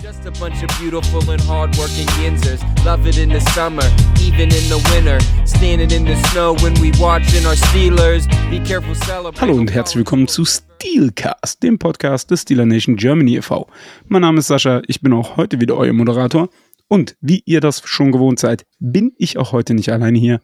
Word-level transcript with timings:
Just 0.00 0.24
a 0.26 0.30
bunch 0.38 0.62
of 0.62 0.68
beautiful 0.78 1.28
and 1.28 1.40
hardworking 1.40 2.06
yinzers. 2.22 2.62
Love 2.84 3.04
it 3.08 3.18
in 3.18 3.30
the 3.30 3.40
summer, 3.52 3.82
even 4.20 4.42
in 4.42 4.68
the 4.68 4.78
winter. 4.92 5.18
Standing 5.44 5.90
in 5.90 6.04
the 6.04 6.14
snow 6.28 6.54
when 6.62 6.72
we 6.74 6.92
watching 7.00 7.44
our 7.44 7.56
Steelers. 7.56 8.28
Be 8.48 8.60
careful, 8.60 8.94
celebrate. 8.94 9.40
Hallo 9.40 9.56
und 9.56 9.74
herzlich 9.74 9.96
willkommen 9.96 10.28
zu 10.28 10.44
Steelcast, 10.44 11.64
dem 11.64 11.80
Podcast 11.80 12.30
des 12.30 12.42
Steeler 12.42 12.64
Nation 12.64 12.94
Germany 12.94 13.38
e.V. 13.38 13.66
Mein 14.06 14.22
Name 14.22 14.38
ist 14.38 14.46
Sascha, 14.46 14.82
ich 14.86 15.00
bin 15.00 15.12
auch 15.12 15.36
heute 15.36 15.60
wieder 15.60 15.76
euer 15.76 15.92
Moderator. 15.92 16.48
Und 16.86 17.16
wie 17.20 17.42
ihr 17.44 17.60
das 17.60 17.82
schon 17.84 18.12
gewohnt 18.12 18.38
seid, 18.38 18.66
bin 18.78 19.12
ich 19.18 19.36
auch 19.36 19.50
heute 19.50 19.74
nicht 19.74 19.90
alleine 19.90 20.18
hier. 20.18 20.40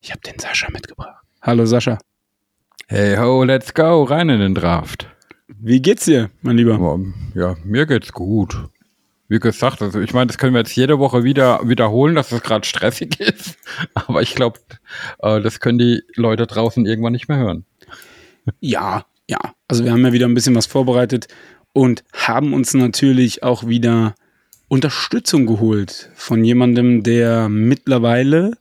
Ich 0.00 0.10
habe 0.10 0.20
den 0.20 0.38
Sascha 0.38 0.68
mitgebracht. 0.70 1.24
Hallo 1.40 1.64
Sascha. 1.64 1.98
Hey 2.86 3.16
ho, 3.16 3.44
let's 3.44 3.72
go, 3.72 4.02
rein 4.02 4.28
in 4.28 4.40
den 4.40 4.54
Draft. 4.54 5.08
Wie 5.48 5.80
geht's 5.80 6.04
dir, 6.04 6.30
mein 6.42 6.58
Lieber? 6.58 7.00
Ja, 7.34 7.56
mir 7.64 7.86
geht's 7.86 8.12
gut. 8.12 8.68
Wie 9.28 9.38
gesagt, 9.38 9.80
also 9.80 10.00
ich 10.00 10.12
meine, 10.12 10.26
das 10.26 10.38
können 10.38 10.52
wir 10.54 10.60
jetzt 10.60 10.76
jede 10.76 10.98
Woche 10.98 11.24
wieder 11.24 11.66
wiederholen, 11.66 12.14
dass 12.14 12.32
es 12.32 12.42
gerade 12.42 12.66
stressig 12.66 13.18
ist. 13.20 13.58
Aber 13.94 14.20
ich 14.20 14.34
glaube, 14.34 14.58
äh, 15.20 15.40
das 15.40 15.60
können 15.60 15.78
die 15.78 16.02
Leute 16.14 16.46
draußen 16.46 16.84
irgendwann 16.86 17.12
nicht 17.12 17.28
mehr 17.28 17.38
hören. 17.38 17.64
Ja, 18.60 19.06
ja. 19.28 19.38
Also 19.68 19.84
wir 19.84 19.92
haben 19.92 20.04
ja 20.04 20.12
wieder 20.12 20.26
ein 20.26 20.34
bisschen 20.34 20.54
was 20.54 20.66
vorbereitet 20.66 21.28
und 21.72 22.04
haben 22.12 22.52
uns 22.52 22.74
natürlich 22.74 23.42
auch 23.42 23.66
wieder 23.66 24.14
Unterstützung 24.68 25.46
geholt 25.46 26.10
von 26.14 26.44
jemandem, 26.44 27.02
der 27.02 27.48
mittlerweile 27.48 28.52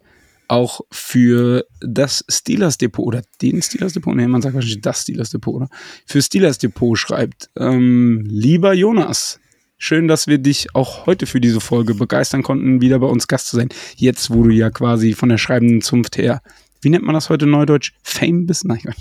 auch 0.48 0.82
für 0.92 1.66
das 1.82 2.24
Steelers 2.30 2.78
Depot 2.78 3.06
oder 3.06 3.22
den 3.42 3.62
Steelers 3.62 3.94
Depot, 3.94 4.16
nee, 4.16 4.28
man 4.28 4.42
sagt 4.42 4.56
wahrscheinlich 4.56 4.82
das 4.82 5.02
Steelers 5.02 5.30
Depot, 5.30 5.56
oder? 5.56 5.70
Für 6.06 6.22
Steelers 6.22 6.58
Depot 6.58 6.98
schreibt. 6.98 7.50
Ähm, 7.58 8.24
lieber 8.28 8.74
Jonas, 8.74 9.40
schön, 9.78 10.08
dass 10.08 10.28
wir 10.28 10.38
dich 10.38 10.74
auch 10.74 11.06
heute 11.06 11.26
für 11.26 11.42
diese 11.42 11.60
Folge 11.60 11.94
begeistern 11.94 12.44
konnten, 12.44 12.82
wieder 12.82 13.00
bei 13.00 13.08
uns 13.08 13.28
Gast 13.28 13.48
zu 13.48 13.56
sein. 13.56 13.70
Jetzt, 13.96 14.30
wo 14.30 14.44
du 14.44 14.50
ja 14.50 14.70
quasi 14.70 15.14
von 15.14 15.30
der 15.30 15.38
schreibenden 15.38 15.82
Zunft 15.82 16.18
her, 16.18 16.42
wie 16.82 16.90
nennt 16.90 17.04
man 17.04 17.16
das 17.16 17.30
heute 17.30 17.48
neudeutsch? 17.48 17.94
Fame 18.04 18.46
bist? 18.46 18.66
Nein, 18.66 18.82
Gott. 18.84 18.96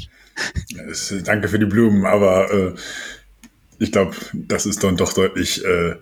Es, 0.89 1.15
danke 1.25 1.49
für 1.49 1.59
die 1.59 1.67
Blumen, 1.67 2.05
aber 2.05 2.51
äh, 2.53 2.75
ich 3.79 3.93
glaube, 3.93 4.17
das 4.33 4.67
ist 4.67 4.83
dann 4.83 4.97
doch 4.97 5.13
deutlich 5.13 5.65
äh, 5.65 5.97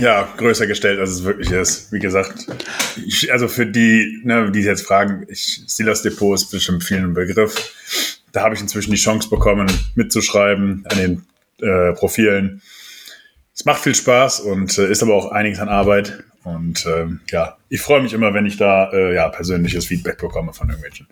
ja, 0.00 0.28
größer 0.36 0.66
gestellt, 0.66 1.00
als 1.00 1.10
es 1.10 1.24
wirklich 1.24 1.50
ist. 1.50 1.92
Wie 1.92 1.98
gesagt, 1.98 2.46
ich, 3.04 3.32
also 3.32 3.48
für 3.48 3.66
die, 3.66 4.20
ne, 4.24 4.50
die 4.52 4.60
jetzt 4.60 4.86
fragen, 4.86 5.26
ich, 5.28 5.62
Steelers 5.68 6.02
Depot 6.02 6.34
ist 6.34 6.50
bestimmt 6.50 6.84
vielen 6.84 7.12
Begriff. 7.14 7.74
Da 8.32 8.42
habe 8.42 8.54
ich 8.54 8.60
inzwischen 8.60 8.92
die 8.92 8.98
Chance 8.98 9.28
bekommen, 9.28 9.66
mitzuschreiben 9.94 10.84
an 10.88 10.96
den 10.96 11.26
äh, 11.60 11.92
Profilen. 11.92 12.62
Es 13.54 13.64
macht 13.64 13.82
viel 13.82 13.94
Spaß 13.94 14.40
und 14.40 14.78
äh, 14.78 14.90
ist 14.90 15.02
aber 15.02 15.14
auch 15.14 15.32
einiges 15.32 15.58
an 15.58 15.68
Arbeit. 15.68 16.22
Und 16.44 16.86
ähm, 16.86 17.20
ja, 17.30 17.56
ich 17.68 17.80
freue 17.80 18.02
mich 18.02 18.12
immer, 18.12 18.34
wenn 18.34 18.46
ich 18.46 18.56
da 18.56 18.90
äh, 18.92 19.14
ja, 19.14 19.28
persönliches 19.28 19.86
Feedback 19.86 20.18
bekomme 20.18 20.52
von 20.52 20.68
irgendwelchen 20.68 21.06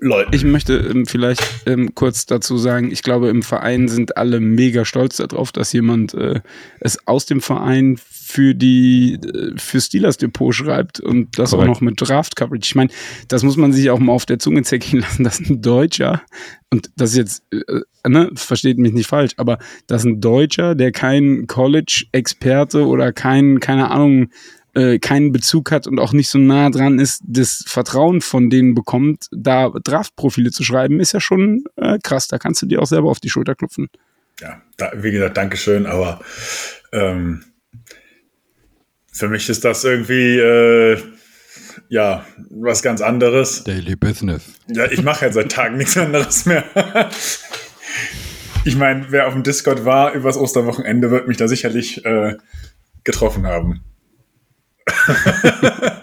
Leuten. 0.00 0.34
Ich 0.34 0.44
möchte 0.44 0.76
ähm, 0.76 1.06
vielleicht 1.06 1.42
ähm, 1.66 1.94
kurz 1.94 2.26
dazu 2.26 2.56
sagen, 2.58 2.90
ich 2.90 3.02
glaube, 3.02 3.28
im 3.28 3.42
Verein 3.42 3.88
sind 3.88 4.16
alle 4.16 4.40
mega 4.40 4.84
stolz 4.84 5.16
darauf, 5.16 5.52
dass 5.52 5.72
jemand 5.72 6.14
äh, 6.14 6.40
es 6.80 7.06
aus 7.06 7.26
dem 7.26 7.40
Verein 7.40 7.96
für 7.96 8.54
die 8.54 9.14
äh, 9.14 9.52
für 9.56 9.80
Steelers 9.80 10.16
Depot 10.16 10.54
schreibt 10.54 11.00
und 11.00 11.38
das 11.38 11.50
Korrekt. 11.50 11.68
auch 11.68 11.74
noch 11.74 11.80
mit 11.80 12.00
Draft 12.00 12.36
Coverage. 12.36 12.64
Ich 12.64 12.74
meine, 12.74 12.90
das 13.28 13.42
muss 13.42 13.56
man 13.56 13.72
sich 13.72 13.90
auch 13.90 13.98
mal 13.98 14.12
auf 14.12 14.26
der 14.26 14.38
Zunge 14.38 14.62
zergehen 14.62 15.00
lassen, 15.00 15.24
dass 15.24 15.40
ein 15.40 15.62
Deutscher 15.62 16.22
und 16.70 16.90
das 16.96 17.10
ist 17.10 17.16
jetzt 17.16 17.42
äh, 17.52 18.08
ne, 18.08 18.30
versteht 18.34 18.78
mich 18.78 18.92
nicht 18.92 19.06
falsch, 19.06 19.32
aber 19.36 19.58
dass 19.86 20.04
ein 20.04 20.20
Deutscher, 20.20 20.74
der 20.74 20.90
kein 20.90 21.46
College 21.46 22.06
Experte 22.12 22.86
oder 22.86 23.12
kein 23.12 23.60
keine 23.60 23.90
Ahnung 23.90 24.30
äh, 24.74 24.98
keinen 24.98 25.32
Bezug 25.32 25.70
hat 25.70 25.86
und 25.86 25.98
auch 25.98 26.12
nicht 26.12 26.28
so 26.28 26.38
nah 26.38 26.70
dran 26.70 26.98
ist, 26.98 27.22
das 27.26 27.64
Vertrauen 27.66 28.20
von 28.20 28.50
denen 28.50 28.74
bekommt, 28.74 29.26
da 29.30 29.70
Draftprofile 29.70 30.50
zu 30.50 30.64
schreiben, 30.64 31.00
ist 31.00 31.12
ja 31.12 31.20
schon 31.20 31.64
äh, 31.76 31.98
krass. 32.02 32.28
Da 32.28 32.38
kannst 32.38 32.62
du 32.62 32.66
dir 32.66 32.82
auch 32.82 32.86
selber 32.86 33.10
auf 33.10 33.20
die 33.20 33.30
Schulter 33.30 33.54
klopfen. 33.54 33.88
ja, 34.40 34.62
da, 34.76 34.92
wie 34.96 35.10
gesagt, 35.10 35.36
Dankeschön, 35.36 35.86
aber 35.86 36.20
ähm, 36.92 37.44
für 39.12 39.28
mich 39.28 39.48
ist 39.48 39.64
das 39.64 39.84
irgendwie 39.84 40.38
äh, 40.38 40.98
ja 41.88 42.26
was 42.50 42.82
ganz 42.82 43.00
anderes. 43.00 43.64
Daily 43.64 43.96
Business. 43.96 44.42
Ja, 44.68 44.90
ich 44.90 45.02
mache 45.02 45.26
ja 45.26 45.32
seit 45.32 45.52
Tagen 45.52 45.76
nichts 45.76 45.96
anderes 45.96 46.46
mehr. 46.46 46.64
ich 48.64 48.76
meine, 48.76 49.06
wer 49.10 49.28
auf 49.28 49.34
dem 49.34 49.44
Discord 49.44 49.84
war 49.84 50.12
übers 50.12 50.36
Osterwochenende, 50.36 51.10
wird 51.10 51.28
mich 51.28 51.36
da 51.36 51.46
sicherlich 51.46 52.04
äh, 52.04 52.36
getroffen 53.04 53.46
haben. 53.46 53.84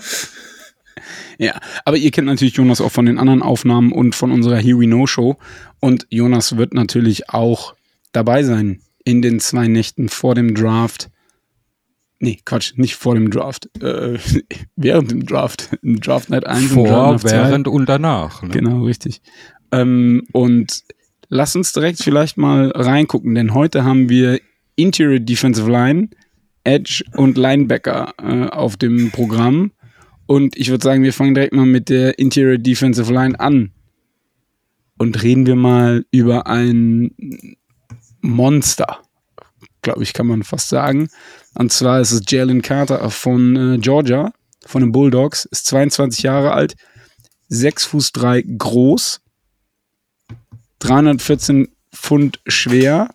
Ja, 1.42 1.60
aber 1.86 1.98
ihr 1.98 2.12
kennt 2.12 2.28
natürlich 2.28 2.54
Jonas 2.54 2.82
auch 2.82 2.92
von 2.92 3.08
den 3.08 3.18
anderen 3.18 3.42
Aufnahmen 3.42 3.92
und 3.94 4.14
von 4.14 4.32
unserer 4.32 4.58
Here 4.58 4.80
We 4.80 4.86
Know 4.86 5.08
Show. 5.08 5.38
Und 5.80 6.06
Jonas 6.12 6.56
wird 6.56 6.76
natürlich 6.76 7.32
auch 7.32 7.74
dabei 8.12 8.44
sein 8.44 8.80
in 9.04 9.24
den 9.24 9.40
zwei 9.40 9.68
Nächten 9.68 10.08
vor 10.08 10.36
dem 10.36 10.54
Draft. 10.54 11.10
Nee, 12.20 12.38
Quatsch, 12.46 12.74
nicht 12.76 12.94
vor 12.94 13.16
dem 13.16 13.32
Draft. 13.32 13.72
Äh, 13.82 14.20
während 14.76 15.10
dem 15.10 15.26
Draft. 15.26 15.70
Im 15.82 16.00
Draft 16.00 16.30
Night 16.30 16.46
1 16.46 16.74
und 16.74 16.84
Draft 16.84 16.90
Vor, 16.90 17.12
Night 17.12 17.22
2. 17.22 17.32
während 17.32 17.68
und 17.68 17.90
danach. 17.90 18.44
Ne? 18.44 18.50
Genau, 18.50 18.84
richtig. 18.84 19.24
Ähm, 19.72 20.28
und 20.34 20.84
lass 21.30 21.56
uns 21.56 21.74
direkt 21.74 22.04
vielleicht 22.04 22.38
mal 22.38 22.70
reingucken, 22.70 23.34
denn 23.34 23.56
heute 23.56 23.84
haben 23.84 24.10
wir 24.10 24.40
Interior 24.76 25.20
Defensive 25.20 25.72
Line, 25.72 26.10
Edge 26.64 27.04
und 27.16 27.38
Linebacker 27.38 28.14
äh, 28.22 28.48
auf 28.48 28.78
dem 28.78 29.12
Programm. 29.12 29.72
Und 30.26 30.56
ich 30.56 30.70
würde 30.70 30.84
sagen, 30.84 31.04
wir 31.04 31.14
fangen 31.14 31.34
direkt 31.34 31.54
mal 31.54 31.66
mit 31.66 31.90
der 31.90 32.18
Interior 32.20 32.58
Defensive 32.58 33.12
Line 33.12 33.40
an. 33.40 33.72
Und 34.98 35.24
reden 35.24 35.46
wir 35.46 35.56
mal 35.56 36.06
über 36.12 36.48
ein 36.48 37.58
Monster, 38.22 39.00
glaube 39.82 40.04
ich, 40.04 40.14
kann 40.14 40.28
man 40.28 40.44
fast 40.44 40.70
sagen. 40.70 41.10
Und 41.56 41.72
zwar 41.72 42.00
ist 42.00 42.12
es 42.12 42.22
Jalen 42.28 42.62
Carter 42.62 43.10
von 43.10 43.56
äh, 43.56 43.78
Georgia, 43.80 44.32
von 44.66 44.82
den 44.82 44.92
Bulldogs, 44.92 45.46
ist 45.46 45.66
22 45.66 46.24
Jahre 46.24 46.52
alt, 46.54 46.76
6 47.50 47.86
Fuß 47.86 48.12
3 48.14 48.44
groß, 48.58 49.22
314 50.80 51.68
Pfund 51.94 52.40
schwer. 52.48 53.14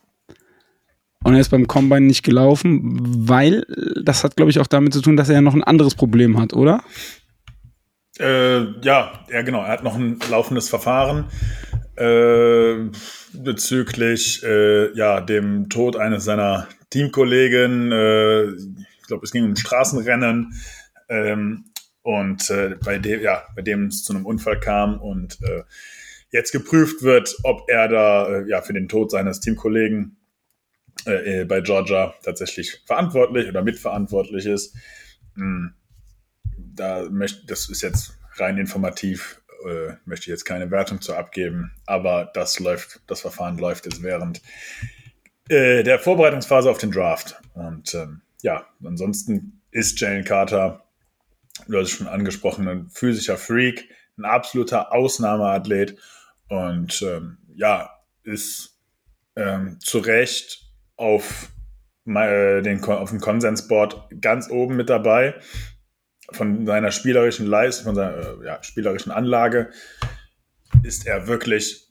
Und 1.25 1.35
er 1.35 1.41
ist 1.41 1.49
beim 1.49 1.67
Combine 1.67 2.07
nicht 2.07 2.23
gelaufen, 2.23 2.81
weil 3.29 3.65
das 4.03 4.23
hat, 4.23 4.37
glaube 4.37 4.51
ich, 4.51 4.61
auch 4.61 4.67
damit 4.67 4.93
zu 4.93 5.01
tun, 5.01 5.17
dass 5.17 5.29
er 5.29 5.41
noch 5.41 5.55
ein 5.55 5.65
anderes 5.65 5.95
Problem 5.95 6.39
hat, 6.39 6.53
oder? 6.53 6.85
Äh, 8.19 8.81
ja, 8.83 9.25
ja, 9.31 9.43
genau. 9.43 9.63
Er 9.63 9.69
hat 9.69 9.85
noch 9.85 9.97
ein 9.97 10.19
laufendes 10.31 10.69
Verfahren 10.69 11.27
äh, 11.97 12.91
bezüglich 13.33 14.43
äh, 14.45 14.93
ja, 14.97 15.21
dem 15.21 15.69
Tod 15.69 15.97
eines 15.97 16.25
seiner 16.25 16.69
Teamkollegen. 16.91 17.93
Äh, 17.93 18.45
ich 18.53 19.07
glaube, 19.07 19.25
es 19.25 19.33
ging 19.33 19.45
um 19.45 19.57
Straßenrennen. 19.57 20.55
Ähm, 21.09 21.65
und 22.03 22.51
äh, 22.51 22.77
bei 22.85 22.99
dem, 22.99 23.21
ja, 23.21 23.43
bei 23.55 23.63
dem 23.63 23.87
es 23.87 24.05
zu 24.05 24.15
einem 24.15 24.27
Unfall 24.27 24.61
kam 24.61 25.01
und 25.01 25.39
äh, 25.43 25.63
jetzt 26.31 26.53
geprüft 26.53 27.03
wird, 27.03 27.35
ob 27.43 27.69
er 27.69 27.89
da 27.89 28.43
ja 28.47 28.63
für 28.63 28.73
den 28.73 28.89
Tod 28.89 29.11
seines 29.11 29.41
Teamkollegen 29.41 30.16
äh, 31.07 31.41
äh, 31.41 31.45
bei 31.45 31.61
Georgia 31.61 32.15
tatsächlich 32.23 32.83
verantwortlich 32.85 33.49
oder 33.49 33.63
mitverantwortlich 33.63 34.47
ist. 34.47 34.75
Hm 35.35 35.75
da 36.77 37.09
möchte, 37.11 37.47
das 37.47 37.69
ist 37.69 37.83
jetzt 37.83 38.19
rein 38.37 38.59
informativ, 38.59 39.41
äh, 39.67 39.95
möchte 40.05 40.25
ich 40.25 40.29
jetzt 40.29 40.45
keine 40.45 40.71
Wertung 40.71 41.01
zu 41.01 41.15
abgeben, 41.15 41.73
aber 41.87 42.31
das 42.35 42.61
läuft, 42.61 43.01
das 43.07 43.21
Verfahren 43.21 43.59
läuft 43.59 43.87
jetzt 43.87 44.03
während 44.03 44.43
äh, 45.49 45.83
der 45.83 45.99
Vorbereitungsphase 45.99 46.71
auf 46.71 46.79
den 46.79 46.91
Draft. 46.91 47.41
Und 47.55 47.95
ähm, 47.95 48.23
ja, 48.43 48.67
ansonsten 48.85 49.63
ist 49.71 49.99
Jalen 50.01 50.25
Carter, 50.25 50.85
du 51.67 51.79
hast 51.79 51.89
es 51.89 51.91
schon 51.91 52.09
angesprochen, 52.09 52.69
ein 52.69 52.91
physischer 52.91 53.39
Freak, 53.39 53.89
ein 54.19 54.25
absoluter 54.25 54.93
Ausnahmeathlet 54.93 55.99
und 56.49 57.03
ähm, 57.03 57.39
ja, 57.55 57.91
ist 58.23 58.79
ähm, 59.37 59.79
zu 59.81 59.99
Recht 59.99 60.66
auf, 60.97 61.51
äh, 62.07 62.63
den, 62.63 62.83
auf 62.85 63.11
dem 63.11 63.21
Konsensboard 63.21 64.21
ganz 64.21 64.51
oben 64.51 64.77
mit 64.77 64.89
dabei 64.91 65.35
von 66.33 66.67
seiner 66.67 66.91
spielerischen 66.91 67.47
Leistung, 67.47 67.87
von 67.87 67.95
seiner 67.95 68.17
äh, 68.17 68.47
ja, 68.47 68.63
spielerischen 68.63 69.13
Anlage 69.13 69.71
ist 70.83 71.07
er 71.07 71.27
wirklich 71.27 71.87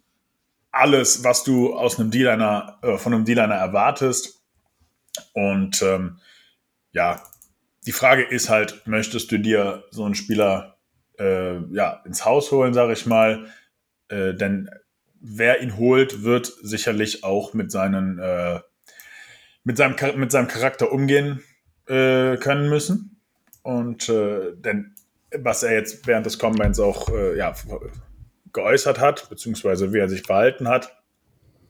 alles, 0.71 1.23
was 1.23 1.43
du 1.43 1.73
aus 1.73 1.99
einem 1.99 2.11
D-Liner, 2.11 2.79
äh, 2.81 2.97
von 2.97 3.13
einem 3.13 3.25
D-Liner 3.25 3.55
erwartest. 3.55 4.43
Und 5.33 5.81
ähm, 5.81 6.19
ja, 6.91 7.23
die 7.85 7.93
Frage 7.93 8.23
ist 8.23 8.49
halt, 8.49 8.85
möchtest 8.85 9.31
du 9.31 9.39
dir 9.39 9.85
so 9.91 10.03
einen 10.03 10.15
Spieler 10.15 10.77
äh, 11.17 11.59
ja, 11.73 12.01
ins 12.05 12.25
Haus 12.25 12.51
holen, 12.51 12.73
sage 12.73 12.93
ich 12.93 13.05
mal? 13.05 13.47
Äh, 14.09 14.33
denn 14.33 14.69
wer 15.21 15.61
ihn 15.61 15.77
holt, 15.77 16.23
wird 16.23 16.51
sicherlich 16.61 17.23
auch 17.23 17.53
mit 17.53 17.71
seinen 17.71 18.19
äh, 18.19 18.59
mit 19.65 19.77
seinem, 19.77 19.95
mit 20.17 20.31
seinem 20.31 20.47
Charakter 20.47 20.91
umgehen 20.91 21.43
äh, 21.87 22.37
können 22.37 22.69
müssen. 22.69 23.19
Und 23.63 24.07
äh, 24.07 24.53
denn 24.55 24.95
was 25.37 25.63
er 25.63 25.73
jetzt 25.73 26.07
während 26.07 26.25
des 26.25 26.39
Combines 26.39 26.79
auch 26.79 27.09
äh, 27.09 27.37
ja, 27.37 27.53
geäußert 28.53 28.99
hat, 28.99 29.29
beziehungsweise 29.29 29.91
wie 29.91 29.99
er 29.99 30.07
sich 30.07 30.21
verhalten 30.21 30.69
hat, 30.69 30.95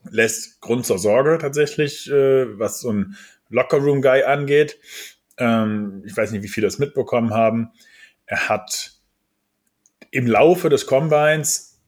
lässt 0.10 0.62
Grund 0.62 0.86
zur 0.86 1.00
Sorge 1.00 1.40
tatsächlich, 1.40 2.10
äh, 2.12 2.60
was 2.60 2.82
so 2.82 2.92
ein 2.92 3.16
Lockerroom-Guy 3.50 4.24
angeht. 4.24 4.78
Ähm, 5.38 6.04
ich 6.06 6.16
weiß 6.16 6.32
nicht, 6.32 6.44
wie 6.44 6.50
viele 6.50 6.68
das 6.68 6.80
mitbekommen 6.80 7.34
haben. 7.34 7.72
Er 8.26 8.50
hat 8.50 9.00
im 10.12 10.28
Laufe 10.28 10.70
des 10.70 10.86
Combines 10.86 11.82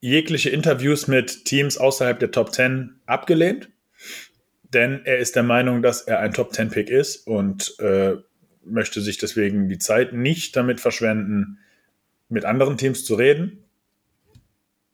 jegliche 0.00 0.50
Interviews 0.50 1.08
mit 1.08 1.44
Teams 1.44 1.78
außerhalb 1.78 2.18
der 2.18 2.30
Top 2.30 2.54
10 2.54 3.00
abgelehnt, 3.06 3.70
denn 4.74 5.02
er 5.04 5.18
ist 5.18 5.36
der 5.36 5.42
Meinung, 5.42 5.82
dass 5.82 6.02
er 6.02 6.20
ein 6.20 6.32
Top 6.32 6.52
10 6.52 6.70
Pick 6.70 6.90
ist 6.90 7.26
und 7.26 7.78
äh, 7.80 8.16
möchte 8.64 9.00
sich 9.00 9.18
deswegen 9.18 9.68
die 9.68 9.78
Zeit 9.78 10.12
nicht 10.12 10.56
damit 10.56 10.80
verschwenden, 10.80 11.58
mit 12.28 12.44
anderen 12.44 12.76
Teams 12.76 13.04
zu 13.04 13.14
reden. 13.14 13.64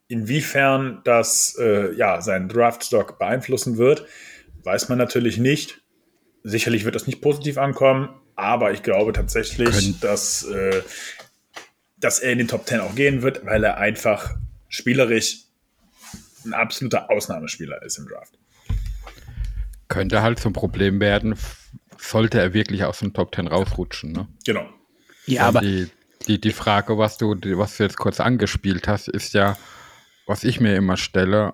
Inwiefern 0.07 1.01
das 1.03 1.57
äh, 1.59 1.93
ja, 1.95 2.21
seinen 2.21 2.47
Draftstock 2.47 3.19
beeinflussen 3.19 3.77
wird, 3.77 4.05
weiß 4.63 4.89
man 4.89 4.97
natürlich 4.97 5.37
nicht. 5.37 5.81
Sicherlich 6.43 6.85
wird 6.85 6.95
das 6.95 7.07
nicht 7.07 7.21
positiv 7.21 7.57
ankommen, 7.57 8.09
aber 8.35 8.71
ich 8.71 8.83
glaube 8.83 9.13
tatsächlich, 9.13 9.71
Können. 9.71 9.97
dass, 10.01 10.43
äh, 10.43 10.83
dass 11.97 12.19
er 12.19 12.31
in 12.31 12.37
den 12.37 12.47
Top 12.47 12.67
10 12.67 12.79
auch 12.79 12.95
gehen 12.95 13.23
wird, 13.23 13.45
weil 13.45 13.63
er 13.63 13.77
einfach 13.77 14.35
spielerisch 14.69 15.45
ein 16.45 16.53
absoluter 16.53 17.09
Ausnahmespieler 17.09 17.81
ist 17.81 17.97
im 17.97 18.07
Draft. 18.07 18.37
Könnte 19.87 20.21
halt 20.21 20.39
zum 20.39 20.53
Problem 20.53 20.99
werden, 20.99 21.35
sollte 21.97 22.39
er 22.39 22.53
wirklich 22.53 22.83
aus 22.83 22.99
dem 22.99 23.13
Top 23.13 23.35
10 23.35 23.47
rausrutschen. 23.47 24.11
Ne? 24.11 24.27
Genau. 24.45 24.65
Ja, 25.25 25.47
aber 25.47 25.61
die, 25.61 25.89
die, 26.27 26.39
die 26.39 26.51
Frage, 26.51 26.97
was 26.97 27.17
du, 27.17 27.35
was 27.57 27.77
du 27.77 27.83
jetzt 27.83 27.97
kurz 27.97 28.19
angespielt 28.19 28.87
hast, 28.87 29.07
ist 29.07 29.33
ja, 29.33 29.57
was 30.25 30.43
ich 30.43 30.59
mir 30.59 30.75
immer 30.75 30.97
stelle, 30.97 31.53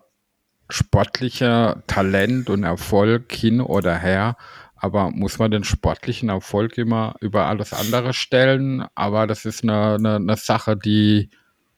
sportlicher 0.70 1.84
Talent 1.88 2.50
und 2.50 2.64
Erfolg 2.64 3.32
hin 3.34 3.62
oder 3.62 3.98
her, 3.98 4.38
aber 4.76 5.12
muss 5.12 5.38
man 5.38 5.52
den 5.52 5.64
sportlichen 5.64 6.30
Erfolg 6.30 6.78
immer 6.78 7.16
über 7.22 7.46
alles 7.46 7.72
andere 7.72 8.14
stellen? 8.14 8.84
Aber 8.96 9.28
das 9.28 9.46
ist 9.46 9.64
eine, 9.64 9.96
eine, 9.96 10.16
eine 10.16 10.38
Sache, 10.38 10.76
die, 10.76 11.30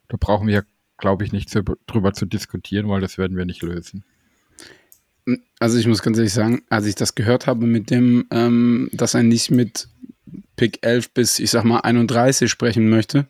da 0.08 0.18
brauchen 0.18 0.48
wir, 0.48 0.64
glaube 0.98 1.26
ich, 1.26 1.34
nicht 1.34 1.50
zu, 1.50 1.64
drüber 1.86 2.14
zu 2.14 2.26
diskutieren, 2.26 2.88
weil 2.88 3.02
das 3.02 3.18
werden 3.18 3.36
wir 3.36 3.46
nicht 3.46 3.62
lösen. 3.62 4.06
Also 5.60 5.78
ich 5.78 5.88
muss 5.88 6.02
ganz 6.02 6.18
ehrlich 6.18 6.34
sagen, 6.34 6.64
als 6.70 6.86
ich 6.86 6.96
das 6.96 7.16
gehört 7.16 7.48
habe 7.48 7.66
mit 7.66 7.90
dem, 7.90 8.26
ähm, 8.32 8.90
dass 8.92 9.14
er 9.14 9.24
nicht 9.24 9.52
mit 9.52 9.88
Pick 10.56 10.80
11 10.86 11.14
bis, 11.14 11.40
ich 11.40 11.50
sag 11.50 11.64
mal, 11.64 11.80
31 11.80 12.50
sprechen 12.50 12.90
möchte, 12.90 13.28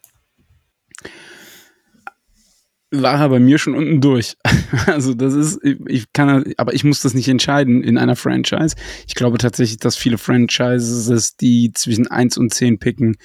war 2.94 3.20
er 3.20 3.30
bei 3.30 3.40
mir 3.40 3.58
schon 3.58 3.76
unten 3.76 4.02
durch. 4.02 4.38
Also 4.88 5.14
das 5.14 5.34
ist, 5.36 5.60
ich 5.88 6.12
kann, 6.14 6.52
aber 6.58 6.74
ich 6.74 6.84
muss 6.84 7.02
das 7.02 7.14
nicht 7.14 7.28
entscheiden 7.28 7.84
in 7.84 7.98
einer 7.98 8.16
Franchise. 8.16 8.76
Ich 9.08 9.14
glaube 9.14 9.38
tatsächlich, 9.38 9.78
dass 9.78 9.96
viele 9.96 10.18
Franchises, 10.18 11.38
die 11.38 11.72
zwischen 11.74 12.08
1 12.08 12.38
und 12.38 12.54
10 12.54 12.80
picken, 12.80 13.16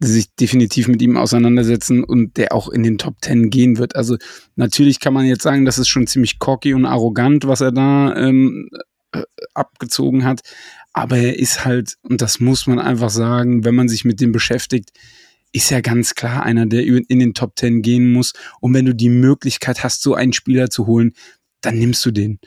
sich 0.00 0.34
definitiv 0.36 0.88
mit 0.88 1.02
ihm 1.02 1.16
auseinandersetzen 1.16 2.04
und 2.04 2.36
der 2.36 2.52
auch 2.52 2.68
in 2.68 2.82
den 2.82 2.98
Top 2.98 3.16
10 3.20 3.50
gehen 3.50 3.78
wird. 3.78 3.96
Also 3.96 4.16
natürlich 4.54 5.00
kann 5.00 5.12
man 5.12 5.26
jetzt 5.26 5.42
sagen, 5.42 5.64
das 5.64 5.78
ist 5.78 5.88
schon 5.88 6.06
ziemlich 6.06 6.38
cocky 6.38 6.74
und 6.74 6.86
arrogant, 6.86 7.46
was 7.48 7.60
er 7.60 7.72
da 7.72 8.14
ähm, 8.14 8.68
äh, 9.12 9.22
abgezogen 9.54 10.24
hat. 10.24 10.40
Aber 10.92 11.16
er 11.16 11.38
ist 11.38 11.64
halt, 11.64 11.94
und 12.02 12.22
das 12.22 12.40
muss 12.40 12.66
man 12.66 12.78
einfach 12.78 13.10
sagen, 13.10 13.64
wenn 13.64 13.74
man 13.74 13.88
sich 13.88 14.04
mit 14.04 14.20
dem 14.20 14.32
beschäftigt, 14.32 14.90
ist 15.52 15.70
ja 15.70 15.80
ganz 15.80 16.14
klar 16.14 16.42
einer, 16.42 16.66
der 16.66 16.84
in 16.84 17.18
den 17.18 17.34
Top 17.34 17.52
10 17.56 17.82
gehen 17.82 18.12
muss. 18.12 18.34
Und 18.60 18.74
wenn 18.74 18.84
du 18.84 18.94
die 18.94 19.08
Möglichkeit 19.08 19.82
hast, 19.82 20.02
so 20.02 20.14
einen 20.14 20.32
Spieler 20.32 20.70
zu 20.70 20.86
holen, 20.86 21.14
dann 21.60 21.78
nimmst 21.78 22.04
du 22.04 22.10
den. 22.10 22.38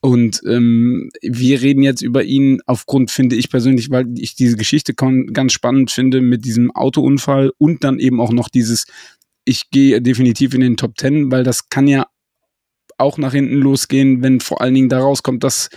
Und 0.00 0.40
ähm, 0.46 1.10
wir 1.22 1.62
reden 1.62 1.82
jetzt 1.82 2.02
über 2.02 2.22
ihn 2.22 2.60
aufgrund, 2.66 3.10
finde 3.10 3.34
ich 3.34 3.50
persönlich, 3.50 3.90
weil 3.90 4.06
ich 4.16 4.34
diese 4.34 4.56
Geschichte 4.56 4.94
ganz 4.94 5.52
spannend 5.52 5.90
finde 5.90 6.20
mit 6.20 6.44
diesem 6.44 6.70
Autounfall 6.70 7.52
und 7.58 7.82
dann 7.82 7.98
eben 7.98 8.20
auch 8.20 8.32
noch 8.32 8.48
dieses, 8.48 8.86
ich 9.44 9.70
gehe 9.70 10.00
definitiv 10.02 10.54
in 10.54 10.60
den 10.60 10.76
Top 10.76 10.98
10, 10.98 11.30
weil 11.30 11.44
das 11.44 11.68
kann 11.70 11.88
ja 11.88 12.06
auch 12.98 13.18
nach 13.18 13.32
hinten 13.32 13.56
losgehen, 13.56 14.22
wenn 14.22 14.40
vor 14.40 14.60
allen 14.60 14.74
Dingen 14.74 14.88
da 14.88 15.00
rauskommt, 15.00 15.44
dass 15.44 15.68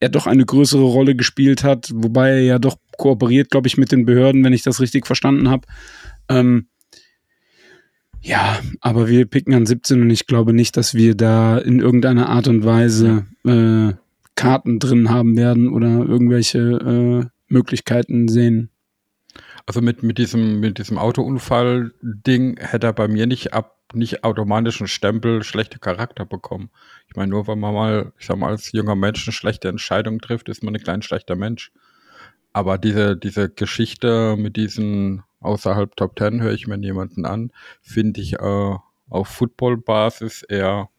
er 0.00 0.08
doch 0.08 0.26
eine 0.26 0.44
größere 0.44 0.82
Rolle 0.82 1.14
gespielt 1.14 1.62
hat, 1.64 1.90
wobei 1.94 2.30
er 2.30 2.42
ja 2.42 2.58
doch 2.58 2.76
kooperiert, 2.98 3.50
glaube 3.50 3.68
ich, 3.68 3.76
mit 3.76 3.92
den 3.92 4.04
Behörden, 4.04 4.44
wenn 4.44 4.52
ich 4.52 4.62
das 4.62 4.80
richtig 4.80 5.06
verstanden 5.06 5.48
habe. 5.48 5.66
Ähm, 6.28 6.68
ja, 8.26 8.58
aber 8.80 9.06
wir 9.06 9.24
picken 9.24 9.54
an 9.54 9.66
17 9.66 10.02
und 10.02 10.10
ich 10.10 10.26
glaube 10.26 10.52
nicht, 10.52 10.76
dass 10.76 10.94
wir 10.94 11.14
da 11.14 11.58
in 11.58 11.78
irgendeiner 11.78 12.28
Art 12.28 12.48
und 12.48 12.64
Weise 12.64 13.24
äh, 13.44 13.94
Karten 14.34 14.80
drin 14.80 15.10
haben 15.10 15.36
werden 15.36 15.72
oder 15.72 16.04
irgendwelche 16.04 16.58
äh, 16.58 17.26
Möglichkeiten 17.46 18.26
sehen. 18.26 18.70
Also 19.64 19.80
mit, 19.80 20.02
mit 20.02 20.18
diesem, 20.18 20.58
mit 20.58 20.78
diesem 20.78 20.98
Autounfall-Ding 20.98 22.58
hätte 22.58 22.88
er 22.88 22.92
bei 22.94 23.06
mir 23.06 23.28
nicht 23.28 23.54
ab, 23.54 23.78
nicht 23.94 24.24
automatisch 24.24 24.80
einen 24.80 24.88
Stempel 24.88 25.44
schlechter 25.44 25.78
Charakter 25.78 26.26
bekommen. 26.26 26.70
Ich 27.08 27.14
meine, 27.14 27.30
nur 27.30 27.46
wenn 27.46 27.60
man 27.60 27.74
mal, 27.74 28.12
ich 28.18 28.26
sag 28.26 28.38
mal, 28.38 28.50
als 28.50 28.72
junger 28.72 28.96
Mensch 28.96 29.24
eine 29.26 29.34
schlechte 29.34 29.68
Entscheidung 29.68 30.18
trifft, 30.18 30.48
ist 30.48 30.64
man 30.64 30.74
ein 30.74 30.82
klein 30.82 31.02
schlechter 31.02 31.36
Mensch. 31.36 31.70
Aber 32.52 32.76
diese, 32.76 33.16
diese 33.16 33.48
Geschichte 33.50 34.34
mit 34.36 34.56
diesen 34.56 35.22
außerhalb 35.46 35.96
Top 35.96 36.16
Ten 36.16 36.42
höre 36.42 36.52
ich 36.52 36.66
mir 36.66 36.76
niemanden 36.76 37.24
an, 37.24 37.52
finde 37.80 38.20
ich 38.20 38.34
äh, 38.34 38.76
auf 39.08 39.28
Football-Basis 39.28 40.42
eher 40.42 40.90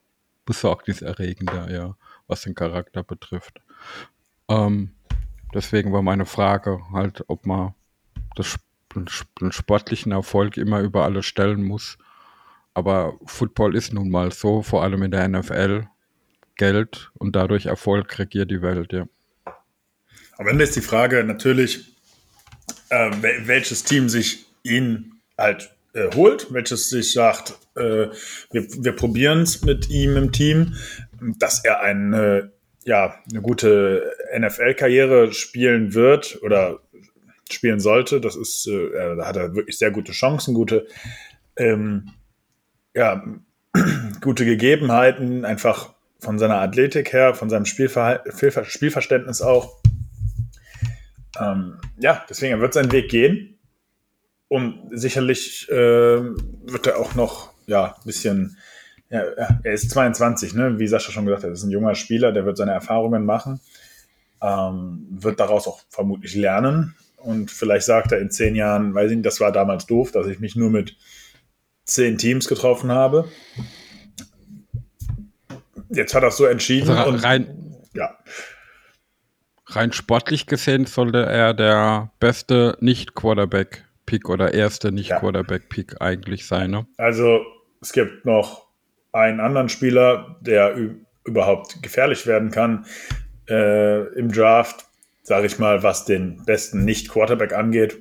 besorgniserregender, 0.46 1.72
ja, 1.72 1.96
was 2.28 2.42
den 2.42 2.56
Charakter 2.56 3.04
betrifft. 3.04 3.62
Ähm, 4.50 4.92
deswegen 5.54 5.94
war 5.94 6.02
meine 6.02 6.26
Frage 6.26 6.80
halt, 6.92 7.24
ob 7.28 7.46
man 7.46 7.76
das, 8.36 8.58
den 8.96 9.52
sportlichen 9.52 10.12
Erfolg 10.12 10.58
immer 10.58 10.80
über 10.80 11.04
alles 11.04 11.26
stellen 11.26 11.64
muss. 11.64 11.98
Aber 12.74 13.18
Football 13.26 13.76
ist 13.76 13.94
nun 13.94 14.10
mal 14.10 14.32
so, 14.32 14.62
vor 14.62 14.84
allem 14.84 15.04
in 15.04 15.12
der 15.12 15.28
NFL. 15.28 15.88
Geld 16.56 17.12
und 17.14 17.36
dadurch 17.36 17.68
Erfolg 17.68 18.18
regiert 18.18 18.50
die 18.50 18.64
Welt, 18.64 18.92
ja. 18.92 19.08
Am 20.40 20.48
Ende 20.48 20.64
ist 20.64 20.76
die 20.76 20.82
Frage 20.82 21.24
natürlich, 21.24 21.96
äh, 22.90 23.12
welches 23.46 23.84
Team 23.84 24.10
sich 24.10 24.47
ihn 24.68 25.14
halt 25.38 25.72
äh, 25.94 26.10
holt, 26.16 26.54
welches 26.54 26.90
sich 26.90 27.14
sagt, 27.14 27.58
äh, 27.76 28.08
wir, 28.52 28.68
wir 28.84 28.92
probieren 28.94 29.42
es 29.42 29.64
mit 29.64 29.90
ihm 29.90 30.16
im 30.16 30.32
Team, 30.32 30.76
dass 31.40 31.64
er 31.64 31.82
eine, 31.82 32.52
ja, 32.84 33.16
eine 33.30 33.42
gute 33.42 34.14
NFL-Karriere 34.38 35.34
spielen 35.34 35.94
wird 35.94 36.40
oder 36.42 36.80
spielen 37.50 37.80
sollte. 37.80 38.22
Das 38.22 38.36
ist, 38.36 38.68
äh, 38.68 39.16
da 39.16 39.26
hat 39.26 39.38
er 39.38 39.56
wirklich 39.56 39.78
sehr 39.78 39.92
gute 39.92 40.12
Chancen, 40.12 40.54
gute, 40.54 40.88
ähm, 41.56 42.12
ja, 42.94 43.24
gute 44.22 44.46
Gegebenheiten, 44.46 45.46
einfach 45.46 45.94
von 46.20 46.40
seiner 46.40 46.60
Athletik 46.62 47.14
her, 47.14 47.34
von 47.36 47.50
seinem 47.50 47.66
Spielver 47.66 48.24
Spielverständnis 48.66 49.42
auch. 49.42 49.82
Ähm, 51.40 51.80
ja, 52.00 52.26
deswegen 52.30 52.60
wird 52.60 52.74
sein 52.74 52.92
Weg 52.92 53.10
gehen. 53.10 53.57
Und 54.50 54.90
sicherlich 54.92 55.68
äh, 55.70 55.76
wird 55.76 56.88
er 56.88 57.00
auch 57.00 57.16
noch 57.16 57.52
ja, 57.66 57.96
ein 57.98 58.06
bisschen, 58.06 58.58
ja, 59.10 59.22
er 59.64 59.74
ist 59.74 59.92
22, 59.92 60.54
ne? 60.54 60.80
wie 60.80 60.88
Sascha 60.88 61.12
schon 61.12 61.26
gesagt 61.26 61.44
hat, 61.44 61.50
er 61.50 61.54
ist 61.54 61.64
ein 61.64 61.72
junger 61.72 61.96
Spieler, 61.96 62.32
der 62.32 62.46
wird 62.46 62.58
seine 62.58 62.72
Erfahrungen 62.72 63.26
machen, 63.26 63.60
ähm, 64.42 65.06
wird 65.10 65.40
daraus 65.40 65.68
auch 65.68 65.82
vermutlich 65.90 66.36
lernen. 66.36 66.96
Und 67.18 67.52
vielleicht 67.52 67.86
sagt 67.86 68.12
er 68.12 68.20
in 68.20 68.32
zehn 68.32 68.56
Jahren, 68.56 68.94
weiß 68.94 69.12
ich 69.12 69.18
nicht, 69.18 69.26
das 69.26 69.42
war 69.42 69.52
damals 69.52 69.86
doof, 69.86 70.12
dass 70.12 70.28
ich 70.28 70.40
mich 70.40 70.56
nur 70.56 70.70
mit 70.70 70.96
zehn 71.84 72.18
Teams 72.18 72.48
getroffen 72.48 72.92
habe. 72.92 73.30
Jetzt 75.90 76.14
hat 76.14 76.24
er 76.24 76.30
es 76.30 76.38
so 76.38 76.46
entschieden. 76.46 76.90
Also 76.90 77.26
rein, 77.26 77.48
und, 77.48 77.88
ja 77.94 78.18
rein 79.70 79.92
sportlich 79.92 80.46
gesehen 80.46 80.86
sollte 80.86 81.26
er 81.26 81.54
der 81.54 82.12
beste 82.20 82.78
Nicht-Quarterback-Pick 84.08 84.30
oder 84.30 84.54
erste 84.54 84.92
Nicht-Quarterback-Pick 84.92 86.02
eigentlich 86.02 86.46
sein. 86.46 86.72
Ne? 86.72 86.88
Also 86.98 87.42
es 87.82 87.92
gibt 87.92 88.26
noch 88.26 88.68
einen 89.12 89.40
anderen 89.40 89.70
Spieler, 89.70 90.38
der 90.42 90.76
überhaupt 91.26 91.82
gefährlich 91.84 92.26
werden 92.26 92.52
kann 92.52 92.86
äh, 93.50 94.08
im 94.14 94.32
Draft, 94.32 94.86
sage 95.24 95.48
ich 95.48 95.60
mal, 95.60 95.84
was 95.84 96.06
den 96.06 96.44
besten 96.46 96.86
Nicht-Quarterback 96.86 97.54
angeht. 97.54 97.98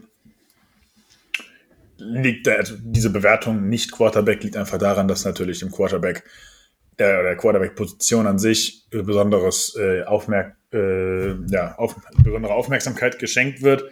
Liegt 1.98 2.46
der, 2.46 2.58
also 2.58 2.74
diese 2.78 3.10
Bewertung 3.10 3.68
nicht 3.68 3.90
Quarterback 3.90 4.42
liegt 4.42 4.56
einfach 4.56 4.78
daran, 4.78 5.08
dass 5.08 5.24
natürlich 5.24 5.62
im 5.62 5.72
Quarterback 5.72 6.24
der, 6.98 7.22
der 7.22 7.36
Quarterback-Position 7.36 8.26
an 8.26 8.38
sich 8.38 8.86
besonderes 8.90 9.76
äh, 9.76 10.02
Aufmerk 10.02 10.56
äh, 10.72 11.32
ja, 11.46 11.74
auf, 11.76 11.96
besondere 12.22 12.52
Aufmerksamkeit 12.52 13.18
geschenkt 13.18 13.62
wird 13.62 13.84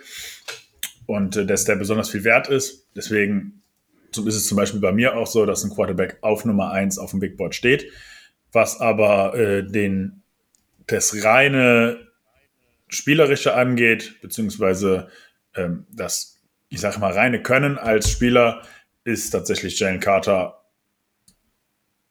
und 1.07 1.37
äh, 1.37 1.47
dass 1.47 1.65
der 1.65 1.77
besonders 1.77 2.11
viel 2.11 2.25
wert 2.25 2.49
ist. 2.49 2.89
Deswegen 2.97 3.63
ist 4.11 4.37
es 4.37 4.47
zum 4.47 4.57
Beispiel 4.57 4.81
bei 4.81 4.93
mir 4.93 5.17
auch 5.17 5.27
so, 5.27 5.45
dass 5.47 5.65
ein 5.65 5.71
Quarterback 5.71 6.19
auf 6.21 6.45
Nummer 6.45 6.71
1 6.71 6.99
auf 6.99 7.11
dem 7.11 7.21
Big 7.21 7.37
Board 7.37 7.55
steht, 7.55 7.91
was 8.53 8.81
aber 8.81 9.35
äh, 9.35 9.65
den, 9.65 10.23
das 10.87 11.25
reine 11.25 11.99
Spielerische 12.89 13.55
angeht, 13.55 14.21
beziehungsweise 14.23 15.09
ähm, 15.57 15.87
das, 15.91 16.41
ich 16.69 16.81
sage 16.81 17.01
mal, 17.01 17.13
reine 17.13 17.43
Können 17.43 17.79
als 17.79 18.11
Spieler, 18.11 18.63
ist 19.03 19.31
tatsächlich 19.31 19.79
Jalen 19.79 20.01
Carter 20.01 20.65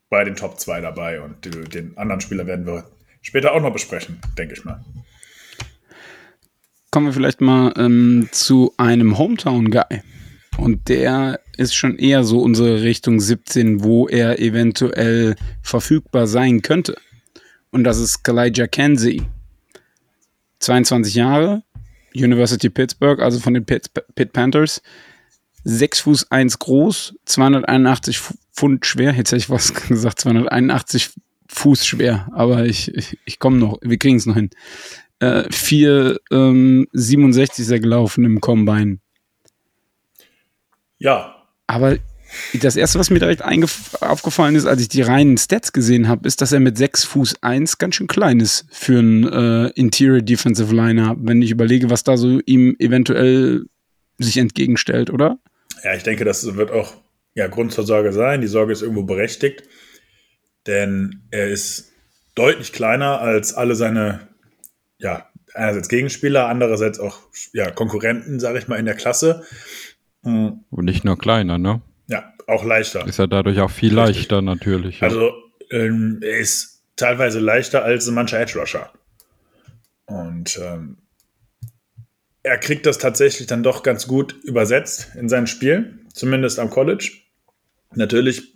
bei 0.10 0.24
den 0.24 0.36
Top 0.36 0.60
2 0.60 0.82
dabei 0.82 1.22
und 1.22 1.46
die, 1.46 1.50
den 1.50 1.98
anderen 1.98 2.22
Spieler 2.22 2.46
werden 2.46 2.68
wir 2.68 2.92
später 3.22 3.54
auch 3.54 3.62
noch 3.62 3.74
besprechen, 3.74 4.20
denke 4.38 4.54
ich 4.54 4.64
mal. 4.66 4.84
Kommen 6.94 7.08
wir 7.08 7.14
vielleicht 7.14 7.42
mal 7.42 7.74
ähm, 7.76 8.30
zu 8.32 8.72
einem 8.78 9.18
Hometown-Guy. 9.18 10.04
Und 10.58 10.90
der 10.90 11.40
ist 11.58 11.74
schon 11.74 11.98
eher 11.98 12.24
so 12.24 12.40
unsere 12.40 12.84
Richtung 12.84 13.20
17, 13.20 13.84
wo 13.84 14.08
er 14.08 14.38
eventuell 14.38 15.36
verfügbar 15.64 16.28
sein 16.28 16.62
könnte. 16.62 16.96
Und 17.72 17.84
das 17.84 17.98
ist 17.98 18.22
Kalijah 18.22 18.68
Kenzie. 18.68 19.24
22 20.60 21.16
Jahre, 21.16 21.64
University 22.14 22.70
Pittsburgh, 22.70 23.20
also 23.24 23.40
von 23.40 23.56
den 23.56 23.66
Pitt, 23.66 23.90
Pitt 24.14 24.32
Panthers. 24.32 24.84
6 25.64 26.02
Fuß 26.02 26.30
1 26.30 26.60
groß, 26.60 27.16
281 27.26 28.22
Pfund 28.54 28.86
schwer. 28.86 29.16
Jetzt 29.16 29.32
hätte 29.32 29.38
ich 29.38 29.50
was 29.50 29.74
gesagt, 29.88 30.20
281 30.20 31.10
Fuß 31.48 31.88
schwer, 31.88 32.30
aber 32.34 32.66
ich, 32.66 32.94
ich, 32.94 33.18
ich 33.26 33.40
komme 33.40 33.58
noch, 33.58 33.80
wir 33.82 33.98
kriegen 33.98 34.18
es 34.18 34.28
noch 34.28 34.36
hin. 34.36 34.52
Äh, 35.24 35.52
4, 35.52 36.20
ähm, 36.32 36.88
67 36.94 37.64
ist 37.66 37.72
er 37.72 37.80
gelaufen 37.80 38.26
im 38.26 38.42
Combine. 38.42 39.00
Ja. 40.98 41.36
Aber 41.68 41.98
das 42.54 42.76
erste, 42.76 43.00
was 43.00 43.10
mir 43.10 43.20
direkt 43.20 43.42
aufgefallen 44.02 44.56
ist, 44.56 44.66
als 44.66 44.82
ich 44.82 44.90
die 44.90 45.02
reinen 45.02 45.38
Stats 45.38 45.72
gesehen 45.72 46.08
habe, 46.08 46.28
ist, 46.28 46.42
dass 46.42 46.52
er 46.52 46.60
mit 46.60 46.78
6 46.78 47.04
Fuß 47.06 47.36
1 47.42 47.78
ganz 47.78 47.96
schön 47.96 48.08
klein 48.08 48.40
ist 48.40 48.66
für 48.72 49.00
einen 49.00 49.28
äh, 49.28 49.68
Interior 49.76 50.22
Defensive 50.22 50.74
Liner, 50.74 51.16
wenn 51.20 51.42
ich 51.42 51.52
überlege, 51.52 51.90
was 51.90 52.04
da 52.04 52.18
so 52.18 52.40
ihm 52.46 52.76
eventuell 52.80 53.66
sich 54.18 54.38
entgegenstellt, 54.38 55.10
oder? 55.10 55.40
Ja, 55.84 55.94
ich 55.96 56.04
denke, 56.04 56.26
das 56.26 56.56
wird 56.56 56.72
auch 56.72 56.94
ja, 57.36 57.48
Grund 57.48 57.72
zur 57.72 57.86
Sorge 57.86 58.14
sein. 58.14 58.42
Die 58.42 58.48
Sorge 58.48 58.74
ist 58.74 58.82
irgendwo 58.82 59.04
berechtigt, 59.04 59.64
denn 60.68 61.24
er 61.32 61.50
ist 61.50 61.92
deutlich 62.36 62.74
kleiner 62.74 63.20
als 63.20 63.54
alle 63.54 63.76
seine, 63.76 64.28
ja, 65.04 65.30
einerseits 65.54 65.90
Gegenspieler, 65.90 66.48
andererseits 66.48 67.00
auch 67.00 67.20
ja, 67.52 67.70
Konkurrenten, 67.70 68.40
sage 68.40 68.58
ich 68.58 68.68
mal, 68.68 68.78
in 68.78 68.86
der 68.86 68.96
Klasse. 68.96 69.44
Mhm. 70.24 70.64
Und 70.72 70.86
nicht 70.86 71.04
nur 71.04 71.18
kleiner, 71.18 71.58
ne? 71.58 71.82
Ja, 72.08 72.34
auch 72.48 72.64
leichter. 72.64 73.06
Ist 73.06 73.20
er 73.20 73.28
dadurch 73.28 73.60
auch 73.60 73.70
viel 73.70 74.00
Richtig. 74.00 74.16
leichter 74.16 74.42
natürlich. 74.42 75.02
Ja. 75.02 75.10
Also 75.10 75.34
ähm, 75.70 76.20
er 76.22 76.40
ist 76.40 76.82
teilweise 76.96 77.40
leichter 77.40 77.84
als 77.84 78.10
mancher 78.10 78.40
Edge 78.40 78.58
Rusher. 78.58 78.92
Und 80.06 80.60
ähm, 80.62 80.98
er 82.42 82.58
kriegt 82.58 82.86
das 82.86 82.98
tatsächlich 82.98 83.48
dann 83.48 83.64
doch 83.64 83.84
ganz 83.84 84.08
gut 84.08 84.34
übersetzt 84.44 85.12
in 85.16 85.30
sein 85.30 85.48
Spiel, 85.48 86.00
zumindest 86.14 86.60
am 86.60 86.70
College. 86.70 87.12
Natürlich, 87.96 88.54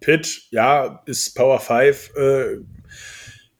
Pitt, 0.00 0.42
ja, 0.50 1.02
ist 1.06 1.34
Power 1.34 1.60
5, 1.60 2.10
äh, 2.16 2.56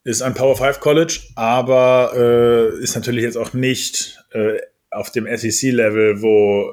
ist 0.08 0.22
ein 0.22 0.32
Power 0.32 0.56
5 0.56 0.80
College, 0.80 1.20
aber 1.34 2.12
äh, 2.16 2.82
ist 2.82 2.94
natürlich 2.94 3.22
jetzt 3.22 3.36
auch 3.36 3.52
nicht 3.52 4.18
äh, 4.32 4.58
auf 4.90 5.12
dem 5.12 5.26
SEC-Level, 5.26 6.22
wo 6.22 6.72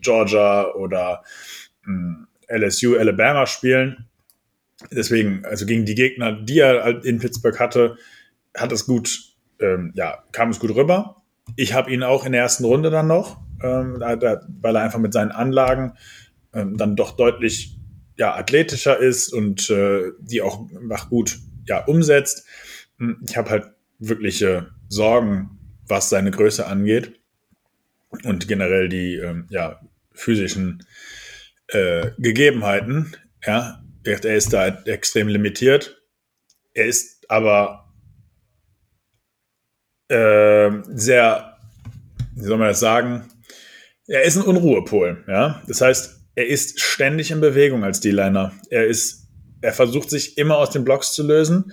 Georgia 0.00 0.72
oder 0.72 1.22
hm, 1.84 2.26
LSU, 2.48 2.96
Alabama 2.96 3.46
spielen. 3.46 4.08
Deswegen, 4.90 5.44
also 5.44 5.66
gegen 5.66 5.84
die 5.84 5.94
Gegner, 5.94 6.32
die 6.32 6.60
er 6.60 7.04
in 7.04 7.18
Pittsburgh 7.18 7.60
hatte, 7.60 7.98
hat 8.56 8.72
es 8.72 8.86
gut, 8.86 9.34
ähm, 9.60 9.92
ja, 9.94 10.24
kam 10.32 10.48
es 10.48 10.58
gut 10.58 10.74
rüber. 10.74 11.22
Ich 11.56 11.74
habe 11.74 11.92
ihn 11.92 12.02
auch 12.02 12.24
in 12.24 12.32
der 12.32 12.40
ersten 12.40 12.64
Runde 12.64 12.88
dann 12.88 13.08
noch, 13.08 13.42
ähm, 13.62 14.00
weil 14.00 14.74
er 14.74 14.82
einfach 14.82 14.98
mit 14.98 15.12
seinen 15.12 15.32
Anlagen 15.32 15.98
ähm, 16.54 16.78
dann 16.78 16.96
doch 16.96 17.14
deutlich 17.14 17.76
ja, 18.16 18.34
athletischer 18.34 18.96
ist 18.96 19.34
und 19.34 19.68
äh, 19.68 20.12
die 20.20 20.40
auch 20.40 20.66
gut 21.10 21.40
ja, 21.66 21.84
umsetzt. 21.84 22.46
Hm, 23.00 23.24
ich 23.28 23.36
habe 23.36 23.50
halt 23.50 23.64
wirkliche 23.98 24.70
Sorgen, 24.88 25.58
was 25.88 26.08
seine 26.08 26.30
Größe 26.30 26.66
angeht 26.66 27.20
und 28.24 28.46
generell 28.46 28.88
die 28.88 29.16
ähm, 29.16 29.46
ja, 29.50 29.80
physischen 30.12 30.86
äh, 31.68 32.10
Gegebenheiten. 32.18 33.16
Ja, 33.44 33.82
er 34.04 34.24
ist 34.24 34.52
da 34.52 34.66
extrem 34.84 35.28
limitiert. 35.28 36.02
Er 36.74 36.86
ist 36.86 37.28
aber 37.30 37.92
äh, 40.08 40.70
sehr, 40.88 41.56
wie 42.34 42.44
soll 42.44 42.58
man 42.58 42.68
das 42.68 42.80
sagen? 42.80 43.28
Er 44.06 44.22
ist 44.22 44.36
ein 44.36 44.42
Unruhepol. 44.44 45.24
Ja, 45.28 45.62
das 45.66 45.80
heißt, 45.80 46.20
er 46.34 46.46
ist 46.46 46.80
ständig 46.80 47.30
in 47.30 47.40
Bewegung 47.40 47.84
als 47.84 48.00
D-Liner. 48.00 48.52
Er 48.70 48.86
ist, 48.86 49.28
er 49.60 49.72
versucht 49.72 50.10
sich 50.10 50.38
immer 50.38 50.56
aus 50.56 50.70
den 50.70 50.84
Blocks 50.84 51.12
zu 51.12 51.26
lösen. 51.26 51.72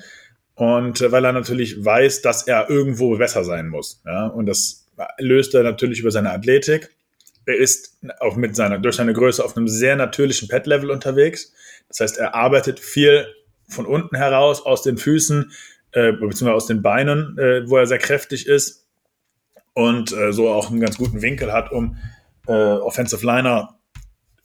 Und 0.57 1.01
äh, 1.01 1.11
weil 1.11 1.23
er 1.23 1.33
natürlich 1.33 1.85
weiß, 1.85 2.23
dass 2.23 2.47
er 2.47 2.69
irgendwo 2.69 3.15
besser 3.15 3.43
sein 3.43 3.67
muss. 3.69 4.01
Ja? 4.05 4.25
Und 4.25 4.47
das 4.47 4.87
löst 5.19 5.53
er 5.53 5.61
natürlich 5.61 5.99
über 5.99 6.09
seine 6.09 6.31
Athletik. 6.31 6.89
Er 7.45 7.57
ist 7.57 7.99
auch 8.19 8.35
mit 8.35 8.55
seiner, 8.55 8.79
durch 8.79 8.95
seine 8.95 9.13
Größe 9.13 9.45
auf 9.45 9.55
einem 9.55 9.67
sehr 9.67 9.95
natürlichen 9.95 10.47
Pad-Level 10.47 10.89
unterwegs. 10.89 11.53
Das 11.87 11.99
heißt, 11.99 12.17
er 12.17 12.33
arbeitet 12.33 12.79
viel 12.79 13.27
von 13.69 13.85
unten 13.85 14.15
heraus, 14.15 14.65
aus 14.65 14.81
den 14.81 14.97
Füßen, 14.97 15.51
äh, 15.91 16.11
beziehungsweise 16.13 16.53
aus 16.53 16.65
den 16.65 16.81
Beinen, 16.81 17.37
äh, 17.37 17.69
wo 17.69 17.77
er 17.77 17.85
sehr 17.85 17.99
kräftig 17.99 18.47
ist 18.47 18.87
und 19.73 20.11
äh, 20.11 20.33
so 20.33 20.49
auch 20.49 20.71
einen 20.71 20.79
ganz 20.79 20.97
guten 20.97 21.21
Winkel 21.21 21.53
hat, 21.53 21.71
um 21.71 21.97
äh, 22.47 22.51
Offensive 22.51 23.23
Liner 23.23 23.77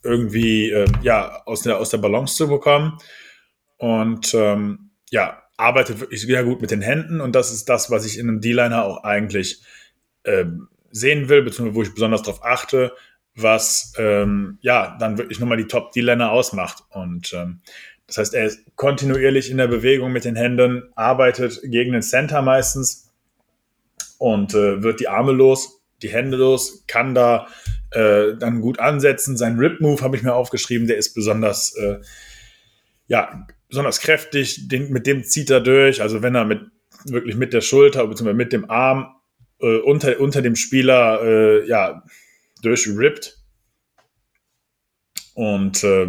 irgendwie 0.03 0.69
äh, 0.69 0.85
ja, 1.01 1.41
aus, 1.45 1.63
der, 1.63 1.79
aus 1.79 1.89
der 1.89 1.97
Balance 1.97 2.35
zu 2.35 2.47
bekommen. 2.47 2.99
Und 3.77 4.33
ähm, 4.35 4.91
ja, 5.09 5.42
arbeitet 5.63 6.01
wirklich 6.01 6.21
sehr 6.21 6.43
gut 6.43 6.61
mit 6.61 6.71
den 6.71 6.81
Händen 6.81 7.21
und 7.21 7.33
das 7.33 7.51
ist 7.51 7.69
das, 7.69 7.89
was 7.89 8.05
ich 8.05 8.19
in 8.19 8.27
einem 8.27 8.41
D-Liner 8.41 8.83
auch 8.83 9.03
eigentlich 9.03 9.61
ähm, 10.25 10.67
sehen 10.91 11.29
will, 11.29 11.41
beziehungsweise 11.41 11.75
wo 11.75 11.83
ich 11.83 11.93
besonders 11.93 12.21
darauf 12.21 12.43
achte, 12.43 12.93
was 13.35 13.93
ähm, 13.97 14.57
ja 14.61 14.97
dann 14.99 15.17
wirklich 15.17 15.39
nochmal 15.39 15.57
die 15.57 15.67
Top-D-Liner 15.67 16.31
ausmacht. 16.31 16.83
Und 16.89 17.33
ähm, 17.33 17.61
das 18.07 18.17
heißt, 18.17 18.33
er 18.33 18.45
ist 18.45 18.75
kontinuierlich 18.75 19.49
in 19.49 19.57
der 19.57 19.67
Bewegung 19.67 20.11
mit 20.11 20.25
den 20.25 20.35
Händen, 20.35 20.83
arbeitet 20.95 21.61
gegen 21.63 21.93
den 21.93 22.03
Center 22.03 22.41
meistens 22.41 23.11
und 24.19 24.53
äh, 24.53 24.83
wird 24.83 24.99
die 24.99 25.07
Arme 25.07 25.31
los, 25.31 25.81
die 26.01 26.09
Hände 26.09 26.37
los, 26.37 26.83
kann 26.87 27.15
da 27.15 27.47
äh, 27.91 28.35
dann 28.37 28.61
gut 28.61 28.79
ansetzen. 28.79 29.37
Sein 29.37 29.57
Rip-Move 29.57 30.01
habe 30.01 30.17
ich 30.17 30.23
mir 30.23 30.33
aufgeschrieben, 30.33 30.87
der 30.87 30.97
ist 30.97 31.13
besonders, 31.13 31.73
äh, 31.75 31.99
ja, 33.07 33.47
besonders 33.73 34.01
kräftig, 34.01 34.67
den, 34.67 34.91
mit 34.91 35.07
dem 35.07 35.23
zieht 35.23 35.49
er 35.49 35.59
durch. 35.59 35.99
Also 35.99 36.21
wenn 36.21 36.35
er 36.35 36.45
mit 36.45 36.61
wirklich 37.05 37.35
mit 37.35 37.53
der 37.53 37.61
Schulter 37.61 38.05
bzw. 38.05 38.33
mit 38.33 38.53
dem 38.53 38.69
Arm 38.69 39.15
äh, 39.59 39.77
unter, 39.77 40.19
unter 40.19 40.43
dem 40.43 40.55
Spieler 40.55 41.21
äh, 41.23 41.67
ja, 41.67 42.03
durchrippt. 42.61 43.39
Und 45.33 45.83
äh, 45.83 46.07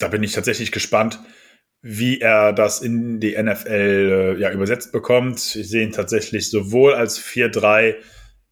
da 0.00 0.08
bin 0.08 0.24
ich 0.24 0.32
tatsächlich 0.32 0.72
gespannt, 0.72 1.20
wie 1.82 2.20
er 2.20 2.52
das 2.52 2.80
in 2.80 3.20
die 3.20 3.40
NFL 3.40 4.34
äh, 4.36 4.40
ja, 4.40 4.50
übersetzt 4.50 4.90
bekommt. 4.90 5.36
Ich 5.54 5.68
sehe 5.68 5.84
ihn 5.84 5.92
tatsächlich 5.92 6.50
sowohl 6.50 6.94
als 6.94 7.20
4-3 7.20 7.94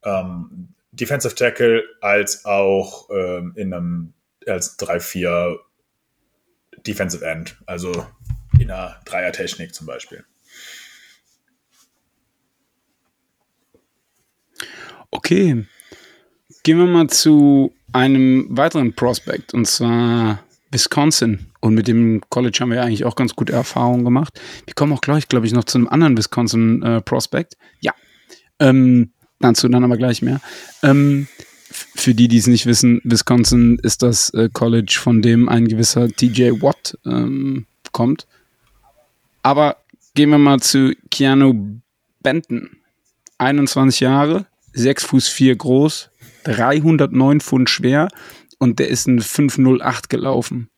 ähm, 0.05 0.69
Defensive 0.93 1.35
Tackle 1.35 1.83
als 2.01 2.45
auch 2.45 3.11
ähm, 3.11 3.55
in 3.57 3.75
einem 3.75 4.13
als 4.47 4.79
3-4 4.79 5.59
Defensive 6.87 7.25
End, 7.25 7.57
also 7.67 8.07
in 8.59 8.71
einer 8.71 9.01
Dreier-Technik 9.05 9.75
zum 9.75 9.87
Beispiel. 9.87 10.25
Okay, 15.11 15.67
gehen 16.63 16.79
wir 16.79 16.87
mal 16.87 17.09
zu 17.09 17.75
einem 17.93 18.47
weiteren 18.51 18.95
Prospect 18.95 19.55
und 19.55 19.67
zwar 19.67 20.43
Wisconsin. 20.71 21.47
Und 21.61 21.75
mit 21.75 21.89
dem 21.89 22.23
College 22.29 22.59
haben 22.61 22.71
wir 22.71 22.77
ja 22.77 22.83
eigentlich 22.83 23.05
auch 23.05 23.17
ganz 23.17 23.35
gute 23.35 23.53
Erfahrungen 23.53 24.05
gemacht. 24.05 24.41
Wir 24.67 24.75
kommen 24.75 24.93
auch 24.93 25.01
gleich, 25.01 25.29
glaube 25.29 25.47
ich, 25.47 25.53
noch 25.53 25.65
zu 25.65 25.79
einem 25.79 25.89
anderen 25.89 26.17
Wisconsin 26.17 26.83
äh, 26.83 27.01
Prospect. 27.01 27.57
Ja. 27.81 27.95
Ähm, 28.59 29.13
Dazu 29.39 29.69
dann 29.69 29.85
aber 29.85 29.97
gleich 29.97 30.23
mehr. 30.23 30.41
Ähm, 30.83 31.29
für 31.71 32.15
die, 32.15 32.29
die 32.29 32.39
es 32.39 32.47
nicht 32.47 32.67
wissen, 32.67 33.01
Wisconsin 33.05 33.79
ist 33.83 34.03
das 34.03 34.31
äh, 34.31 34.49
College, 34.53 34.99
von 35.01 35.23
dem 35.23 35.49
ein 35.49 35.67
gewisser 35.69 36.09
TJ 36.09 36.63
Watt 36.63 36.99
ähm, 37.05 37.67
kommt. 37.93 38.27
Aber 39.43 39.77
gehen 40.15 40.31
wir 40.31 40.39
mal 40.39 40.61
zu 40.61 40.95
Keanu 41.11 41.81
Benton. 42.21 42.71
21 43.39 44.01
Jahre, 44.01 44.47
6 44.73 45.05
Fuß 45.05 45.29
4 45.29 45.57
groß, 45.57 46.11
309 46.45 47.41
Pfund 47.41 47.71
schwer 47.71 48.09
und 48.59 48.79
der 48.79 48.89
ist 48.89 49.07
ein 49.07 49.21
508 49.21 50.09
gelaufen. 50.09 50.69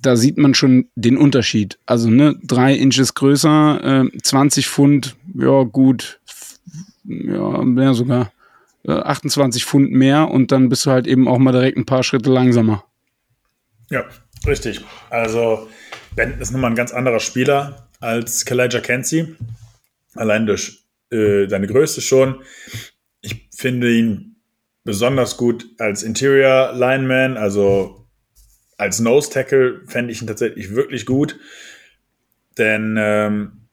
Da 0.00 0.16
sieht 0.16 0.38
man 0.38 0.54
schon 0.54 0.88
den 0.94 1.16
Unterschied. 1.16 1.78
Also, 1.84 2.08
ne, 2.08 2.38
drei 2.42 2.74
Inches 2.74 3.14
größer, 3.14 4.04
äh, 4.06 4.18
20 4.22 4.68
Pfund, 4.68 5.16
ja, 5.34 5.64
gut, 5.64 6.20
ja, 7.04 7.62
mehr 7.62 7.94
sogar, 7.94 8.32
28 8.86 9.64
Pfund 9.64 9.90
mehr 9.90 10.30
und 10.30 10.52
dann 10.52 10.68
bist 10.68 10.86
du 10.86 10.90
halt 10.90 11.06
eben 11.06 11.28
auch 11.28 11.38
mal 11.38 11.52
direkt 11.52 11.76
ein 11.76 11.86
paar 11.86 12.02
Schritte 12.02 12.30
langsamer. 12.30 12.84
Ja, 13.90 14.04
richtig. 14.46 14.84
Also, 15.10 15.68
Benton 16.14 16.40
ist 16.40 16.50
nochmal 16.52 16.70
ein 16.70 16.76
ganz 16.76 16.92
anderer 16.92 17.20
Spieler 17.20 17.88
als 18.00 18.44
Kalijah 18.44 18.80
Kenzie. 18.80 19.36
Allein 20.14 20.46
durch 20.46 20.84
äh, 21.10 21.48
seine 21.48 21.66
Größe 21.66 22.00
schon. 22.00 22.42
Ich 23.20 23.48
finde 23.54 23.90
ihn 23.90 24.36
besonders 24.84 25.36
gut 25.36 25.66
als 25.78 26.02
Interior 26.02 26.72
Lineman, 26.72 27.36
also 27.36 28.06
als 28.78 29.00
Nose 29.00 29.30
Tackle 29.30 29.82
fände 29.86 30.12
ich 30.12 30.22
ihn 30.22 30.28
tatsächlich 30.28 30.74
wirklich 30.74 31.04
gut, 31.04 31.38
denn 32.56 32.96
ähm, 32.98 33.68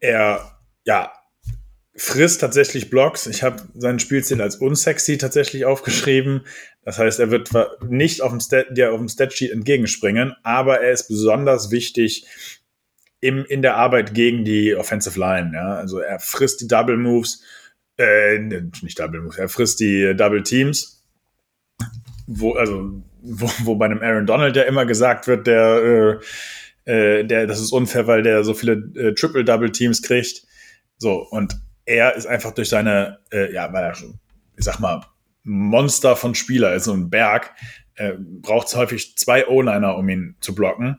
er 0.00 0.58
ja 0.84 1.12
frisst 1.98 2.40
tatsächlich 2.40 2.90
Blocks. 2.90 3.26
Ich 3.26 3.42
habe 3.42 3.62
seinen 3.74 3.98
Spielstil 3.98 4.40
als 4.40 4.56
unsexy 4.56 5.18
tatsächlich 5.18 5.64
aufgeschrieben. 5.64 6.46
Das 6.84 6.98
heißt, 6.98 7.18
er 7.18 7.30
wird 7.30 7.50
nicht 7.82 8.22
auf 8.22 8.30
dem, 8.30 8.40
Stat, 8.40 8.66
dir 8.70 8.92
auf 8.92 8.98
dem 8.98 9.08
Statsheet 9.08 9.50
entgegenspringen, 9.50 10.34
aber 10.44 10.80
er 10.80 10.92
ist 10.92 11.08
besonders 11.08 11.70
wichtig 11.70 12.26
im, 13.20 13.44
in 13.44 13.62
der 13.62 13.76
Arbeit 13.76 14.14
gegen 14.14 14.44
die 14.44 14.76
Offensive 14.76 15.18
Line. 15.18 15.50
Ja? 15.54 15.74
Also 15.74 15.98
er 15.98 16.20
frisst 16.20 16.60
die 16.60 16.68
Double 16.68 16.96
Moves, 16.96 17.42
äh, 17.98 18.38
nicht 18.38 18.98
Double 18.98 19.20
Moves, 19.20 19.38
er 19.38 19.48
frisst 19.48 19.80
die 19.80 20.14
Double 20.16 20.44
Teams. 20.44 21.04
Wo, 22.28 22.52
also, 22.52 23.02
wo, 23.22 23.50
wo 23.64 23.74
bei 23.74 23.86
einem 23.86 24.02
Aaron 24.02 24.26
Donald 24.26 24.54
ja 24.54 24.62
immer 24.62 24.86
gesagt 24.86 25.26
wird, 25.26 25.46
der, 25.48 26.20
äh, 26.86 27.20
äh, 27.20 27.24
der, 27.24 27.46
das 27.46 27.60
ist 27.60 27.72
unfair, 27.72 28.06
weil 28.06 28.22
der 28.22 28.44
so 28.44 28.54
viele 28.54 28.74
äh, 28.94 29.14
Triple-Double 29.14 29.72
Teams 29.72 30.00
kriegt. 30.02 30.46
So, 30.98 31.26
und 31.30 31.56
er 31.88 32.14
ist 32.14 32.26
einfach 32.26 32.52
durch 32.52 32.68
seine, 32.68 33.18
äh, 33.32 33.52
ja, 33.52 33.72
weil 33.72 33.82
er 33.82 33.94
schon, 33.94 34.18
ich 34.56 34.64
sag 34.64 34.78
mal, 34.78 35.00
Monster 35.42 36.16
von 36.16 36.34
Spieler 36.34 36.74
ist, 36.74 36.84
so 36.84 36.92
ein 36.92 37.08
Berg, 37.08 37.54
äh, 37.94 38.12
braucht 38.18 38.68
es 38.68 38.76
häufig 38.76 39.16
zwei 39.16 39.48
O-Liner, 39.48 39.96
um 39.96 40.06
ihn 40.10 40.36
zu 40.40 40.54
blocken. 40.54 40.98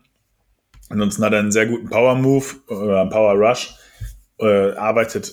Ansonsten 0.88 1.24
hat 1.24 1.32
er 1.32 1.38
einen 1.38 1.52
sehr 1.52 1.66
guten 1.66 1.88
Power 1.88 2.16
Move 2.16 2.44
oder 2.66 3.02
einen 3.02 3.10
Power 3.10 3.34
Rush, 3.34 3.72
äh, 4.40 4.72
arbeitet 4.72 5.32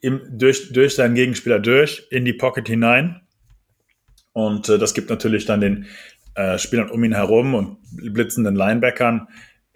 im, 0.00 0.20
durch, 0.32 0.72
durch 0.72 0.96
seinen 0.96 1.14
Gegenspieler 1.14 1.60
durch 1.60 2.08
in 2.10 2.24
die 2.24 2.32
Pocket 2.32 2.66
hinein. 2.66 3.20
Und 4.32 4.68
äh, 4.68 4.78
das 4.78 4.94
gibt 4.94 5.10
natürlich 5.10 5.46
dann 5.46 5.60
den 5.60 5.86
äh, 6.34 6.58
Spielern 6.58 6.90
um 6.90 7.04
ihn 7.04 7.14
herum 7.14 7.54
und 7.54 7.78
blitzenden 7.92 8.56
Linebackern 8.56 9.28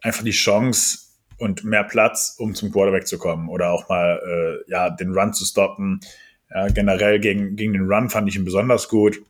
einfach 0.03 0.25
die 0.25 0.33
Chance 0.33 1.12
und 1.43 1.65
mehr 1.65 1.83
Platz, 1.83 2.37
um 2.39 2.55
zum 2.55 2.71
Quarterback 2.71 3.09
zu 3.09 3.19
kommen 3.19 3.49
oder 3.49 3.71
auch 3.73 3.89
mal 3.89 4.21
äh, 4.25 4.71
ja, 4.71 4.91
den 4.91 5.13
Run 5.13 5.35
zu 5.35 5.45
stoppen. 5.45 5.99
Ja, 6.49 6.69
generell 6.69 7.19
gegen, 7.19 7.57
gegen 7.57 7.73
den 7.73 7.91
Run 7.91 8.11
fand 8.11 8.29
ich 8.29 8.37
ihn 8.37 8.45
besonders 8.45 8.89
gut. 8.89 9.21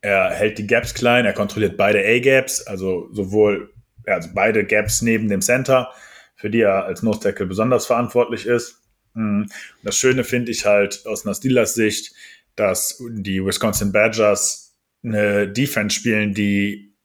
Er 0.00 0.30
hält 0.30 0.58
die 0.58 0.66
Gaps 0.66 0.92
klein, 0.92 1.26
er 1.26 1.32
kontrolliert 1.32 1.76
beide 1.76 2.00
A-Gaps, 2.00 2.66
also 2.66 3.08
sowohl 3.12 3.72
also 4.04 4.30
beide 4.34 4.64
Gaps 4.64 5.00
neben 5.00 5.28
dem 5.28 5.42
Center, 5.42 5.90
für 6.34 6.50
die 6.50 6.62
er 6.62 6.86
als 6.86 7.04
Nose 7.04 7.20
Tackle 7.20 7.46
besonders 7.46 7.86
verantwortlich 7.86 8.44
ist. 8.44 8.82
Mhm. 9.14 9.48
Das 9.84 9.96
Schöne 9.96 10.24
finde 10.24 10.50
ich 10.50 10.66
halt 10.66 11.06
aus 11.06 11.24
einer 11.24 11.36
Steelers 11.36 11.74
Sicht, 11.74 12.12
dass 12.56 13.00
die 13.10 13.44
Wisconsin 13.44 13.92
Badgers 13.92 14.74
eine 15.04 15.48
Defense 15.48 15.94
spielen, 15.94 16.34
die 16.34 16.96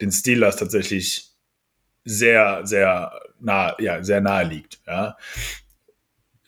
den 0.00 0.10
Steelers 0.10 0.56
tatsächlich 0.56 1.31
sehr, 2.04 2.60
sehr 2.64 3.12
nah, 3.40 3.74
ja, 3.78 4.02
sehr 4.02 4.20
nahe 4.20 4.44
liegt, 4.44 4.80
ja. 4.86 5.16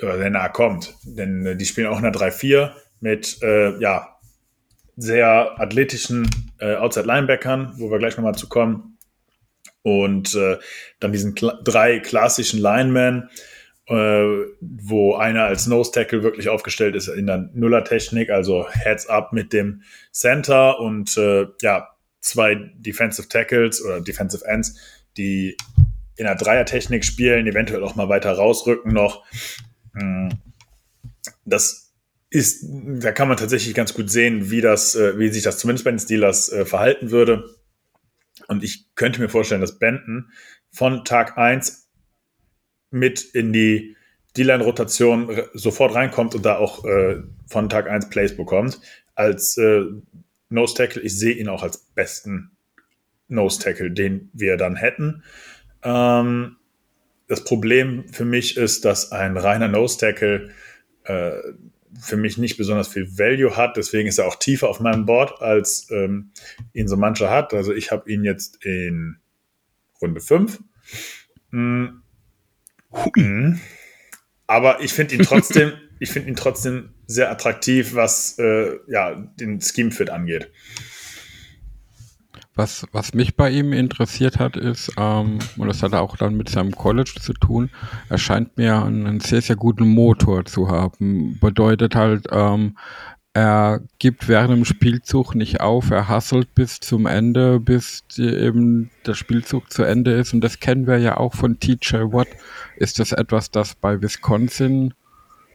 Oder 0.01 0.19
sehr 0.19 0.31
nahe 0.31 0.51
kommt. 0.51 0.95
Denn 1.05 1.47
äh, 1.47 1.57
die 1.57 1.65
spielen 1.65 1.87
auch 1.87 1.99
in 1.99 2.05
der 2.05 2.13
3-4 2.13 2.73
mit, 3.01 3.43
äh, 3.43 3.79
ja, 3.79 4.15
sehr 4.97 5.61
athletischen 5.61 6.29
äh, 6.59 6.77
Outside 6.77 7.07
Linebackern, 7.07 7.75
wo 7.79 7.91
wir 7.91 7.99
gleich 7.99 8.17
nochmal 8.17 8.35
zu 8.35 8.49
kommen 8.49 8.99
und 9.83 10.35
äh, 10.35 10.59
dann 11.01 11.13
diesen 11.13 11.35
kla 11.35 11.61
drei 11.63 11.99
klassischen 11.99 12.61
Linemen, 12.61 13.29
äh, 13.87 14.25
wo 14.61 15.15
einer 15.15 15.45
als 15.45 15.67
Nose 15.67 15.93
Tackle 15.93 16.23
wirklich 16.23 16.49
aufgestellt 16.49 16.97
ist 16.97 17.09
in 17.09 17.27
der 17.27 17.51
Nuller-Technik, 17.53 18.31
also 18.31 18.67
Heads 18.71 19.09
up 19.09 19.33
mit 19.33 19.53
dem 19.53 19.83
Center 20.13 20.81
und 20.81 21.17
äh, 21.17 21.47
ja, 21.61 21.89
zwei 22.21 22.55
Defensive 22.77 23.29
Tackles 23.29 23.85
oder 23.85 24.01
Defensive 24.01 24.45
Ends, 24.47 25.04
die 25.17 25.57
in 26.17 26.25
der 26.25 26.37
Dreier-Technik 26.37 27.05
spielen, 27.05 27.47
eventuell 27.47 27.83
auch 27.83 27.97
mal 27.97 28.09
weiter 28.09 28.33
rausrücken 28.33 28.93
noch. 28.93 29.25
Hm. 29.95 30.31
Das 31.45 31.93
ist, 32.31 32.65
da 32.67 33.13
kann 33.13 33.29
man 33.29 33.37
tatsächlich 33.37 33.75
ganz 33.75 33.95
gut 33.95 34.11
sehen, 34.11 34.51
wie 34.51 34.61
das, 34.61 34.95
äh, 34.95 35.19
wie 35.19 35.29
sich 35.29 35.43
das 35.43 35.59
zumindest 35.59 35.85
bei 35.85 35.91
den 35.91 36.01
Steelers 36.01 36.51
äh, 36.51 36.65
verhalten 36.65 37.11
würde. 37.11 37.55
Und 38.49 38.65
ich 38.65 38.95
könnte 38.95 39.21
mir 39.21 39.29
vorstellen, 39.29 39.61
dass 39.61 39.79
Benton 39.79 40.31
von 40.71 41.05
Tag 41.05 41.39
1 41.39 41.89
mit 42.91 43.23
in 43.23 43.53
die 43.53 43.97
D-Line-Rotation 44.37 45.43
sofort 45.55 45.95
reinkommt 45.95 46.35
und 46.35 46.45
da 46.45 46.59
auch 46.59 46.85
äh, 46.85 47.23
von 47.47 47.69
Tag 47.69 47.89
1 47.89 48.09
Plays 48.09 48.37
bekommt. 48.37 48.81
Als 49.15 49.57
äh, 49.59 49.85
Nose 50.49 50.75
Tackle, 50.75 51.03
ich 51.03 51.17
sehe 51.17 51.35
ihn 51.35 51.49
auch 51.49 51.63
als 51.63 51.79
besten 51.95 52.54
Nose 53.29 53.61
Tackle, 53.61 53.91
den 53.91 54.31
wir 54.33 54.57
dann 54.57 54.77
hätten. 54.77 55.23
Ähm, 55.83 56.57
das 57.29 57.45
Problem 57.45 58.09
für 58.13 58.25
mich 58.25 58.57
ist, 58.57 58.85
dass 58.85 59.13
ein 59.13 59.37
reiner 59.37 59.69
Nose 59.69 59.99
Tackle 59.99 60.51
äh, 61.05 61.33
für 62.01 62.17
mich 62.17 62.39
nicht 62.39 62.57
besonders 62.57 62.89
viel 62.89 63.19
Value 63.19 63.57
hat. 63.57 63.77
Deswegen 63.77 64.09
ist 64.09 64.19
er 64.19 64.27
auch 64.27 64.37
tiefer 64.37 64.69
auf 64.69 64.81
meinem 64.81 65.07
Board, 65.07 65.41
als 65.41 65.89
ähm, 65.91 66.31
ihn 66.73 66.89
so 66.89 66.97
mancher 66.97 67.31
hat. 67.31 67.55
Also 67.55 67.73
ich 67.73 67.93
habe 67.93 68.11
ihn 68.11 68.25
jetzt 68.25 68.65
in 68.65 69.17
Runde 70.01 70.21
5. 70.21 70.61
Mhm. 71.51 72.03
Mhm. 73.17 73.61
Aber 74.47 74.81
ich 74.81 74.93
finde 74.93 75.15
ihn 75.15 75.23
trotzdem, 75.23 75.73
ich 75.99 76.11
finde 76.11 76.29
ihn 76.29 76.37
trotzdem 76.37 76.91
sehr 77.07 77.31
attraktiv, 77.31 77.95
was 77.95 78.39
äh, 78.39 78.77
ja, 78.89 79.15
den 79.15 79.61
Scheme 79.61 79.91
Fit 79.91 80.11
angeht. 80.11 80.51
Was, 82.57 82.87
was 82.93 83.15
mich 83.15 83.35
bei 83.35 83.51
ihm 83.51 83.73
interessiert 83.73 84.39
hat, 84.39 84.57
ist, 84.57 84.93
ähm, 84.97 85.41
und 85.57 85.67
das 85.67 85.83
hat 85.83 85.93
auch 85.93 86.17
dann 86.17 86.37
mit 86.37 86.49
seinem 86.49 86.71
College 86.71 87.15
zu 87.21 87.33
tun, 87.33 87.69
er 88.09 88.19
scheint 88.19 88.57
mir 88.57 88.81
einen, 88.85 89.19
sehr, 89.19 89.43
sehr 89.43 89.57
guten 89.57 89.89
Motor 89.89 90.45
zu 90.45 90.69
haben. 90.69 91.39
Bedeutet 91.41 91.97
halt, 91.97 92.29
ähm, 92.31 92.77
er 93.37 93.81
gibt 93.99 94.29
während 94.29 94.53
dem 94.53 94.65
Spielzug 94.65 95.35
nicht 95.35 95.61
auf, 95.61 95.91
er 95.91 96.07
hasselt 96.07 96.55
bis 96.55 96.79
zum 96.79 97.07
Ende, 97.07 97.59
bis 97.59 98.07
die, 98.07 98.29
eben 98.29 98.93
der 99.05 99.15
Spielzug 99.15 99.73
zu 99.73 99.83
Ende 99.83 100.13
ist. 100.13 100.33
Und 100.33 100.41
das 100.41 100.61
kennen 100.61 100.87
wir 100.87 100.99
ja 100.99 101.17
auch 101.17 101.35
von 101.35 101.59
TJ 101.59 101.97
Watt. 102.13 102.29
Ist 102.77 103.01
das 103.01 103.11
etwas, 103.11 103.51
das 103.51 103.75
bei 103.75 104.01
Wisconsin 104.01 104.95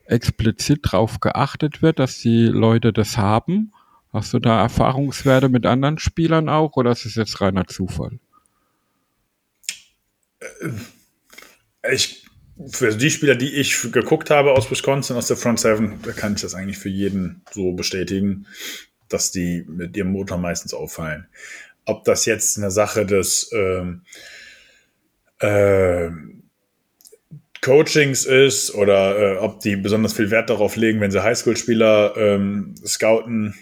explizit 0.05 0.79
drauf 0.83 1.21
geachtet 1.21 1.81
wird, 1.81 1.99
dass 1.99 2.19
die 2.19 2.47
Leute 2.47 2.91
das 2.91 3.17
haben? 3.17 3.71
Hast 4.11 4.33
du 4.33 4.39
da 4.39 4.61
Erfahrungswerte 4.61 5.49
mit 5.49 5.65
anderen 5.65 5.99
Spielern 5.99 6.49
auch 6.49 6.75
oder 6.77 6.91
ist 6.91 7.05
es 7.05 7.15
jetzt 7.15 7.41
reiner 7.41 7.67
Zufall? 7.67 8.19
Äh, 10.39 11.93
ich, 11.93 12.25
für 12.71 12.95
die 12.95 13.11
Spieler, 13.11 13.35
die 13.35 13.53
ich 13.53 13.91
geguckt 13.91 14.31
habe 14.31 14.53
aus 14.53 14.69
Wisconsin, 14.71 15.15
aus 15.15 15.27
der 15.27 15.37
Front 15.37 15.59
Seven, 15.59 15.99
da 16.03 16.11
kann 16.11 16.33
ich 16.33 16.41
das 16.41 16.55
eigentlich 16.55 16.79
für 16.79 16.89
jeden 16.89 17.41
so 17.51 17.73
bestätigen, 17.73 18.47
dass 19.09 19.31
die 19.31 19.63
mit 19.67 19.95
ihrem 19.95 20.11
Motor 20.11 20.37
meistens 20.37 20.73
auffallen. 20.73 21.27
Ob 21.85 22.03
das 22.03 22.25
jetzt 22.25 22.57
eine 22.57 22.71
Sache 22.71 23.05
des 23.05 23.51
ähm, 23.53 24.01
äh, 25.39 26.09
Coachings 27.61 28.25
ist 28.25 28.73
oder 28.73 29.35
äh, 29.35 29.37
ob 29.37 29.59
die 29.59 29.75
besonders 29.75 30.13
viel 30.13 30.31
Wert 30.31 30.49
darauf 30.49 30.75
legen, 30.75 30.99
wenn 30.99 31.11
sie 31.11 31.23
Highschool-Spieler 31.23 32.15
ähm, 32.17 32.75
scouten, 32.85 33.53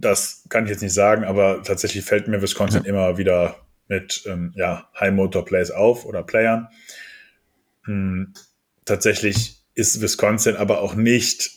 das 0.00 0.44
kann 0.48 0.64
ich 0.64 0.70
jetzt 0.70 0.82
nicht 0.82 0.94
sagen, 0.94 1.24
aber 1.24 1.62
tatsächlich 1.62 2.04
fällt 2.04 2.28
mir 2.28 2.42
Wisconsin 2.42 2.82
ja. 2.84 2.88
immer 2.90 3.18
wieder 3.18 3.56
mit 3.88 4.22
ähm, 4.26 4.52
ja, 4.56 4.88
High 4.98 5.12
Motor 5.12 5.44
Plays 5.44 5.70
auf 5.70 6.04
oder 6.06 6.22
Playern. 6.22 6.68
Hm, 7.84 8.32
tatsächlich 8.84 9.58
ist 9.74 10.00
Wisconsin 10.00 10.56
aber 10.56 10.80
auch 10.80 10.94
nicht 10.94 11.50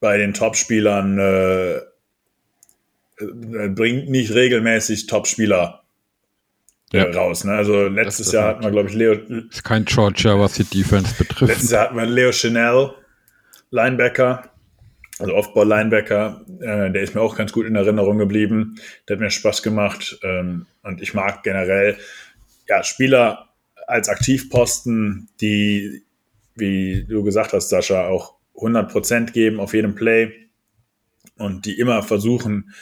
bei 0.00 0.16
den 0.18 0.34
Topspielern, 0.34 1.18
äh, 1.18 1.76
äh, 1.76 3.68
bringt 3.68 4.08
nicht 4.08 4.32
regelmäßig 4.34 5.06
Topspieler 5.06 5.82
äh, 6.92 6.98
Ja. 6.98 7.04
raus. 7.10 7.44
Ne? 7.44 7.52
Also 7.52 7.86
letztes 7.88 8.32
Jahr 8.32 8.44
halt- 8.44 8.56
hatten 8.56 8.64
wir, 8.64 8.70
glaube 8.72 8.88
ich, 8.88 8.94
Leo, 8.94 9.12
Ist 9.50 9.64
kein 9.64 9.84
Georgia, 9.84 10.38
was 10.38 10.54
die 10.54 10.64
Defense 10.64 11.14
betrifft. 11.16 11.50
letztes 11.52 11.70
Jahr 11.70 11.84
hatten 11.84 11.96
wir 11.96 12.06
Leo 12.06 12.32
Chanel, 12.32 12.92
Linebacker, 13.70 14.49
also 15.20 15.34
Off-Ball-Linebacker, 15.34 16.44
äh, 16.60 16.90
der 16.90 17.02
ist 17.02 17.14
mir 17.14 17.20
auch 17.20 17.36
ganz 17.36 17.52
gut 17.52 17.66
in 17.66 17.76
Erinnerung 17.76 18.18
geblieben. 18.18 18.76
Der 19.06 19.16
hat 19.16 19.20
mir 19.20 19.30
Spaß 19.30 19.62
gemacht 19.62 20.18
ähm, 20.22 20.66
und 20.82 21.02
ich 21.02 21.14
mag 21.14 21.42
generell 21.42 21.96
ja, 22.68 22.82
Spieler 22.82 23.48
als 23.86 24.08
Aktivposten, 24.08 25.28
die, 25.40 26.04
wie 26.54 27.04
du 27.04 27.22
gesagt 27.22 27.52
hast, 27.52 27.68
Sascha, 27.68 28.06
auch 28.08 28.36
100% 28.54 29.32
geben 29.32 29.60
auf 29.60 29.74
jedem 29.74 29.94
Play 29.94 30.48
und 31.36 31.66
die 31.66 31.78
immer 31.78 32.02
versuchen, 32.02 32.72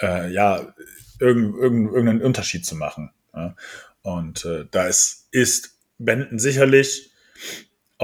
äh, 0.00 0.30
ja, 0.32 0.74
irgend, 1.20 1.56
irgend, 1.56 1.88
irgendeinen 1.88 2.22
Unterschied 2.22 2.64
zu 2.64 2.76
machen. 2.76 3.10
Ja. 3.34 3.56
Und 4.02 4.44
äh, 4.44 4.66
da 4.70 4.86
ist, 4.86 5.28
ist 5.32 5.78
Benton 5.98 6.38
sicherlich, 6.38 7.10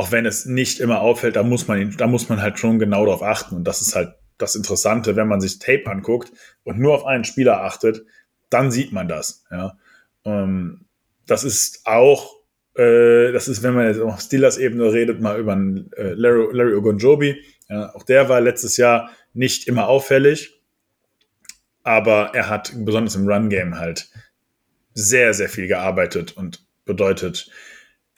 auch 0.00 0.12
wenn 0.12 0.24
es 0.24 0.46
nicht 0.46 0.80
immer 0.80 1.02
auffällt, 1.02 1.36
da 1.36 1.42
muss 1.42 1.68
man 1.68 1.94
da 1.98 2.06
muss 2.06 2.30
man 2.30 2.40
halt 2.40 2.58
schon 2.58 2.78
genau 2.78 3.04
darauf 3.04 3.22
achten. 3.22 3.54
Und 3.54 3.64
das 3.64 3.82
ist 3.82 3.94
halt 3.94 4.14
das 4.38 4.54
Interessante, 4.54 5.14
wenn 5.14 5.28
man 5.28 5.42
sich 5.42 5.58
Tape 5.58 5.90
anguckt 5.90 6.32
und 6.64 6.78
nur 6.78 6.94
auf 6.94 7.04
einen 7.04 7.24
Spieler 7.24 7.64
achtet, 7.64 8.06
dann 8.48 8.70
sieht 8.70 8.92
man 8.92 9.08
das. 9.08 9.44
Ja. 9.50 9.76
Ähm, 10.24 10.86
das 11.26 11.44
ist 11.44 11.86
auch, 11.86 12.36
äh, 12.76 13.30
das 13.32 13.46
ist, 13.46 13.62
wenn 13.62 13.74
man 13.74 13.88
jetzt 13.88 14.00
auf 14.00 14.22
Steelers-Ebene 14.22 14.90
redet, 14.90 15.20
mal 15.20 15.38
über 15.38 15.52
einen, 15.52 15.92
äh, 15.92 16.14
Larry, 16.14 16.48
Larry 16.56 16.74
Ogunjobi. 16.76 17.36
Ja, 17.68 17.94
auch 17.94 18.04
der 18.04 18.30
war 18.30 18.40
letztes 18.40 18.78
Jahr 18.78 19.10
nicht 19.34 19.68
immer 19.68 19.86
auffällig, 19.86 20.62
aber 21.82 22.30
er 22.32 22.48
hat 22.48 22.72
besonders 22.74 23.16
im 23.16 23.28
Run-Game 23.28 23.78
halt 23.78 24.08
sehr, 24.94 25.34
sehr 25.34 25.50
viel 25.50 25.66
gearbeitet 25.66 26.38
und 26.38 26.64
bedeutet 26.86 27.50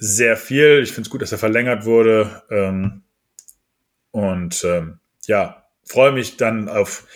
sehr 0.02 0.36
viel. 0.36 0.80
Ich 0.82 0.90
finde 0.90 1.06
es 1.06 1.10
gut, 1.10 1.22
dass 1.22 1.30
er 1.30 1.38
verlängert 1.38 1.84
wurde. 1.84 2.42
Ähm, 2.50 3.02
und 4.10 4.64
ähm, 4.64 4.98
ja, 5.26 5.64
freue 5.84 6.10
mich 6.10 6.36
dann 6.36 6.68
auf 6.68 7.06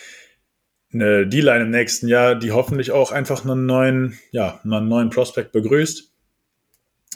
eine 0.93 1.27
D-Line 1.27 1.65
im 1.65 1.69
nächsten 1.69 2.07
Jahr, 2.07 2.35
die 2.35 2.53
hoffentlich 2.53 2.91
auch 2.91 3.11
einfach 3.11 3.43
einen 3.43 3.65
neuen, 3.65 4.17
ja, 4.31 4.61
einen 4.63 4.87
neuen 4.87 5.09
Prospect 5.09 5.51
begrüßt. 5.51 6.13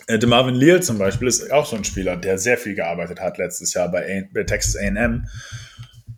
Äh, 0.07 0.19
der 0.19 0.27
Marvin 0.27 0.55
Leal 0.55 0.83
zum 0.83 0.97
Beispiel 0.97 1.29
ist 1.29 1.49
auch 1.53 1.65
so 1.65 1.77
ein 1.77 1.85
Spieler, 1.85 2.17
der 2.17 2.37
sehr 2.37 2.57
viel 2.57 2.75
gearbeitet 2.75 3.21
hat 3.21 3.37
letztes 3.37 3.73
Jahr 3.73 3.89
bei, 3.89 4.03
A 4.03 4.27
bei 4.33 4.43
Texas 4.43 4.75
A&M. 4.75 5.25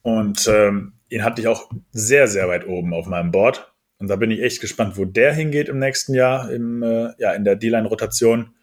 Und 0.01 0.47
ähm, 0.47 0.93
ihn 1.09 1.23
hatte 1.23 1.41
ich 1.41 1.47
auch 1.47 1.69
sehr, 1.91 2.27
sehr 2.27 2.47
weit 2.47 2.65
oben 2.65 2.91
auf 2.91 3.05
meinem 3.05 3.29
Board. 3.29 3.71
Und 3.99 4.07
da 4.07 4.15
bin 4.15 4.31
ich 4.31 4.41
echt 4.41 4.61
gespannt, 4.61 4.97
wo 4.97 5.05
der 5.05 5.31
hingeht 5.31 5.69
im 5.69 5.77
nächsten 5.77 6.15
Jahr 6.15 6.51
im, 6.51 6.81
äh, 6.81 7.11
ja, 7.19 7.33
in 7.33 7.43
der 7.43 7.55
D-Line-Rotation. 7.55 8.55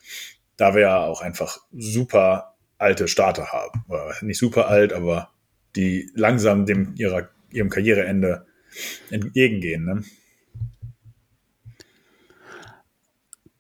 Da 0.61 0.75
wir 0.75 0.83
ja 0.83 1.07
auch 1.07 1.23
einfach 1.23 1.57
super 1.73 2.55
alte 2.77 3.09
Starter 3.09 3.47
haben. 3.47 3.83
Nicht 4.21 4.37
super 4.37 4.69
alt, 4.69 4.93
aber 4.93 5.31
die 5.75 6.11
langsam 6.15 6.67
dem 6.67 6.95
ihrer, 6.97 7.31
ihrem 7.51 7.71
Karriereende 7.71 8.45
entgegengehen. 9.09 9.87
Ne? 9.87 10.05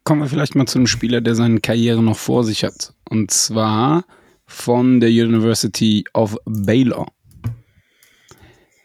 Kommen 0.04 0.20
wir 0.20 0.28
vielleicht 0.28 0.54
mal 0.56 0.66
zu 0.66 0.76
einem 0.76 0.86
Spieler, 0.86 1.22
der 1.22 1.34
seine 1.34 1.60
Karriere 1.60 2.02
noch 2.02 2.18
vor 2.18 2.44
sich 2.44 2.64
hat. 2.64 2.92
Und 3.08 3.30
zwar 3.30 4.04
von 4.44 5.00
der 5.00 5.08
University 5.08 6.04
of 6.12 6.36
Baylor. 6.44 7.10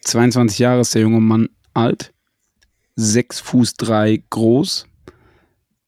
22 0.05 0.59
Jahre 0.59 0.79
ist 0.79 0.95
der 0.95 1.01
junge 1.01 1.19
Mann 1.19 1.49
alt, 1.73 2.13
6 2.95 3.41
Fuß 3.41 3.73
3 3.73 4.23
groß. 4.29 4.87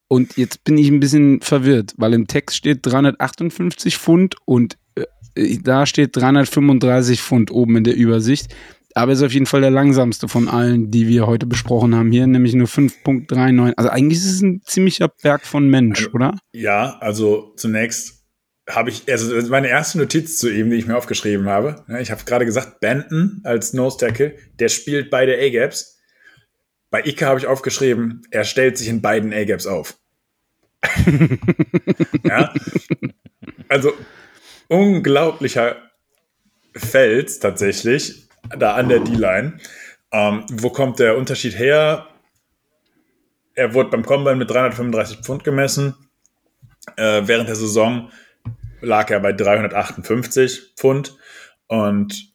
Und 0.07 0.37
jetzt 0.37 0.63
bin 0.63 0.77
ich 0.77 0.87
ein 0.89 0.99
bisschen 0.99 1.41
verwirrt, 1.41 1.93
weil 1.97 2.13
im 2.13 2.27
Text 2.27 2.55
steht 2.57 2.85
358 2.85 3.97
Pfund 3.97 4.35
und 4.45 4.77
äh, 4.95 5.57
da 5.61 5.85
steht 5.85 6.15
335 6.15 7.21
Pfund 7.21 7.51
oben 7.51 7.77
in 7.77 7.83
der 7.83 7.95
Übersicht. 7.95 8.53
Aber 8.95 9.11
er 9.11 9.15
ist 9.15 9.21
auf 9.21 9.33
jeden 9.33 9.45
Fall 9.45 9.61
der 9.61 9.69
langsamste 9.69 10.27
von 10.27 10.47
allen, 10.47 10.89
die 10.89 11.07
wir 11.07 11.27
heute 11.27 11.45
besprochen 11.45 11.93
haben 11.93 12.11
hier, 12.11 12.25
nämlich 12.25 12.55
nur 12.55 12.67
5.39. 12.67 13.73
Also 13.77 13.89
eigentlich 13.89 14.17
ist 14.17 14.25
es 14.31 14.41
ein 14.41 14.61
ziemlicher 14.65 15.09
Berg 15.21 15.45
von 15.45 15.69
Mensch, 15.69 15.99
Also- 15.99 16.11
oder? 16.13 16.37
Ja, 16.53 16.97
also 16.99 17.53
zunächst 17.57 18.23
habe 18.69 18.89
ich, 18.89 19.03
also 19.09 19.33
meine 19.49 19.67
erste 19.69 19.97
Notiz 19.99 20.39
zu 20.39 20.49
ihm, 20.49 20.69
die 20.69 20.77
ich 20.77 20.87
mir 20.87 20.97
aufgeschrieben 20.97 21.47
habe. 21.47 21.85
Ich 22.01 22.11
habe 22.11 22.23
gerade 22.25 22.45
gesagt, 22.45 22.79
Benton 22.79 23.41
als 23.43 23.73
Nose 23.73 23.97
Tackle, 23.97 24.35
der 24.59 24.69
spielt 24.69 25.09
beide 25.09 25.37
A-Gaps. 25.37 25.96
Bei 26.89 27.05
Ike 27.05 27.25
habe 27.25 27.39
ich 27.39 27.47
aufgeschrieben, 27.47 28.21
er 28.31 28.45
stellt 28.45 28.77
sich 28.77 28.87
in 28.87 29.01
beiden 29.01 29.33
A-Gaps 29.33 29.67
auf. 29.67 29.97
ja, 32.23 32.53
also 33.67 33.93
unglaublicher 34.67 35.75
Fels 36.75 37.39
tatsächlich 37.39 38.27
da 38.57 38.75
an 38.75 38.89
der 38.89 38.99
D-Line. 38.99 39.59
Ähm, 40.11 40.45
wo 40.51 40.69
kommt 40.69 40.99
der 40.99 41.17
Unterschied 41.17 41.57
her? 41.57 42.07
Er 43.55 43.73
wurde 43.73 43.89
beim 43.89 44.05
Combine 44.05 44.35
mit 44.35 44.49
335 44.49 45.17
Pfund 45.17 45.43
gemessen. 45.43 45.95
Äh, 46.95 47.23
während 47.25 47.49
der 47.49 47.55
Saison 47.55 48.11
lag 48.79 49.09
er 49.09 49.19
bei 49.19 49.33
358 49.33 50.73
Pfund 50.77 51.17
und 51.67 52.33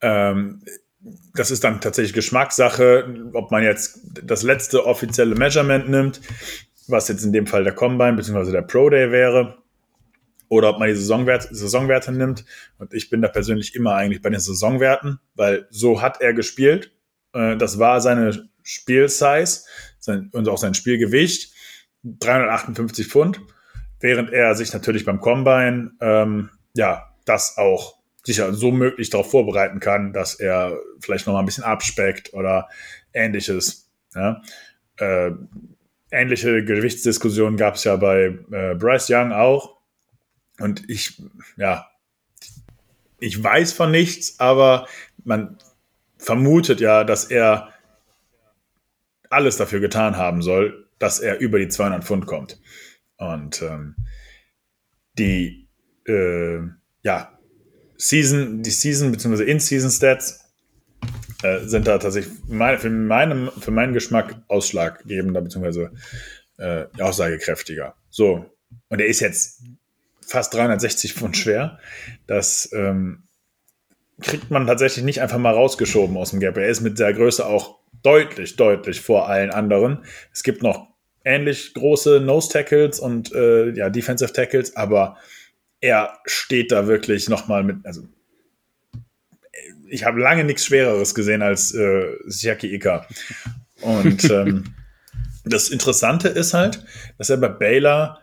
ähm, 0.00 0.62
das 1.34 1.50
ist 1.50 1.64
dann 1.64 1.80
tatsächlich 1.80 2.12
Geschmackssache, 2.12 3.30
ob 3.32 3.50
man 3.50 3.62
jetzt 3.62 4.00
das 4.22 4.42
letzte 4.42 4.86
offizielle 4.86 5.34
Measurement 5.34 5.88
nimmt, 5.88 6.20
was 6.88 7.08
jetzt 7.08 7.24
in 7.24 7.32
dem 7.32 7.46
Fall 7.46 7.64
der 7.64 7.74
Combine 7.74 8.14
bzw. 8.14 8.52
der 8.52 8.62
Pro 8.62 8.90
Day 8.90 9.10
wäre, 9.10 9.58
oder 10.48 10.70
ob 10.70 10.78
man 10.78 10.88
die 10.88 10.94
Saisonwert, 10.94 11.48
Saisonwerte 11.50 12.12
nimmt. 12.12 12.44
Und 12.78 12.94
ich 12.94 13.10
bin 13.10 13.22
da 13.22 13.28
persönlich 13.28 13.74
immer 13.74 13.94
eigentlich 13.94 14.22
bei 14.22 14.30
den 14.30 14.40
Saisonwerten, 14.40 15.18
weil 15.34 15.66
so 15.70 16.00
hat 16.02 16.20
er 16.20 16.32
gespielt. 16.34 16.92
Äh, 17.32 17.56
das 17.56 17.78
war 17.78 18.00
seine 18.00 18.48
Spielsize 18.62 19.64
sein, 19.98 20.30
und 20.32 20.48
auch 20.48 20.58
sein 20.58 20.74
Spielgewicht. 20.74 21.52
358 22.04 23.06
Pfund 23.08 23.40
während 24.04 24.34
er 24.34 24.54
sich 24.54 24.70
natürlich 24.74 25.06
beim 25.06 25.18
Combine 25.18 25.92
ähm, 26.02 26.50
ja 26.76 27.10
das 27.24 27.56
auch 27.56 27.96
sicher 28.24 28.52
so 28.54 28.70
möglich 28.70 29.10
darauf 29.10 29.30
vorbereiten 29.30 29.80
kann, 29.80 30.12
dass 30.12 30.34
er 30.34 30.78
vielleicht 31.00 31.26
noch 31.26 31.34
mal 31.34 31.40
ein 31.40 31.46
bisschen 31.46 31.64
abspeckt 31.64 32.32
oder 32.32 32.68
ähnliches. 33.12 33.90
Ja? 34.14 34.42
Äh, 34.96 35.32
ähnliche 36.10 36.64
Gewichtsdiskussionen 36.64 37.56
gab 37.56 37.74
es 37.74 37.84
ja 37.84 37.96
bei 37.96 38.38
äh, 38.50 38.74
Bryce 38.74 39.10
Young 39.10 39.32
auch. 39.32 39.76
Und 40.58 40.88
ich, 40.88 41.20
ja, 41.56 41.90
ich 43.18 43.42
weiß 43.42 43.72
von 43.72 43.90
nichts, 43.90 44.40
aber 44.40 44.86
man 45.24 45.58
vermutet 46.16 46.80
ja, 46.80 47.04
dass 47.04 47.24
er 47.24 47.72
alles 49.30 49.56
dafür 49.56 49.80
getan 49.80 50.16
haben 50.16 50.42
soll, 50.42 50.88
dass 50.98 51.20
er 51.20 51.40
über 51.40 51.58
die 51.58 51.68
200 51.68 52.04
Pfund 52.04 52.26
kommt. 52.26 52.60
Und 53.16 53.62
ähm, 53.62 53.96
die 55.18 55.68
äh, 56.06 56.60
ja, 57.02 57.33
Season, 58.04 58.62
die 58.62 58.70
Season 58.70 59.12
bzw. 59.12 59.44
In-Season-Stats 59.44 60.44
äh, 61.42 61.60
sind 61.60 61.86
da 61.86 61.96
tatsächlich 61.96 62.34
mein, 62.46 62.78
für, 62.78 62.90
meinem, 62.90 63.50
für 63.58 63.70
meinen 63.70 63.94
Geschmack 63.94 64.36
ausschlaggebender 64.48 65.40
bzw. 65.40 65.88
Äh, 66.58 66.84
aussagekräftiger. 67.00 67.94
So, 68.10 68.44
und 68.88 69.00
er 69.00 69.06
ist 69.06 69.20
jetzt 69.20 69.62
fast 70.20 70.52
360 70.52 71.14
Pfund 71.14 71.34
schwer. 71.34 71.78
Das 72.26 72.68
ähm, 72.74 73.22
kriegt 74.20 74.50
man 74.50 74.66
tatsächlich 74.66 75.04
nicht 75.06 75.22
einfach 75.22 75.38
mal 75.38 75.54
rausgeschoben 75.54 76.18
aus 76.18 76.30
dem 76.32 76.40
Gap. 76.40 76.58
Er 76.58 76.68
ist 76.68 76.82
mit 76.82 76.98
der 76.98 77.14
Größe 77.14 77.46
auch 77.46 77.78
deutlich, 78.02 78.56
deutlich 78.56 79.00
vor 79.00 79.30
allen 79.30 79.50
anderen. 79.50 80.04
Es 80.30 80.42
gibt 80.42 80.62
noch 80.62 80.88
ähnlich 81.24 81.72
große 81.72 82.20
Nose 82.20 82.50
Tackles 82.50 83.00
und 83.00 83.32
äh, 83.32 83.70
ja, 83.70 83.88
Defensive 83.88 84.34
Tackles, 84.34 84.76
aber 84.76 85.16
er 85.84 86.18
steht 86.24 86.72
da 86.72 86.86
wirklich 86.86 87.28
nochmal 87.28 87.62
mit, 87.62 87.84
also 87.84 88.08
ich 89.86 90.04
habe 90.04 90.18
lange 90.18 90.42
nichts 90.42 90.64
Schwereres 90.64 91.14
gesehen 91.14 91.42
als 91.42 91.74
äh, 91.74 92.16
Siaki 92.24 92.74
Ika. 92.74 93.06
Und 93.82 94.24
ähm, 94.30 94.74
das 95.44 95.68
Interessante 95.68 96.28
ist 96.28 96.54
halt, 96.54 96.82
dass 97.18 97.28
er 97.28 97.36
bei 97.36 97.48
Baylor 97.48 98.18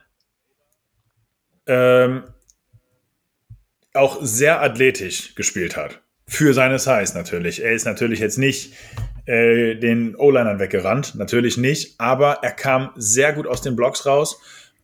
ähm, 1.68 2.24
auch 3.94 4.18
sehr 4.24 4.64
athletisch 4.64 5.36
gespielt 5.36 5.78
hat. 5.78 6.02
Für 6.28 6.56
seine 6.56 6.80
Size 6.80 7.14
natürlich. 7.14 7.62
Er 7.62 7.74
ist 7.74 7.86
natürlich 7.86 8.22
jetzt 8.22 8.40
nicht 8.40 8.74
äh, 9.28 9.76
den 9.76 10.16
O-Linern 10.16 10.58
weggerannt, 10.58 11.14
natürlich 11.14 11.58
nicht, 11.58 12.00
aber 12.00 12.40
er 12.42 12.54
kam 12.54 12.90
sehr 12.96 13.34
gut 13.34 13.46
aus 13.46 13.62
den 13.62 13.76
Blocks 13.76 14.08
raus, 14.08 14.42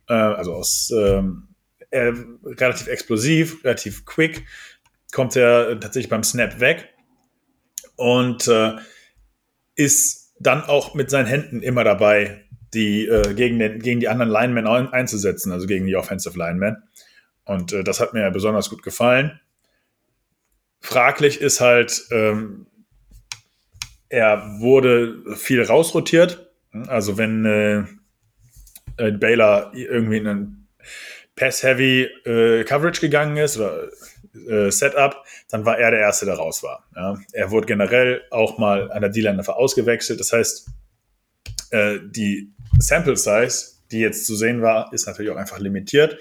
äh, 0.10 0.14
also 0.14 0.54
aus 0.54 0.94
ähm, 0.96 1.48
äh, 1.92 2.14
relativ 2.44 2.88
explosiv, 2.88 3.64
relativ 3.64 4.06
quick, 4.06 4.46
kommt 5.12 5.36
er 5.36 5.80
tatsächlich 5.80 6.10
beim 6.10 6.24
Snap 6.24 6.60
weg 6.60 6.94
und 7.96 8.48
äh, 8.48 8.76
ist 9.76 10.34
dann 10.40 10.64
auch 10.64 10.94
mit 10.96 11.10
seinen 11.10 11.28
Händen 11.28 11.62
immer 11.62 11.84
dabei, 11.84 12.46
die 12.74 13.06
äh, 13.06 13.34
gegen, 13.34 13.60
den, 13.60 13.80
gegen 13.80 14.00
die 14.00 14.08
anderen 14.08 14.32
Linemen 14.32 14.68
ein, 14.68 14.90
einzusetzen, 14.90 15.52
also 15.52 15.68
gegen 15.68 15.86
die 15.86 15.96
Offensive 15.96 16.38
Linemen. 16.38 16.84
Und 17.46 17.74
äh, 17.74 17.84
das 17.84 18.00
hat 18.00 18.14
mir 18.14 18.30
besonders 18.32 18.70
gut 18.70 18.84
gefallen. 18.84 19.40
Fraglich 20.82 21.42
ist 21.42 21.62
halt, 21.62 22.06
ähm, 22.12 22.68
er 24.10 24.60
wurde 24.60 25.36
viel 25.36 25.64
rausrotiert. 25.64 26.52
Also 26.88 27.18
wenn 27.18 27.46
äh, 27.46 27.80
äh, 28.98 29.12
Baylor 29.12 29.72
irgendwie 29.74 30.18
in 30.18 30.28
einen 30.28 30.68
Pass-Heavy 31.38 32.10
äh, 32.26 32.64
Coverage 32.66 33.00
gegangen 33.00 33.38
ist 33.38 33.58
oder 33.58 33.88
äh, 34.48 34.70
Setup, 34.72 35.24
dann 35.50 35.66
war 35.66 35.78
er 35.80 35.92
der 35.92 36.02
Erste, 36.02 36.26
der 36.26 36.36
raus 36.36 36.64
war. 36.64 36.86
Ja. 36.96 37.18
Er 37.32 37.52
wurde 37.52 37.68
generell 37.68 38.24
auch 38.32 38.58
mal 38.58 38.92
an 38.92 39.02
der 39.02 39.10
D-Line 39.10 39.42
ausgewechselt. 39.48 40.20
Das 40.20 40.34
heißt, 40.34 40.70
äh, 41.72 42.00
die 42.04 42.52
Sample 42.80 43.16
Size, 43.16 43.78
die 43.92 44.00
jetzt 44.00 44.26
zu 44.26 44.36
sehen 44.36 44.62
war, 44.62 44.92
ist 44.94 45.08
natürlich 45.08 45.32
auch 45.32 45.38
einfach 45.38 45.60
limitiert. 45.60 46.18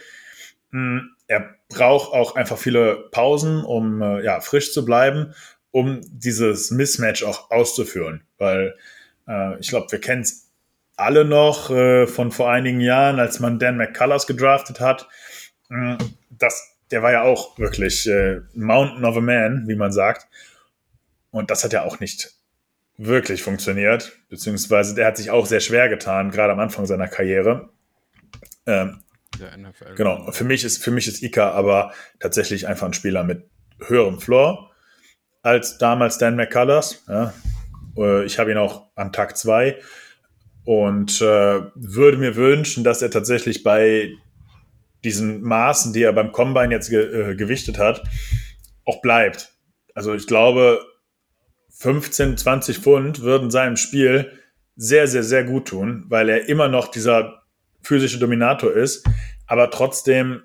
Hm, 0.70 1.10
er 1.26 1.54
braucht 1.68 2.12
auch 2.12 2.36
einfach 2.36 2.58
viele 2.58 3.08
Pausen, 3.10 3.64
um 3.64 4.00
äh, 4.02 4.22
ja, 4.24 4.40
frisch 4.40 4.72
zu 4.72 4.84
bleiben, 4.84 5.34
um 5.70 6.00
dieses 6.10 6.70
Mismatch 6.70 7.24
auch 7.24 7.50
auszuführen. 7.50 8.22
Weil 8.38 8.74
äh, 9.26 9.58
ich 9.60 9.68
glaube, 9.68 9.90
wir 9.90 10.00
kennen 10.00 10.22
es 10.22 10.45
alle 10.96 11.24
noch 11.24 11.70
äh, 11.70 12.06
von 12.06 12.32
vor 12.32 12.50
einigen 12.50 12.80
Jahren, 12.80 13.20
als 13.20 13.40
man 13.40 13.58
Dan 13.58 13.76
McCullers 13.76 14.26
gedraftet 14.26 14.80
hat. 14.80 15.08
Hm, 15.68 15.98
das, 16.30 16.76
der 16.90 17.02
war 17.02 17.12
ja 17.12 17.22
auch 17.22 17.58
wirklich 17.58 18.08
äh, 18.08 18.40
Mountain 18.54 19.04
of 19.04 19.16
a 19.16 19.20
Man, 19.20 19.68
wie 19.68 19.76
man 19.76 19.92
sagt. 19.92 20.26
Und 21.30 21.50
das 21.50 21.64
hat 21.64 21.72
ja 21.72 21.82
auch 21.82 22.00
nicht 22.00 22.32
wirklich 22.96 23.42
funktioniert, 23.42 24.16
beziehungsweise 24.30 24.94
der 24.94 25.06
hat 25.06 25.18
sich 25.18 25.30
auch 25.30 25.44
sehr 25.44 25.60
schwer 25.60 25.90
getan, 25.90 26.30
gerade 26.30 26.54
am 26.54 26.60
Anfang 26.60 26.86
seiner 26.86 27.08
Karriere. 27.08 27.68
Ähm, 28.64 29.00
genau, 29.96 30.32
für 30.32 30.44
mich 30.44 30.64
ist, 30.64 30.82
für 30.82 30.90
mich 30.90 31.06
ist 31.06 31.22
Ika 31.22 31.50
aber 31.50 31.92
tatsächlich 32.20 32.66
einfach 32.66 32.86
ein 32.86 32.94
Spieler 32.94 33.22
mit 33.22 33.50
höherem 33.86 34.18
Floor 34.18 34.70
als 35.42 35.76
damals 35.76 36.16
Dan 36.16 36.36
McCullers. 36.36 37.04
Ja. 37.06 37.34
Äh, 37.98 38.24
ich 38.24 38.38
habe 38.38 38.50
ihn 38.50 38.56
auch 38.56 38.86
an 38.94 39.12
Tag 39.12 39.36
2 39.36 39.78
und 40.66 41.22
äh, 41.22 41.62
würde 41.76 42.18
mir 42.18 42.34
wünschen, 42.34 42.82
dass 42.84 43.00
er 43.00 43.10
tatsächlich 43.10 43.62
bei 43.62 44.12
diesen 45.04 45.40
Maßen, 45.42 45.92
die 45.92 46.02
er 46.02 46.12
beim 46.12 46.32
Combine 46.32 46.74
jetzt 46.74 46.90
ge 46.90 47.30
äh, 47.30 47.36
gewichtet 47.36 47.78
hat, 47.78 48.02
auch 48.84 49.00
bleibt. 49.00 49.52
Also 49.94 50.12
ich 50.12 50.26
glaube, 50.26 50.84
15, 51.70 52.36
20 52.36 52.78
Pfund 52.78 53.22
würden 53.22 53.52
seinem 53.52 53.76
Spiel 53.76 54.32
sehr, 54.74 55.06
sehr, 55.06 55.22
sehr 55.22 55.44
gut 55.44 55.68
tun, 55.68 56.04
weil 56.08 56.28
er 56.28 56.48
immer 56.48 56.68
noch 56.68 56.88
dieser 56.88 57.44
physische 57.80 58.18
Dominator 58.18 58.72
ist, 58.72 59.06
aber 59.46 59.70
trotzdem 59.70 60.42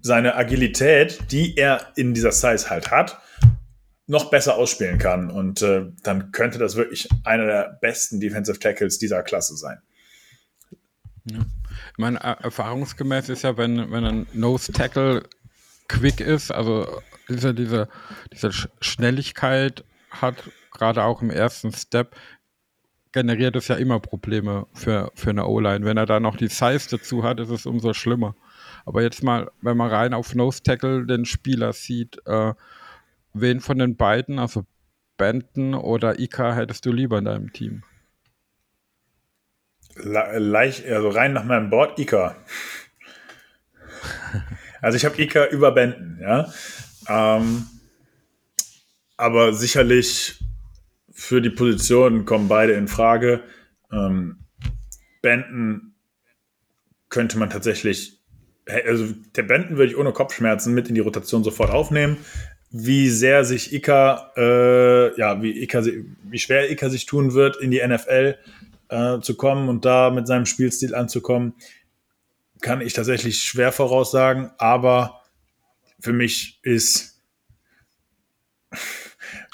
seine 0.00 0.34
Agilität, 0.34 1.30
die 1.30 1.56
er 1.56 1.92
in 1.94 2.12
dieser 2.12 2.32
Size 2.32 2.68
halt 2.70 2.90
hat, 2.90 3.20
noch 4.08 4.30
besser 4.30 4.56
ausspielen 4.56 4.98
kann. 4.98 5.30
Und 5.30 5.62
äh, 5.62 5.86
dann 6.02 6.32
könnte 6.32 6.58
das 6.58 6.74
wirklich 6.74 7.08
einer 7.24 7.46
der 7.46 7.78
besten 7.80 8.18
Defensive 8.18 8.58
Tackles 8.58 8.98
dieser 8.98 9.22
Klasse 9.22 9.56
sein. 9.56 9.78
Ja. 11.24 11.38
Ich 11.92 11.98
meine, 11.98 12.18
erfahrungsgemäß 12.18 13.28
ist 13.28 13.42
ja, 13.42 13.56
wenn, 13.56 13.90
wenn 13.92 14.04
ein 14.04 14.26
Nose 14.32 14.72
Tackle 14.72 15.22
quick 15.88 16.20
ist, 16.20 16.50
also 16.50 17.00
diese, 17.28 17.54
diese, 17.54 17.88
diese 18.32 18.50
Schnelligkeit 18.80 19.84
hat, 20.10 20.36
gerade 20.72 21.04
auch 21.04 21.20
im 21.20 21.30
ersten 21.30 21.72
Step, 21.72 22.16
generiert 23.12 23.56
es 23.56 23.68
ja 23.68 23.76
immer 23.76 24.00
Probleme 24.00 24.66
für, 24.72 25.10
für 25.14 25.30
eine 25.30 25.46
O-Line. 25.46 25.84
Wenn 25.84 25.96
er 25.96 26.06
da 26.06 26.18
noch 26.20 26.36
die 26.36 26.48
Size 26.48 26.88
dazu 26.90 27.24
hat, 27.24 27.40
ist 27.40 27.50
es 27.50 27.66
umso 27.66 27.92
schlimmer. 27.92 28.34
Aber 28.86 29.02
jetzt 29.02 29.22
mal, 29.22 29.50
wenn 29.60 29.76
man 29.76 29.90
rein 29.90 30.14
auf 30.14 30.34
Nose 30.34 30.62
Tackle 30.62 31.04
den 31.04 31.26
Spieler 31.26 31.72
sieht, 31.74 32.22
äh, 32.26 32.54
wen 33.40 33.60
von 33.60 33.78
den 33.78 33.96
beiden, 33.96 34.38
also 34.38 34.64
Benton 35.16 35.74
oder 35.74 36.18
Ika, 36.18 36.54
hättest 36.54 36.86
du 36.86 36.92
lieber 36.92 37.18
in 37.18 37.24
deinem 37.24 37.52
Team? 37.52 37.82
Leicht, 39.96 40.86
also 40.86 41.08
rein 41.08 41.32
nach 41.32 41.44
meinem 41.44 41.70
Board, 41.70 41.98
Ika. 41.98 42.36
also 44.80 44.96
ich 44.96 45.04
habe 45.04 45.20
Ika 45.20 45.46
über 45.46 45.72
Benton, 45.72 46.18
ja. 46.20 46.52
Ähm, 47.08 47.66
aber 49.16 49.52
sicherlich 49.52 50.38
für 51.10 51.42
die 51.42 51.50
Position 51.50 52.24
kommen 52.24 52.46
beide 52.46 52.74
in 52.74 52.86
Frage. 52.86 53.42
Ähm, 53.92 54.44
Benton 55.20 55.94
könnte 57.08 57.38
man 57.38 57.50
tatsächlich, 57.50 58.20
also 58.86 59.12
der 59.34 59.42
Benton 59.42 59.76
würde 59.76 59.90
ich 59.90 59.98
ohne 59.98 60.12
Kopfschmerzen 60.12 60.74
mit 60.74 60.88
in 60.88 60.94
die 60.94 61.00
Rotation 61.00 61.42
sofort 61.42 61.70
aufnehmen. 61.70 62.18
Wie 62.70 63.08
sehr 63.08 63.44
sich 63.44 63.72
Ika, 63.72 64.32
äh, 64.36 65.18
ja, 65.18 65.42
wie 65.42 65.62
Ika, 65.62 65.82
wie 65.84 66.38
schwer 66.38 66.70
Ika 66.70 66.90
sich 66.90 67.06
tun 67.06 67.32
wird, 67.32 67.56
in 67.56 67.70
die 67.70 67.86
NFL 67.86 68.36
äh, 68.88 69.20
zu 69.20 69.36
kommen 69.36 69.68
und 69.68 69.84
da 69.84 70.10
mit 70.10 70.26
seinem 70.26 70.46
Spielstil 70.46 70.94
anzukommen, 70.94 71.54
kann 72.60 72.80
ich 72.80 72.92
tatsächlich 72.92 73.38
schwer 73.38 73.72
voraussagen. 73.72 74.50
Aber 74.58 75.22
für 76.00 76.12
mich 76.12 76.60
ist 76.62 77.18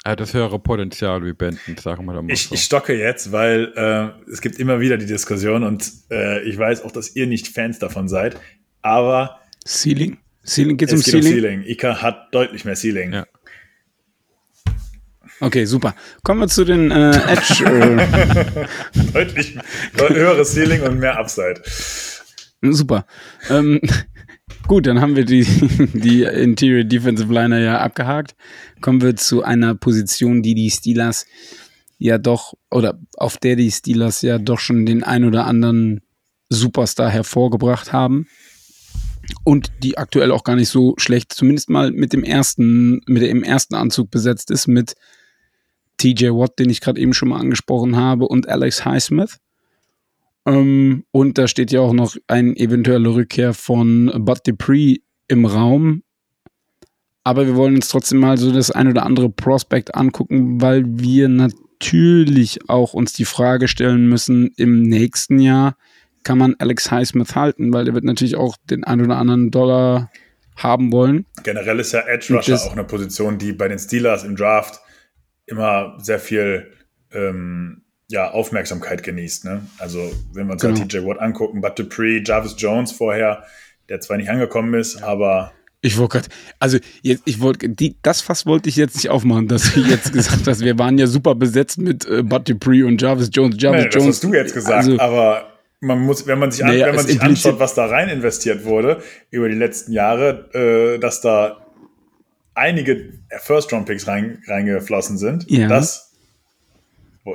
er 0.05 0.11
hat 0.11 0.19
das 0.19 0.35
höhere 0.35 0.59
Potenzial 0.59 1.25
wie 1.25 1.33
Benton, 1.33 1.77
sagen 1.77 2.05
wir 2.05 2.21
mal. 2.21 2.31
Ich, 2.31 2.43
so. 2.43 2.53
ich 2.53 2.61
stocke 2.61 2.93
jetzt, 2.93 3.31
weil 3.31 3.73
äh, 3.75 4.29
es 4.31 4.39
gibt 4.39 4.59
immer 4.59 4.79
wieder 4.79 4.97
die 4.97 5.07
Diskussion 5.07 5.63
und 5.63 5.91
äh, 6.11 6.43
ich 6.43 6.59
weiß 6.59 6.83
auch, 6.83 6.91
dass 6.91 7.15
ihr 7.15 7.25
nicht 7.25 7.47
Fans 7.47 7.79
davon 7.79 8.07
seid, 8.07 8.39
aber 8.83 9.39
Ceiling? 9.65 10.17
Ceiling 10.45 10.77
geht's 10.77 10.93
es 10.93 10.99
um 10.99 11.03
geht 11.03 11.23
Ceiling? 11.23 11.33
um 11.33 11.41
Ceiling. 11.41 11.63
Ika 11.63 12.01
hat 12.01 12.33
deutlich 12.33 12.65
mehr 12.65 12.75
Ceiling. 12.75 13.13
Ja. 13.13 13.27
Okay, 15.41 15.65
super. 15.65 15.95
Kommen 16.23 16.41
wir 16.41 16.47
zu 16.47 16.63
den 16.63 16.91
äh, 16.91 17.11
Edge. 17.11 17.65
Äh. 17.65 18.67
deutlich 19.13 19.57
höheres 19.97 20.53
Ceiling 20.53 20.81
und 20.83 20.99
mehr 20.99 21.17
Upside. 21.17 21.61
Super. 22.61 23.05
Ähm, 23.49 23.81
Gut, 24.67 24.87
dann 24.87 24.99
haben 24.99 25.15
wir 25.15 25.25
die, 25.25 25.43
die 25.93 26.23
Interior 26.23 26.83
Defensive 26.83 27.31
Liner 27.31 27.59
ja 27.59 27.79
abgehakt. 27.79 28.35
Kommen 28.81 29.01
wir 29.01 29.15
zu 29.15 29.43
einer 29.43 29.75
Position, 29.75 30.41
die 30.41 30.55
die 30.55 30.71
Steelers 30.71 31.25
ja 31.97 32.17
doch, 32.17 32.53
oder 32.71 32.99
auf 33.17 33.37
der 33.37 33.55
die 33.55 33.71
Steelers 33.71 34.21
ja 34.21 34.39
doch 34.39 34.59
schon 34.59 34.85
den 34.85 35.03
ein 35.03 35.23
oder 35.23 35.45
anderen 35.45 36.01
Superstar 36.49 37.09
hervorgebracht 37.09 37.93
haben. 37.93 38.27
Und 39.43 39.71
die 39.83 39.97
aktuell 39.97 40.31
auch 40.31 40.43
gar 40.43 40.55
nicht 40.55 40.69
so 40.69 40.93
schlecht, 40.97 41.33
zumindest 41.33 41.69
mal 41.69 41.91
mit 41.91 42.13
dem 42.13 42.23
ersten, 42.23 43.01
mit 43.07 43.23
dem 43.23 43.43
ersten 43.43 43.75
Anzug 43.75 44.11
besetzt 44.11 44.51
ist, 44.51 44.67
mit 44.67 44.95
TJ 45.97 46.29
Watt, 46.29 46.59
den 46.59 46.69
ich 46.69 46.81
gerade 46.81 46.99
eben 46.99 47.13
schon 47.13 47.29
mal 47.29 47.39
angesprochen 47.39 47.95
habe, 47.95 48.27
und 48.27 48.49
Alex 48.49 48.85
Highsmith. 48.85 49.37
Ähm, 50.45 51.05
und 51.11 51.37
da 51.37 51.47
steht 51.47 51.71
ja 51.71 51.81
auch 51.81 51.93
noch 51.93 52.15
eine 52.27 52.55
eventuelle 52.55 53.13
Rückkehr 53.13 53.53
von 53.53 54.11
Bud 54.15 54.39
Dupree 54.45 54.97
im 55.27 55.45
Raum. 55.45 56.03
Aber 57.23 57.47
wir 57.47 57.55
wollen 57.55 57.75
uns 57.75 57.87
trotzdem 57.87 58.19
mal 58.19 58.37
so 58.37 58.51
das 58.51 58.69
ein 58.69 58.87
oder 58.87 59.03
andere 59.03 59.29
Prospect 59.29 59.95
angucken, 59.95 60.61
weil 60.61 60.83
wir 60.85 61.27
natürlich 61.27 62.69
auch 62.69 62.93
uns 62.93 63.13
die 63.13 63.25
Frage 63.25 63.67
stellen 63.67 64.07
müssen, 64.07 64.51
im 64.57 64.83
nächsten 64.83 65.39
Jahr 65.39 65.75
kann 66.25 66.37
man 66.37 66.55
Alex 66.59 66.91
Highsmith 66.91 67.35
halten, 67.35 67.71
weil 67.71 67.87
er 67.87 67.93
wird 67.93 68.03
natürlich 68.03 68.35
auch 68.35 68.57
den 68.69 68.83
ein 68.83 68.99
oder 68.99 69.15
anderen 69.15 69.51
Dollar 69.51 70.11
haben 70.57 70.91
wollen. 70.91 71.25
Generell 71.43 71.79
ist 71.79 71.93
ja 71.93 72.01
Edge 72.01 72.33
Rusher 72.33 72.55
auch 72.55 72.73
eine 72.73 72.83
Position, 72.83 73.37
die 73.37 73.53
bei 73.53 73.67
den 73.67 73.79
Steelers 73.79 74.23
im 74.23 74.35
Draft 74.35 74.81
immer 75.45 75.97
sehr 75.99 76.19
viel 76.19 76.71
ähm, 77.13 77.83
ja, 78.09 78.31
Aufmerksamkeit 78.31 79.03
genießt. 79.03 79.45
Ne? 79.45 79.67
Also, 79.77 80.11
wenn 80.33 80.47
wir 80.47 80.53
uns 80.53 80.61
genau. 80.61 80.79
halt 80.79 80.91
TJ 80.91 81.05
Watt 81.05 81.19
angucken, 81.19 81.61
Bud 81.61 81.77
Dupree, 81.77 82.21
Jarvis 82.25 82.55
Jones 82.57 82.91
vorher, 82.91 83.43
der 83.89 83.99
zwar 84.01 84.17
nicht 84.17 84.29
angekommen 84.29 84.73
ist, 84.73 85.03
aber. 85.03 85.53
Ich 85.81 85.99
wollte 85.99 86.19
gerade, 86.19 86.29
also 86.57 86.79
jetzt, 87.03 87.21
ich 87.25 87.41
wollte, 87.41 87.69
das 88.01 88.21
Fass 88.21 88.47
wollte 88.47 88.69
ich 88.69 88.75
jetzt 88.75 88.95
nicht 88.95 89.09
aufmachen, 89.09 89.47
dass 89.47 89.73
du 89.73 89.81
jetzt 89.81 90.11
gesagt 90.13 90.47
hast, 90.47 90.61
wir 90.61 90.79
waren 90.79 90.97
ja 90.97 91.05
super 91.05 91.35
besetzt 91.35 91.77
mit 91.77 92.07
äh, 92.07 92.23
Bud 92.23 92.49
Dupree 92.49 92.81
und 92.81 92.99
Jarvis 92.99 93.29
Jones. 93.31 93.57
Jarvis 93.59 93.83
nee, 93.83 93.89
Jones. 93.89 94.05
Das 94.05 94.15
hast 94.15 94.23
du 94.23 94.33
jetzt 94.33 94.53
gesagt, 94.55 94.77
also, 94.77 94.99
aber 94.99 95.54
man 95.81 95.99
muss, 95.99 96.25
wenn 96.27 96.39
man 96.39 96.51
sich, 96.51 96.63
an, 96.63 96.71
naja, 96.71 96.87
wenn 96.87 96.95
man 96.95 97.05
sich 97.05 97.21
anschaut, 97.21 97.59
was 97.59 97.73
da 97.75 97.85
rein 97.85 98.09
investiert 98.09 98.65
wurde 98.65 99.01
über 99.29 99.49
die 99.49 99.55
letzten 99.55 99.91
Jahre, 99.91 100.49
äh, 100.53 100.99
dass 100.99 101.21
da 101.21 101.65
einige 102.53 103.13
First-Round-Picks 103.41 104.07
rein, 104.07 104.41
reingeflossen 104.47 105.17
sind, 105.17 105.45
ja. 105.49 105.67
das 105.67 106.05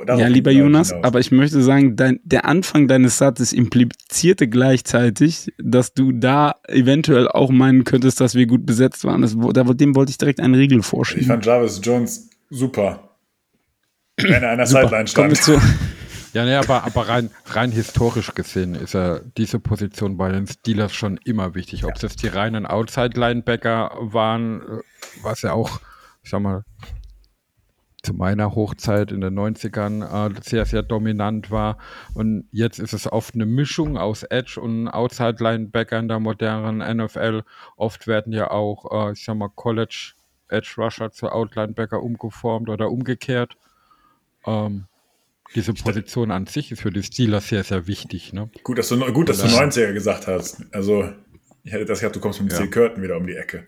ja, 0.07 0.27
lieber 0.27 0.51
Jonas, 0.51 0.93
aber 0.93 1.19
ich 1.19 1.31
möchte 1.31 1.61
sagen, 1.61 1.97
dein, 1.97 2.21
der 2.23 2.45
Anfang 2.45 2.87
deines 2.87 3.17
Satzes 3.17 3.51
implizierte 3.51 4.47
gleichzeitig, 4.47 5.51
dass 5.61 5.93
du 5.93 6.13
da 6.13 6.55
eventuell 6.69 7.27
auch 7.27 7.49
meinen 7.49 7.83
könntest, 7.83 8.21
dass 8.21 8.33
wir 8.33 8.47
gut 8.47 8.65
besetzt 8.65 9.03
waren. 9.03 9.21
Das, 9.21 9.35
da, 9.53 9.63
dem 9.63 9.93
wollte 9.93 10.11
ich 10.11 10.17
direkt 10.17 10.39
einen 10.39 10.55
Riegel 10.55 10.81
vorschieben. 10.81 11.23
Ich 11.23 11.27
fand 11.27 11.45
Jarvis 11.45 11.81
Jones 11.83 12.29
super. 12.49 13.17
Wenn 14.15 14.43
er 14.43 14.51
an 14.51 14.59
der 14.59 14.67
Sideline 14.67 15.07
stand. 15.07 15.13
Kommen 15.15 15.31
wir, 15.31 15.41
zu, 15.41 15.59
Ja, 16.33 16.45
nee, 16.45 16.55
aber, 16.55 16.85
aber 16.85 17.09
rein, 17.09 17.29
rein 17.47 17.71
historisch 17.71 18.33
gesehen 18.33 18.73
ist 18.75 18.93
ja 18.93 19.19
diese 19.37 19.59
Position 19.59 20.15
bei 20.15 20.31
den 20.31 20.47
Steelers 20.47 20.93
schon 20.93 21.17
immer 21.25 21.55
wichtig. 21.55 21.83
Ob 21.83 21.95
es 21.95 22.03
jetzt 22.03 22.23
die 22.23 22.27
reinen 22.27 22.65
Outside-Linebacker 22.65 23.91
waren, 23.99 24.61
äh, 24.61 24.81
was 25.23 25.41
ja 25.41 25.51
auch, 25.51 25.81
ich 26.23 26.29
sag 26.29 26.41
mal, 26.41 26.63
zu 28.01 28.13
meiner 28.13 28.55
Hochzeit 28.55 29.11
in 29.11 29.21
den 29.21 29.37
90ern 29.37 30.31
äh, 30.31 30.41
sehr, 30.41 30.65
sehr 30.65 30.83
dominant 30.83 31.51
war. 31.51 31.77
Und 32.13 32.47
jetzt 32.51 32.79
ist 32.79 32.93
es 32.93 33.11
oft 33.11 33.35
eine 33.35 33.45
Mischung 33.45 33.97
aus 33.97 34.23
Edge 34.23 34.59
und 34.59 34.87
Outside-Linebacker 34.87 35.99
in 35.99 36.07
der 36.07 36.19
modernen 36.19 36.97
NFL. 36.97 37.43
Oft 37.75 38.07
werden 38.07 38.31
ja 38.31 38.49
auch, 38.51 39.09
äh, 39.09 39.11
ich 39.11 39.23
sag 39.23 39.35
mal, 39.35 39.49
College 39.49 40.13
Edge 40.47 40.75
Rusher 40.77 41.11
zu 41.11 41.29
Outlinebacker 41.29 42.01
umgeformt 42.01 42.69
oder 42.69 42.89
umgekehrt. 42.89 43.57
Ähm, 44.45 44.85
diese 45.55 45.73
Position 45.73 46.31
an 46.31 46.47
sich 46.47 46.71
ist 46.71 46.81
für 46.81 46.91
die 46.91 47.03
Steelers 47.03 47.49
sehr, 47.49 47.63
sehr 47.63 47.87
wichtig. 47.87 48.33
Ne? 48.33 48.49
Gut, 48.63 48.77
dass 48.77 48.89
du, 48.89 48.99
gut, 49.11 49.29
dass 49.29 49.39
du 49.39 49.47
90er 49.47 49.93
gesagt 49.93 50.27
hast. 50.27 50.63
Also, 50.71 51.11
ich 51.63 51.71
hätte 51.71 51.85
das 51.85 51.99
gehabt, 51.99 52.15
du 52.15 52.19
kommst 52.19 52.41
mit 52.41 52.51
ja. 52.51 52.65
Curtin 52.67 53.03
wieder 53.03 53.17
um 53.17 53.27
die 53.27 53.35
Ecke. 53.35 53.67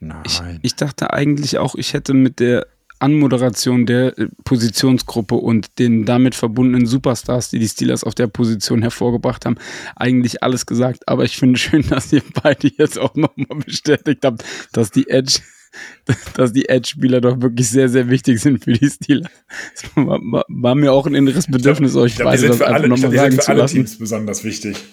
Nein. 0.00 0.22
Ich, 0.26 0.42
ich, 0.62 0.76
dachte 0.76 1.12
eigentlich 1.12 1.58
auch, 1.58 1.74
ich 1.74 1.94
hätte 1.94 2.14
mit 2.14 2.40
der 2.40 2.66
Anmoderation 2.98 3.86
der 3.86 4.18
äh, 4.18 4.28
Positionsgruppe 4.44 5.34
und 5.34 5.78
den 5.78 6.04
damit 6.04 6.34
verbundenen 6.34 6.86
Superstars, 6.86 7.50
die 7.50 7.58
die 7.58 7.68
Steelers 7.68 8.04
auf 8.04 8.14
der 8.14 8.26
Position 8.26 8.82
hervorgebracht 8.82 9.44
haben, 9.44 9.56
eigentlich 9.96 10.42
alles 10.42 10.66
gesagt. 10.66 11.08
Aber 11.08 11.24
ich 11.24 11.36
finde 11.36 11.58
schön, 11.58 11.86
dass 11.88 12.12
ihr 12.12 12.22
beide 12.42 12.68
jetzt 12.76 12.98
auch 12.98 13.14
nochmal 13.14 13.58
bestätigt 13.64 14.24
habt, 14.24 14.44
dass 14.72 14.90
die 14.90 15.08
Edge 15.08 15.40
dass 16.34 16.52
die 16.52 16.68
Edge-Spieler 16.68 17.20
doch 17.20 17.40
wirklich 17.40 17.68
sehr, 17.68 17.88
sehr 17.88 18.08
wichtig 18.08 18.40
sind 18.40 18.64
für 18.64 18.72
die 18.72 18.88
Steelers. 18.88 19.30
Das 19.74 19.96
war, 19.96 20.20
war, 20.20 20.74
mir 20.74 20.92
auch 20.92 21.06
ein 21.06 21.14
inneres 21.14 21.46
Bedürfnis, 21.46 21.92
glaub, 21.92 22.04
euch 22.04 22.16
beide 22.16 22.48
das 22.48 22.62
einfach 22.62 22.88
nochmal 22.88 23.12
sagen 23.12 23.40
zu 23.40 23.48
alle 23.48 23.60
lassen. 23.60 23.76
Teams 23.76 23.98
besonders 23.98 24.44
wichtig. 24.44 24.76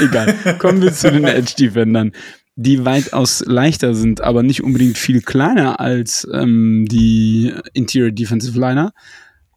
Egal. 0.00 0.34
Kommen 0.58 0.82
wir 0.82 0.92
zu 0.92 1.10
den 1.10 1.24
Edge-Defendern, 1.24 2.12
die 2.56 2.84
weitaus 2.84 3.42
leichter 3.46 3.94
sind, 3.94 4.20
aber 4.20 4.42
nicht 4.42 4.62
unbedingt 4.62 4.98
viel 4.98 5.22
kleiner 5.22 5.80
als 5.80 6.26
ähm, 6.32 6.86
die 6.88 7.52
Interior 7.72 8.10
Defensive 8.10 8.58
Liner. 8.58 8.92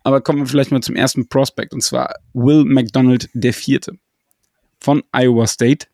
Aber 0.04 0.22
kommen 0.22 0.40
wir 0.40 0.46
vielleicht 0.46 0.72
mal 0.72 0.82
zum 0.82 0.96
ersten 0.96 1.28
Prospect, 1.28 1.74
und 1.74 1.82
zwar 1.82 2.16
Will 2.34 2.64
McDonald 2.64 3.30
der 3.34 3.54
Vierte 3.54 3.98
von 4.80 5.04
Iowa 5.12 5.48
State, 5.48 5.88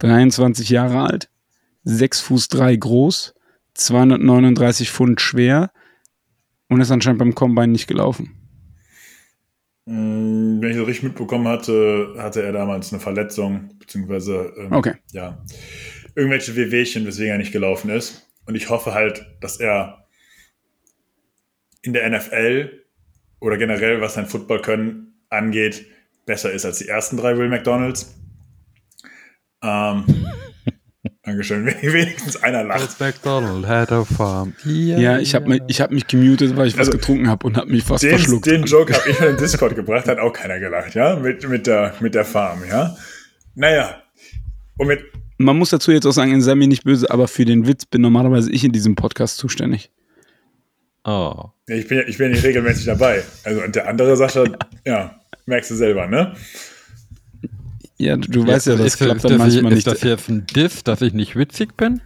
23 0.00 0.68
Jahre 0.68 1.02
alt, 1.02 1.28
6 1.84 2.20
Fuß 2.20 2.48
3 2.48 2.76
groß, 2.76 3.34
239 3.74 4.90
Pfund 4.90 5.20
schwer 5.20 5.70
und 6.68 6.80
ist 6.80 6.90
anscheinend 6.90 7.18
beim 7.18 7.34
Combine 7.34 7.68
nicht 7.68 7.86
gelaufen. 7.86 8.34
Mm, 9.86 10.60
wenn 10.60 10.70
ich 10.70 10.76
das 10.76 10.86
richtig 10.86 11.04
mitbekommen 11.04 11.46
hatte, 11.46 12.14
hatte 12.18 12.42
er 12.42 12.52
damals 12.52 12.92
eine 12.92 13.00
Verletzung, 13.00 13.76
beziehungsweise 13.78 14.52
ähm, 14.56 14.72
okay. 14.72 14.94
ja, 15.12 15.44
irgendwelche 16.14 16.56
Wehwehchen, 16.56 17.06
weswegen 17.06 17.32
er 17.32 17.38
nicht 17.38 17.52
gelaufen 17.52 17.90
ist. 17.90 18.30
Und 18.46 18.54
ich 18.54 18.70
hoffe 18.70 18.94
halt, 18.94 19.26
dass 19.40 19.58
er 19.60 20.06
in 21.82 21.92
der 21.92 22.08
NFL 22.08 22.82
oder 23.40 23.58
generell, 23.58 24.00
was 24.00 24.14
sein 24.14 24.26
Football 24.26 24.62
können 24.62 25.20
angeht, 25.28 25.86
besser 26.24 26.50
ist 26.50 26.64
als 26.64 26.78
die 26.78 26.88
ersten 26.88 27.18
drei 27.18 27.36
Will 27.36 27.48
McDonalds. 27.48 28.14
Ähm, 29.62 30.04
Dankeschön. 31.24 31.66
Wenigstens 31.82 32.42
einer 32.42 32.64
lacht. 32.64 33.00
McDonald 33.00 33.66
had 33.66 33.90
a 33.90 34.04
farm. 34.04 34.52
Yeah, 34.66 34.98
ja, 34.98 35.18
ich 35.18 35.34
habe 35.34 35.48
mich, 35.48 35.80
hab 35.80 35.90
mich 35.90 36.06
gemutet, 36.06 36.54
weil 36.56 36.68
ich 36.68 36.78
also, 36.78 36.92
was 36.92 37.00
getrunken 37.00 37.28
habe 37.28 37.46
und 37.46 37.56
habe 37.56 37.70
mich 37.70 37.82
fast 37.82 38.02
den, 38.02 38.10
verschluckt. 38.10 38.46
Den 38.46 38.64
Joke 38.64 38.92
habe 38.92 39.10
ich 39.10 39.18
in 39.18 39.26
den 39.26 39.36
Discord 39.38 39.74
gebracht, 39.74 40.06
hat 40.06 40.18
auch 40.18 40.32
keiner 40.32 40.60
gelacht, 40.60 40.94
ja, 40.94 41.16
mit, 41.16 41.48
mit, 41.48 41.66
der, 41.66 41.94
mit 42.00 42.14
der 42.14 42.26
Farm, 42.26 42.62
ja. 42.68 42.94
Naja, 43.54 44.02
und 44.76 44.88
mit. 44.88 45.00
Man 45.38 45.56
muss 45.56 45.70
dazu 45.70 45.92
jetzt 45.92 46.06
auch 46.06 46.12
sagen, 46.12 46.40
sei 46.42 46.54
mir 46.54 46.68
nicht 46.68 46.84
böse, 46.84 47.10
aber 47.10 47.26
für 47.26 47.44
den 47.44 47.66
Witz 47.66 47.86
bin 47.86 48.02
normalerweise 48.02 48.52
ich 48.52 48.62
in 48.62 48.72
diesem 48.72 48.94
Podcast 48.94 49.38
zuständig. 49.38 49.90
Oh. 51.04 51.50
Ja, 51.68 51.76
ich 51.76 51.88
bin 51.88 51.98
ja 51.98 52.04
ich 52.06 52.18
bin 52.18 52.32
nicht 52.32 52.44
regelmäßig 52.44 52.84
dabei. 52.84 53.22
Also, 53.44 53.62
und 53.62 53.74
der 53.74 53.88
andere 53.88 54.16
Sascha, 54.16 54.44
ja, 54.84 55.20
merkst 55.46 55.70
du 55.70 55.74
selber, 55.74 56.06
ne? 56.06 56.34
Ja, 57.96 58.16
du, 58.16 58.28
du 58.28 58.46
weißt 58.46 58.66
ja, 58.66 58.76
das 58.76 58.86
ist, 58.86 58.96
klappt 58.98 59.24
dann 59.24 59.32
das, 59.32 59.38
manchmal 59.38 59.72
ist 59.72 59.86
nicht. 59.86 59.86
Ist 59.86 60.02
das 60.02 60.02
jetzt 60.02 60.28
ein 60.28 60.46
Diss, 60.46 60.82
dass 60.84 61.00
ich 61.00 61.12
nicht 61.12 61.36
witzig 61.36 61.76
bin? 61.76 62.00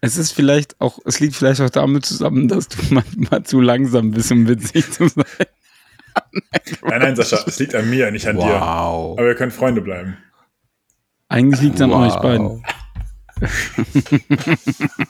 Es 0.00 0.16
ist 0.16 0.32
vielleicht 0.32 0.80
auch, 0.80 0.98
es 1.04 1.20
liegt 1.20 1.34
vielleicht 1.34 1.60
auch 1.60 1.70
damit 1.70 2.06
zusammen, 2.06 2.48
dass 2.48 2.68
du 2.68 2.78
manchmal 2.90 3.42
zu 3.42 3.60
langsam 3.60 4.12
bist, 4.12 4.32
um 4.32 4.48
witzig 4.48 4.90
zu 4.90 5.08
sein. 5.08 5.24
nein, 6.82 7.00
nein, 7.00 7.16
Sascha, 7.16 7.44
es 7.46 7.58
liegt 7.58 7.74
an 7.74 7.90
mir, 7.90 8.10
nicht 8.10 8.26
an 8.26 8.36
wow. 8.36 8.44
dir. 8.44 8.54
Aber 8.54 9.26
wir 9.26 9.34
können 9.34 9.52
Freunde 9.52 9.82
bleiben. 9.82 10.16
Eigentlich 11.28 11.60
liegt 11.60 11.76
es 11.76 11.82
an 11.82 11.92
euch 11.92 12.16
beiden. 12.16 12.64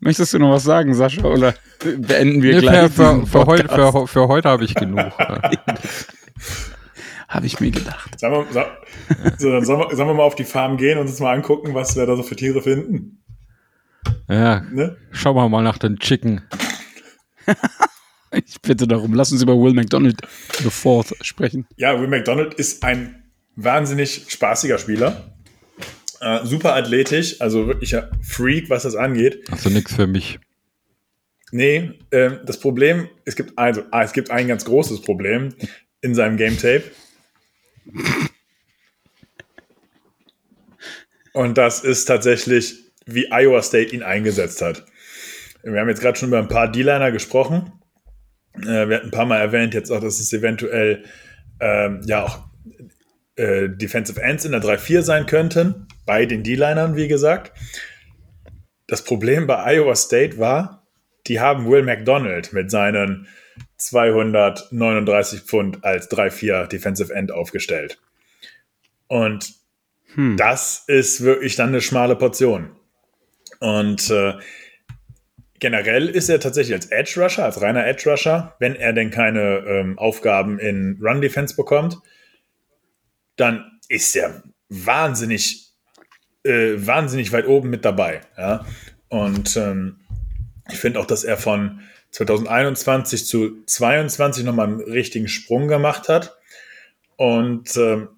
Möchtest 0.00 0.34
du 0.34 0.38
noch 0.38 0.50
was 0.50 0.64
sagen, 0.64 0.92
Sascha, 0.94 1.24
oder 1.24 1.54
beenden 1.78 2.42
wir 2.42 2.56
nee, 2.56 2.60
gleich? 2.60 2.92
Für, 2.92 3.24
für, 3.26 3.46
heute, 3.46 3.68
für, 3.68 4.06
für 4.06 4.28
heute 4.28 4.48
habe 4.48 4.64
ich 4.64 4.74
genug. 4.74 5.12
Habe 7.34 7.46
ich 7.46 7.58
mir 7.58 7.72
gedacht. 7.72 8.20
Sagen 8.20 8.32
wir, 8.32 8.46
sag, 8.52 8.86
so, 9.38 9.50
dann 9.50 9.64
sollen 9.64 9.80
wir, 9.80 9.96
sollen 9.96 10.08
wir 10.08 10.14
mal 10.14 10.22
auf 10.22 10.36
die 10.36 10.44
Farm 10.44 10.76
gehen 10.76 10.98
und 10.98 11.08
uns 11.08 11.18
mal 11.18 11.34
angucken, 11.34 11.74
was 11.74 11.96
wir 11.96 12.06
da 12.06 12.14
so 12.14 12.22
für 12.22 12.36
Tiere 12.36 12.62
finden. 12.62 13.24
Ja, 14.28 14.60
ne? 14.60 14.96
schauen 15.10 15.34
wir 15.34 15.48
mal 15.48 15.62
nach 15.62 15.78
den 15.78 15.98
Chicken. 15.98 16.42
ich 18.30 18.62
bitte 18.62 18.86
darum, 18.86 19.14
lass 19.14 19.32
uns 19.32 19.42
über 19.42 19.58
Will 19.58 19.74
McDonald 19.74 20.20
the 20.62 20.70
Fourth 20.70 21.12
sprechen. 21.22 21.66
Ja, 21.74 22.00
Will 22.00 22.06
McDonald 22.06 22.54
ist 22.54 22.84
ein 22.84 23.24
wahnsinnig 23.56 24.26
spaßiger 24.28 24.78
Spieler. 24.78 25.34
Äh, 26.20 26.46
super 26.46 26.76
athletisch, 26.76 27.40
also 27.40 27.66
wirklicher 27.66 28.12
Freak, 28.22 28.70
was 28.70 28.84
das 28.84 28.94
angeht. 28.94 29.44
Also 29.50 29.70
nichts 29.70 29.92
für 29.92 30.06
mich. 30.06 30.38
Nee, 31.50 31.94
äh, 32.10 32.30
das 32.46 32.60
Problem, 32.60 33.08
es 33.24 33.34
gibt, 33.34 33.58
also, 33.58 33.82
ah, 33.90 34.04
es 34.04 34.12
gibt 34.12 34.30
ein 34.30 34.46
ganz 34.46 34.64
großes 34.64 35.02
Problem 35.02 35.48
in 36.00 36.14
seinem 36.14 36.36
Game 36.36 36.56
Tape. 36.56 36.84
Und 41.32 41.58
das 41.58 41.82
ist 41.82 42.04
tatsächlich, 42.06 42.92
wie 43.06 43.30
Iowa 43.30 43.62
State 43.62 43.94
ihn 43.94 44.02
eingesetzt 44.02 44.62
hat. 44.62 44.84
Wir 45.62 45.80
haben 45.80 45.88
jetzt 45.88 46.00
gerade 46.00 46.18
schon 46.18 46.28
über 46.28 46.38
ein 46.38 46.48
paar 46.48 46.70
D-Liner 46.70 47.10
gesprochen. 47.10 47.72
Äh, 48.56 48.88
wir 48.88 48.96
hatten 48.96 49.08
ein 49.08 49.10
paar 49.10 49.26
Mal 49.26 49.40
erwähnt 49.40 49.74
jetzt 49.74 49.90
auch, 49.90 50.00
dass 50.00 50.20
es 50.20 50.32
eventuell 50.32 51.04
ähm, 51.60 52.02
ja 52.06 52.24
auch 52.24 52.46
äh, 53.36 53.68
Defensive 53.68 54.20
Ends 54.20 54.44
in 54.44 54.52
der 54.52 54.62
3-4 54.62 55.02
sein 55.02 55.26
könnten, 55.26 55.88
bei 56.06 56.26
den 56.26 56.42
D-Linern, 56.42 56.96
wie 56.96 57.08
gesagt. 57.08 57.52
Das 58.86 59.02
Problem 59.02 59.46
bei 59.46 59.76
Iowa 59.76 59.96
State 59.96 60.38
war, 60.38 60.86
die 61.26 61.40
haben 61.40 61.68
Will 61.68 61.82
McDonald 61.82 62.52
mit 62.52 62.70
seinen 62.70 63.26
239 63.84 65.40
Pfund 65.42 65.84
als 65.84 66.10
3-4 66.10 66.66
Defensive 66.66 67.14
End 67.14 67.32
aufgestellt. 67.32 68.00
Und 69.08 69.54
hm. 70.14 70.36
das 70.36 70.84
ist 70.86 71.22
wirklich 71.22 71.56
dann 71.56 71.68
eine 71.68 71.80
schmale 71.80 72.16
Portion. 72.16 72.70
Und 73.60 74.10
äh, 74.10 74.34
generell 75.58 76.08
ist 76.08 76.28
er 76.28 76.40
tatsächlich 76.40 76.74
als 76.74 76.86
Edge 76.86 77.20
Rusher, 77.20 77.44
als 77.44 77.60
reiner 77.60 77.86
Edge 77.86 78.10
Rusher, 78.10 78.56
wenn 78.58 78.74
er 78.74 78.92
denn 78.92 79.10
keine 79.10 79.64
ähm, 79.66 79.98
Aufgaben 79.98 80.58
in 80.58 80.98
Run 81.02 81.20
Defense 81.20 81.54
bekommt, 81.54 81.98
dann 83.36 83.80
ist 83.88 84.16
er 84.16 84.42
wahnsinnig, 84.68 85.72
äh, 86.44 86.74
wahnsinnig 86.76 87.32
weit 87.32 87.46
oben 87.46 87.70
mit 87.70 87.84
dabei. 87.84 88.22
Ja? 88.38 88.64
Und 89.08 89.56
ähm, 89.56 90.00
ich 90.70 90.78
finde 90.78 91.00
auch, 91.00 91.06
dass 91.06 91.24
er 91.24 91.36
von 91.36 91.80
2021 92.14 93.26
zu 93.26 93.64
22 93.64 94.44
nochmal 94.44 94.68
einen 94.68 94.80
richtigen 94.80 95.26
Sprung 95.26 95.66
gemacht 95.66 96.08
hat. 96.08 96.38
Und 97.16 97.76
ähm, 97.76 98.08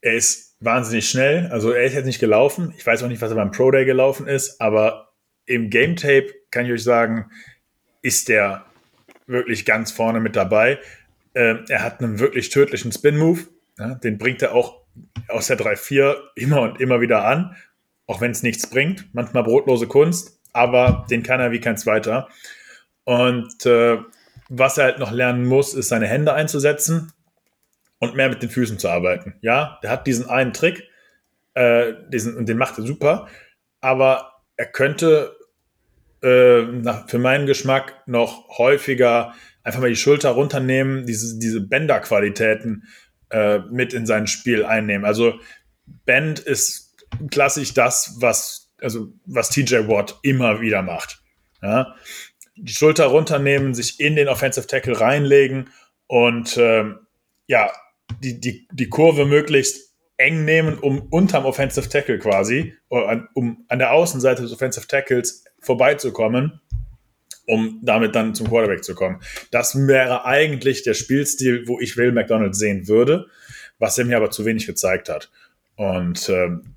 er 0.00 0.14
ist 0.14 0.56
wahnsinnig 0.60 1.08
schnell. 1.08 1.48
Also 1.52 1.70
er 1.70 1.84
ist 1.84 1.92
jetzt 1.92 2.06
nicht 2.06 2.18
gelaufen. 2.18 2.72
Ich 2.78 2.86
weiß 2.86 3.02
auch 3.02 3.08
nicht, 3.08 3.20
was 3.20 3.30
er 3.30 3.36
beim 3.36 3.50
Pro 3.50 3.70
Day 3.70 3.84
gelaufen 3.84 4.26
ist, 4.26 4.58
aber 4.60 5.12
im 5.44 5.68
Game 5.68 5.96
Tape 5.96 6.28
kann 6.50 6.64
ich 6.64 6.72
euch 6.72 6.82
sagen, 6.82 7.30
ist 8.00 8.28
der 8.28 8.64
wirklich 9.26 9.66
ganz 9.66 9.92
vorne 9.92 10.20
mit 10.20 10.34
dabei. 10.34 10.78
Ähm, 11.34 11.66
er 11.68 11.82
hat 11.82 12.00
einen 12.00 12.20
wirklich 12.20 12.48
tödlichen 12.48 12.90
Spin-Move. 12.90 13.40
Ja, 13.78 13.94
den 13.96 14.16
bringt 14.16 14.40
er 14.40 14.54
auch 14.54 14.80
aus 15.28 15.48
der 15.48 15.58
3-4 15.58 16.16
immer 16.36 16.62
und 16.62 16.80
immer 16.80 17.02
wieder 17.02 17.26
an, 17.26 17.54
auch 18.06 18.22
wenn 18.22 18.30
es 18.30 18.42
nichts 18.42 18.66
bringt. 18.66 19.12
Manchmal 19.12 19.42
brotlose 19.42 19.88
Kunst, 19.88 20.40
aber 20.54 21.06
den 21.10 21.22
kann 21.22 21.40
er 21.40 21.50
wie 21.50 21.60
kein 21.60 21.76
zweiter. 21.76 22.28
Und 23.04 23.66
äh, 23.66 23.98
was 24.48 24.78
er 24.78 24.84
halt 24.84 24.98
noch 24.98 25.12
lernen 25.12 25.46
muss, 25.46 25.74
ist 25.74 25.88
seine 25.88 26.06
Hände 26.06 26.34
einzusetzen 26.34 27.12
und 27.98 28.14
mehr 28.14 28.28
mit 28.28 28.42
den 28.42 28.50
Füßen 28.50 28.78
zu 28.78 28.88
arbeiten. 28.88 29.34
Ja, 29.40 29.78
der 29.82 29.90
hat 29.90 30.06
diesen 30.06 30.28
einen 30.28 30.52
Trick, 30.52 30.88
äh, 31.54 31.94
diesen, 32.08 32.36
und 32.36 32.48
den 32.48 32.58
macht 32.58 32.78
er 32.78 32.84
super, 32.84 33.28
aber 33.80 34.42
er 34.56 34.66
könnte 34.66 35.36
äh, 36.22 36.62
nach, 36.62 37.08
für 37.08 37.18
meinen 37.18 37.46
Geschmack 37.46 38.02
noch 38.06 38.58
häufiger 38.58 39.34
einfach 39.64 39.80
mal 39.80 39.90
die 39.90 39.96
Schulter 39.96 40.30
runternehmen, 40.30 41.06
diese, 41.06 41.38
diese 41.38 41.60
Bender-Qualitäten 41.60 42.84
äh, 43.30 43.60
mit 43.70 43.92
in 43.92 44.06
sein 44.06 44.26
Spiel 44.26 44.64
einnehmen. 44.64 45.04
Also 45.04 45.38
Bend 46.04 46.38
ist 46.38 46.96
klassisch 47.30 47.74
das, 47.74 48.16
was, 48.20 48.72
also, 48.80 49.12
was 49.26 49.50
TJ 49.50 49.88
Watt 49.88 50.18
immer 50.22 50.60
wieder 50.60 50.82
macht. 50.82 51.22
Ja? 51.62 51.94
Die 52.56 52.72
Schulter 52.72 53.06
runternehmen, 53.06 53.74
sich 53.74 53.98
in 54.00 54.16
den 54.16 54.28
Offensive 54.28 54.66
Tackle 54.66 55.00
reinlegen 55.00 55.70
und 56.06 56.56
ähm, 56.58 56.98
ja, 57.46 57.72
die, 58.22 58.40
die, 58.40 58.68
die 58.72 58.88
Kurve 58.88 59.24
möglichst 59.24 59.92
eng 60.16 60.44
nehmen, 60.44 60.78
um 60.78 61.00
unterm 61.10 61.44
Offensive 61.44 61.88
Tackle 61.88 62.18
quasi, 62.18 62.74
an, 62.90 63.28
um 63.34 63.64
an 63.68 63.78
der 63.78 63.92
Außenseite 63.92 64.42
des 64.42 64.52
Offensive 64.52 64.86
Tackles 64.86 65.44
vorbeizukommen, 65.60 66.60
um 67.46 67.80
damit 67.82 68.14
dann 68.14 68.34
zum 68.34 68.48
Quarterback 68.48 68.84
zu 68.84 68.94
kommen. 68.94 69.20
Das 69.50 69.74
wäre 69.74 70.24
eigentlich 70.24 70.82
der 70.82 70.94
Spielstil, 70.94 71.66
wo 71.66 71.80
ich 71.80 71.96
Will 71.96 72.12
McDonald 72.12 72.54
sehen 72.54 72.88
würde, 72.88 73.26
was 73.78 73.98
er 73.98 74.04
mir 74.04 74.16
aber 74.16 74.30
zu 74.30 74.44
wenig 74.44 74.66
gezeigt 74.66 75.08
hat. 75.08 75.30
Und 75.76 76.28
ähm, 76.28 76.76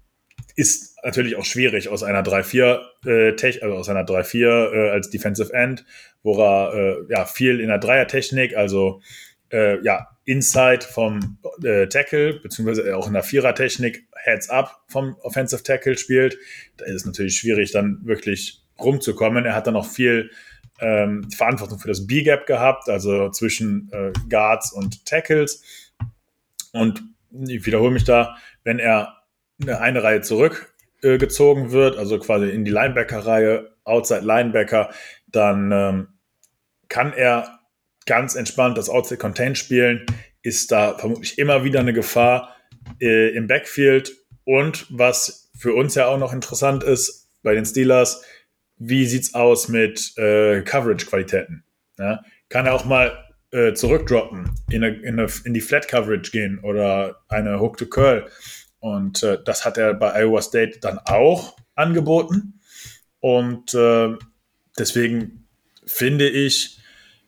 ist 0.56 0.98
natürlich 1.04 1.36
auch 1.36 1.46
schwierig 1.46 1.90
aus 1.90 2.04
einer 2.04 2.24
3-4 2.24 2.80
äh, 3.06 3.62
also 3.62 3.76
aus 3.76 3.90
einer 3.90 4.06
3-4 4.06 4.46
äh, 4.74 4.90
als 4.90 5.10
Defensive 5.10 5.54
End, 5.54 5.86
wo 6.24 6.42
er 6.42 6.74
äh, 6.74 6.96
ja 7.10 7.26
viel 7.26 7.60
in 7.60 7.68
der 7.68 7.78
Dreier-Technik, 7.78 8.56
also 8.56 9.02
äh, 9.52 9.82
ja, 9.84 10.08
Inside 10.26 10.86
vom 10.86 11.38
äh, 11.64 11.88
Tackle, 11.88 12.40
beziehungsweise 12.40 12.96
auch 12.98 13.08
in 13.08 13.14
der 13.14 13.24
Vierer-Technik 13.24 14.08
Heads 14.16 14.50
Up 14.50 14.82
vom 14.88 15.16
Offensive 15.22 15.62
Tackle 15.62 15.98
spielt. 15.98 16.38
Da 16.78 16.86
ist 16.86 16.96
es 16.96 17.06
natürlich 17.06 17.38
schwierig, 17.38 17.72
dann 17.72 18.00
wirklich 18.04 18.64
rumzukommen. 18.80 19.46
Er 19.46 19.56
hat 19.56 19.68
dann 19.68 19.76
auch 19.76 19.86
viel 19.86 20.32
ähm, 20.80 21.30
Verantwortung 21.32 21.80
für 21.80 21.88
das 21.88 22.08
B-Gap 22.08 22.48
gehabt, 22.48 22.90
also 22.90 23.30
zwischen 23.30 23.90
äh, 23.92 24.12
Guards 24.30 24.74
und 24.74 25.06
Tackles. 25.06 25.62
Und 26.72 27.04
ich 27.48 27.66
wiederhole 27.66 27.92
mich 27.92 28.04
da, 28.04 28.36
wenn 28.64 28.80
er 28.80 29.25
eine, 29.62 29.80
eine 29.80 30.04
Reihe 30.04 30.22
zurückgezogen 30.22 31.66
äh, 31.68 31.72
wird, 31.72 31.98
also 31.98 32.20
quasi 32.20 32.50
in 32.50 32.66
die 32.66 32.72
Linebacker-Reihe, 32.72 33.72
Outside 33.84 34.26
Linebacker, 34.26 34.90
dann 35.28 35.72
ähm, 35.72 36.08
kann 36.90 37.14
er 37.14 37.60
ganz 38.06 38.36
entspannt 38.36 38.78
das 38.78 38.90
Outside 38.90 39.20
Contain 39.20 39.56
spielen, 39.56 40.06
ist 40.42 40.72
da 40.72 40.98
vermutlich 40.98 41.38
immer 41.38 41.64
wieder 41.64 41.80
eine 41.80 41.94
Gefahr 41.94 42.56
äh, 43.00 43.30
im 43.36 43.48
Backfield. 43.48 44.16
Und 44.44 44.86
was 44.90 45.52
für 45.58 45.74
uns 45.74 45.96
ja 45.96 46.08
auch 46.08 46.20
noch 46.20 46.34
interessant 46.34 46.84
ist 46.84 47.30
bei 47.42 47.56
den 47.56 47.66
Steelers, 47.66 48.24
wie 48.78 49.06
sieht's 49.06 49.34
aus 49.34 49.70
mit 49.70 50.16
äh, 50.18 50.62
Coverage-Qualitäten? 50.62 51.64
Ja? 51.98 52.24
Kann 52.50 52.66
er 52.66 52.74
auch 52.74 52.86
mal 52.86 53.26
äh, 53.52 53.74
zurückdroppen, 53.74 54.52
in, 54.70 54.84
eine, 54.84 54.96
in, 54.98 55.20
eine, 55.20 55.30
in, 55.46 55.54
die 55.54 55.62
Flat 55.62 55.88
Coverage 55.88 56.32
gehen 56.32 56.60
oder 56.60 57.22
eine 57.30 57.60
Hook 57.60 57.78
to 57.78 57.86
Curl. 57.86 58.28
Und 58.86 59.24
äh, 59.24 59.40
das 59.44 59.66
hat 59.66 59.80
er 59.80 59.96
bei 59.96 60.14
Iowa 60.14 60.44
State 60.44 60.78
dann 60.80 61.00
auch 61.00 61.58
angeboten. 61.74 62.60
Und 63.20 63.74
äh, 63.74 64.14
deswegen 64.78 65.48
finde 65.88 66.30
ich 66.30 66.80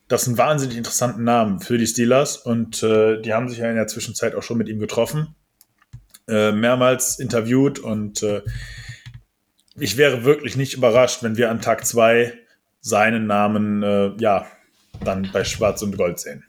das 0.08 0.28
einen 0.28 0.38
wahnsinnig 0.38 0.78
interessanten 0.78 1.24
Namen 1.24 1.60
für 1.60 1.80
die 1.80 1.88
Steelers. 1.88 2.38
Und 2.38 2.84
äh, 2.84 3.20
die 3.24 3.34
haben 3.34 3.50
sich 3.50 3.58
ja 3.58 3.72
in 3.72 3.76
der 3.76 3.88
Zwischenzeit 3.88 4.36
auch 4.36 4.44
schon 4.44 4.60
mit 4.60 4.70
ihm 4.70 4.78
getroffen, 4.78 5.36
äh, 6.28 6.52
mehrmals 6.52 7.18
interviewt. 7.18 7.80
Und 7.80 8.22
äh, 8.22 8.44
ich 9.80 9.98
wäre 9.98 10.26
wirklich 10.26 10.58
nicht 10.58 10.76
überrascht, 10.76 11.24
wenn 11.24 11.38
wir 11.38 11.50
an 11.50 11.60
Tag 11.60 11.88
zwei 11.88 12.38
seinen 12.82 13.26
Namen 13.26 14.16
ja 14.20 14.46
dann 15.04 15.30
bei 15.34 15.44
Schwarz 15.44 15.82
und 15.82 15.98
Gold 15.98 16.20
sehen. 16.20 16.46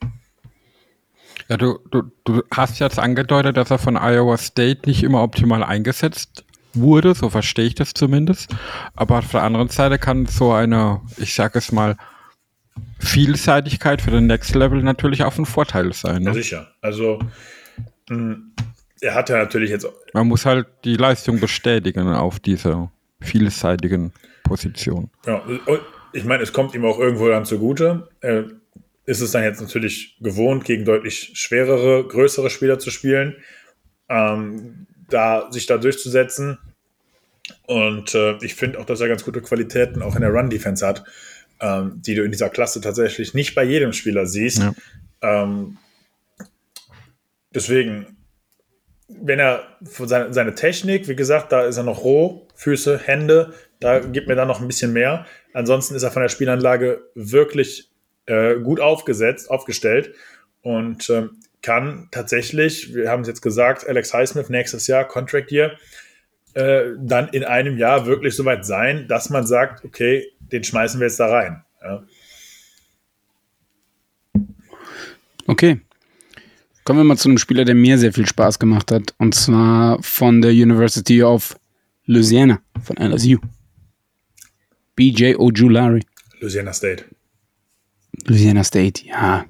Ja, 1.49 1.57
du, 1.57 1.79
du, 1.91 2.03
du 2.25 2.43
hast 2.55 2.79
jetzt 2.79 2.99
angedeutet, 2.99 3.57
dass 3.57 3.71
er 3.71 3.79
von 3.79 3.97
Iowa 3.97 4.37
State 4.37 4.83
nicht 4.87 5.03
immer 5.03 5.23
optimal 5.23 5.65
eingesetzt 5.65 6.45
wurde, 6.75 7.15
so 7.15 7.31
verstehe 7.31 7.67
ich 7.67 7.75
das 7.75 7.95
zumindest. 7.95 8.55
Aber 8.95 9.19
auf 9.19 9.31
der 9.31 9.43
anderen 9.43 9.69
Seite 9.69 9.99
kann 9.99 10.27
so 10.27 10.53
eine, 10.53 11.01
ich 11.17 11.35
sage 11.35 11.59
es 11.59 11.73
mal, 11.73 11.97
Vielseitigkeit 13.01 14.03
für 14.03 14.11
den 14.11 14.27
Next 14.27 14.55
Level 14.55 14.83
natürlich 14.83 15.25
auch 15.25 15.37
ein 15.39 15.47
Vorteil 15.47 15.93
sein. 15.93 16.23
Ne? 16.23 16.29
Ja, 16.29 16.35
sicher. 16.35 16.69
Also 16.81 17.19
mh, 18.09 18.17
hm, 18.17 18.53
er 19.01 19.15
hat 19.15 19.31
ja 19.31 19.39
natürlich 19.39 19.71
jetzt. 19.71 19.87
Man 20.13 20.29
muss 20.29 20.45
halt 20.45 20.67
die 20.85 20.97
Leistung 20.97 21.41
bestätigen 21.41 22.09
auf 22.09 22.41
dieser 22.41 22.91
vielseitigen 23.21 24.13
Position. 24.45 25.11
Ja, 25.27 25.43
ich 26.13 26.25
meine, 26.25 26.43
es 26.43 26.53
kommt 26.53 26.75
ihm 26.75 26.85
auch 26.85 26.99
irgendwo 26.99 27.29
dann 27.29 27.45
zugute. 27.45 28.09
Ist 29.09 29.23
es 29.23 29.31
dann 29.31 29.43
jetzt 29.43 29.63
natürlich 29.63 30.19
gewohnt, 30.21 30.67
gegen 30.67 30.85
deutlich 30.85 31.31
schwerere, 31.33 32.07
größere 32.07 32.51
Spieler 32.51 32.79
zu 32.79 32.91
spielen, 32.91 33.37
ähm, 34.11 34.87
da 35.09 35.51
sich 35.51 35.65
da 35.65 35.79
durchzusetzen. 35.79 36.59
Und 37.67 38.15
äh, 38.15 38.37
ich 38.43 38.55
finde 38.55 38.79
auch, 38.79 38.85
dass 38.85 39.01
er 39.01 39.09
ganz 39.09 39.25
gute 39.25 39.41
Qualitäten 39.41 40.03
auch 40.03 40.15
in 40.15 40.21
der 40.21 40.31
Run-Defense 40.31 40.87
hat, 40.87 41.05
ähm, 41.59 42.03
die 42.05 42.17
du 42.17 42.23
in 42.23 42.33
dieser 42.33 42.51
Klasse 42.51 42.83
tatsächlich 42.83 43.33
nicht 43.33 43.55
bei 43.55 43.65
jedem 43.65 43.95
Spieler 43.95 44.27
siehst. 44.27 44.59
Ja. 44.59 44.75
Ähm, 45.23 45.79
deswegen, 47.55 48.19
wenn 49.09 49.39
er 49.39 49.63
seine, 49.81 50.35
seine 50.35 50.55
Technik, 50.55 51.09
wie 51.09 51.17
gesagt, 51.17 51.51
da 51.51 51.63
ist 51.63 51.79
er 51.79 51.85
noch 51.85 52.05
roh, 52.05 52.47
Füße, 52.57 52.99
Hände, 52.99 53.55
da 53.81 54.01
gibt 54.01 54.29
mir 54.29 54.37
dann 54.37 54.49
noch 54.49 54.61
ein 54.61 54.67
bisschen 54.67 54.93
mehr. 54.93 55.25
Ansonsten 55.55 55.95
ist 55.95 56.03
er 56.03 56.11
von 56.11 56.21
der 56.21 56.29
Spielanlage 56.29 57.01
wirklich 57.15 57.88
äh, 58.29 58.61
gut 58.61 58.81
aufgesetzt, 58.81 59.51
aufgestellt 59.51 60.15
und 60.63 61.09
ähm, 61.11 61.31
kann 61.63 62.09
tatsächlich, 62.11 62.95
wir 62.95 63.11
haben 63.11 63.23
es 63.23 63.29
jetzt 63.29 63.43
gesagt, 63.43 63.87
Alex 63.89 64.15
Highsmith 64.15 64.49
nächstes 64.49 64.87
Jahr, 64.87 65.05
Contract 65.07 65.51
Year, 65.51 65.73
äh, 66.55 66.93
dann 66.99 67.29
in 67.29 67.45
einem 67.45 67.79
Jahr 67.79 68.07
wirklich 68.07 68.37
soweit 68.37 68.65
sein, 68.65 69.09
dass 69.09 69.31
man 69.31 69.47
sagt, 69.47 69.85
okay, 69.85 70.27
den 70.41 70.63
schmeißen 70.63 71.01
wir 71.01 71.07
jetzt 71.07 71.21
da 71.21 71.27
rein. 71.27 71.65
Ja. 71.83 72.05
Okay. 75.47 75.81
Kommen 76.85 77.01
wir 77.01 77.05
mal 77.05 77.17
zu 77.17 77.29
einem 77.29 77.39
Spieler, 77.39 77.65
der 77.65 77.75
mir 77.75 77.99
sehr 77.99 78.13
viel 78.13 78.27
Spaß 78.27 78.59
gemacht 78.59 78.93
hat. 78.93 79.15
Und 79.19 79.35
zwar 79.35 80.03
von 80.03 80.41
der 80.41 80.53
University 80.53 81.23
of 81.23 81.57
Louisiana, 82.07 82.61
von 82.83 82.97
LSU. 82.97 83.39
BJ 84.97 85.35
Ojulari. 85.37 86.03
Louisiana 86.41 86.73
State. 86.73 87.05
Louisiana 88.27 88.65
State, 88.65 89.07
ja. 89.07 89.45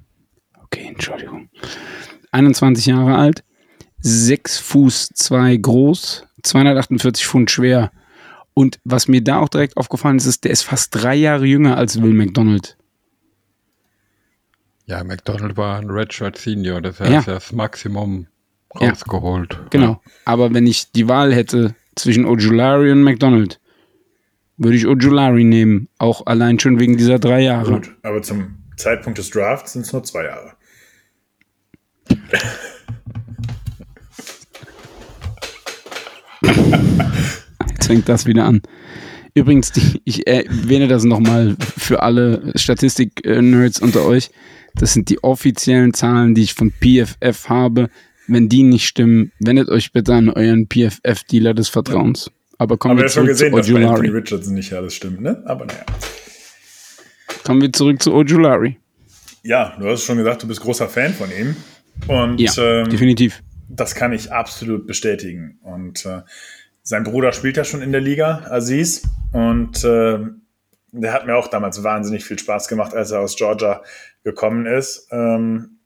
Okay, 0.65 0.87
Entschuldigung. 0.89 1.49
21 2.33 2.87
Jahre 2.87 3.17
alt, 3.17 3.45
6 4.01 4.59
Fuß 4.59 5.11
2 5.15 5.57
groß, 5.57 6.25
248 6.43 7.27
Pfund 7.27 7.51
schwer. 7.51 7.91
Und 8.55 8.81
was 8.85 9.09
mir 9.09 9.23
da 9.23 9.39
auch 9.39 9.49
direkt 9.49 9.77
aufgefallen 9.77 10.17
ist, 10.17 10.27
ist, 10.27 10.45
der 10.45 10.51
ist 10.51 10.63
fast 10.63 10.95
drei 10.95 11.15
Jahre 11.15 11.47
jünger 11.47 11.77
als 11.77 12.03
Will 12.03 12.13
McDonald. 12.13 12.77
Ja, 14.87 15.05
McDonald 15.05 15.57
war 15.57 15.79
ein 15.79 15.91
Redshirt 15.91 16.39
Senior, 16.39 16.81
das 16.81 16.99
heißt, 16.99 17.11
ja. 17.11 17.21
das 17.23 17.53
Maximum 17.53 18.27
rausgeholt. 18.75 19.53
Ja, 19.53 19.67
genau. 19.71 19.91
Ja. 19.91 20.01
Aber 20.25 20.55
wenn 20.55 20.67
ich 20.67 20.93
die 20.93 21.09
Wahl 21.09 21.35
hätte 21.35 21.75
zwischen 21.95 22.25
Ojulari 22.25 22.91
und 22.91 23.03
McDonald, 23.03 23.61
würde 24.59 24.77
ich 24.77 24.87
Ojulari 24.87 25.45
nehmen, 25.45 25.89
auch 25.99 26.27
allein 26.27 26.59
schon 26.59 26.79
wegen 26.79 26.97
dieser 26.97 27.19
drei 27.19 27.41
Jahre. 27.41 27.73
Gut, 27.73 27.97
aber 28.03 28.21
zum 28.23 28.59
Zeitpunkt 28.77 29.19
des 29.19 29.31
Drafts 29.31 29.73
sind 29.73 29.83
es 29.83 29.93
nur 29.93 30.03
zwei 30.03 30.25
Jahre. 30.25 30.53
Jetzt 37.71 37.87
fängt 37.87 38.09
das 38.09 38.27
wieder 38.27 38.45
an. 38.45 38.61
Übrigens, 39.35 39.73
die, 39.73 40.01
ich 40.05 40.27
erwähne 40.27 40.89
das 40.89 41.05
nochmal 41.05 41.57
für 41.61 42.03
alle 42.03 42.53
Statistik-Nerds 42.57 43.81
unter 43.81 44.05
euch. 44.05 44.31
Das 44.75 44.95
sind 44.95 45.09
die 45.11 45.23
offiziellen 45.23 45.95
Zahlen, 45.95 46.35
die 46.35 46.43
ich 46.43 46.55
von 46.55 46.73
PFF 46.73 47.49
habe. 47.49 47.89
Wenn 48.27 48.49
die 48.49 48.63
nicht 48.63 48.87
stimmen, 48.87 49.33
wendet 49.39 49.69
euch 49.69 49.93
bitte 49.93 50.15
an 50.15 50.29
euren 50.29 50.67
PFF-Dealer 50.69 51.55
des 51.55 51.69
Vertrauens. 51.69 52.31
Aber 52.59 52.77
kommen 52.77 52.99
Aber 52.99 53.03
wir 53.03 53.09
zurück 53.09 53.29
gesehen, 53.29 53.53
zu 53.53 53.59
Ojulari. 53.59 53.83
Dass 53.83 53.91
Anthony 53.93 54.09
Richardson 54.09 54.55
nicht 54.55 54.73
alles 54.73 54.95
stimmt, 54.95 55.21
ne? 55.21 55.43
Aber 55.47 55.65
naja. 55.65 55.85
Kommen 57.45 57.63
wir 57.63 57.73
zurück 57.73 58.03
zu 58.03 58.13
Ojulari. 58.13 58.79
Ja, 59.43 59.77
du 59.79 59.89
hast 59.89 60.03
schon 60.03 60.19
gesagt, 60.19 60.43
du 60.43 60.49
bist 60.49 60.61
großer 60.61 60.89
Fan 60.89 61.15
von 61.15 61.31
ihm. 61.31 61.57
Und 62.09 62.41
ja, 62.41 62.53
ähm, 62.59 62.89
definitiv. 62.91 63.43
Das 63.69 63.95
kann 63.95 64.13
ich 64.13 64.33
absolut 64.33 64.87
bestätigen. 64.87 65.59
Und 65.63 66.05
äh, 66.05 66.23
sein 66.83 67.05
Bruder 67.05 67.33
spielt 67.33 67.57
ja 67.57 67.65
schon 67.65 67.81
in 67.81 67.93
der 67.93 68.01
Liga, 68.01 68.45
Aziz. 68.51 69.03
Und 69.33 69.85
äh, 69.85 70.19
der 70.91 71.13
hat 71.13 71.27
mir 71.27 71.37
auch 71.37 71.49
damals 71.49 71.83
wahnsinnig 71.85 72.25
viel 72.25 72.39
Spaß 72.39 72.67
gemacht, 72.67 72.95
als 72.95 73.13
er 73.13 73.21
aus 73.21 73.37
Georgia 73.37 73.83
gekommen 74.25 74.67
ist. 74.67 75.09
Ähm, 75.13 75.79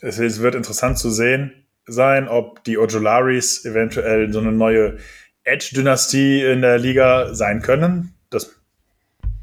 es 0.00 0.40
wird 0.40 0.54
interessant 0.54 0.98
zu 0.98 1.10
sehen 1.10 1.52
sein, 1.86 2.28
ob 2.28 2.64
die 2.64 2.78
Ojularis 2.78 3.64
eventuell 3.64 4.32
so 4.32 4.40
eine 4.40 4.52
neue 4.52 4.98
Edge-Dynastie 5.48 6.44
in 6.44 6.62
der 6.62 6.78
Liga 6.78 7.34
sein 7.34 7.62
können. 7.62 8.14
Das 8.30 8.54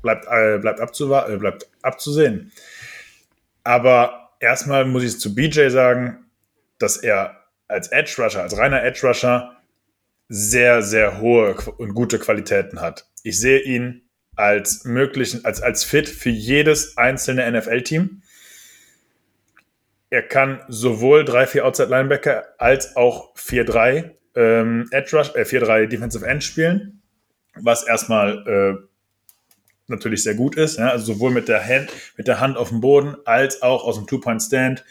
bleibt, 0.02 0.28
äh, 0.30 0.58
bleibt, 0.60 0.80
abzuwa 0.80 1.28
äh, 1.28 1.38
bleibt 1.38 1.68
abzusehen. 1.82 2.52
Aber 3.64 4.32
erstmal 4.40 4.86
muss 4.86 5.04
ich 5.04 5.20
zu 5.20 5.34
BJ 5.34 5.70
sagen, 5.70 6.26
dass 6.78 6.98
er 6.98 7.46
als 7.68 7.88
Edge 7.88 8.16
Rusher, 8.20 8.44
als 8.44 8.58
reiner 8.58 8.84
Edge 8.84 9.08
Rusher 9.08 9.58
sehr, 10.30 10.82
sehr 10.82 11.20
hohe 11.20 11.56
und 11.78 11.94
gute 11.94 12.20
Qualitäten 12.20 12.82
hat. 12.82 13.08
Ich 13.24 13.40
sehe 13.40 13.60
ihn 13.62 14.04
als 14.36 14.86
möglichen, 14.86 15.46
als, 15.46 15.62
als 15.62 15.84
fit 15.84 16.10
für 16.10 16.30
jedes 16.30 16.98
einzelne 16.98 17.50
NFL-Team. 17.52 18.22
Er 20.10 20.24
kann 20.24 20.64
sowohl 20.68 21.22
3-4 21.22 21.62
Outside 21.62 21.90
Linebacker 21.90 22.46
als 22.58 22.96
auch 22.96 23.36
4-3 23.36 24.12
ähm, 24.36 24.88
Edge 24.92 25.18
Rush, 25.18 25.30
äh, 25.36 25.44
4-3 25.44 25.88
Defensive 25.88 26.26
End 26.26 26.44
spielen, 26.44 27.02
was 27.56 27.88
erstmal 27.88 28.48
äh, 28.48 28.88
natürlich 29.88 30.24
sehr 30.24 30.36
gut 30.36 30.56
ist. 30.56 30.78
Ja? 30.78 30.90
Also 30.90 31.14
sowohl 31.14 31.32
mit 31.32 31.48
der, 31.48 31.66
Hand, 31.66 31.90
mit 32.18 32.28
der 32.28 32.40
Hand 32.40 32.58
auf 32.58 32.70
dem 32.70 32.82
Boden 32.82 33.16
als 33.26 33.62
auch 33.62 33.84
aus 33.84 33.96
dem 33.98 34.08
Two-Point-Stand. 34.08 34.84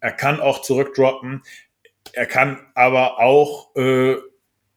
Er 0.00 0.12
kann 0.12 0.40
auch 0.40 0.62
zurückdroppen. 0.62 1.42
Er 2.12 2.26
kann 2.26 2.58
aber 2.74 3.18
auch 3.18 3.74
äh, 3.76 4.16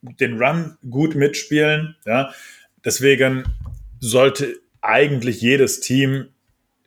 den 0.02 0.42
Run 0.42 0.78
gut 0.90 1.16
mitspielen. 1.16 1.96
Ja? 2.06 2.34
Deswegen 2.84 3.46
sollte 4.00 4.60
eigentlich 4.82 5.42
jedes 5.42 5.80
Team 5.80 6.30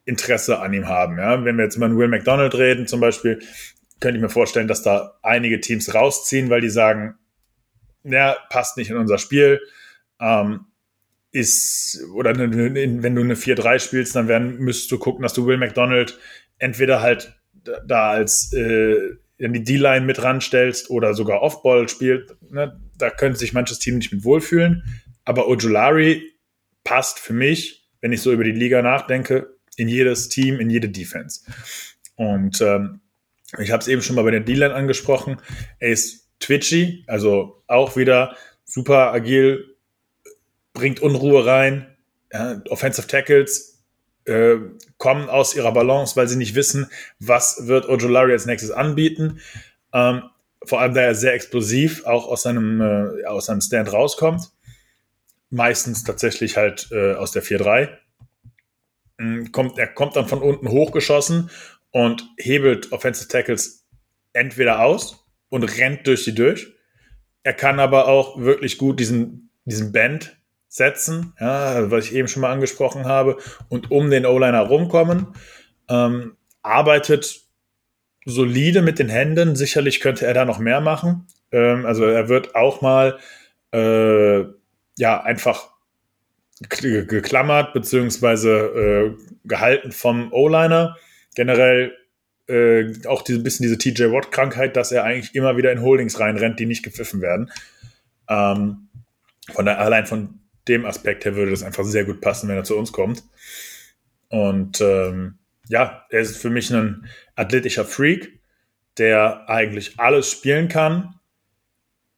Interesse 0.04 0.58
an 0.58 0.72
ihm 0.72 0.88
haben. 0.88 1.18
Ja? 1.18 1.44
Wenn 1.44 1.56
wir 1.56 1.64
jetzt 1.64 1.76
über 1.76 1.94
Will 1.96 2.08
McDonald 2.08 2.54
reden 2.54 2.86
zum 2.86 3.00
Beispiel, 3.00 3.40
könnte 4.00 4.18
ich 4.18 4.22
mir 4.22 4.28
vorstellen, 4.28 4.68
dass 4.68 4.82
da 4.82 5.14
einige 5.22 5.60
Teams 5.60 5.94
rausziehen, 5.94 6.50
weil 6.50 6.60
die 6.60 6.68
sagen, 6.68 7.14
ja, 8.04 8.36
passt 8.50 8.76
nicht 8.76 8.90
in 8.90 8.96
unser 8.96 9.18
Spiel. 9.18 9.60
Ähm, 10.20 10.66
ist, 11.32 12.00
oder 12.14 12.38
wenn 12.38 12.52
du 13.16 13.20
eine 13.20 13.34
4-3 13.34 13.80
spielst, 13.80 14.14
dann 14.14 14.28
werden, 14.28 14.58
müsstest 14.58 14.92
du 14.92 14.98
gucken, 14.98 15.22
dass 15.22 15.34
du 15.34 15.46
Will 15.46 15.56
McDonald 15.56 16.16
entweder 16.58 17.02
halt 17.02 17.34
da 17.86 18.10
als 18.10 18.52
äh, 18.52 19.16
in 19.36 19.52
die 19.52 19.64
D-Line 19.64 20.06
mit 20.06 20.22
ranstellst 20.22 20.90
oder 20.90 21.14
sogar 21.14 21.42
Off-Ball 21.42 21.88
spielt. 21.88 22.36
Ne? 22.50 22.80
Da 22.96 23.10
könnte 23.10 23.38
sich 23.38 23.52
manches 23.52 23.80
Team 23.80 23.96
nicht 23.96 24.12
mit 24.12 24.22
wohlfühlen. 24.22 24.84
Aber 25.24 25.48
Ojulari 25.48 26.22
passt 26.84 27.18
für 27.18 27.32
mich, 27.32 27.88
wenn 28.00 28.12
ich 28.12 28.22
so 28.22 28.32
über 28.32 28.44
die 28.44 28.52
Liga 28.52 28.80
nachdenke, 28.82 29.56
in 29.76 29.88
jedes 29.88 30.28
Team, 30.28 30.60
in 30.60 30.70
jede 30.70 30.88
Defense. 30.88 31.40
Und 32.14 32.60
ähm, 32.60 33.00
ich 33.58 33.72
habe 33.72 33.80
es 33.80 33.88
eben 33.88 34.02
schon 34.02 34.14
mal 34.14 34.22
bei 34.22 34.30
der 34.30 34.40
D-Line 34.40 34.74
angesprochen. 34.74 35.38
Er 35.80 35.90
ist 35.90 36.23
twitchy, 36.40 37.04
also 37.06 37.62
auch 37.66 37.96
wieder 37.96 38.36
super 38.64 39.12
agil, 39.12 39.76
bringt 40.72 41.00
Unruhe 41.00 41.46
rein. 41.46 41.86
Ja, 42.32 42.60
Offensive 42.68 43.06
Tackles 43.06 43.82
äh, 44.24 44.56
kommen 44.98 45.28
aus 45.28 45.54
ihrer 45.54 45.72
Balance, 45.72 46.16
weil 46.16 46.28
sie 46.28 46.36
nicht 46.36 46.54
wissen, 46.54 46.90
was 47.18 47.66
wird 47.66 47.88
Ojolari 47.88 48.32
als 48.32 48.46
nächstes 48.46 48.70
anbieten. 48.70 49.40
Ähm, 49.92 50.22
vor 50.64 50.80
allem, 50.80 50.94
da 50.94 51.02
er 51.02 51.14
sehr 51.14 51.34
explosiv 51.34 52.06
auch 52.06 52.26
aus 52.26 52.42
seinem, 52.42 52.80
äh, 52.80 53.24
aus 53.26 53.46
seinem 53.46 53.60
Stand 53.60 53.92
rauskommt. 53.92 54.50
Meistens 55.50 56.04
tatsächlich 56.04 56.56
halt 56.56 56.88
äh, 56.90 57.14
aus 57.14 57.32
der 57.32 57.42
4-3. 57.42 57.90
Mm, 59.18 59.52
kommt, 59.52 59.78
er 59.78 59.86
kommt 59.88 60.16
dann 60.16 60.26
von 60.26 60.42
unten 60.42 60.68
hochgeschossen 60.68 61.50
und 61.90 62.24
hebelt 62.38 62.92
Offensive 62.92 63.28
Tackles 63.28 63.84
entweder 64.32 64.80
aus 64.80 65.23
und 65.54 65.62
rennt 65.78 66.04
durch 66.08 66.24
die 66.24 66.34
durch. 66.34 66.74
Er 67.44 67.52
kann 67.52 67.78
aber 67.78 68.08
auch 68.08 68.40
wirklich 68.40 68.76
gut 68.76 68.98
diesen, 68.98 69.50
diesen 69.64 69.92
Band 69.92 70.36
setzen, 70.66 71.32
ja, 71.38 71.88
was 71.92 72.06
ich 72.06 72.14
eben 72.16 72.26
schon 72.26 72.42
mal 72.42 72.50
angesprochen 72.50 73.04
habe, 73.04 73.38
und 73.68 73.92
um 73.92 74.10
den 74.10 74.26
O-Liner 74.26 74.62
rumkommen. 74.62 75.28
Ähm, 75.88 76.36
arbeitet 76.62 77.42
solide 78.26 78.82
mit 78.82 78.98
den 78.98 79.08
Händen. 79.08 79.54
Sicherlich 79.54 80.00
könnte 80.00 80.26
er 80.26 80.34
da 80.34 80.44
noch 80.44 80.58
mehr 80.58 80.80
machen. 80.80 81.28
Ähm, 81.52 81.86
also 81.86 82.04
er 82.04 82.28
wird 82.28 82.56
auch 82.56 82.80
mal 82.80 83.20
äh, 83.72 84.40
ja 84.98 85.22
einfach 85.22 85.70
geklammert 86.68 87.74
beziehungsweise 87.74 88.50
äh, 88.50 89.12
gehalten 89.44 89.92
vom 89.92 90.32
O-Liner. 90.32 90.96
Generell 91.36 91.92
äh, 92.48 92.92
auch 93.06 93.26
ein 93.28 93.42
bisschen 93.42 93.64
diese 93.64 93.78
TJ 93.78 94.12
Watt-Krankheit, 94.12 94.76
dass 94.76 94.92
er 94.92 95.04
eigentlich 95.04 95.34
immer 95.34 95.56
wieder 95.56 95.72
in 95.72 95.82
Holdings 95.82 96.20
reinrennt, 96.20 96.60
die 96.60 96.66
nicht 96.66 96.82
gepfiffen 96.82 97.20
werden. 97.20 97.50
Ähm, 98.28 98.88
von 99.52 99.64
der, 99.64 99.78
allein 99.78 100.06
von 100.06 100.40
dem 100.68 100.86
Aspekt 100.86 101.24
her 101.24 101.36
würde 101.36 101.50
das 101.50 101.62
einfach 101.62 101.84
sehr 101.84 102.04
gut 102.04 102.20
passen, 102.20 102.48
wenn 102.48 102.56
er 102.56 102.64
zu 102.64 102.76
uns 102.76 102.92
kommt. 102.92 103.22
Und 104.28 104.80
ähm, 104.80 105.38
ja, 105.68 106.04
er 106.10 106.20
ist 106.20 106.36
für 106.36 106.50
mich 106.50 106.70
ein 106.70 107.06
athletischer 107.36 107.84
Freak, 107.84 108.40
der 108.98 109.48
eigentlich 109.48 109.98
alles 109.98 110.30
spielen 110.30 110.68
kann, 110.68 111.14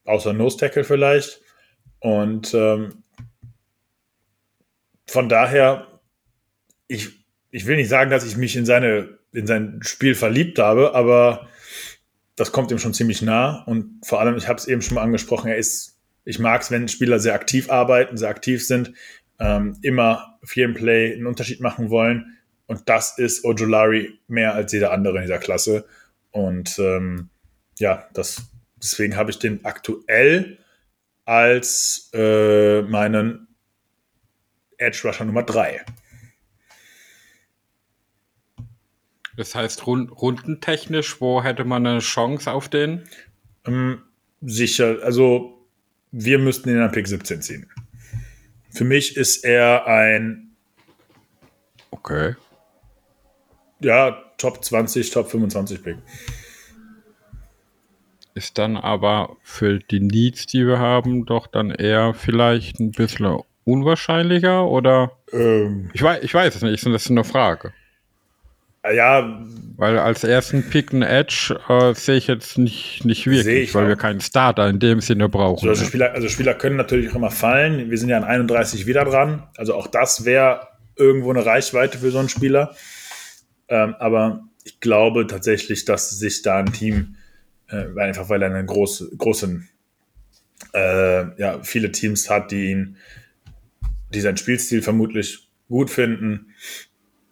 außer 0.04 0.32
Nose 0.32 0.58
Tackle 0.58 0.84
vielleicht. 0.84 1.40
Und 2.00 2.54
ähm, 2.54 3.02
von 5.08 5.28
daher, 5.28 5.86
ich, 6.88 7.08
ich 7.50 7.66
will 7.66 7.76
nicht 7.76 7.88
sagen, 7.88 8.10
dass 8.10 8.26
ich 8.26 8.36
mich 8.36 8.56
in, 8.56 8.66
seine, 8.66 9.18
in 9.36 9.46
sein 9.46 9.80
Spiel 9.82 10.14
verliebt 10.14 10.58
habe, 10.58 10.94
aber 10.94 11.48
das 12.36 12.52
kommt 12.52 12.70
ihm 12.70 12.78
schon 12.78 12.94
ziemlich 12.94 13.20
nah. 13.20 13.62
Und 13.64 14.00
vor 14.04 14.20
allem, 14.20 14.36
ich 14.36 14.48
habe 14.48 14.58
es 14.58 14.66
eben 14.66 14.82
schon 14.82 14.94
mal 14.94 15.02
angesprochen, 15.02 15.48
er 15.48 15.58
ist, 15.58 15.98
ich 16.24 16.38
mag 16.38 16.62
es, 16.62 16.70
wenn 16.70 16.88
Spieler 16.88 17.18
sehr 17.18 17.34
aktiv 17.34 17.70
arbeiten, 17.70 18.16
sehr 18.16 18.30
aktiv 18.30 18.66
sind, 18.66 18.92
ähm, 19.38 19.76
immer 19.82 20.38
auf 20.42 20.56
jedem 20.56 20.74
Play 20.74 21.12
einen 21.12 21.26
Unterschied 21.26 21.60
machen 21.60 21.90
wollen. 21.90 22.38
Und 22.66 22.88
das 22.88 23.18
ist 23.18 23.44
Ojolari 23.44 24.18
mehr 24.26 24.54
als 24.54 24.72
jeder 24.72 24.90
andere 24.92 25.16
in 25.16 25.22
dieser 25.22 25.38
Klasse. 25.38 25.84
Und 26.30 26.78
ähm, 26.78 27.28
ja, 27.78 28.08
das, 28.14 28.42
deswegen 28.76 29.16
habe 29.16 29.30
ich 29.30 29.38
den 29.38 29.64
aktuell 29.64 30.58
als 31.26 32.10
äh, 32.14 32.82
meinen 32.82 33.48
Edge 34.78 35.02
Rusher 35.04 35.24
Nummer 35.26 35.42
3. 35.42 35.84
Das 39.36 39.54
heißt, 39.54 39.86
rund, 39.86 40.10
rundentechnisch, 40.10 41.20
wo 41.20 41.42
hätte 41.42 41.64
man 41.64 41.86
eine 41.86 41.98
Chance 42.00 42.50
auf 42.50 42.68
den? 42.68 43.04
Ähm, 43.66 44.02
sicher, 44.40 44.98
also 45.02 45.58
wir 46.12 46.38
müssten 46.38 46.70
ihn 46.70 46.78
an 46.78 46.92
Pick 46.92 47.06
17 47.06 47.42
ziehen. 47.42 47.70
Für 48.70 48.84
mich 48.84 49.16
ist 49.16 49.44
er 49.44 49.86
ein. 49.86 50.52
Okay. 51.90 52.34
Ja, 53.80 54.22
Top 54.38 54.64
20, 54.64 55.10
Top 55.10 55.30
25 55.30 55.82
Pick. 55.82 55.96
Ist 58.34 58.58
dann 58.58 58.76
aber 58.76 59.36
für 59.42 59.78
die 59.78 60.00
Needs, 60.00 60.46
die 60.46 60.66
wir 60.66 60.78
haben, 60.78 61.24
doch 61.24 61.46
dann 61.46 61.70
eher 61.70 62.12
vielleicht 62.12 62.78
ein 62.80 62.90
bisschen 62.90 63.40
unwahrscheinlicher 63.64 64.66
oder? 64.66 65.12
Ähm, 65.32 65.90
ich, 65.94 66.02
weiß, 66.02 66.22
ich 66.22 66.34
weiß 66.34 66.54
es 66.54 66.62
nicht, 66.62 66.84
das 66.84 67.04
ist 67.04 67.10
eine 67.10 67.24
Frage. 67.24 67.72
Ja. 68.94 69.42
Weil 69.76 69.98
als 69.98 70.24
ersten 70.24 70.62
Pick 70.62 70.94
and 70.94 71.04
Edge 71.04 71.58
äh, 71.68 71.94
sehe 71.94 72.16
ich 72.16 72.26
jetzt 72.28 72.56
nicht, 72.56 73.04
nicht 73.04 73.26
wirklich, 73.26 73.74
weil 73.74 73.84
auch. 73.84 73.88
wir 73.88 73.96
keinen 73.96 74.20
Starter 74.20 74.68
in 74.68 74.78
dem 74.78 75.00
Sinne 75.00 75.28
brauchen. 75.28 75.64
So, 75.64 75.68
also, 75.68 75.84
Spieler, 75.84 76.12
also 76.12 76.28
Spieler 76.28 76.54
können 76.54 76.76
natürlich 76.76 77.10
auch 77.10 77.16
immer 77.16 77.30
fallen. 77.30 77.90
Wir 77.90 77.98
sind 77.98 78.08
ja 78.08 78.16
an 78.16 78.24
31 78.24 78.86
wieder 78.86 79.04
dran. 79.04 79.42
Also 79.56 79.74
auch 79.74 79.86
das 79.86 80.24
wäre 80.24 80.68
irgendwo 80.96 81.30
eine 81.30 81.44
Reichweite 81.44 81.98
für 81.98 82.10
so 82.10 82.18
einen 82.18 82.30
Spieler. 82.30 82.74
Ähm, 83.68 83.94
aber 83.98 84.44
ich 84.64 84.80
glaube 84.80 85.26
tatsächlich, 85.26 85.84
dass 85.84 86.10
sich 86.10 86.40
da 86.40 86.58
ein 86.58 86.72
Team, 86.72 87.16
äh, 87.68 88.00
einfach 88.00 88.30
weil 88.30 88.42
er 88.42 88.54
einen 88.54 88.66
groß, 88.66 89.12
großen, 89.18 89.68
äh, 90.72 91.38
ja, 91.38 91.62
viele 91.62 91.92
Teams 91.92 92.30
hat, 92.30 92.50
die 92.50 92.70
ihn 92.70 92.96
die 94.14 94.20
seinen 94.20 94.36
Spielstil 94.36 94.82
vermutlich 94.82 95.48
gut 95.68 95.90
finden, 95.90 96.54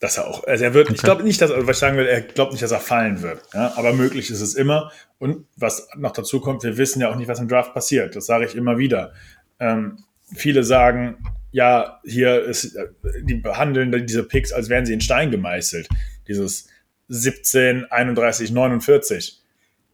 dass 0.05 0.18
er 0.18 0.26
auch, 0.26 0.44
also 0.44 0.62
er 0.62 0.74
wird, 0.74 0.88
okay. 0.88 0.96
ich 0.96 1.02
glaube 1.02 1.22
nicht, 1.22 1.40
dass, 1.40 1.50
also 1.50 1.66
was 1.66 1.76
ich 1.76 1.80
sagen 1.80 1.96
will, 1.96 2.05
er 2.05 2.20
glaubt 2.20 2.52
nicht, 2.52 2.62
dass 2.62 2.72
er 2.72 2.80
fallen 2.80 3.22
wird, 3.22 3.40
ja, 3.55 3.72
aber 3.76 3.94
möglich 3.94 4.30
ist 4.30 4.42
es 4.42 4.55
immer. 4.55 4.92
Und 5.18 5.46
was 5.57 5.88
noch 5.96 6.12
dazu 6.12 6.40
kommt, 6.40 6.62
wir 6.62 6.76
wissen 6.76 7.00
ja 7.00 7.11
auch 7.11 7.16
nicht, 7.16 7.26
was 7.26 7.40
im 7.40 7.48
Draft 7.48 7.72
passiert. 7.72 8.14
Das 8.14 8.26
sage 8.26 8.44
ich 8.44 8.55
immer 8.55 8.76
wieder. 8.76 9.14
Ähm, 9.59 10.05
viele 10.36 10.62
sagen, 10.62 11.24
ja, 11.52 12.00
hier 12.05 12.42
ist, 12.42 12.76
die 13.22 13.36
behandeln 13.36 14.07
diese 14.07 14.24
Picks, 14.24 14.52
als 14.52 14.68
wären 14.68 14.84
sie 14.84 14.92
in 14.92 15.00
Stein 15.00 15.30
gemeißelt. 15.30 15.88
Dieses 16.28 16.68
17, 17.09 17.90
31, 17.90 18.50
49. 18.50 19.40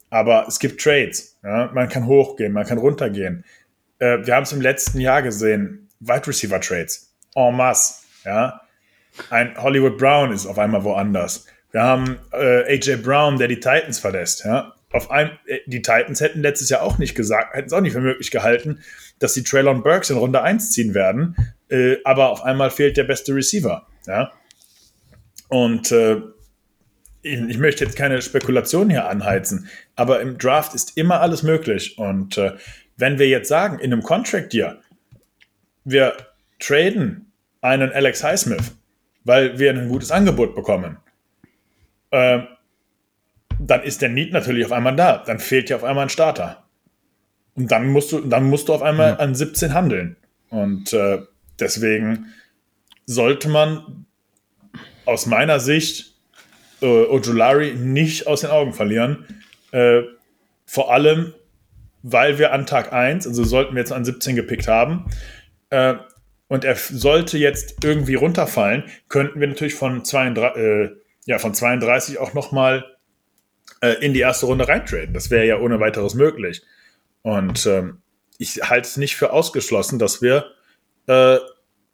Aber 0.08 0.44
es 0.48 0.58
gibt 0.58 0.80
Trades. 0.80 1.38
Ja? 1.44 1.70
Man 1.72 1.88
kann 1.88 2.06
hochgehen, 2.06 2.52
man 2.52 2.66
kann 2.66 2.78
runtergehen. 2.78 3.44
Äh, 4.00 4.26
wir 4.26 4.34
haben 4.34 4.42
es 4.42 4.50
im 4.50 4.60
letzten 4.60 4.98
Jahr 4.98 5.22
gesehen. 5.22 5.88
Wide 6.00 6.26
Receiver 6.26 6.60
Trades 6.60 7.14
en 7.36 7.54
masse. 7.54 8.02
Ja, 8.24 8.62
ein 9.30 9.56
Hollywood 9.56 9.98
Brown 9.98 10.32
ist 10.32 10.46
auf 10.46 10.58
einmal 10.58 10.84
woanders. 10.84 11.46
Wir 11.72 11.82
haben 11.82 12.18
äh, 12.32 12.74
AJ 12.74 12.96
Brown, 12.96 13.38
der 13.38 13.48
die 13.48 13.60
Titans 13.60 13.98
verlässt. 13.98 14.44
Ja, 14.44 14.74
auf 14.92 15.10
ein, 15.10 15.30
äh, 15.46 15.58
die 15.66 15.82
Titans 15.82 16.20
hätten 16.20 16.42
letztes 16.42 16.68
Jahr 16.68 16.82
auch 16.82 16.98
nicht 16.98 17.14
gesagt, 17.14 17.54
hätten 17.54 17.68
es 17.68 17.72
auch 17.72 17.80
nicht 17.80 17.92
für 17.92 18.00
möglich 18.00 18.30
gehalten, 18.30 18.80
dass 19.18 19.34
die 19.34 19.44
Traylon 19.44 19.82
Burks 19.82 20.10
in 20.10 20.16
Runde 20.16 20.42
1 20.42 20.72
ziehen 20.72 20.94
werden. 20.94 21.36
Äh, 21.68 21.96
aber 22.04 22.30
auf 22.30 22.42
einmal 22.42 22.70
fehlt 22.70 22.96
der 22.96 23.04
beste 23.04 23.34
Receiver. 23.34 23.86
Ja, 24.06 24.32
und 25.48 25.90
äh, 25.92 26.22
ich 27.22 27.58
möchte 27.58 27.84
jetzt 27.84 27.96
keine 27.96 28.22
Spekulation 28.22 28.88
hier 28.88 29.08
anheizen, 29.08 29.68
aber 29.94 30.20
im 30.20 30.38
Draft 30.38 30.74
ist 30.74 30.96
immer 30.96 31.20
alles 31.20 31.42
möglich. 31.42 31.98
Und 31.98 32.38
äh, 32.38 32.52
wenn 32.96 33.18
wir 33.18 33.28
jetzt 33.28 33.48
sagen, 33.48 33.78
in 33.78 33.92
einem 33.92 34.02
Contract 34.02 34.54
Year, 34.54 34.80
wir 35.84 36.16
traden 36.60 37.32
einen 37.60 37.92
Alex 37.92 38.24
Highsmith, 38.24 38.72
weil 39.30 39.60
wir 39.60 39.70
ein 39.70 39.88
gutes 39.88 40.10
Angebot 40.10 40.56
bekommen, 40.56 40.96
äh, 42.10 42.40
dann 43.60 43.82
ist 43.84 44.02
der 44.02 44.08
Need 44.08 44.32
natürlich 44.32 44.66
auf 44.66 44.72
einmal 44.72 44.96
da. 44.96 45.22
Dann 45.24 45.38
fehlt 45.38 45.70
ja 45.70 45.76
auf 45.76 45.84
einmal 45.84 46.06
ein 46.06 46.08
Starter. 46.08 46.64
Und 47.54 47.70
dann 47.70 47.92
musst 47.92 48.10
du, 48.10 48.22
dann 48.22 48.50
musst 48.50 48.68
du 48.68 48.74
auf 48.74 48.82
einmal 48.82 49.18
an 49.18 49.36
17 49.36 49.72
handeln. 49.72 50.16
Und 50.48 50.92
äh, 50.92 51.20
deswegen 51.60 52.26
sollte 53.06 53.48
man 53.48 54.04
aus 55.04 55.26
meiner 55.26 55.60
Sicht 55.60 56.16
äh, 56.82 56.86
Ojulari 56.86 57.74
nicht 57.74 58.26
aus 58.26 58.40
den 58.40 58.50
Augen 58.50 58.72
verlieren. 58.72 59.26
Äh, 59.70 60.00
vor 60.66 60.92
allem, 60.92 61.34
weil 62.02 62.40
wir 62.40 62.52
an 62.52 62.66
Tag 62.66 62.92
1, 62.92 63.28
also 63.28 63.44
sollten 63.44 63.76
wir 63.76 63.80
jetzt 63.80 63.92
an 63.92 64.04
17 64.04 64.34
gepickt 64.34 64.66
haben, 64.66 65.08
äh, 65.70 65.94
und 66.50 66.64
er 66.64 66.74
sollte 66.74 67.38
jetzt 67.38 67.76
irgendwie 67.84 68.16
runterfallen, 68.16 68.82
könnten 69.08 69.38
wir 69.38 69.46
natürlich 69.46 69.76
von 69.76 70.04
32, 70.04 70.60
äh, 70.60 70.90
ja, 71.24 71.38
von 71.38 71.54
32 71.54 72.18
auch 72.18 72.34
nochmal 72.34 72.84
äh, 73.80 74.04
in 74.04 74.14
die 74.14 74.20
erste 74.20 74.46
Runde 74.46 74.66
reintraden. 74.66 75.14
Das 75.14 75.30
wäre 75.30 75.46
ja 75.46 75.60
ohne 75.60 75.78
weiteres 75.78 76.14
möglich. 76.14 76.62
Und 77.22 77.66
ähm, 77.66 77.98
ich 78.36 78.68
halte 78.68 78.88
es 78.88 78.96
nicht 78.96 79.14
für 79.14 79.32
ausgeschlossen, 79.32 80.00
dass 80.00 80.22
wir 80.22 80.46
äh, 81.06 81.36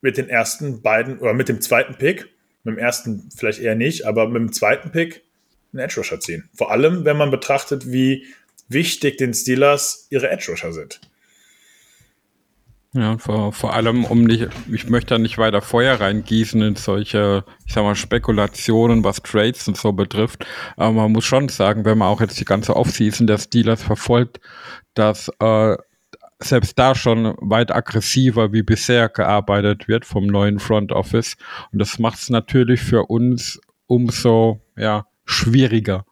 mit 0.00 0.16
den 0.16 0.30
ersten 0.30 0.80
beiden 0.80 1.18
oder 1.18 1.34
mit 1.34 1.50
dem 1.50 1.60
zweiten 1.60 1.96
Pick, 1.96 2.30
mit 2.64 2.76
dem 2.76 2.78
ersten 2.78 3.28
vielleicht 3.36 3.60
eher 3.60 3.74
nicht, 3.74 4.06
aber 4.06 4.26
mit 4.26 4.40
dem 4.40 4.52
zweiten 4.54 4.90
Pick 4.90 5.22
einen 5.74 5.84
Edge 5.84 5.96
Rusher 5.98 6.18
ziehen. 6.18 6.48
Vor 6.54 6.70
allem, 6.70 7.04
wenn 7.04 7.18
man 7.18 7.30
betrachtet, 7.30 7.92
wie 7.92 8.24
wichtig 8.70 9.18
den 9.18 9.34
Steelers 9.34 10.06
ihre 10.08 10.30
Edge 10.30 10.46
Rusher 10.48 10.72
sind. 10.72 10.98
Ja, 12.96 13.18
vor, 13.18 13.52
vor 13.52 13.74
allem, 13.74 14.06
um 14.06 14.24
nicht, 14.24 14.48
ich 14.72 14.88
möchte 14.88 15.14
da 15.14 15.18
nicht 15.18 15.36
weiter 15.36 15.60
Feuer 15.60 16.00
reingießen 16.00 16.62
in 16.62 16.76
solche, 16.76 17.44
ich 17.66 17.74
sag 17.74 17.84
mal, 17.84 17.94
Spekulationen, 17.94 19.04
was 19.04 19.20
Trades 19.22 19.68
und 19.68 19.76
so 19.76 19.92
betrifft. 19.92 20.46
Aber 20.78 20.92
man 20.92 21.12
muss 21.12 21.26
schon 21.26 21.50
sagen, 21.50 21.84
wenn 21.84 21.98
man 21.98 22.08
auch 22.08 22.22
jetzt 22.22 22.40
die 22.40 22.46
ganze 22.46 22.74
Offseason 22.74 23.26
der 23.26 23.36
Steelers 23.36 23.82
verfolgt, 23.82 24.40
dass 24.94 25.30
äh, 25.40 25.76
selbst 26.38 26.78
da 26.78 26.94
schon 26.94 27.34
weit 27.38 27.70
aggressiver 27.70 28.54
wie 28.54 28.62
bisher 28.62 29.10
gearbeitet 29.10 29.88
wird 29.88 30.06
vom 30.06 30.26
neuen 30.26 30.58
Front 30.58 30.90
Office. 30.90 31.36
Und 31.72 31.80
das 31.80 31.98
macht 31.98 32.18
es 32.18 32.30
natürlich 32.30 32.80
für 32.80 33.04
uns 33.10 33.60
umso 33.86 34.62
ja, 34.74 35.06
schwieriger, 35.26 36.06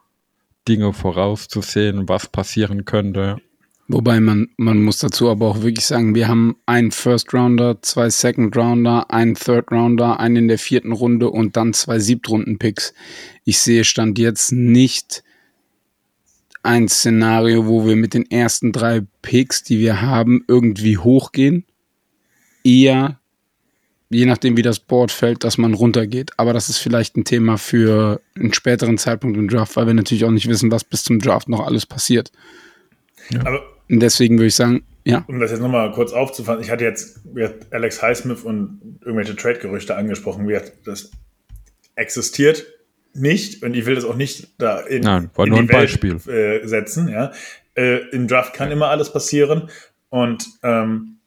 Dinge 0.68 0.92
vorauszusehen, 0.92 2.10
was 2.10 2.26
passieren 2.26 2.84
könnte. 2.84 3.38
Wobei 3.86 4.18
man, 4.18 4.48
man 4.56 4.82
muss 4.82 4.98
dazu 4.98 5.28
aber 5.28 5.46
auch 5.46 5.62
wirklich 5.62 5.84
sagen, 5.84 6.14
wir 6.14 6.26
haben 6.26 6.56
einen 6.64 6.90
First 6.90 7.34
Rounder, 7.34 7.82
zwei 7.82 8.08
Second 8.08 8.56
Rounder, 8.56 9.10
einen 9.10 9.34
Third 9.34 9.70
Rounder, 9.70 10.18
einen 10.18 10.36
in 10.36 10.48
der 10.48 10.58
vierten 10.58 10.92
Runde 10.92 11.28
und 11.28 11.56
dann 11.56 11.74
zwei 11.74 11.98
Siebtrunden-Picks. 11.98 12.94
Ich 13.44 13.58
sehe 13.58 13.84
Stand 13.84 14.18
jetzt 14.18 14.52
nicht 14.52 15.22
ein 16.62 16.88
Szenario, 16.88 17.66
wo 17.66 17.86
wir 17.86 17.94
mit 17.94 18.14
den 18.14 18.30
ersten 18.30 18.72
drei 18.72 19.02
Picks, 19.20 19.62
die 19.62 19.78
wir 19.78 20.00
haben, 20.00 20.42
irgendwie 20.48 20.96
hochgehen. 20.96 21.66
Eher, 22.64 23.20
je 24.08 24.24
nachdem 24.24 24.56
wie 24.56 24.62
das 24.62 24.80
Board 24.80 25.12
fällt, 25.12 25.44
dass 25.44 25.58
man 25.58 25.74
runtergeht. 25.74 26.30
Aber 26.38 26.54
das 26.54 26.70
ist 26.70 26.78
vielleicht 26.78 27.18
ein 27.18 27.24
Thema 27.24 27.58
für 27.58 28.22
einen 28.34 28.54
späteren 28.54 28.96
Zeitpunkt 28.96 29.36
im 29.36 29.48
Draft, 29.48 29.76
weil 29.76 29.86
wir 29.86 29.92
natürlich 29.92 30.24
auch 30.24 30.30
nicht 30.30 30.48
wissen, 30.48 30.70
was 30.70 30.84
bis 30.84 31.04
zum 31.04 31.18
Draft 31.18 31.50
noch 31.50 31.60
alles 31.60 31.84
passiert. 31.84 32.32
Ja. 33.28 33.40
Aber 33.40 33.73
und 33.90 34.00
deswegen 34.00 34.38
würde 34.38 34.46
ich 34.46 34.54
sagen, 34.54 34.84
ja. 35.04 35.22
Um 35.26 35.38
das 35.38 35.50
jetzt 35.50 35.60
nochmal 35.60 35.92
kurz 35.92 36.12
aufzufassen, 36.12 36.62
ich 36.62 36.70
hatte 36.70 36.84
jetzt 36.84 37.20
Alex 37.70 38.00
Highsmith 38.00 38.42
und 38.42 38.98
irgendwelche 39.02 39.36
Trade-Gerüchte 39.36 39.96
angesprochen. 39.96 40.50
Das 40.84 41.10
existiert 41.94 42.64
nicht 43.12 43.62
und 43.62 43.74
ich 43.74 43.86
will 43.86 43.94
das 43.94 44.04
auch 44.04 44.16
nicht 44.16 44.48
da 44.58 44.80
in, 44.80 45.02
Nein, 45.02 45.30
war 45.34 45.46
in 45.46 45.50
nur 45.50 45.60
ein 45.60 45.68
Welt, 45.68 45.78
Beispiel. 45.78 46.16
Äh, 46.26 46.66
setzen. 46.66 47.08
Ja. 47.08 47.32
Äh, 47.74 47.98
Im 48.10 48.28
Draft 48.28 48.54
kann 48.54 48.70
immer 48.70 48.88
alles 48.88 49.12
passieren 49.12 49.68
und 50.08 50.46
ähm, 50.62 51.18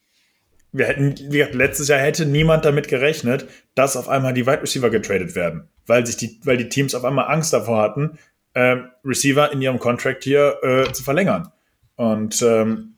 wir 0.73 0.85
hätten, 0.85 1.15
wie 1.31 1.37
gesagt, 1.37 1.55
letztes 1.55 1.87
Jahr 1.87 1.99
hätte 1.99 2.25
niemand 2.25 2.65
damit 2.65 2.87
gerechnet, 2.87 3.47
dass 3.75 3.95
auf 3.95 4.09
einmal 4.09 4.33
die 4.33 4.45
Wide 4.45 4.61
Receiver 4.61 4.89
getradet 4.89 5.35
werden, 5.35 5.69
weil 5.85 6.05
sich 6.05 6.17
die, 6.17 6.39
weil 6.43 6.57
die 6.57 6.69
Teams 6.69 6.93
auf 6.93 7.05
einmal 7.05 7.31
Angst 7.31 7.53
davor 7.53 7.81
hatten, 7.81 8.17
äh, 8.53 8.77
Receiver 9.05 9.51
in 9.51 9.61
ihrem 9.61 9.79
Contract 9.79 10.23
hier 10.23 10.57
äh, 10.61 10.91
zu 10.91 11.03
verlängern. 11.03 11.51
Und 11.97 12.41
ähm, 12.41 12.95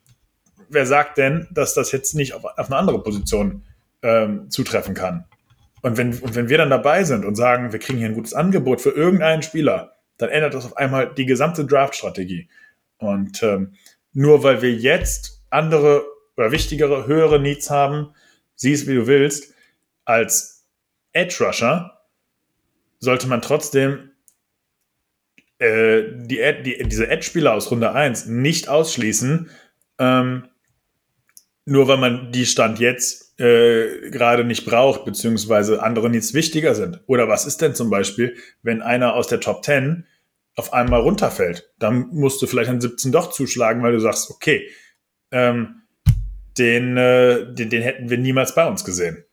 wer 0.70 0.86
sagt 0.86 1.18
denn, 1.18 1.48
dass 1.52 1.74
das 1.74 1.92
jetzt 1.92 2.14
nicht 2.14 2.34
auf, 2.34 2.46
auf 2.46 2.68
eine 2.68 2.76
andere 2.76 3.02
Position 3.02 3.64
ähm, 4.04 4.52
zutreffen 4.52 4.94
kann? 4.94 5.26
Und 5.82 5.98
wenn, 5.98 6.20
und 6.20 6.36
wenn 6.36 6.50
wir 6.50 6.58
dann 6.58 6.70
dabei 6.70 7.04
sind 7.06 7.26
und 7.26 7.36
sagen, 7.36 7.72
wir 7.72 7.80
kriegen 7.80 7.98
hier 7.98 8.10
ein 8.10 8.14
gutes 8.14 8.34
Angebot 8.34 8.82
für 8.82 8.92
irgendeinen 8.92 9.42
Spieler, 9.42 9.94
dann 10.18 10.30
ändert 10.30 10.54
das 10.54 10.66
auf 10.66 10.78
einmal 10.78 11.14
die 11.14 11.26
gesamte 11.26 11.66
Draft-Strategie. 11.66 12.50
Und 12.98 13.42
ähm, 13.42 13.74
nur 14.14 14.44
weil 14.44 14.62
wir 14.62 14.74
jetzt 14.74 15.42
andere 15.50 16.04
oder 16.36 16.52
wichtigere, 16.52 17.08
höhere 17.08 17.40
Needs 17.40 17.70
haben, 17.70 18.14
siehst 18.56 18.88
wie 18.88 18.96
du 18.96 19.08
willst, 19.08 19.54
als 20.04 20.66
Edge 21.14 21.44
Rusher, 21.44 22.02
sollte 23.00 23.28
man 23.28 23.42
trotzdem 23.42 24.09
äh, 25.60 26.04
die, 26.16 26.40
die, 26.64 26.84
diese 26.88 27.08
Edge-Spieler 27.10 27.54
aus 27.54 27.70
Runde 27.70 27.92
1 27.94 28.26
nicht 28.28 28.70
ausschließen, 28.70 29.50
ähm, 30.00 30.48
nur 31.66 31.88
weil 31.88 31.98
man 31.98 32.32
die 32.32 32.46
Stand 32.46 32.80
jetzt 32.80 33.40
äh, 33.40 34.10
gerade 34.10 34.44
nicht 34.44 34.66
braucht, 34.66 35.06
beziehungsweise 35.06 35.84
andere 35.84 36.10
Needs 36.10 36.34
wichtiger 36.34 36.76
sind. 36.76 37.02
Oder 37.06 37.28
was 37.28 37.46
ist 37.46 37.62
denn 37.62 37.76
zum 37.76 37.90
Beispiel, 37.90 38.36
wenn 38.64 38.82
einer 38.82 39.14
aus 39.14 39.28
der 39.28 39.40
Top 39.40 39.64
10 39.64 40.06
auf 40.56 40.74
einmal 40.74 41.02
runterfällt? 41.02 41.72
Dann 41.78 42.08
musst 42.12 42.42
du 42.42 42.48
vielleicht 42.48 42.70
an 42.70 42.82
17 42.82 43.12
doch 43.12 43.30
zuschlagen, 43.30 43.84
weil 43.84 43.94
du 43.94 44.00
sagst, 44.00 44.32
okay, 44.32 44.70
ähm, 45.32 45.82
den, 46.58 46.98
äh, 46.98 47.54
den, 47.54 47.70
den 47.70 47.82
hätten 47.82 48.10
wir 48.10 48.18
niemals 48.18 48.56
bei 48.56 48.68
uns 48.68 48.84
gesehen. 48.84 49.24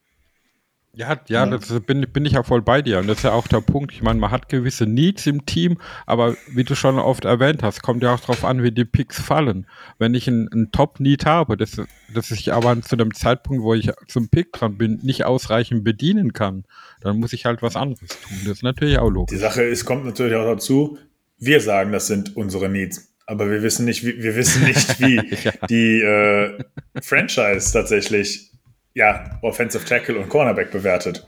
Ja, 0.97 1.21
ja, 1.29 1.45
das 1.45 1.69
bin, 1.81 2.07
bin 2.11 2.25
ich 2.25 2.33
ja 2.33 2.43
voll 2.43 2.63
bei 2.63 2.81
dir. 2.81 3.01
Und 3.01 3.07
das 3.07 3.19
ist 3.19 3.25
ja 3.25 3.33
auch 3.33 3.47
der 3.49 3.61
Punkt. 3.61 3.93
Ich 3.93 4.03
meine, 4.03 4.19
man 4.19 4.31
hat 4.31 4.49
gewisse 4.49 4.87
Needs 4.87 5.27
im 5.27 5.45
Team, 5.45 5.77
aber 6.07 6.37
wie 6.49 6.65
du 6.65 6.75
schon 6.75 6.99
oft 6.99 7.27
erwähnt 7.27 7.63
hast, 7.63 7.83
kommt 7.83 8.03
ja 8.03 8.15
auch 8.15 8.21
darauf 8.21 8.47
an, 8.47 8.63
wie 8.63 8.73
die 8.73 8.87
Picks 8.87 9.21
fallen. 9.21 9.67
Wenn 9.99 10.15
ich 10.15 10.27
einen 10.27 10.71
Top-Need 10.73 11.27
habe, 11.27 11.59
das, 11.59 11.79
das 12.15 12.31
ich 12.31 12.55
aber 12.55 12.81
zu 12.81 12.97
dem 12.97 13.13
Zeitpunkt, 13.13 13.63
wo 13.63 13.75
ich 13.75 13.91
zum 14.09 14.31
Pick 14.31 14.55
dran 14.55 14.79
bin, 14.79 14.99
nicht 15.03 15.27
ausreichend 15.27 15.85
bedienen 15.85 16.33
kann, 16.33 16.65
dann 17.03 17.21
muss 17.21 17.35
ich 17.35 17.45
halt 17.45 17.61
was 17.61 17.77
anderes 17.77 18.09
tun. 18.09 18.39
Das 18.45 18.53
ist 18.55 18.63
natürlich 18.63 18.99
auch 18.99 19.11
logisch. 19.11 19.37
Die 19.37 19.41
Sache 19.41 19.65
ist, 19.65 19.85
kommt 19.85 20.07
natürlich 20.07 20.35
auch 20.35 20.47
dazu, 20.47 20.97
wir 21.39 21.61
sagen, 21.61 21.93
das 21.93 22.07
sind 22.07 22.37
unsere 22.37 22.71
Needs. 22.71 23.13
Aber 23.27 23.51
wir 23.51 23.63
wissen 23.63 23.85
nicht, 23.85 24.03
wie, 24.07 24.23
wir 24.23 24.35
wissen 24.35 24.65
nicht, 24.65 24.99
wie 24.99 25.17
ja. 25.45 25.53
die 25.69 26.01
äh, 26.01 26.59
Franchise 27.03 27.71
tatsächlich 27.73 28.56
ja, 28.97 29.39
Offensive 29.43 29.85
Tackle 29.85 30.19
und 30.19 30.31
Cornerback 30.31 30.71
bewertet. 30.71 31.27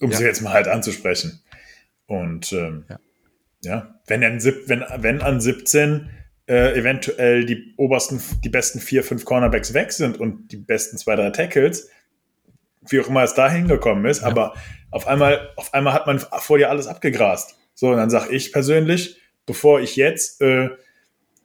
Um 0.00 0.10
ja. 0.10 0.18
sie 0.18 0.24
jetzt 0.24 0.42
mal 0.42 0.52
halt 0.52 0.68
anzusprechen. 0.68 1.42
Und 2.06 2.52
ähm, 2.52 2.84
ja. 2.90 2.98
ja, 3.62 4.00
wenn, 4.06 4.22
an, 4.22 4.44
wenn, 4.66 4.84
wenn 4.98 5.22
an 5.22 5.40
17 5.40 6.10
äh, 6.46 6.78
eventuell 6.78 7.46
die 7.46 7.72
obersten, 7.78 8.20
die 8.44 8.50
besten 8.50 8.80
vier, 8.80 9.02
fünf 9.02 9.24
Cornerbacks 9.24 9.72
weg 9.72 9.92
sind 9.92 10.20
und 10.20 10.52
die 10.52 10.58
besten 10.58 10.98
zwei, 10.98 11.16
drei 11.16 11.30
Tackles, 11.30 11.88
wie 12.86 13.00
auch 13.00 13.08
immer 13.08 13.22
es 13.22 13.32
da 13.32 13.50
hingekommen 13.50 14.04
ist, 14.04 14.20
ja. 14.20 14.28
aber 14.28 14.54
auf 14.90 15.06
einmal, 15.06 15.48
auf 15.56 15.72
einmal 15.72 15.94
hat 15.94 16.06
man 16.06 16.18
vor 16.18 16.58
dir 16.58 16.68
alles 16.68 16.86
abgegrast. 16.86 17.56
So, 17.72 17.92
und 17.92 17.96
dann 17.96 18.10
sage 18.10 18.30
ich 18.30 18.52
persönlich, 18.52 19.18
bevor 19.46 19.80
ich 19.80 19.96
jetzt 19.96 20.42
äh, 20.42 20.68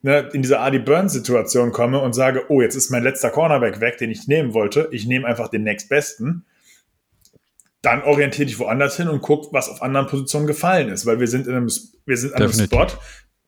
ne, 0.08 0.30
in 0.32 0.42
diese 0.42 0.60
Adi 0.60 0.80
Burns-Situation 0.80 1.74
komme 1.74 2.00
und 2.00 2.14
sage, 2.14 2.46
oh, 2.48 2.62
jetzt 2.62 2.76
ist 2.76 2.90
mein 2.90 3.04
letzter 3.04 3.30
Cornerback 3.30 3.82
weg, 3.82 3.98
den 3.98 4.10
ich 4.10 4.26
nehmen 4.26 4.54
wollte, 4.54 4.88
ich 4.92 5.06
nehme 5.06 5.28
einfach 5.28 5.50
den 5.50 5.64
nächstbesten, 5.64 6.46
dann 7.82 8.02
orientiere 8.04 8.46
dich 8.46 8.58
woanders 8.58 8.96
hin 8.96 9.10
und 9.10 9.22
guck, 9.22 9.52
was 9.52 9.68
auf 9.68 9.82
anderen 9.82 10.08
Positionen 10.08 10.48
gefallen 10.48 10.90
ist, 10.90 11.06
weil 11.06 11.20
wir 11.20 11.28
sind 11.28 11.46
in 11.46 11.56
einem, 11.56 11.70
wir 12.06 12.18
sind 12.18 12.34
an 12.34 12.42
einem 12.42 12.54
Spot 12.54 12.88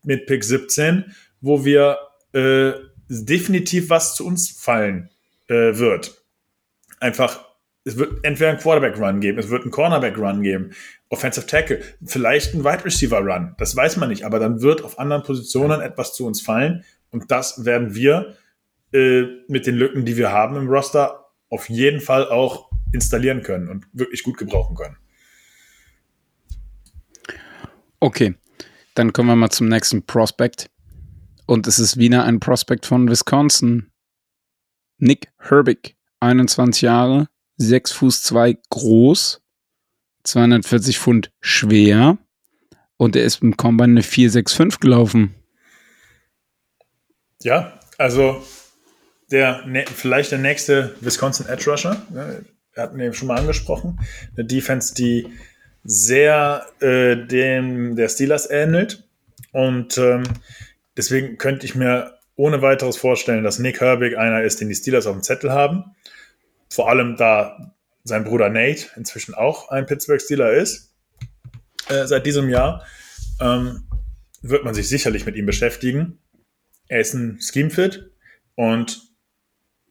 mit 0.03 0.27
Pick 0.27 0.43
17, 0.43 1.15
wo 1.39 1.63
wir 1.63 1.97
äh, 2.33 2.73
definitiv 3.07 3.89
was 3.89 4.15
zu 4.15 4.27
uns 4.27 4.51
fallen 4.51 5.09
äh, 5.47 5.77
wird. 5.77 6.21
Einfach, 6.99 7.45
es 7.85 7.97
wird 7.97 8.23
entweder 8.23 8.51
ein 8.51 8.57
Quarterback-Run 8.57 9.19
geben, 9.19 9.39
es 9.39 9.49
wird 9.49 9.65
ein 9.65 9.71
Cornerback-Run 9.71 10.41
geben, 10.41 10.71
Offensive 11.09 11.47
Tackle, 11.47 11.81
vielleicht 12.05 12.53
ein 12.53 12.63
Wide 12.63 12.85
Receiver 12.85 13.19
Run, 13.19 13.55
das 13.57 13.75
weiß 13.75 13.97
man 13.97 14.09
nicht, 14.09 14.23
aber 14.23 14.39
dann 14.39 14.61
wird 14.61 14.83
auf 14.83 14.99
anderen 14.99 15.23
Positionen 15.23 15.81
etwas 15.81 16.13
zu 16.13 16.25
uns 16.25 16.41
fallen 16.41 16.83
und 17.11 17.31
das 17.31 17.65
werden 17.65 17.95
wir 17.95 18.35
äh, 18.91 19.23
mit 19.47 19.65
den 19.65 19.75
Lücken, 19.75 20.05
die 20.05 20.17
wir 20.17 20.31
haben 20.31 20.55
im 20.55 20.67
Roster, 20.67 21.25
auf 21.49 21.69
jeden 21.69 22.01
Fall 22.01 22.29
auch 22.29 22.69
installieren 22.91 23.41
können 23.43 23.67
und 23.67 23.87
wirklich 23.93 24.23
gut 24.23 24.37
gebrauchen 24.37 24.75
können. 24.75 24.97
Okay, 27.99 28.35
dann 28.95 29.13
kommen 29.13 29.29
wir 29.29 29.35
mal 29.35 29.49
zum 29.49 29.67
nächsten 29.67 30.05
Prospect. 30.05 30.69
Und 31.45 31.67
es 31.67 31.79
ist 31.79 31.97
wieder 31.97 32.23
ein 32.25 32.39
Prospect 32.39 32.85
von 32.85 33.09
Wisconsin. 33.09 33.91
Nick 34.97 35.31
Herbig, 35.37 35.95
21 36.19 36.81
Jahre, 36.81 37.27
6 37.59 37.91
Fuß 37.91 38.23
2 38.23 38.57
groß, 38.69 39.41
240 40.23 40.97
Pfund 40.97 41.31
schwer 41.41 42.17
und 42.97 43.15
er 43.15 43.23
ist 43.23 43.41
im 43.41 43.57
Combine 43.57 43.91
eine 43.91 44.03
465 44.03 44.79
gelaufen. 44.79 45.35
Ja, 47.41 47.79
also 47.97 48.43
der 49.31 49.65
ne, 49.65 49.85
vielleicht 49.93 50.31
der 50.31 50.39
nächste 50.39 50.95
Wisconsin 51.01 51.47
Edge 51.47 51.69
Rusher. 51.69 52.01
Ne, 52.09 52.45
wir 52.73 52.83
hatten 52.83 52.99
eben 52.99 53.13
schon 53.13 53.27
mal 53.27 53.39
angesprochen. 53.39 53.99
Eine 54.35 54.45
Defense, 54.45 54.93
die 54.93 55.27
sehr 55.83 56.65
äh, 56.81 57.15
dem 57.15 57.95
der 57.95 58.09
Steelers 58.09 58.49
ähnelt. 58.49 59.03
Und 59.51 59.97
ähm, 59.97 60.23
deswegen 60.97 61.37
könnte 61.37 61.65
ich 61.65 61.75
mir 61.75 62.19
ohne 62.35 62.61
weiteres 62.61 62.97
vorstellen, 62.97 63.43
dass 63.43 63.59
Nick 63.59 63.81
Herbig 63.81 64.17
einer 64.17 64.43
ist, 64.43 64.61
den 64.61 64.69
die 64.69 64.75
Steelers 64.75 65.07
auf 65.07 65.15
dem 65.15 65.23
Zettel 65.23 65.51
haben. 65.51 65.95
Vor 66.71 66.89
allem 66.89 67.17
da 67.17 67.75
sein 68.03 68.23
Bruder 68.23 68.49
Nate 68.49 68.87
inzwischen 68.95 69.33
auch 69.33 69.69
ein 69.69 69.85
Pittsburgh 69.85 70.21
Steeler 70.21 70.53
ist. 70.53 70.93
Äh, 71.87 72.05
seit 72.05 72.25
diesem 72.25 72.49
Jahr 72.49 72.85
ähm, 73.41 73.83
wird 74.41 74.63
man 74.63 74.73
sich 74.73 74.87
sicherlich 74.87 75.25
mit 75.25 75.35
ihm 75.35 75.45
beschäftigen. 75.45 76.19
Er 76.87 76.99
ist 76.99 77.13
ein 77.13 77.39
Scheme-Fit 77.41 78.11
und 78.55 79.01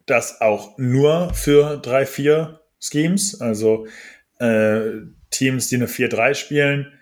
das 0.06 0.40
auch 0.40 0.78
nur 0.78 1.32
für 1.34 1.80
3-4 1.80 2.58
Schemes. 2.80 3.40
Also 3.40 3.86
äh, 4.38 4.90
Teams, 5.30 5.68
die 5.68 5.76
eine 5.76 5.86
4-3 5.86 6.34
spielen, 6.34 6.92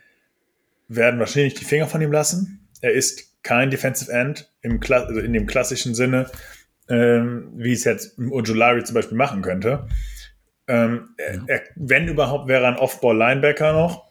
werden 0.89 1.21
wahrscheinlich 1.21 1.55
die 1.55 1.65
Finger 1.65 1.87
von 1.87 2.03
ihm 2.03 2.13
lassen. 2.13 2.69
Er 2.81 2.93
ist 2.93 3.43
kein 3.43 3.71
Defensive 3.71 4.13
End 4.13 4.51
im 4.61 4.81
also 4.83 5.21
in 5.21 5.33
dem 5.33 5.47
klassischen 5.47 5.95
Sinne, 5.95 6.31
ähm, 6.89 7.53
wie 7.57 7.73
es 7.73 7.85
jetzt 7.85 8.19
Ojulari 8.19 8.85
zum 8.85 8.95
Beispiel 8.95 9.17
machen 9.17 9.43
könnte. 9.43 9.87
Ähm, 10.69 11.11
ja. 11.19 11.43
er, 11.47 11.63
wenn 11.77 12.09
überhaupt, 12.09 12.49
wäre 12.49 12.65
er 12.65 12.69
ein 12.69 12.79
Off-Ball-Linebacker 12.79 13.73
noch. 13.73 14.07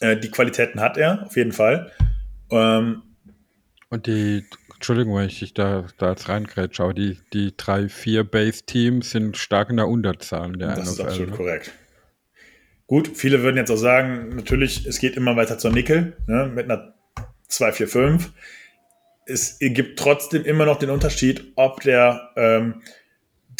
Äh, 0.00 0.16
die 0.16 0.30
Qualitäten 0.30 0.80
hat 0.80 0.96
er, 0.96 1.24
auf 1.26 1.36
jeden 1.36 1.52
Fall. 1.52 1.92
Ähm, 2.50 3.02
und 3.88 4.06
die, 4.06 4.44
Entschuldigung, 4.74 5.16
wenn 5.16 5.26
ich 5.26 5.38
dich 5.38 5.54
da, 5.54 5.86
da 5.98 6.10
jetzt 6.10 6.28
reingrätsche, 6.28 6.82
aber 6.82 6.94
die, 6.94 7.18
die 7.32 7.54
drei, 7.56 7.88
vier 7.88 8.24
Base-Teams 8.24 9.10
sind 9.10 9.36
stark 9.36 9.70
in 9.70 9.76
der 9.76 9.86
Unterzahl. 9.86 10.52
Der 10.52 10.74
das 10.74 10.78
NFL, 10.78 10.90
ist 10.90 11.00
absolut 11.00 11.30
ne? 11.30 11.36
korrekt. 11.36 11.72
Gut, 12.86 13.10
viele 13.14 13.42
würden 13.42 13.56
jetzt 13.56 13.70
auch 13.70 13.76
sagen, 13.76 14.34
natürlich, 14.34 14.86
es 14.86 14.98
geht 14.98 15.16
immer 15.16 15.36
weiter 15.36 15.56
zur 15.56 15.70
Nickel, 15.70 16.16
ne, 16.26 16.50
mit 16.52 16.70
einer 16.70 16.94
2-4-5. 17.48 18.30
Es 19.26 19.58
gibt 19.60 19.98
trotzdem 19.98 20.44
immer 20.44 20.66
noch 20.66 20.78
den 20.78 20.90
Unterschied, 20.90 21.52
ob 21.56 21.80
der 21.82 22.30
ähm, 22.36 22.82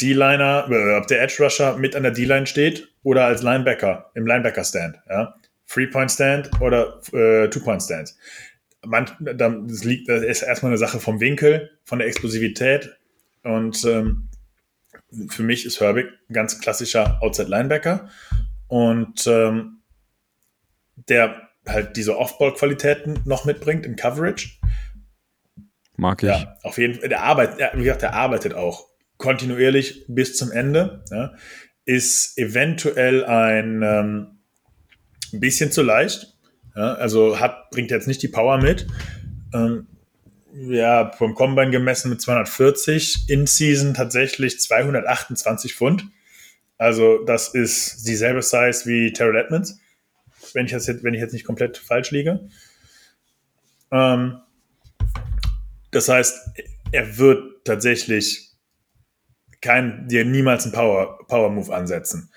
D-Liner, 0.01 0.67
äh, 0.69 0.97
ob 0.97 1.07
der 1.07 1.21
Edge 1.21 1.43
Rusher 1.43 1.77
mit 1.77 1.95
an 1.95 2.03
der 2.03 2.11
D-Line 2.11 2.47
steht 2.47 2.89
oder 3.03 3.25
als 3.25 3.41
Linebacker 3.41 4.11
im 4.15 4.25
Linebacker-Stand. 4.25 4.99
Ja? 5.09 5.35
Three-Point-Stand 5.67 6.61
oder 6.61 6.99
äh, 7.13 7.49
Two-Point-Stand. 7.49 8.15
das, 8.83 9.53
das 10.07 10.23
ist 10.23 10.41
erstmal 10.41 10.71
eine 10.71 10.77
Sache 10.77 10.99
vom 10.99 11.19
Winkel, 11.19 11.71
von 11.85 11.99
der 11.99 12.07
Explosivität. 12.07 12.97
Und 13.43 13.83
ähm, 13.85 14.29
für 15.29 15.43
mich 15.43 15.65
ist 15.65 15.79
Herbig 15.79 16.07
ein 16.29 16.33
ganz 16.33 16.59
klassischer 16.59 17.21
Outside-Linebacker 17.21 18.09
und 18.67 19.27
ähm, 19.27 19.79
der 20.95 21.49
halt 21.67 21.95
diese 21.95 22.17
Off-Ball-Qualitäten 22.17 23.21
noch 23.25 23.45
mitbringt 23.45 23.85
in 23.85 23.95
Coverage. 23.95 24.59
Mag 25.95 26.23
ich. 26.23 26.29
Ja, 26.29 26.57
auf 26.63 26.77
jeden 26.77 26.95
Fall. 26.95 27.09
Der 27.09 27.23
arbeitet, 27.23 27.59
wie 27.75 27.83
gesagt, 27.83 28.01
der 28.01 28.13
arbeitet 28.13 28.53
auch 28.53 28.87
kontinuierlich 29.17 30.05
bis 30.07 30.35
zum 30.35 30.51
Ende. 30.51 31.03
Ja. 31.11 31.33
Ist 31.85 32.37
eventuell 32.37 33.25
ein 33.25 33.81
ähm, 33.83 34.39
bisschen 35.31 35.71
zu 35.71 35.83
leicht. 35.83 36.33
Ja, 36.75 36.93
also 36.95 37.39
hat, 37.39 37.69
bringt 37.69 37.91
jetzt 37.91 38.07
nicht 38.07 38.21
die 38.21 38.27
Power 38.27 38.57
mit. 38.57 38.87
Ähm, 39.53 39.87
ja, 40.53 41.11
vom 41.11 41.33
Combine 41.33 41.71
gemessen 41.71 42.09
mit 42.09 42.21
240, 42.21 43.25
in 43.27 43.47
Season 43.47 43.93
tatsächlich 43.93 44.59
228 44.59 45.73
Pfund. 45.73 46.05
Also 46.77 47.23
das 47.23 47.49
ist 47.53 48.07
dieselbe 48.07 48.41
Size 48.41 48.83
wie 48.85 49.13
Terrell 49.13 49.37
Edmonds, 49.37 49.79
wenn 50.53 50.65
ich, 50.65 50.71
jetzt, 50.71 51.03
wenn 51.03 51.13
ich 51.13 51.21
jetzt 51.21 51.33
nicht 51.33 51.45
komplett 51.45 51.77
falsch 51.77 52.11
liege. 52.11 52.47
Ähm, 53.91 54.37
das 55.93 56.09
heißt, 56.09 56.61
er 56.91 57.17
wird 57.17 57.65
tatsächlich 57.65 58.51
kein, 59.61 60.07
dir 60.07 60.25
niemals 60.25 60.65
einen 60.65 60.73
Power, 60.73 61.19
Power 61.27 61.49
Move 61.49 61.73
ansetzen. 61.73 62.29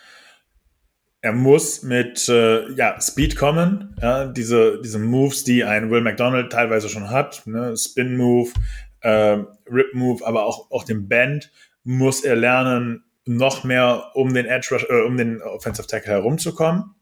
Er 1.20 1.32
muss 1.32 1.82
mit 1.82 2.28
äh, 2.28 2.70
ja, 2.74 3.00
Speed 3.00 3.36
kommen, 3.36 3.96
ja, 4.00 4.26
diese, 4.26 4.80
diese 4.80 5.00
Moves, 5.00 5.42
die 5.42 5.64
ein 5.64 5.90
Will 5.90 6.02
McDonald 6.02 6.52
teilweise 6.52 6.88
schon 6.88 7.10
hat, 7.10 7.44
ne? 7.46 7.76
Spin 7.76 8.16
Move, 8.16 8.52
äh, 9.00 9.38
Rip 9.68 9.92
Move, 9.92 10.24
aber 10.24 10.44
auch, 10.44 10.70
auch 10.70 10.84
den 10.84 11.08
Band, 11.08 11.50
muss 11.82 12.22
er 12.22 12.36
lernen, 12.36 13.04
noch 13.24 13.64
mehr 13.64 14.12
um 14.14 14.32
den 14.32 14.46
Edge 14.46 14.68
Rush, 14.70 14.86
äh, 14.88 15.02
um 15.04 15.16
den 15.16 15.42
Offensive 15.42 15.88
Tackle 15.88 16.12
herumzukommen. 16.12 16.94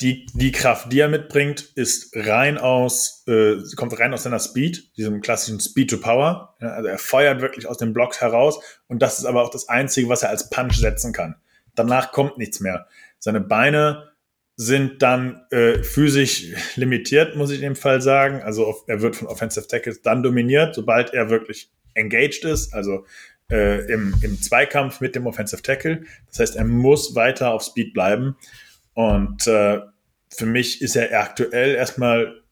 Die, 0.00 0.26
die 0.32 0.50
Kraft, 0.50 0.92
die 0.92 1.00
er 1.00 1.08
mitbringt, 1.08 1.60
ist 1.74 2.16
rein 2.16 2.56
aus, 2.56 3.22
äh, 3.26 3.56
kommt 3.76 3.98
rein 3.98 4.14
aus 4.14 4.22
seiner 4.22 4.38
Speed, 4.38 4.96
diesem 4.96 5.20
klassischen 5.20 5.60
Speed 5.60 5.90
to 5.90 5.98
Power. 5.98 6.56
Ja, 6.60 6.68
also 6.68 6.88
er 6.88 6.98
feuert 6.98 7.42
wirklich 7.42 7.66
aus 7.66 7.76
den 7.76 7.92
Blocks 7.92 8.20
heraus 8.20 8.60
und 8.88 9.02
das 9.02 9.18
ist 9.18 9.26
aber 9.26 9.42
auch 9.42 9.50
das 9.50 9.68
Einzige, 9.68 10.08
was 10.08 10.22
er 10.22 10.30
als 10.30 10.48
Punch 10.48 10.76
setzen 10.76 11.12
kann. 11.12 11.36
Danach 11.74 12.12
kommt 12.12 12.38
nichts 12.38 12.60
mehr. 12.60 12.86
Seine 13.18 13.40
Beine 13.40 14.10
sind 14.56 15.02
dann 15.02 15.42
äh, 15.50 15.82
physisch 15.82 16.52
limitiert, 16.76 17.36
muss 17.36 17.50
ich 17.50 17.56
in 17.56 17.62
dem 17.62 17.76
Fall 17.76 18.00
sagen. 18.00 18.42
Also 18.42 18.82
er 18.86 19.00
wird 19.00 19.16
von 19.16 19.28
Offensive 19.28 19.66
Tackles 19.66 20.02
dann 20.02 20.22
dominiert, 20.22 20.74
sobald 20.74 21.12
er 21.14 21.30
wirklich 21.30 21.70
engaged 21.94 22.44
ist, 22.44 22.72
also 22.74 23.06
äh, 23.50 23.90
im, 23.92 24.14
im 24.22 24.40
Zweikampf 24.40 25.00
mit 25.00 25.14
dem 25.14 25.26
Offensive 25.26 25.62
Tackle. 25.62 26.04
Das 26.28 26.40
heißt, 26.40 26.56
er 26.56 26.64
muss 26.64 27.14
weiter 27.14 27.52
auf 27.52 27.62
Speed 27.62 27.92
bleiben. 27.92 28.36
Und 28.94 29.46
äh, 29.46 29.80
für 30.32 30.46
mich 30.46 30.82
ist 30.82 30.96
er 30.96 31.20
aktuell 31.20 31.74
erstmal 31.74 32.42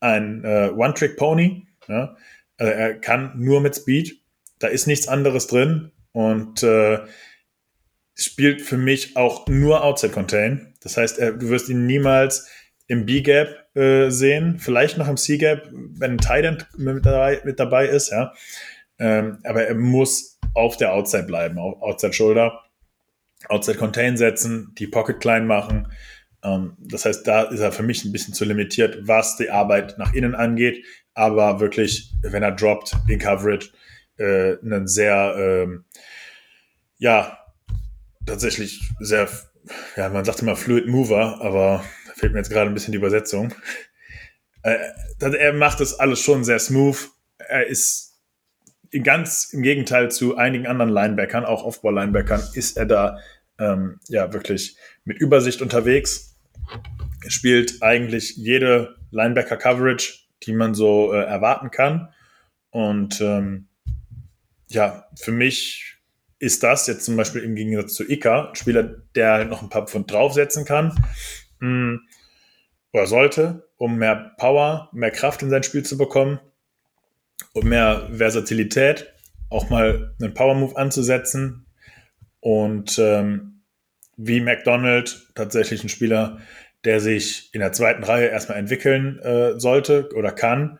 ein 0.00 0.44
äh, 0.44 0.70
One-Trick-Pony. 0.74 1.66
Ja? 1.88 2.16
Also 2.56 2.72
er 2.72 2.94
kann 2.94 3.32
nur 3.36 3.60
mit 3.60 3.76
Speed. 3.76 4.20
Da 4.58 4.68
ist 4.68 4.86
nichts 4.86 5.08
anderes 5.08 5.46
drin. 5.46 5.92
Und 6.12 6.62
äh, 6.62 7.00
spielt 8.14 8.62
für 8.62 8.76
mich 8.76 9.16
auch 9.16 9.46
nur 9.46 9.84
Outside 9.84 10.12
Contain. 10.12 10.74
Das 10.82 10.96
heißt, 10.96 11.18
er, 11.18 11.32
du 11.32 11.48
wirst 11.50 11.68
ihn 11.68 11.86
niemals 11.86 12.48
im 12.88 13.06
B-Gap 13.06 13.76
äh, 13.76 14.10
sehen, 14.10 14.58
vielleicht 14.58 14.98
noch 14.98 15.08
im 15.08 15.16
C-Gap, 15.16 15.68
wenn 15.70 16.12
ein 16.12 16.18
Tight 16.18 16.66
mit 16.76 17.04
dabei, 17.06 17.40
mit 17.44 17.60
dabei 17.60 17.86
ist, 17.86 18.10
ja. 18.10 18.32
Ähm, 18.98 19.38
aber 19.44 19.64
er 19.64 19.74
muss 19.74 20.38
auf 20.54 20.76
der 20.76 20.92
Outside 20.92 21.24
bleiben, 21.24 21.58
auf 21.58 21.80
Outside 21.82 22.12
Shoulder, 22.12 22.60
Outside 23.48 23.78
Contain 23.78 24.16
setzen, 24.16 24.74
die 24.78 24.86
Pocket 24.86 25.20
klein 25.20 25.46
machen. 25.46 25.88
Ähm, 26.42 26.76
das 26.78 27.04
heißt, 27.04 27.26
da 27.26 27.42
ist 27.42 27.60
er 27.60 27.72
für 27.72 27.82
mich 27.82 28.04
ein 28.04 28.12
bisschen 28.12 28.34
zu 28.34 28.44
limitiert, 28.44 28.98
was 29.02 29.36
die 29.36 29.50
Arbeit 29.50 29.98
nach 29.98 30.12
innen 30.12 30.34
angeht. 30.34 30.84
Aber 31.14 31.60
wirklich, 31.60 32.12
wenn 32.22 32.42
er 32.42 32.52
droppt 32.52 32.96
in 33.08 33.18
Coverage, 33.18 33.70
äh, 34.18 34.56
einen 34.62 34.86
sehr, 34.86 35.34
ähm, 35.36 35.84
ja, 36.98 37.38
tatsächlich 38.26 38.90
sehr, 39.00 39.28
ja, 39.96 40.08
man 40.08 40.24
sagt 40.24 40.42
immer 40.42 40.56
Fluid 40.56 40.86
Mover, 40.86 41.40
aber 41.40 41.84
da 42.06 42.12
fehlt 42.14 42.32
mir 42.32 42.40
jetzt 42.40 42.50
gerade 42.50 42.70
ein 42.70 42.74
bisschen 42.74 42.92
die 42.92 42.98
Übersetzung. 42.98 43.54
Äh, 44.62 44.78
er 45.20 45.52
macht 45.52 45.80
das 45.80 45.98
alles 45.98 46.20
schon 46.20 46.44
sehr 46.44 46.58
smooth. 46.58 47.10
Er 47.38 47.66
ist 47.66 48.07
ganz 49.02 49.50
im 49.52 49.62
Gegenteil 49.62 50.10
zu 50.10 50.36
einigen 50.36 50.66
anderen 50.66 50.90
Linebackern, 50.90 51.44
auch 51.44 51.64
Off-Ball-Linebackern, 51.64 52.42
ist 52.54 52.76
er 52.76 52.86
da 52.86 53.18
ähm, 53.58 54.00
ja 54.08 54.32
wirklich 54.32 54.76
mit 55.04 55.18
Übersicht 55.18 55.62
unterwegs. 55.62 56.36
Er 57.22 57.30
spielt 57.30 57.82
eigentlich 57.82 58.36
jede 58.36 58.96
Linebacker-Coverage, 59.10 60.20
die 60.44 60.52
man 60.52 60.74
so 60.74 61.12
äh, 61.12 61.24
erwarten 61.24 61.70
kann. 61.70 62.08
Und 62.70 63.20
ähm, 63.20 63.68
ja, 64.68 65.06
für 65.16 65.32
mich 65.32 65.96
ist 66.38 66.62
das 66.62 66.86
jetzt 66.86 67.04
zum 67.04 67.16
Beispiel 67.16 67.42
im 67.42 67.56
Gegensatz 67.56 67.94
zu 67.94 68.08
Ika 68.08 68.50
ein 68.50 68.54
Spieler, 68.54 68.82
der 69.14 69.32
halt 69.32 69.50
noch 69.50 69.62
ein 69.62 69.70
paar 69.70 69.86
Pfund 69.86 70.10
draufsetzen 70.10 70.64
kann. 70.64 70.88
Mh, 71.60 71.68
hm, 71.68 72.00
oder 72.92 73.06
sollte, 73.06 73.68
um 73.76 73.98
mehr 73.98 74.32
Power, 74.38 74.88
mehr 74.92 75.10
Kraft 75.10 75.42
in 75.42 75.50
sein 75.50 75.62
Spiel 75.62 75.82
zu 75.82 75.98
bekommen 75.98 76.40
und 77.58 77.68
mehr 77.68 78.08
Versatilität, 78.12 79.12
auch 79.50 79.70
mal 79.70 80.14
einen 80.20 80.34
Power 80.34 80.54
Move 80.54 80.76
anzusetzen 80.76 81.66
und 82.40 82.98
ähm, 82.98 83.62
wie 84.16 84.40
McDonald 84.40 85.30
tatsächlich 85.34 85.82
ein 85.82 85.88
Spieler, 85.88 86.38
der 86.84 87.00
sich 87.00 87.54
in 87.54 87.60
der 87.60 87.72
zweiten 87.72 88.04
Reihe 88.04 88.28
erstmal 88.28 88.58
entwickeln 88.58 89.18
äh, 89.20 89.58
sollte 89.58 90.10
oder 90.14 90.32
kann 90.32 90.78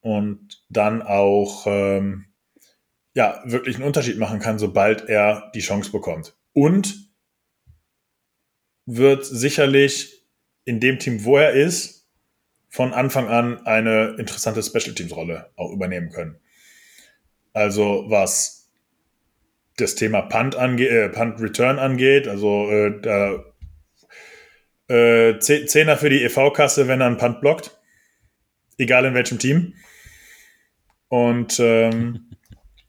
und 0.00 0.64
dann 0.68 1.02
auch 1.02 1.66
ähm, 1.66 2.26
ja, 3.14 3.42
wirklich 3.44 3.76
einen 3.76 3.84
Unterschied 3.84 4.18
machen 4.18 4.40
kann, 4.40 4.58
sobald 4.58 5.08
er 5.08 5.50
die 5.54 5.60
Chance 5.60 5.92
bekommt. 5.92 6.34
Und 6.52 7.10
wird 8.86 9.24
sicherlich 9.24 10.26
in 10.64 10.80
dem 10.80 10.98
Team, 10.98 11.24
wo 11.24 11.36
er 11.36 11.52
ist, 11.52 12.01
von 12.72 12.94
Anfang 12.94 13.28
an 13.28 13.66
eine 13.66 14.16
interessante 14.18 14.62
Special 14.62 14.94
Teams 14.94 15.14
Rolle 15.14 15.50
auch 15.56 15.70
übernehmen 15.70 16.10
können. 16.10 16.40
Also 17.52 18.06
was 18.08 18.70
das 19.76 19.94
Thema 19.94 20.22
Punt, 20.22 20.56
ange 20.56 20.88
äh, 20.88 21.10
Punt 21.10 21.38
Return 21.38 21.78
angeht, 21.78 22.26
also 22.26 22.70
äh, 22.70 22.98
da 23.02 23.44
äh, 24.88 25.38
Zehner 25.38 25.98
für 25.98 26.08
die 26.08 26.24
EV-Kasse, 26.24 26.88
wenn 26.88 27.02
er 27.02 27.08
einen 27.08 27.18
Punt 27.18 27.42
blockt. 27.42 27.78
Egal 28.78 29.04
in 29.04 29.14
welchem 29.14 29.38
Team. 29.38 29.74
Und 31.08 31.60
ähm, 31.60 32.30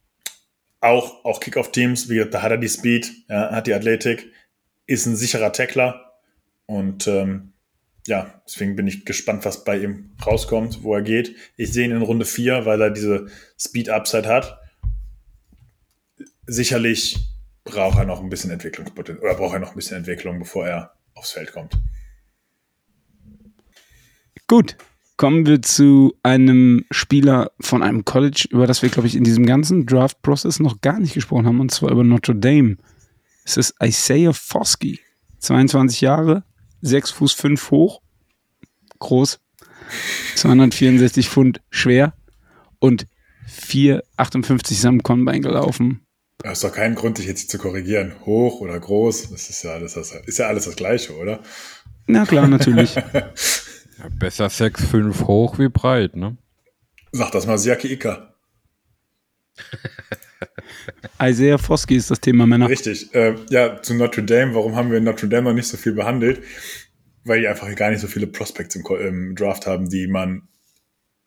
auch, 0.80 1.26
auch 1.26 1.42
Kickoff-Teams, 1.42 2.10
wie 2.10 2.24
da 2.24 2.42
hat 2.42 2.52
er 2.52 2.58
die 2.58 2.70
Speed, 2.70 3.12
ja, 3.28 3.52
hat 3.52 3.68
die 3.68 3.74
Athletik, 3.74 4.32
ist 4.86 5.06
ein 5.08 5.18
sicherer 5.18 5.52
Tackler. 5.52 6.14
Und 6.68 7.06
ähm, 7.08 7.53
ja, 8.08 8.42
deswegen 8.46 8.76
bin 8.76 8.88
ich 8.88 9.06
gespannt, 9.06 9.46
was 9.46 9.64
bei 9.64 9.78
ihm 9.78 10.12
rauskommt, 10.26 10.84
wo 10.84 10.96
er 10.96 11.02
geht. 11.02 11.36
Ich 11.56 11.72
sehe 11.72 11.86
ihn 11.86 11.92
in 11.92 12.02
Runde 12.02 12.26
4, 12.26 12.66
weil 12.66 12.82
er 12.82 12.90
diese 12.90 13.28
Speed-Upside 13.58 14.28
hat. 14.28 14.60
Sicherlich 16.46 17.18
braucht 17.64 17.98
er 17.98 18.06
noch 18.06 18.22
ein 18.22 18.30
bisschen 18.30 18.52
Entwicklungspotenzial 18.52 19.26
oder 19.26 19.38
braucht 19.38 19.54
er 19.54 19.60
noch 19.60 19.70
ein 19.70 19.76
bisschen 19.76 19.98
Entwicklung, 19.98 20.40
bevor 20.40 20.68
er 20.68 20.94
aufs 21.16 21.32
Feld 21.32 21.54
kommt. 21.54 21.78
Gut, 24.48 24.76
kommen 25.16 25.46
wir 25.46 25.62
zu 25.62 26.14
einem 26.24 26.86
Spieler 26.92 27.52
von 27.62 27.82
einem 27.82 28.04
College, 28.04 28.48
über 28.52 28.68
das 28.68 28.82
wir, 28.82 28.90
glaube 28.90 29.08
ich, 29.08 29.16
in 29.16 29.24
diesem 29.24 29.46
ganzen 29.46 29.86
Draft-Prozess 29.86 30.60
noch 30.60 30.82
gar 30.82 31.00
nicht 31.00 31.14
gesprochen 31.14 31.46
haben, 31.46 31.62
und 31.62 31.72
zwar 31.72 31.92
über 31.92 32.04
Notre 32.04 32.36
Dame. 32.36 32.78
Es 33.46 33.56
ist 33.56 33.76
Isaiah 33.82 34.34
Foskey, 34.34 35.00
22 35.40 36.02
Jahre, 36.02 36.44
6 36.84 37.12
Fuß 37.12 37.34
5 37.34 37.72
hoch, 37.72 38.02
groß, 39.00 39.40
264 40.36 41.30
Pfund 41.30 41.62
schwer 41.70 42.14
und 42.80 43.08
4,58 43.48 44.74
samt 44.76 45.04
Combine 45.04 45.42
gelaufen. 45.42 46.06
Das 46.40 46.54
ist 46.54 46.64
doch 46.66 46.74
kein 46.74 46.96
Grund, 46.96 47.18
dich 47.18 47.26
jetzt 47.26 47.50
zu 47.50 47.58
korrigieren. 47.58 48.14
Hoch 48.26 48.60
oder 48.60 48.78
groß, 48.78 49.32
das 49.32 49.50
ist 49.50 49.64
ja 49.64 49.72
alles 49.72 49.94
das, 49.94 50.12
ist 50.12 50.40
ja 50.40 50.48
alles 50.48 50.66
das 50.66 50.76
Gleiche, 50.76 51.16
oder? 51.16 51.42
Na 52.06 52.26
klar, 52.26 52.48
natürlich. 52.48 52.96
Ja, 54.00 54.10
besser 54.10 54.48
6,5 54.48 55.28
hoch 55.28 55.60
wie 55.60 55.70
breit, 55.70 56.16
ne? 56.16 56.36
Sag 57.12 57.30
das 57.32 57.46
mal 57.46 57.60
Siaki 57.60 57.94
Ika. 57.94 58.34
Isaiah 61.22 61.58
Foskey 61.58 61.96
ist 61.96 62.12
das 62.12 62.20
Thema 62.20 62.46
Männer. 62.46 62.70
Richtig. 62.70 63.14
Äh, 63.14 63.36
ja, 63.50 63.82
zu 63.82 63.94
Notre 63.94 64.24
Dame. 64.24 64.54
Warum 64.56 64.76
haben 64.76 64.92
wir 64.92 65.00
Notre 65.02 65.28
Dame 65.28 65.50
noch 65.50 65.56
nicht 65.56 65.68
so 65.68 65.78
viel 65.78 65.94
behandelt? 65.94 66.44
Weil 67.24 67.42
die 67.42 67.48
einfach 67.48 67.74
gar 67.76 67.90
nicht 67.90 68.02
so 68.02 68.08
viele 68.08 68.28
Prospects 68.28 68.76
im, 68.76 68.84
im 68.86 69.36
Draft 69.36 69.66
haben, 69.66 69.90
die 69.90 70.08
man 70.08 70.48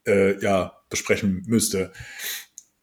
äh, 0.06 0.38
ja 0.40 0.72
besprechen 0.90 1.42
müsste. 1.46 1.92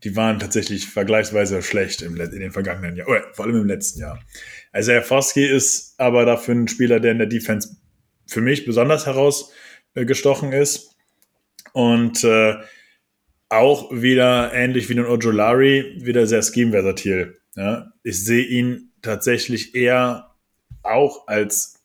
Die 0.04 0.16
waren 0.16 0.40
tatsächlich 0.40 0.88
vergleichsweise 0.88 1.62
schlecht 1.62 2.02
im, 2.02 2.20
in 2.20 2.40
den 2.40 2.52
vergangenen 2.52 2.96
Jahren, 2.96 3.10
oder 3.10 3.24
vor 3.34 3.46
allem 3.46 3.56
im 3.56 3.68
letzten 3.68 4.02
Jahr. 4.02 4.20
Isaiah 4.76 5.02
Foskey 5.02 5.46
ist 5.46 5.96
aber 5.98 6.26
dafür 6.26 6.56
ein 6.56 6.68
Spieler, 6.68 7.00
der 7.00 7.12
in 7.12 7.20
der 7.20 7.28
Defense 7.28 7.78
für 8.26 8.42
mich 8.42 8.66
besonders 8.66 9.06
herausgestochen 9.06 10.52
ist. 10.52 10.96
Und 11.72 12.24
äh, 12.24 12.56
auch 13.54 13.92
wieder 13.92 14.54
ähnlich 14.54 14.90
wie 14.90 14.96
den 14.96 15.06
Ojolari, 15.06 15.98
wieder 15.98 16.28
sehr 16.28 16.42
scheme-versatil. 16.42 17.38
Ja, 17.56 17.92
ich 18.04 18.24
sehe 18.24 18.44
ihn 18.44 18.92
tatsächlich 19.02 19.76
eher 19.76 20.32
auch 20.82 21.28
als 21.28 21.84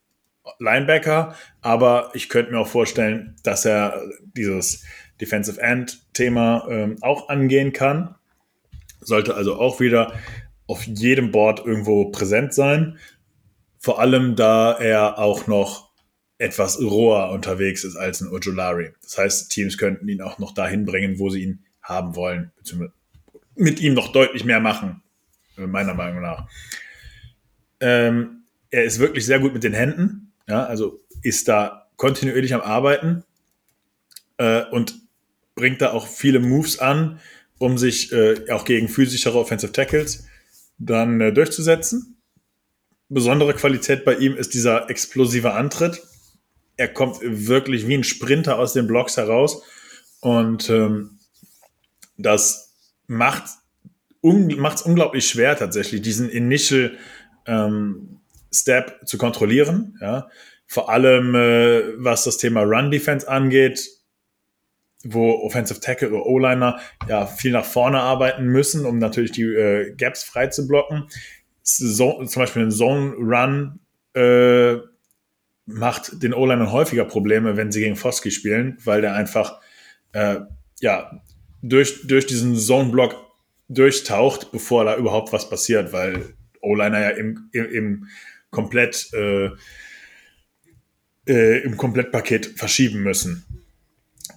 Linebacker, 0.58 1.34
aber 1.60 2.10
ich 2.14 2.28
könnte 2.28 2.52
mir 2.52 2.60
auch 2.60 2.68
vorstellen, 2.68 3.36
dass 3.42 3.64
er 3.64 4.02
dieses 4.36 4.84
Defensive 5.20 5.60
End-Thema 5.60 6.66
ähm, 6.70 6.96
auch 7.02 7.28
angehen 7.28 7.72
kann. 7.72 8.14
Sollte 9.00 9.34
also 9.34 9.56
auch 9.56 9.80
wieder 9.80 10.12
auf 10.66 10.84
jedem 10.84 11.30
Board 11.30 11.64
irgendwo 11.64 12.06
präsent 12.10 12.54
sein. 12.54 12.98
Vor 13.78 14.00
allem, 14.00 14.36
da 14.36 14.72
er 14.72 15.18
auch 15.18 15.46
noch 15.46 15.87
etwas 16.38 16.80
roher 16.80 17.30
unterwegs 17.32 17.84
ist 17.84 17.96
als 17.96 18.20
ein 18.20 18.28
Ojolari. 18.28 18.92
Das 19.02 19.18
heißt, 19.18 19.50
Teams 19.50 19.76
könnten 19.76 20.08
ihn 20.08 20.22
auch 20.22 20.38
noch 20.38 20.52
dahin 20.54 20.86
bringen, 20.86 21.18
wo 21.18 21.30
sie 21.30 21.42
ihn 21.42 21.64
haben 21.82 22.14
wollen, 22.14 22.52
beziehungsweise 22.56 22.92
mit 23.56 23.80
ihm 23.80 23.94
noch 23.94 24.12
deutlich 24.12 24.44
mehr 24.44 24.60
machen, 24.60 25.02
äh, 25.56 25.66
meiner 25.66 25.94
Meinung 25.94 26.22
nach. 26.22 26.48
Ähm, 27.80 28.44
er 28.70 28.84
ist 28.84 29.00
wirklich 29.00 29.26
sehr 29.26 29.40
gut 29.40 29.52
mit 29.52 29.64
den 29.64 29.72
Händen, 29.72 30.32
ja, 30.46 30.64
also 30.64 31.00
ist 31.22 31.48
da 31.48 31.88
kontinuierlich 31.96 32.54
am 32.54 32.60
Arbeiten 32.60 33.24
äh, 34.36 34.64
und 34.70 34.94
bringt 35.56 35.80
da 35.80 35.92
auch 35.92 36.06
viele 36.06 36.38
Moves 36.38 36.78
an, 36.78 37.20
um 37.58 37.78
sich 37.78 38.12
äh, 38.12 38.50
auch 38.52 38.64
gegen 38.64 38.88
physischere 38.88 39.38
Offensive 39.38 39.72
Tackles 39.72 40.26
dann 40.78 41.20
äh, 41.20 41.32
durchzusetzen. 41.32 42.16
Besondere 43.08 43.54
Qualität 43.54 44.04
bei 44.04 44.14
ihm 44.14 44.36
ist 44.36 44.54
dieser 44.54 44.88
explosive 44.90 45.54
Antritt 45.54 46.00
er 46.78 46.88
kommt 46.88 47.18
wirklich 47.20 47.86
wie 47.86 47.94
ein 47.94 48.04
Sprinter 48.04 48.58
aus 48.58 48.72
den 48.72 48.86
Blocks 48.86 49.16
heraus 49.16 49.62
und 50.20 50.70
ähm, 50.70 51.18
das 52.16 52.74
macht 53.06 53.44
es 53.44 54.82
unglaublich 54.82 55.28
schwer 55.28 55.56
tatsächlich, 55.56 56.02
diesen 56.02 56.30
Initial 56.30 56.96
ähm, 57.46 58.20
Step 58.52 59.00
zu 59.06 59.18
kontrollieren. 59.18 59.98
Ja? 60.00 60.28
Vor 60.66 60.90
allem, 60.90 61.34
äh, 61.34 62.02
was 62.02 62.24
das 62.24 62.38
Thema 62.38 62.62
Run 62.62 62.90
Defense 62.90 63.28
angeht, 63.28 63.88
wo 65.04 65.32
Offensive 65.44 65.80
Tackle 65.80 66.10
oder 66.10 66.26
O-Liner 66.26 66.80
ja 67.08 67.26
viel 67.26 67.52
nach 67.52 67.64
vorne 67.64 68.00
arbeiten 68.00 68.46
müssen, 68.46 68.84
um 68.84 68.98
natürlich 68.98 69.32
die 69.32 69.42
äh, 69.42 69.94
Gaps 69.96 70.24
frei 70.24 70.48
zu 70.48 70.66
blocken. 70.66 71.08
So, 71.62 72.24
zum 72.24 72.40
Beispiel 72.40 72.62
ein 72.62 72.70
Zone 72.70 73.14
Run 73.14 73.80
äh, 74.14 74.78
macht 75.68 76.22
den 76.22 76.34
O-Linern 76.34 76.72
häufiger 76.72 77.04
Probleme, 77.04 77.56
wenn 77.56 77.70
sie 77.70 77.80
gegen 77.80 77.96
Foskey 77.96 78.30
spielen, 78.30 78.78
weil 78.84 79.02
der 79.02 79.14
einfach 79.14 79.60
äh, 80.12 80.40
ja 80.80 81.22
durch, 81.62 82.06
durch 82.06 82.26
diesen 82.26 82.56
Zone-Block 82.56 83.14
durchtaucht, 83.68 84.50
bevor 84.50 84.84
da 84.84 84.96
überhaupt 84.96 85.32
was 85.32 85.48
passiert, 85.48 85.92
weil 85.92 86.34
O-Liner 86.60 87.00
ja 87.00 87.10
im, 87.10 87.50
im, 87.52 87.70
im 87.70 88.08
komplett 88.50 89.10
äh, 89.12 89.50
äh, 91.26 91.58
im 91.62 91.76
Komplettpaket 91.76 92.46
verschieben 92.56 93.02
müssen. 93.02 93.44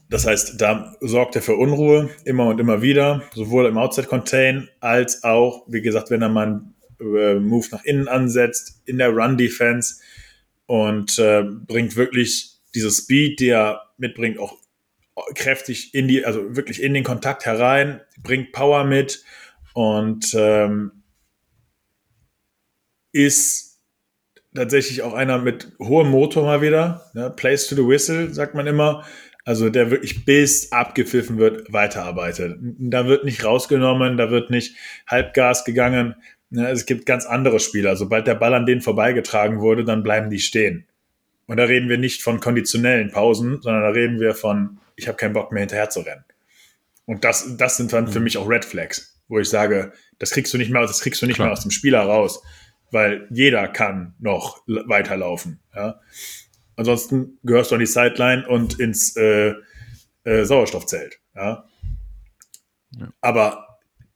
Das 0.10 0.28
heißt, 0.28 0.60
da 0.60 0.94
sorgt 1.00 1.38
er 1.38 1.42
für 1.42 1.56
Unruhe 1.56 2.10
immer 2.26 2.48
und 2.48 2.60
immer 2.60 2.82
wieder, 2.82 3.24
sowohl 3.34 3.68
im 3.68 3.78
Outside-Contain 3.78 4.68
als 4.82 5.24
auch, 5.24 5.64
wie 5.68 5.82
gesagt, 5.82 6.10
wenn 6.10 6.22
er 6.22 6.28
mal 6.28 6.48
einen 6.48 6.76
äh, 7.00 7.36
Move 7.36 7.68
nach 7.72 7.86
innen 7.86 8.10
ansetzt, 8.10 8.82
in 8.86 8.98
der 8.98 9.10
Run-Defense 9.10 10.02
und 10.72 11.20
äh, 11.20 11.44
bringt 11.44 11.98
wirklich 11.98 12.62
dieses 12.74 13.00
Speed, 13.00 13.42
die 13.42 13.50
er 13.50 13.90
mitbringt, 13.98 14.40
auch 14.40 14.58
kräftig 15.36 15.94
in 15.94 16.08
die, 16.08 16.24
also 16.24 16.56
wirklich 16.56 16.82
in 16.82 16.94
den 16.94 17.04
Kontakt 17.04 17.46
herein, 17.46 18.00
bringt 18.24 18.54
Power 18.54 18.86
mit 18.86 19.22
und 19.74 20.34
ähm, 20.34 21.04
ist 23.12 23.82
tatsächlich 24.56 25.02
auch 25.02 25.14
einer 25.14 25.40
mit 25.40 25.74
hohem 25.78 26.10
Motor 26.10 26.46
mal 26.46 26.62
wieder. 26.62 27.12
Ne? 27.16 27.30
Place 27.36 27.68
to 27.68 27.76
the 27.76 27.86
whistle, 27.86 28.34
sagt 28.34 28.56
man 28.56 28.66
immer. 28.66 29.06
Also 29.44 29.70
der 29.70 29.92
wirklich 29.92 30.24
bis 30.24 30.72
abgepfiffen 30.72 31.38
wird, 31.38 31.74
weiterarbeitet. 31.74 32.58
Da 32.62 33.08
wird 33.08 33.26
nicht 33.26 33.44
rausgenommen, 33.44 34.16
da 34.16 34.32
wird 34.32 34.52
nicht 34.52 34.78
Halbgas 35.06 35.66
gegangen. 35.66 36.16
Ja, 36.52 36.70
es 36.70 36.86
gibt 36.86 37.06
ganz 37.06 37.26
andere 37.26 37.60
Spieler. 37.60 37.96
Sobald 37.96 38.28
der 38.28 38.36
Ball 38.36 38.54
an 38.54 38.66
denen 38.66 38.82
vorbeigetragen 38.82 39.62
wurde, 39.62 39.86
dann 39.86 40.04
bleiben 40.04 40.30
die 40.30 40.40
stehen. 40.40 40.86
Und 41.48 41.58
da 41.58 41.64
reden 41.64 41.90
wir 41.90 41.98
nicht 41.98 42.22
von 42.22 42.40
konditionellen 42.40 43.12
Pausen, 43.12 43.62
sondern 43.62 43.84
da 43.84 43.90
reden 43.90 44.20
wir 44.20 44.36
von, 44.36 44.80
ich 44.96 45.08
habe 45.08 45.18
keinen 45.18 45.34
Bock 45.34 45.52
mehr 45.52 45.62
hinterher 45.62 45.90
zu 45.90 46.02
rennen. 46.02 46.24
Und 47.06 47.24
das, 47.24 47.58
das 47.58 47.78
sind 47.78 47.92
dann 47.94 48.06
mhm. 48.06 48.12
für 48.12 48.20
mich 48.20 48.38
auch 48.38 48.48
Red 48.48 48.66
Flags, 48.66 49.22
wo 49.28 49.40
ich 49.40 49.50
sage, 49.50 49.94
das 50.20 50.32
kriegst 50.32 50.54
du 50.54 50.58
nicht 50.58 50.72
mehr, 50.72 50.82
das 50.82 51.02
kriegst 51.02 51.22
du 51.22 51.26
nicht 51.26 51.36
Klar. 51.36 51.48
mehr 51.48 51.54
aus 51.54 51.62
dem 51.62 51.72
Spieler 51.72 52.02
raus, 52.02 52.44
weil 52.92 53.28
jeder 53.32 53.68
kann 53.68 54.14
noch 54.20 54.62
weiterlaufen. 54.68 55.60
Ja? 55.76 56.00
Ansonsten 56.76 57.38
gehörst 57.44 57.72
du 57.72 57.76
an 57.76 57.80
die 57.80 57.86
Sideline 57.86 58.48
und 58.48 58.80
ins 58.80 59.16
äh, 59.16 59.54
äh, 60.24 60.44
Sauerstoffzelt. 60.44 61.20
Ja? 61.36 61.66
ja. 62.98 63.14
Aber 63.22 63.71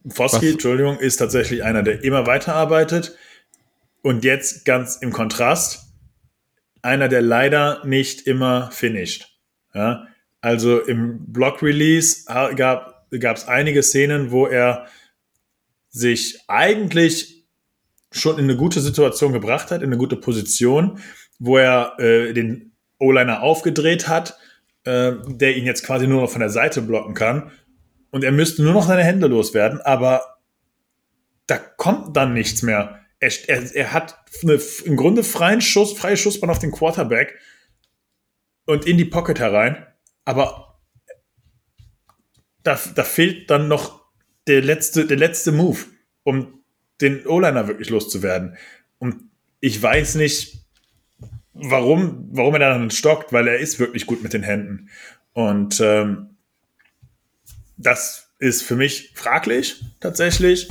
Foski, 0.08 0.52
Entschuldigung, 0.52 1.00
ist 1.00 1.18
tatsächlich 1.18 1.64
einer, 1.64 1.84
der 1.84 2.04
immer 2.04 2.28
weiterarbeitet 2.28 3.18
und 4.02 4.24
jetzt 4.24 4.66
ganz 4.66 4.98
im 4.98 5.12
Kontrast 5.12 5.86
einer, 6.82 7.08
der 7.08 7.22
leider 7.22 7.84
nicht 7.86 8.28
immer 8.28 8.70
finisht. 8.72 9.40
Ja? 9.74 10.08
Also 10.42 10.80
im 10.80 11.32
Block-Release 11.32 12.26
gab 12.56 13.10
es 13.12 13.48
einige 13.48 13.82
Szenen, 13.82 14.32
wo 14.32 14.46
er 14.46 14.86
sich 15.90 16.40
eigentlich 16.48 17.48
schon 18.12 18.38
in 18.38 18.46
eine 18.46 18.56
gute 18.56 18.82
Situation 18.82 19.34
gebracht 19.34 19.72
hat, 19.72 19.82
in 19.82 19.88
eine 19.88 19.98
gute 19.98 20.16
Position, 20.16 21.00
wo 21.40 21.58
er 21.58 22.00
äh, 22.00 22.34
den 22.34 22.74
O-Liner 23.00 23.42
aufgedreht 23.42 24.08
hat, 24.08 24.38
äh, 24.84 25.14
der 25.28 25.58
ihn 25.58 25.66
jetzt 25.66 25.86
quasi 25.86 26.08
nur 26.08 26.22
noch 26.22 26.30
von 26.30 26.42
der 26.42 26.50
Seite 26.50 26.82
blocken 26.82 27.16
kann. 27.16 27.52
Und 28.16 28.24
er 28.24 28.32
müsste 28.32 28.64
nur 28.64 28.72
noch 28.72 28.88
seine 28.88 29.04
Hände 29.04 29.28
loswerden, 29.28 29.82
aber 29.82 30.38
da 31.48 31.58
kommt 31.58 32.16
dann 32.16 32.34
nichts 32.34 32.62
mehr. 32.62 33.02
Er, 33.20 33.30
er, 33.50 33.76
er 33.76 33.92
hat 33.92 34.18
eine, 34.42 34.58
im 34.86 34.96
Grunde 34.96 35.22
freien 35.22 35.60
Schuss, 35.60 35.92
freie 35.92 36.16
Schussbahn 36.16 36.50
auf 36.50 36.60
den 36.60 36.72
Quarterback 36.72 37.38
und 38.68 38.86
in 38.86 38.98
die 38.98 39.04
Pocket 39.04 39.38
herein, 39.38 39.86
aber 40.24 40.80
da, 42.64 42.80
da 42.96 43.04
fehlt 43.04 43.50
dann 43.50 43.68
noch 43.68 44.06
der 44.48 44.62
letzte, 44.62 45.06
der 45.06 45.18
letzte 45.18 45.52
Move, 45.52 45.80
um 46.24 46.64
den 47.02 47.28
O-Liner 47.28 47.68
wirklich 47.68 47.90
loszuwerden. 47.90 48.56
Und 48.98 49.30
ich 49.60 49.84
weiß 49.84 50.16
nicht, 50.16 50.66
warum, 51.52 52.30
warum 52.32 52.54
er 52.54 52.60
dann 52.60 52.92
stockt, 52.92 53.34
weil 53.34 53.50
er 53.50 53.60
ist 53.60 53.78
wirklich 53.78 54.06
gut 54.06 54.24
mit 54.24 54.32
den 54.32 54.44
Händen. 54.44 54.90
Und 55.34 55.82
ähm, 55.82 56.35
das 57.78 58.30
ist 58.40 58.64
für 58.64 58.76
mich 58.76 59.12
fraglich, 59.16 59.84
tatsächlich. 60.00 60.68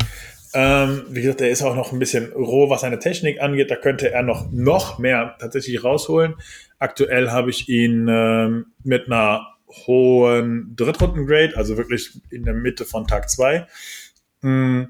Ähm, 0.53 1.07
wie 1.09 1.23
gesagt, 1.23 1.41
er 1.41 1.51
ist 1.51 1.63
auch 1.63 1.75
noch 1.75 1.93
ein 1.93 1.99
bisschen 1.99 2.33
roh, 2.33 2.71
was 2.71 2.83
seine 2.83 3.01
Technik 3.01 3.41
angeht. 3.41 3.71
Da 3.71 3.77
könnte 3.77 4.13
er 4.13 4.23
noch, 4.23 4.51
noch 4.53 4.99
mehr 4.99 5.37
tatsächlich 5.41 5.83
rausholen. 5.83 6.37
Aktuell 6.79 7.31
habe 7.31 7.51
ich 7.51 7.69
ihn 7.69 8.07
ähm, 8.09 8.67
mit 8.85 9.07
einer 9.07 9.49
hohen 9.69 10.77
Drittrunden-Grade, 10.77 11.57
also 11.57 11.77
wirklich 11.77 12.21
in 12.31 12.45
der 12.45 12.55
Mitte 12.55 12.85
von 12.85 13.09
Tag 13.09 13.29
2. 13.29 13.67
Mm. 14.43 14.83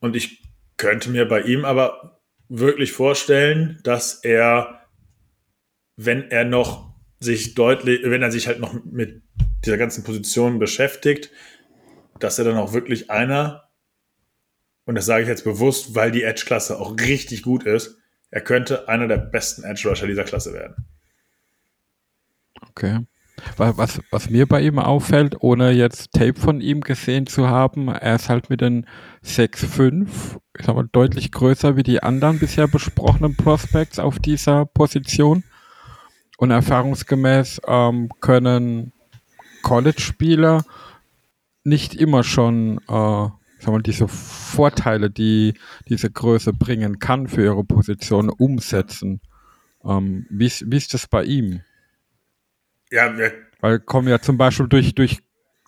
Und 0.00 0.16
ich 0.16 0.42
könnte 0.78 1.10
mir 1.10 1.28
bei 1.28 1.42
ihm 1.42 1.66
aber 1.66 2.18
wirklich 2.48 2.92
vorstellen, 2.92 3.78
dass 3.84 4.24
er, 4.24 4.86
wenn 5.96 6.30
er 6.30 6.46
noch 6.46 6.94
sich 7.20 7.54
deutlich, 7.54 8.00
wenn 8.04 8.22
er 8.22 8.32
sich 8.32 8.46
halt 8.46 8.60
noch 8.60 8.72
mit 8.84 9.20
dieser 9.64 9.78
ganzen 9.78 10.04
Position 10.04 10.58
beschäftigt, 10.58 11.30
dass 12.18 12.38
er 12.38 12.44
dann 12.44 12.56
auch 12.56 12.72
wirklich 12.72 13.10
einer, 13.10 13.68
und 14.84 14.94
das 14.94 15.06
sage 15.06 15.22
ich 15.22 15.28
jetzt 15.28 15.44
bewusst, 15.44 15.94
weil 15.94 16.10
die 16.10 16.22
Edge-Klasse 16.22 16.78
auch 16.78 16.96
richtig 16.98 17.42
gut 17.42 17.64
ist, 17.64 17.98
er 18.30 18.40
könnte 18.42 18.88
einer 18.88 19.08
der 19.08 19.18
besten 19.18 19.64
Edge-Rusher 19.64 20.06
dieser 20.06 20.24
Klasse 20.24 20.52
werden. 20.52 20.86
Okay. 22.68 23.00
Was, 23.56 24.00
was 24.10 24.28
mir 24.28 24.46
bei 24.46 24.60
ihm 24.60 24.78
auffällt, 24.78 25.36
ohne 25.40 25.70
jetzt 25.70 26.12
Tape 26.12 26.38
von 26.38 26.60
ihm 26.60 26.82
gesehen 26.82 27.26
zu 27.26 27.48
haben, 27.48 27.88
er 27.88 28.16
ist 28.16 28.28
halt 28.28 28.50
mit 28.50 28.60
den 28.60 28.86
6'5, 29.24 30.08
ich 30.58 30.66
sag 30.66 30.74
mal, 30.74 30.88
deutlich 30.92 31.32
größer 31.32 31.76
wie 31.76 31.82
die 31.82 32.02
anderen 32.02 32.38
bisher 32.38 32.68
besprochenen 32.68 33.36
Prospects 33.36 33.98
auf 33.98 34.18
dieser 34.18 34.66
Position. 34.66 35.42
Und 36.36 36.50
erfahrungsgemäß 36.50 37.62
ähm, 37.66 38.10
können 38.20 38.92
College-Spieler 39.62 40.64
nicht 41.64 41.94
immer 41.94 42.24
schon 42.24 42.80
äh, 42.88 43.28
sag 43.60 43.72
mal, 43.72 43.82
diese 43.82 44.08
Vorteile, 44.08 45.10
die 45.10 45.54
diese 45.88 46.10
Größe 46.10 46.52
bringen 46.52 46.98
kann 46.98 47.28
für 47.28 47.44
ihre 47.44 47.64
Position, 47.64 48.30
umsetzen. 48.30 49.20
Ähm, 49.84 50.26
wie, 50.30 50.46
ist, 50.46 50.70
wie 50.70 50.76
ist 50.76 50.94
das 50.94 51.06
bei 51.06 51.24
ihm? 51.24 51.60
Ja, 52.90 53.16
wir 53.16 53.32
Weil 53.60 53.78
kommen 53.78 54.08
ja 54.08 54.20
zum 54.20 54.36
Beispiel 54.36 54.68
durch, 54.68 54.94
durch, 54.94 55.18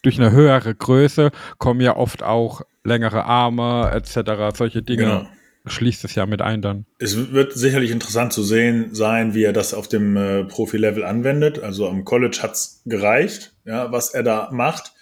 durch 0.02 0.18
eine 0.18 0.32
höhere 0.32 0.74
Größe, 0.74 1.30
kommen 1.58 1.80
ja 1.80 1.96
oft 1.96 2.22
auch 2.22 2.62
längere 2.84 3.24
Arme 3.24 3.90
etc. 3.92 4.56
Solche 4.56 4.82
Dinge. 4.82 5.04
Genau. 5.04 5.28
Schließt 5.64 6.04
es 6.04 6.14
ja 6.16 6.26
mit 6.26 6.42
ein 6.42 6.60
dann. 6.60 6.86
Es 6.98 7.32
wird 7.32 7.52
sicherlich 7.52 7.92
interessant 7.92 8.32
zu 8.32 8.42
sehen 8.42 8.94
sein, 8.94 9.34
wie 9.34 9.44
er 9.44 9.52
das 9.52 9.74
auf 9.74 9.86
dem 9.86 10.16
äh, 10.16 10.44
Profi-Level 10.44 11.04
anwendet. 11.04 11.60
Also 11.60 11.88
am 11.88 12.04
College 12.04 12.38
hat 12.42 12.52
es 12.52 12.82
gereicht, 12.84 13.54
ja, 13.64 13.92
was 13.92 14.12
er 14.12 14.24
da 14.24 14.50
macht. 14.52 14.92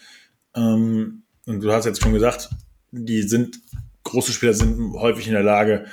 Ähm, 0.55 1.23
und 1.47 1.63
du 1.63 1.73
hast 1.73 1.87
jetzt 1.87 2.03
schon 2.03 2.13
gesagt, 2.13 2.51
die 2.91 3.23
sind, 3.23 3.59
große 4.05 4.33
Spieler 4.33 4.53
sind 4.53 4.95
häufig 4.95 5.27
in 5.27 5.33
der 5.33 5.43
Lage, 5.43 5.87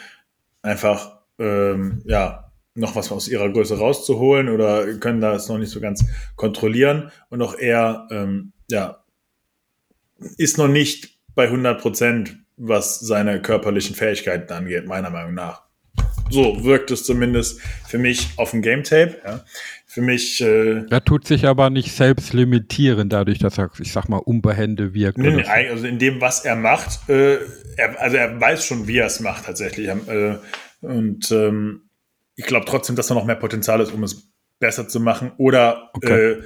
einfach 0.61 1.19
ähm, 1.39 2.01
ja, 2.05 2.51
noch 2.75 2.95
was 2.95 3.11
aus 3.11 3.27
ihrer 3.27 3.49
Größe 3.49 3.77
rauszuholen 3.77 4.49
oder 4.49 4.93
können 4.95 5.21
das 5.21 5.47
noch 5.49 5.57
nicht 5.57 5.71
so 5.71 5.79
ganz 5.79 6.05
kontrollieren. 6.35 7.11
Und 7.29 7.41
auch 7.41 7.55
er, 7.55 8.07
ähm, 8.11 8.53
ja, 8.69 9.03
ist 10.37 10.57
noch 10.57 10.67
nicht 10.67 11.17
bei 11.35 11.45
100 11.45 11.81
Prozent, 11.81 12.39
was 12.57 12.99
seine 12.99 13.41
körperlichen 13.41 13.95
Fähigkeiten 13.95 14.51
angeht, 14.51 14.85
meiner 14.87 15.09
Meinung 15.09 15.35
nach. 15.35 15.67
So 16.29 16.63
wirkt 16.63 16.91
es 16.91 17.03
zumindest 17.03 17.61
für 17.87 17.97
mich 17.97 18.29
auf 18.37 18.51
dem 18.51 18.61
Game 18.61 18.83
Tape. 18.83 19.15
Ja. 19.23 19.45
Für 19.85 20.01
mich. 20.01 20.41
Äh, 20.41 20.85
er 20.89 21.03
tut 21.03 21.25
sich 21.25 21.45
aber 21.45 21.69
nicht 21.69 21.93
selbst 21.93 22.33
limitieren, 22.33 23.09
dadurch, 23.09 23.39
dass 23.39 23.57
er, 23.57 23.71
ich 23.79 23.91
sag 23.91 24.09
mal, 24.09 24.17
unbehende 24.17 24.93
wirkt. 24.93 25.17
Nee, 25.17 25.31
nee, 25.31 25.43
also 25.43 25.87
in 25.87 25.99
dem, 25.99 26.19
was 26.19 26.43
er 26.43 26.55
macht, 26.55 27.09
äh, 27.09 27.37
er, 27.77 27.99
also 28.01 28.17
er 28.17 28.39
weiß 28.39 28.65
schon, 28.65 28.87
wie 28.87 28.97
er 28.97 29.05
es 29.07 29.21
macht 29.21 29.45
tatsächlich. 29.45 29.87
Äh, 29.87 30.37
und 30.81 31.31
ähm, 31.31 31.89
ich 32.35 32.45
glaube 32.45 32.65
trotzdem, 32.67 32.95
dass 32.95 33.07
da 33.07 33.15
noch 33.15 33.25
mehr 33.25 33.35
Potenzial 33.35 33.79
ist, 33.81 33.93
um 33.93 34.03
es 34.03 34.29
besser 34.59 34.87
zu 34.87 34.99
machen 34.99 35.31
oder 35.37 35.89
okay. 35.93 36.31
äh, 36.31 36.43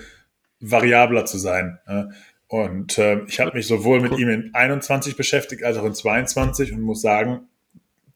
variabler 0.60 1.26
zu 1.26 1.38
sein. 1.38 1.80
Ja. 1.88 2.10
Und 2.52 2.98
äh, 2.98 3.24
ich 3.28 3.40
habe 3.40 3.56
mich 3.56 3.66
sowohl 3.66 4.02
mit 4.02 4.20
ihm 4.20 4.28
in 4.28 4.54
21 4.54 5.16
beschäftigt 5.16 5.64
als 5.64 5.78
auch 5.78 5.86
in 5.86 5.94
22 5.94 6.74
und 6.74 6.82
muss 6.82 7.02
sagen, 7.02 7.48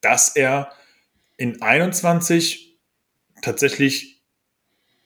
dass 0.02 0.36
er 0.36 0.74
in 1.38 1.62
21 1.62 2.78
tatsächlich, 3.42 4.22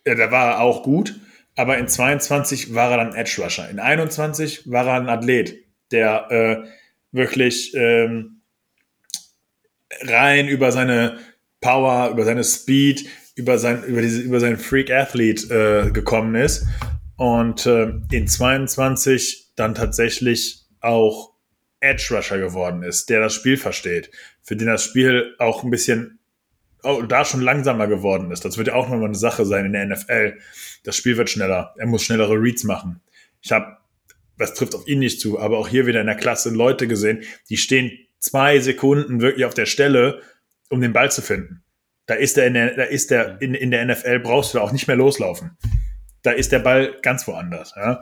ja, 0.04 0.16
da 0.16 0.32
war 0.32 0.54
er 0.54 0.62
auch 0.62 0.82
gut, 0.82 1.20
aber 1.56 1.78
in 1.78 1.88
22 1.88 2.74
war 2.74 2.90
er 2.90 2.98
dann 2.98 3.14
Edge 3.14 3.44
Rusher. 3.44 3.70
In 3.70 3.80
21 3.80 4.72
war 4.72 4.88
er 4.88 4.96
ein 4.96 5.10
Athlet, 5.10 5.64
der 5.92 6.32
äh, 6.32 6.68
wirklich 7.12 7.76
ähm, 7.76 8.42
rein 10.02 10.48
über 10.48 10.72
seine 10.72 11.20
Power, 11.62 12.10
über 12.10 12.26
seine 12.26 12.44
Speed, 12.44 13.08
über 13.36 13.60
sein, 13.60 13.84
über 13.84 14.02
diese, 14.02 14.22
über 14.22 14.40
seinen 14.40 14.58
Freak 14.58 14.90
Athlete 14.90 15.86
äh, 15.86 15.92
gekommen 15.92 16.34
ist 16.34 16.66
und 17.20 17.66
äh, 17.66 17.92
in 18.12 18.30
22 18.30 19.50
dann 19.58 19.76
tatsächlich 19.76 20.64
auch 20.80 21.34
Edge 21.82 22.16
Rusher 22.16 22.40
geworden 22.40 22.82
ist, 22.82 23.10
der 23.10 23.20
das 23.20 23.34
Spiel 23.34 23.58
versteht, 23.58 24.10
für 24.42 24.56
den 24.56 24.68
das 24.68 24.86
Spiel 24.86 25.36
auch 25.38 25.66
ein 25.66 25.70
bisschen 25.70 26.20
oh, 26.82 27.02
da 27.02 27.26
schon 27.26 27.42
langsamer 27.42 27.88
geworden 27.88 28.32
ist. 28.32 28.46
Das 28.46 28.58
wird 28.58 28.70
ja 28.70 28.74
auch 28.74 28.88
nochmal 28.88 29.08
eine 29.08 29.16
Sache 29.16 29.46
sein 29.46 29.66
in 29.66 29.74
der 29.74 29.86
NFL. 29.86 30.38
Das 30.86 30.96
Spiel 30.96 31.18
wird 31.18 31.30
schneller. 31.30 31.74
Er 31.78 31.88
muss 31.88 32.04
schnellere 32.04 32.42
Reads 32.42 32.64
machen. 32.64 33.02
Ich 33.42 33.52
habe, 33.52 33.76
das 34.38 34.54
trifft 34.54 34.74
auf 34.74 34.88
ihn 34.88 35.00
nicht 35.00 35.20
zu, 35.20 35.42
aber 35.42 35.58
auch 35.58 35.68
hier 35.68 35.88
wieder 35.88 36.00
in 36.00 36.08
der 36.08 36.16
Klasse 36.16 36.52
Leute 36.52 36.88
gesehen, 36.88 37.24
die 37.50 37.58
stehen 37.58 37.92
zwei 38.20 38.60
Sekunden 38.60 39.20
wirklich 39.20 39.44
auf 39.44 39.54
der 39.54 39.66
Stelle 39.66 40.22
um 40.70 40.80
den 40.80 40.94
Ball 40.94 41.12
zu 41.12 41.22
finden. 41.22 41.64
Da 42.06 42.14
ist 42.14 42.38
der 42.38 42.48
in 42.48 42.54
der, 42.54 42.76
da 42.76 42.84
ist 42.84 43.12
der 43.12 43.42
in, 43.42 43.56
in 43.56 43.72
der 43.72 43.86
NFL 43.86 44.20
brauchst 44.20 44.54
du 44.54 44.62
auch 44.62 44.72
nicht 44.72 44.88
mehr 44.88 44.96
loslaufen. 44.96 45.58
Da 46.22 46.32
ist 46.32 46.52
der 46.52 46.60
Ball 46.60 46.96
ganz 47.02 47.28
woanders. 47.28 47.74
Ja? 47.76 48.02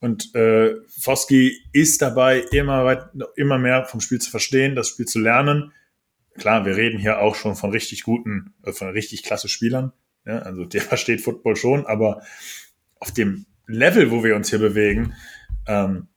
Und 0.00 0.34
äh, 0.34 0.74
Foski 1.00 1.62
ist 1.72 2.02
dabei, 2.02 2.40
immer, 2.52 2.84
weit, 2.84 3.06
immer 3.36 3.58
mehr 3.58 3.84
vom 3.86 4.00
Spiel 4.00 4.20
zu 4.20 4.30
verstehen, 4.30 4.74
das 4.74 4.88
Spiel 4.88 5.06
zu 5.06 5.18
lernen. 5.18 5.72
Klar, 6.36 6.66
wir 6.66 6.76
reden 6.76 6.98
hier 6.98 7.20
auch 7.20 7.34
schon 7.34 7.56
von 7.56 7.70
richtig 7.70 8.02
guten, 8.02 8.54
äh, 8.64 8.72
von 8.72 8.88
richtig 8.88 9.22
klasse 9.22 9.48
Spielern. 9.48 9.92
Ja? 10.26 10.40
Also 10.40 10.64
der 10.64 10.82
versteht 10.82 11.22
Football 11.22 11.56
schon, 11.56 11.86
aber 11.86 12.22
auf 13.00 13.12
dem 13.12 13.46
Level, 13.66 14.10
wo 14.10 14.22
wir 14.22 14.36
uns 14.36 14.50
hier 14.50 14.58
bewegen, 14.58 15.14
ähm, 15.66 16.08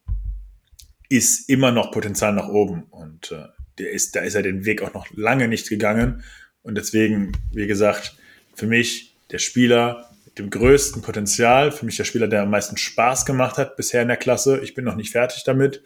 ist 1.10 1.50
immer 1.50 1.72
noch 1.72 1.92
Potenzial 1.92 2.34
nach 2.34 2.50
oben. 2.50 2.84
Und 2.90 3.32
äh, 3.32 3.46
der 3.78 3.92
ist, 3.92 4.16
da 4.16 4.22
ist 4.22 4.36
er 4.36 4.42
den 4.42 4.66
Weg 4.66 4.82
auch 4.82 4.94
noch 4.94 5.08
lange 5.14 5.48
nicht 5.48 5.70
gegangen. 5.70 6.24
Und 6.62 6.76
deswegen, 6.76 7.32
wie 7.54 7.68
gesagt, 7.68 8.18
für 8.54 8.68
mich 8.68 9.16
der 9.32 9.40
Spieler 9.40 10.10
dem 10.38 10.50
größten 10.50 11.02
Potenzial, 11.02 11.72
für 11.72 11.86
mich 11.86 11.98
der 11.98 12.04
Spieler, 12.04 12.28
der 12.28 12.44
am 12.44 12.50
meisten 12.50 12.78
Spaß 12.78 13.26
gemacht 13.26 13.58
hat 13.58 13.76
bisher 13.76 14.02
in 14.02 14.08
der 14.08 14.18
Klasse. 14.18 14.60
Ich 14.60 14.74
bin 14.74 14.86
noch 14.86 14.96
nicht 14.96 15.12
fertig 15.12 15.44
damit. 15.44 15.84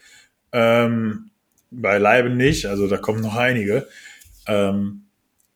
Ähm, 0.52 1.32
beileibe 1.70 2.30
nicht, 2.30 2.66
also 2.66 2.88
da 2.88 2.97
kommen 2.97 3.22
noch 3.22 3.36
einige. 3.36 3.88
Ähm, 4.47 5.06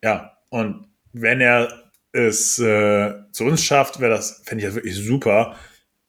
ja, 0.03 0.37
und 0.49 0.87
wenn 1.13 1.41
er 1.41 1.91
es 2.11 2.57
äh, 2.59 3.13
zu 3.31 3.43
uns 3.43 3.63
schafft, 3.63 3.99
wäre 3.99 4.11
das, 4.11 4.41
fände 4.45 4.63
ich 4.63 4.67
das 4.67 4.75
wirklich 4.75 4.95
super. 4.95 5.55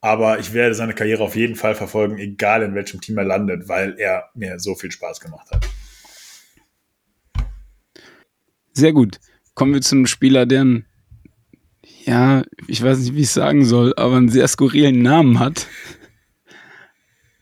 Aber 0.01 0.39
ich 0.39 0.53
werde 0.53 0.75
seine 0.75 0.95
Karriere 0.95 1.25
auf 1.25 1.35
jeden 1.35 1.57
Fall 1.57 1.75
verfolgen, 1.75 2.19
egal 2.19 2.63
in 2.63 2.75
welchem 2.75 3.01
Team 3.01 3.19
er 3.19 3.25
landet, 3.25 3.69
weil 3.69 3.99
er 3.99 4.31
mir 4.35 4.61
so 4.61 4.77
viel 4.77 4.93
Spaß 4.93 5.21
gemacht 5.21 5.51
hat. 5.51 5.67
Sehr 8.73 8.93
gut. 8.93 9.19
Kommen 9.55 9.75
wir 9.75 9.81
zu 9.81 9.97
einem 9.97 10.07
Spieler, 10.07 10.47
der 10.47 10.65
ein 10.65 10.87
ja, 12.07 12.45
ich 12.69 12.83
weiß 12.83 12.99
nicht, 13.01 13.15
wie 13.15 13.23
ich 13.23 13.27
es 13.27 13.35
sagen 13.35 13.65
soll, 13.65 13.93
aber 13.97 14.17
einen 14.17 14.29
sehr 14.29 14.47
skurrilen 14.47 15.03
Namen 15.03 15.41
hat. 15.41 15.67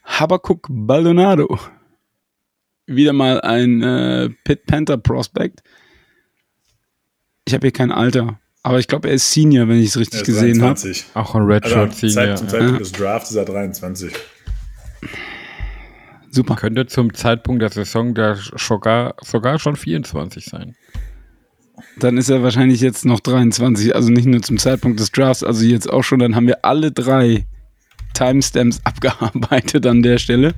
Habakuk 0.05 0.67
Baldonado. 0.71 1.59
Wieder 2.87 3.13
mal 3.13 3.41
ein 3.43 3.83
äh, 3.83 4.31
Pit 4.45 4.67
Panther 4.67 4.97
Prospect. 4.97 5.63
Ich 7.47 7.53
habe 7.53 7.67
hier 7.67 7.73
kein 7.73 7.93
Alter, 7.93 8.41
aber 8.63 8.79
ich 8.79 8.89
glaube, 8.89 9.09
er 9.09 9.15
ist 9.15 9.31
Senior, 9.33 9.69
wenn 9.69 9.79
ich 9.79 9.89
es 9.89 9.99
richtig 9.99 10.21
Er 10.21 10.23
ist 10.23 10.27
gesehen 10.27 10.63
habe. 10.63 10.75
23. 10.75 11.07
Auch 11.15 11.35
ein 11.35 11.43
Also 11.43 11.53
Redshirt 11.53 11.77
am 11.77 11.93
Senior. 11.93 12.15
Zeit, 12.15 12.39
zum 12.39 12.47
ja. 12.47 12.53
Zeitpunkt 12.53 12.81
des 12.81 12.93
Drafts 12.93 13.31
ist 13.31 13.37
er 13.37 13.45
23. 13.45 14.13
Super. 16.31 16.57
Könnte 16.57 16.87
zum 16.87 17.13
Zeitpunkt 17.13 17.63
der 17.63 17.71
Saison 17.71 18.15
der 18.15 18.37
sogar, 18.37 19.15
sogar 19.23 19.59
schon 19.59 19.77
24 19.77 20.45
sein. 20.47 20.75
Dann 21.99 22.19
ist 22.19 22.29
er 22.29 22.43
wahrscheinlich 22.43 22.81
jetzt 22.81 23.05
noch 23.05 23.21
23, 23.21 23.95
also 23.95 24.11
nicht 24.11 24.27
nur 24.27 24.43
zum 24.43 24.59
Zeitpunkt 24.59 24.99
des 24.99 25.13
Drafts, 25.13 25.45
also 25.45 25.65
jetzt 25.65 25.89
auch 25.89 26.03
schon. 26.03 26.19
Dann 26.19 26.35
haben 26.35 26.47
wir 26.47 26.65
alle 26.65 26.91
drei 26.91 27.47
Timestamps 28.15 28.81
abgearbeitet 28.85 29.87
an 29.87 30.03
der 30.03 30.19
Stelle. 30.19 30.55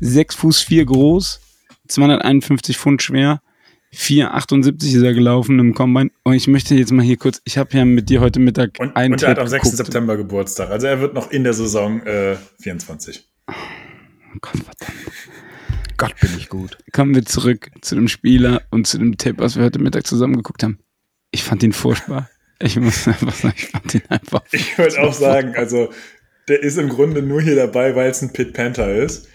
6 0.00 0.34
Fuß 0.36 0.60
4 0.62 0.86
groß, 0.86 1.40
251 1.88 2.76
Pfund 2.76 3.02
schwer, 3.02 3.40
4,78 3.94 4.96
ist 4.96 5.02
er 5.02 5.14
gelaufen 5.14 5.58
im 5.58 5.74
Combine. 5.74 6.10
Und 6.22 6.34
ich 6.34 6.46
möchte 6.46 6.74
jetzt 6.74 6.92
mal 6.92 7.02
hier 7.04 7.16
kurz, 7.16 7.40
ich 7.44 7.56
habe 7.56 7.76
ja 7.76 7.84
mit 7.84 8.08
dir 8.10 8.20
heute 8.20 8.38
Mittag 8.38 8.78
Und, 8.78 8.94
einen 8.96 9.14
und 9.14 9.22
er 9.22 9.30
hat 9.30 9.38
am 9.38 9.48
6. 9.48 9.62
geguckt. 9.62 9.76
September 9.78 10.16
Geburtstag. 10.16 10.70
Also 10.70 10.86
er 10.86 11.00
wird 11.00 11.14
noch 11.14 11.30
in 11.30 11.44
der 11.44 11.54
Saison 11.54 12.02
äh, 12.02 12.36
24. 12.60 13.24
Oh 13.48 13.52
Gott, 14.40 14.52
verdammt. 14.52 14.92
Gott, 15.98 16.14
bin 16.20 16.30
ich 16.38 16.48
gut. 16.48 16.78
Kommen 16.92 17.14
wir 17.14 17.24
zurück 17.24 17.70
zu 17.82 17.94
dem 17.94 18.08
Spieler 18.08 18.62
und 18.70 18.86
zu 18.86 18.98
dem 18.98 19.18
Tape, 19.18 19.38
was 19.38 19.56
wir 19.56 19.64
heute 19.64 19.78
Mittag 19.78 20.06
zusammen 20.06 20.36
geguckt 20.36 20.62
haben. 20.62 20.78
Ich 21.30 21.44
fand 21.44 21.62
ihn 21.62 21.72
furchtbar. 21.72 22.30
Ich 22.60 22.76
muss 22.80 23.06
einfach 23.08 23.34
sagen, 23.34 23.54
ich 23.56 23.66
fand 23.68 23.94
ihn 23.94 24.02
einfach. 24.08 24.42
Ich 24.52 24.78
würde 24.78 25.00
auch 25.00 25.12
sagen, 25.12 25.54
also 25.56 25.92
der 26.48 26.62
ist 26.62 26.78
im 26.78 26.88
Grunde 26.88 27.20
nur 27.22 27.42
hier 27.42 27.56
dabei, 27.56 27.94
weil 27.94 28.10
es 28.10 28.22
ein 28.22 28.32
Pit 28.32 28.54
Panther 28.54 28.94
ist. 28.94 29.28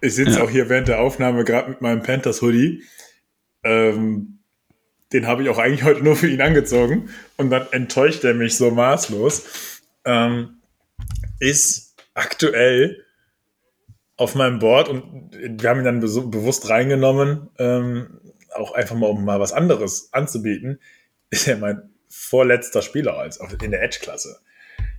Ich 0.00 0.14
sitze 0.14 0.38
Ja. 0.38 0.44
auch 0.44 0.50
hier 0.50 0.68
während 0.68 0.88
der 0.88 1.00
Aufnahme 1.00 1.44
gerade 1.44 1.70
mit 1.70 1.82
meinem 1.82 2.02
Panthers 2.02 2.40
Hoodie. 2.40 2.82
Ähm, 3.62 4.38
den 5.12 5.26
habe 5.26 5.42
ich 5.42 5.48
auch 5.48 5.58
eigentlich 5.58 5.82
heute 5.82 6.02
nur 6.02 6.16
für 6.16 6.28
ihn 6.28 6.40
angezogen. 6.40 7.10
Und 7.36 7.50
dann 7.50 7.66
enttäuscht 7.72 8.24
er 8.24 8.32
mich 8.34 8.56
so 8.56 8.70
maßlos. 8.70 9.80
Ähm, 10.04 10.60
ist 11.40 11.96
aktuell 12.14 13.04
auf 14.20 14.34
meinem 14.34 14.58
Board 14.58 14.90
und 14.90 15.30
wir 15.32 15.70
haben 15.70 15.78
ihn 15.78 15.84
dann 15.86 16.00
bewusst 16.00 16.68
reingenommen, 16.68 17.48
ähm, 17.58 18.20
auch 18.54 18.72
einfach 18.72 18.94
mal, 18.94 19.06
um 19.06 19.24
mal 19.24 19.40
was 19.40 19.54
anderes 19.54 20.12
anzubieten, 20.12 20.78
ist 21.30 21.48
er 21.48 21.56
mein 21.56 21.90
vorletzter 22.10 22.82
Spieler 22.82 23.16
als 23.16 23.38
in 23.62 23.70
der 23.70 23.82
Edge-Klasse. 23.82 24.40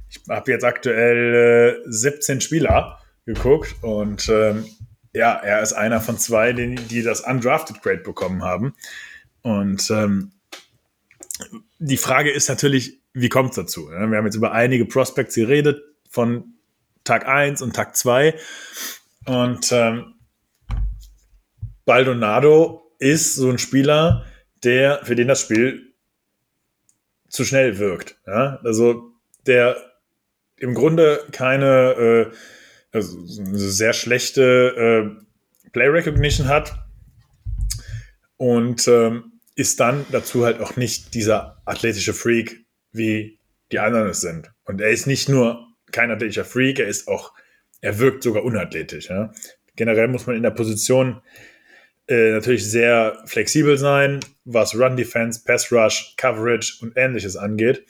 Ich 0.09 0.21
habe 0.27 0.51
jetzt 0.51 0.65
aktuell 0.65 1.83
äh, 1.85 1.91
17 1.91 2.41
Spieler 2.41 2.97
geguckt 3.27 3.75
und 3.83 4.27
ähm, 4.29 4.65
ja, 5.13 5.33
er 5.33 5.61
ist 5.61 5.73
einer 5.73 6.01
von 6.01 6.17
zwei, 6.17 6.51
die, 6.53 6.73
die 6.73 7.03
das 7.03 7.21
Undrafted 7.21 7.83
Grade 7.83 8.01
bekommen 8.01 8.43
haben. 8.43 8.73
Und 9.43 9.87
ähm, 9.91 10.31
die 11.77 11.97
Frage 11.97 12.31
ist 12.31 12.49
natürlich, 12.49 12.99
wie 13.13 13.29
kommt 13.29 13.51
es 13.51 13.57
dazu? 13.57 13.87
Wir 13.87 13.99
haben 13.99 14.25
jetzt 14.25 14.35
über 14.35 14.51
einige 14.51 14.85
Prospects 14.85 15.35
geredet, 15.35 15.83
von 16.09 16.55
Tag 17.03 17.27
1 17.27 17.61
und 17.61 17.75
Tag 17.75 17.95
2. 17.95 18.33
Und 19.25 19.71
ähm, 19.71 20.15
Baldonado 21.85 22.95
ist 22.99 23.35
so 23.35 23.49
ein 23.49 23.57
Spieler, 23.57 24.25
der, 24.63 25.03
für 25.03 25.15
den 25.15 25.27
das 25.27 25.41
Spiel 25.41 25.93
zu 27.29 27.45
schnell 27.45 27.79
wirkt. 27.79 28.19
Ja? 28.27 28.59
Also 28.63 29.13
der 29.47 29.77
im 30.57 30.73
Grunde 30.73 31.25
keine 31.31 32.29
äh, 32.31 32.35
also 32.91 33.17
sehr 33.25 33.93
schlechte 33.93 35.15
äh, 35.15 35.69
Play 35.71 35.87
Recognition 35.87 36.47
hat 36.47 36.73
und 38.37 38.87
ähm, 38.87 39.39
ist 39.55 39.79
dann 39.79 40.05
dazu 40.11 40.45
halt 40.45 40.59
auch 40.59 40.75
nicht 40.75 41.13
dieser 41.13 41.61
athletische 41.65 42.13
Freak, 42.13 42.65
wie 42.91 43.39
die 43.71 43.79
anderen 43.79 44.09
es 44.09 44.21
sind. 44.21 44.51
Und 44.65 44.81
er 44.81 44.89
ist 44.89 45.07
nicht 45.07 45.29
nur 45.29 45.67
kein 45.91 46.11
athletischer 46.11 46.45
Freak, 46.45 46.79
er 46.79 46.87
ist 46.87 47.07
auch, 47.07 47.33
er 47.81 47.99
wirkt 47.99 48.23
sogar 48.23 48.43
unathletisch. 48.43 49.09
Ja? 49.09 49.33
Generell 49.75 50.07
muss 50.07 50.27
man 50.27 50.35
in 50.35 50.43
der 50.43 50.51
Position 50.51 51.21
äh, 52.07 52.31
natürlich 52.31 52.69
sehr 52.69 53.21
flexibel 53.25 53.77
sein, 53.77 54.19
was 54.45 54.75
Run 54.75 54.97
Defense, 54.97 55.41
Pass 55.43 55.71
Rush, 55.71 56.15
Coverage 56.17 56.77
und 56.81 56.93
ähnliches 56.95 57.35
angeht. 57.35 57.85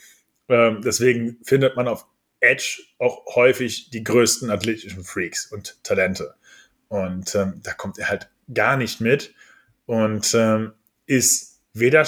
Ähm, 0.49 0.81
deswegen 0.83 1.37
findet 1.43 1.75
man 1.75 1.87
auf 1.87 2.05
Edge 2.39 2.81
auch 2.99 3.35
häufig 3.35 3.89
die 3.89 4.03
größten 4.03 4.49
athletischen 4.49 5.03
Freaks 5.03 5.45
und 5.45 5.83
Talente. 5.83 6.33
Und 6.87 7.35
ähm, 7.35 7.61
da 7.63 7.73
kommt 7.73 7.99
er 7.99 8.09
halt 8.09 8.29
gar 8.53 8.75
nicht 8.75 8.99
mit 8.99 9.33
und 9.85 10.33
ähm, 10.33 10.73
ist 11.05 11.61
weder 11.73 12.05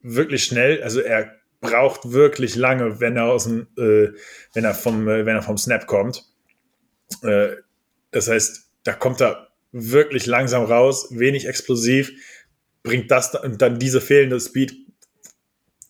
wirklich 0.00 0.44
schnell, 0.44 0.82
also 0.82 1.00
er 1.00 1.34
braucht 1.60 2.12
wirklich 2.12 2.56
lange, 2.56 3.00
wenn 3.00 3.16
er 3.16 3.24
aus 3.24 3.44
dem, 3.44 3.66
äh, 3.78 4.10
wenn 4.52 4.64
er 4.64 4.74
vom, 4.74 5.08
äh, 5.08 5.24
wenn 5.24 5.36
er 5.36 5.42
vom 5.42 5.56
Snap 5.56 5.86
kommt. 5.86 6.24
Äh, 7.22 7.56
das 8.10 8.28
heißt, 8.28 8.70
da 8.84 8.92
kommt 8.92 9.20
er 9.20 9.48
wirklich 9.72 10.26
langsam 10.26 10.64
raus, 10.64 11.08
wenig 11.10 11.46
explosiv, 11.46 12.12
bringt 12.82 13.10
das 13.10 13.32
da- 13.32 13.40
und 13.40 13.60
dann 13.60 13.78
diese 13.78 14.00
fehlende 14.00 14.38
Speed 14.38 14.74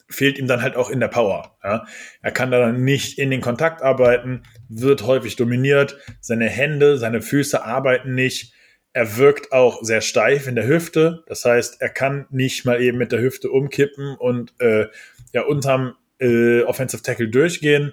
fehlt 0.09 0.39
ihm 0.39 0.47
dann 0.47 0.63
halt 0.63 0.77
auch 0.77 0.91
in 0.91 1.01
der 1.01 1.09
Power. 1.09 1.57
Ja? 1.63 1.87
Er 2.23 2.33
kann 2.33 2.51
da 2.51 2.61
dann 2.61 2.85
nicht 2.85 3.19
in 3.19 3.31
den 3.31 3.41
Kontakt 3.41 3.83
arbeiten, 3.83 4.43
wird 4.69 5.03
häufig 5.03 5.37
dominiert, 5.37 5.99
seine 6.21 6.49
Hände, 6.49 6.99
seine 6.99 7.21
Füße 7.21 7.65
arbeiten 7.65 8.15
nicht. 8.15 8.55
Er 8.93 9.17
wirkt 9.17 9.53
auch 9.53 9.83
sehr 9.83 10.01
steif 10.01 10.47
in 10.47 10.55
der 10.55 10.69
Hüfte, 10.69 11.25
das 11.27 11.45
heißt, 11.45 11.81
er 11.81 11.89
kann 11.89 12.27
nicht 12.31 12.65
mal 12.65 12.81
eben 12.81 12.97
mit 12.97 13.11
der 13.11 13.21
Hüfte 13.21 13.51
umkippen 13.51 14.17
und 14.17 14.55
äh, 14.61 14.87
ja 15.33 15.43
unterm 15.43 15.97
äh, 16.21 16.63
Offensive 16.63 17.03
Tackle 17.03 17.29
durchgehen. 17.29 17.93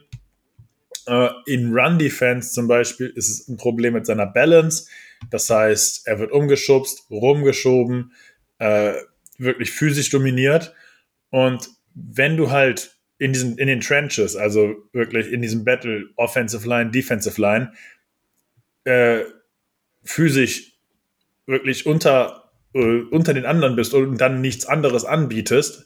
Äh, 1.12 1.30
in 1.46 1.74
Run 1.74 2.00
Defense 2.00 2.54
zum 2.54 2.70
Beispiel 2.70 3.08
ist 3.08 3.30
es 3.30 3.48
ein 3.50 3.58
Problem 3.58 3.94
mit 3.94 4.06
seiner 4.06 4.26
Balance. 4.26 4.88
Das 5.30 5.50
heißt, 5.50 6.08
er 6.08 6.20
wird 6.20 6.32
umgeschubst, 6.32 7.06
rumgeschoben, 7.12 8.14
äh, 8.60 8.94
wirklich 9.38 9.72
physisch 9.72 10.10
dominiert. 10.10 10.74
Und 11.30 11.70
wenn 11.94 12.38
du 12.38 12.50
halt 12.50 12.98
in 13.18 13.34
diesen, 13.34 13.58
in 13.58 13.68
den 13.68 13.82
Trenches, 13.82 14.38
also 14.38 14.74
wirklich 14.94 15.32
in 15.32 15.42
diesem 15.42 15.66
Battle, 15.66 16.06
Offensive 16.16 16.68
Line, 16.68 16.92
Defensive 16.92 17.40
Line, 17.40 17.74
äh, 18.86 19.26
physisch 20.04 20.78
wirklich 21.46 21.86
unter, 21.86 22.54
äh, 22.74 23.02
unter 23.12 23.34
den 23.34 23.46
anderen 23.46 23.76
bist 23.76 23.94
und 23.94 24.18
dann 24.18 24.40
nichts 24.40 24.66
anderes 24.66 25.04
anbietest, 25.04 25.86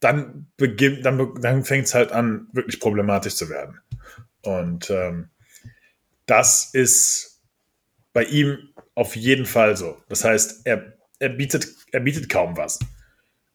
dann 0.00 0.48
dann, 0.58 1.34
dann 1.40 1.64
fängt 1.64 1.86
es 1.86 1.94
halt 1.94 2.10
an, 2.10 2.48
wirklich 2.52 2.80
problematisch 2.80 3.36
zu 3.36 3.48
werden. 3.48 3.78
Und 4.42 4.90
ähm, 4.90 5.30
das 6.26 6.70
ist 6.72 7.40
bei 8.12 8.24
ihm 8.24 8.70
auf 8.94 9.16
jeden 9.16 9.46
Fall 9.46 9.76
so. 9.76 9.96
Das 10.08 10.24
heißt, 10.24 10.66
er, 10.66 10.96
er, 11.18 11.30
bietet, 11.30 11.68
er 11.92 12.00
bietet 12.00 12.28
kaum 12.28 12.56
was, 12.56 12.78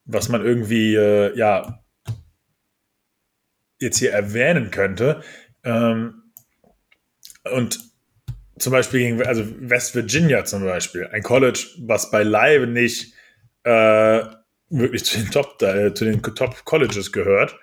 was 0.06 0.30
man 0.30 0.44
irgendwie, 0.44 0.96
äh, 0.96 1.38
ja, 1.38 1.84
jetzt 3.80 4.00
hier 4.00 4.12
erwähnen 4.12 4.72
könnte. 4.72 5.22
Ähm, 5.64 6.24
und 7.52 7.80
zum 8.58 8.72
Beispiel 8.72 9.00
gegen, 9.02 9.22
also 9.24 9.44
West 9.60 9.96
Virginia 9.96 10.46
zum 10.46 10.64
Beispiel, 10.64 11.08
ein 11.08 11.24
College, 11.24 11.68
was 11.80 12.10
beileibe 12.10 12.68
nicht 12.68 13.14
äh, 13.64 14.24
wirklich 14.70 15.04
zu 15.06 15.18
den 15.18 15.32
Top, 15.32 15.62
äh, 15.62 15.94
zu 15.94 16.06
den 16.06 16.22
Top 16.22 16.64
Colleges 16.66 17.12
gehört, 17.12 17.58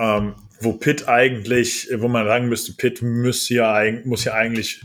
ähm, 0.00 0.34
wo 0.60 0.72
Pitt 0.72 1.08
eigentlich, 1.08 1.88
wo 1.94 2.08
man 2.08 2.26
sagen 2.26 2.48
müsste, 2.48 2.72
Pitt 2.72 3.02
muss 3.02 3.48
ja, 3.48 3.82
muss 4.04 4.24
ja 4.24 4.34
eigentlich 4.34 4.82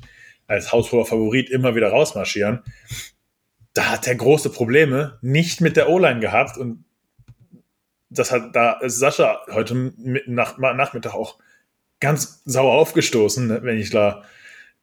als 0.47 0.71
haushoher 0.71 1.05
Favorit 1.05 1.49
immer 1.49 1.75
wieder 1.75 1.89
rausmarschieren. 1.89 2.59
Da 3.73 3.91
hat 3.91 4.07
er 4.07 4.15
große 4.15 4.49
Probleme, 4.51 5.17
nicht 5.21 5.61
mit 5.61 5.75
der 5.75 5.89
O-Line 5.89 6.19
gehabt 6.19 6.57
und 6.57 6.85
das 8.09 8.31
hat 8.31 8.55
da 8.55 8.73
ist 8.79 8.99
Sascha 8.99 9.41
heute 9.51 9.93
nach, 10.27 10.57
Nachmittag 10.57 11.13
auch 11.13 11.37
ganz 11.99 12.41
sauer 12.45 12.73
aufgestoßen, 12.73 13.47
ne, 13.47 13.63
wenn 13.63 13.77
ich 13.77 13.89
da 13.89 14.23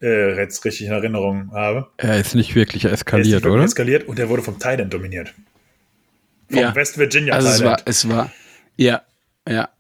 äh, 0.03 0.37
jetzt 0.37 0.65
richtig 0.65 0.87
in 0.87 0.93
Erinnerung 0.93 1.53
habe. 1.53 1.89
Er 1.97 2.19
ist 2.19 2.35
nicht 2.35 2.55
wirklich 2.55 2.85
Er 2.85 2.91
ist 2.93 3.03
eskaliert, 3.03 3.45
wirklich 3.45 3.53
oder? 3.53 3.65
Eskaliert 3.65 4.09
und 4.09 4.19
er 4.19 4.29
wurde 4.29 4.43
vom 4.43 4.59
Thailand 4.59 4.93
dominiert. 4.93 5.33
Vom 6.51 6.59
Ja. 6.59 6.75
West 6.75 6.99
Virginia 6.99 7.35
Also 7.35 7.49
es 7.49 7.65
war, 7.65 7.81
es 7.87 8.09
war, 8.09 8.33
ja, 8.77 9.03
ja, 9.49 9.71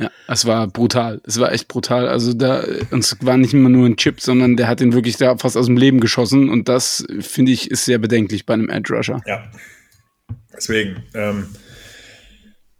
ja, 0.00 0.10
es 0.28 0.46
war 0.46 0.66
brutal. 0.66 1.20
Es 1.26 1.38
war 1.38 1.52
echt 1.52 1.68
brutal. 1.68 2.08
Also 2.08 2.32
da, 2.32 2.64
uns 2.90 3.16
war 3.20 3.36
nicht 3.36 3.52
immer 3.52 3.68
nur 3.68 3.86
ein 3.86 3.96
Chip, 3.96 4.20
sondern 4.20 4.56
der 4.56 4.66
hat 4.66 4.80
ihn 4.80 4.94
wirklich 4.94 5.18
da 5.18 5.36
fast 5.36 5.56
aus 5.56 5.66
dem 5.66 5.76
Leben 5.76 6.00
geschossen 6.00 6.48
und 6.48 6.68
das 6.68 7.04
finde 7.20 7.52
ich 7.52 7.70
ist 7.70 7.84
sehr 7.84 7.98
bedenklich 7.98 8.46
bei 8.46 8.54
einem 8.54 8.70
Edge 8.70 8.94
Rusher. 8.94 9.20
Ja. 9.26 9.44
Deswegen, 10.54 11.04
ähm, 11.14 11.48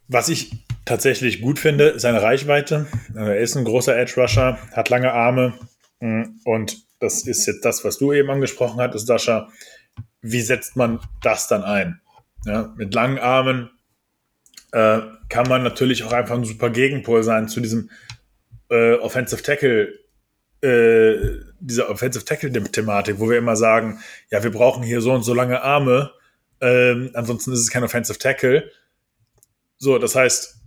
was 0.09 0.29
ich 0.31 0.65
tatsächlich 0.87 1.43
gut 1.43 1.59
finde, 1.59 1.99
seine 1.99 2.23
Reichweite. 2.23 2.87
Er 3.15 3.39
ist 3.39 3.57
ein 3.57 3.65
großer 3.65 3.97
Edge 3.97 4.21
Rusher, 4.21 4.59
hat 4.73 4.89
lange 4.89 5.13
Arme 5.13 5.55
mm, 6.01 6.23
und 6.45 6.79
das 7.01 7.27
ist 7.27 7.47
jetzt 7.47 7.65
das, 7.65 7.85
was 7.85 7.99
du 7.99 8.13
eben 8.13 8.31
angesprochen 8.31 8.81
hattest, 8.81 9.07
Sascha. 9.07 9.49
Wie 10.23 10.41
setzt 10.41 10.77
man 10.77 11.01
das 11.23 11.49
dann 11.49 11.65
ein? 11.65 12.01
Ja, 12.45 12.73
mit 12.77 12.95
langen 12.95 13.19
Armen 13.19 13.71
äh, 14.73 15.01
kann 15.29 15.49
man 15.49 15.63
natürlich 15.63 16.05
auch 16.05 16.13
einfach 16.13 16.37
ein 16.37 16.45
super 16.45 16.71
Gegenpol 16.71 17.23
sein 17.23 17.49
zu 17.49 17.61
diesem 17.61 17.91
äh, 18.69 18.95
Offensive 18.95 19.43
Tackle, 19.43 19.99
äh, 20.63 21.41
dieser 21.61 21.91
Offensive 21.91 22.25
Tackle-Thematik, 22.25 23.19
wo 23.19 23.29
wir 23.29 23.39
immer 23.39 23.57
sagen, 23.57 24.01
ja, 24.31 24.43
wir 24.43 24.51
brauchen 24.51 24.83
hier 24.83 25.01
so 25.01 25.13
und 25.13 25.23
so 25.23 25.35
lange 25.35 25.63
Arme, 25.63 26.13
ähm, 26.61 27.11
ansonsten 27.15 27.53
ist 27.53 27.61
es 27.61 27.71
kein 27.71 27.85
Offensive 27.85 28.19
Tackle. 28.19 28.71
So, 29.79 29.99
das 29.99 30.15
heißt, 30.15 30.61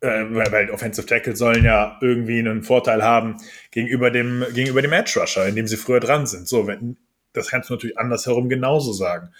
äh, 0.00 0.24
weil 0.30 0.70
Offensive 0.70 1.06
Tackle 1.06 1.36
sollen 1.36 1.64
ja 1.64 1.98
irgendwie 2.00 2.38
einen 2.38 2.62
Vorteil 2.62 3.02
haben 3.02 3.36
gegenüber 3.70 4.10
dem, 4.10 4.44
gegenüber 4.54 4.82
dem 4.82 4.92
Edge 4.92 5.18
Rusher, 5.20 5.46
indem 5.46 5.66
sie 5.66 5.76
früher 5.76 6.00
dran 6.00 6.26
sind. 6.26 6.48
So, 6.48 6.66
wenn, 6.66 6.96
das 7.32 7.48
kannst 7.48 7.70
du 7.70 7.74
natürlich 7.74 7.98
andersherum 7.98 8.48
genauso 8.48 8.92
sagen. 8.92 9.30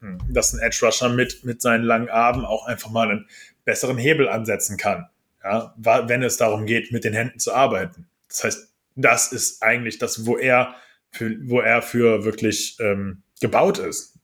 Hm, 0.00 0.18
dass 0.28 0.52
ein 0.52 0.60
Edge 0.60 0.84
Rusher 0.84 1.08
mit, 1.08 1.44
mit 1.44 1.62
seinen 1.62 1.84
langen 1.84 2.08
Armen 2.08 2.44
auch 2.44 2.66
einfach 2.66 2.90
mal 2.90 3.10
einen 3.10 3.28
besseren 3.66 3.98
Hebel 3.98 4.28
ansetzen 4.30 4.78
kann. 4.78 5.10
Ja, 5.44 5.74
wenn 5.76 6.22
es 6.22 6.38
darum 6.38 6.64
geht, 6.64 6.90
mit 6.90 7.04
den 7.04 7.12
Händen 7.12 7.38
zu 7.38 7.52
arbeiten. 7.52 8.08
Das 8.28 8.42
heißt, 8.42 8.74
das 8.96 9.32
ist 9.32 9.62
eigentlich 9.62 9.98
das, 9.98 10.24
wo 10.24 10.38
er 10.38 10.74
für, 11.12 11.36
wo 11.42 11.60
er 11.60 11.82
für 11.82 12.24
wirklich 12.24 12.78
ähm, 12.80 13.22
gebaut 13.40 13.78
ist. 13.78 14.18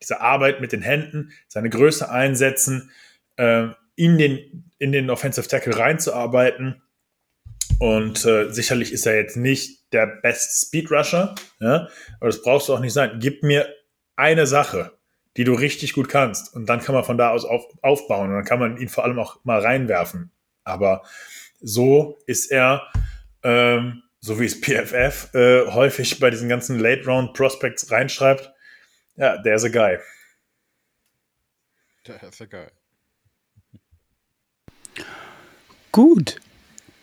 Diese 0.00 0.20
Arbeit 0.20 0.60
mit 0.60 0.72
den 0.72 0.82
Händen, 0.82 1.32
seine 1.48 1.68
Größe 1.68 2.08
einsetzen, 2.08 2.90
äh, 3.36 3.66
in 3.96 4.18
den, 4.18 4.70
in 4.78 4.92
den 4.92 5.10
Offensive 5.10 5.48
Tackle 5.48 5.76
reinzuarbeiten. 5.76 6.82
Und 7.78 8.24
äh, 8.24 8.50
sicherlich 8.50 8.92
ist 8.92 9.06
er 9.06 9.16
jetzt 9.16 9.36
nicht 9.36 9.92
der 9.92 10.06
beste 10.06 10.66
Speed 10.66 10.90
Rusher, 10.90 11.34
ja, 11.60 11.88
aber 12.20 12.30
das 12.30 12.40
brauchst 12.42 12.68
du 12.68 12.74
auch 12.74 12.80
nicht 12.80 12.92
sein. 12.92 13.18
Gib 13.20 13.42
mir 13.42 13.68
eine 14.16 14.46
Sache, 14.46 14.95
die 15.36 15.44
du 15.44 15.54
richtig 15.54 15.92
gut 15.92 16.08
kannst, 16.08 16.54
und 16.54 16.66
dann 16.66 16.80
kann 16.80 16.94
man 16.94 17.04
von 17.04 17.18
da 17.18 17.30
aus 17.30 17.44
auf, 17.44 17.64
aufbauen 17.82 18.30
und 18.30 18.36
dann 18.36 18.44
kann 18.44 18.58
man 18.58 18.76
ihn 18.78 18.88
vor 18.88 19.04
allem 19.04 19.18
auch 19.18 19.44
mal 19.44 19.60
reinwerfen. 19.60 20.30
Aber 20.64 21.02
so 21.60 22.18
ist 22.26 22.50
er, 22.50 22.82
ähm, 23.42 24.02
so 24.20 24.40
wie 24.40 24.46
es 24.46 24.60
PFF 24.60 25.34
äh, 25.34 25.66
häufig 25.70 26.18
bei 26.18 26.30
diesen 26.30 26.48
ganzen 26.48 26.78
Late 26.78 27.04
Round 27.04 27.34
Prospects 27.34 27.90
reinschreibt, 27.90 28.50
ja, 29.16 29.40
there's 29.42 29.64
a 29.64 29.68
guy. 29.68 29.98
There's 32.04 32.40
a 32.40 32.44
guy. 32.44 32.66
Gut, 35.92 36.36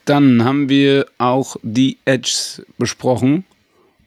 dann 0.06 0.44
haben 0.44 0.70
wir 0.70 1.08
auch 1.18 1.56
die 1.64 1.98
Edges 2.06 2.64
besprochen 2.78 3.46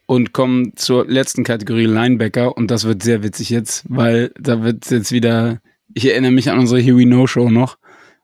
und 0.07 0.33
kommen 0.33 0.77
zur 0.77 1.07
letzten 1.07 1.45
Kategorie 1.45 1.87
Linebacker 1.87 2.57
und 2.57 2.71
das 2.71 2.85
wird 2.85 3.03
sehr 3.03 3.23
witzig 3.23 3.51
jetzt, 3.51 3.85
weil 3.89 4.33
da 4.39 4.63
wird 4.63 4.91
jetzt 4.91 5.13
wieder, 5.13 5.61
ich 5.95 6.09
erinnere 6.09 6.31
mich 6.31 6.51
an 6.51 6.59
unsere 6.59 6.81
Here 6.81 6.97
We 6.97 7.05
Know 7.05 7.27
Show 7.27 7.51
noch 7.51 7.79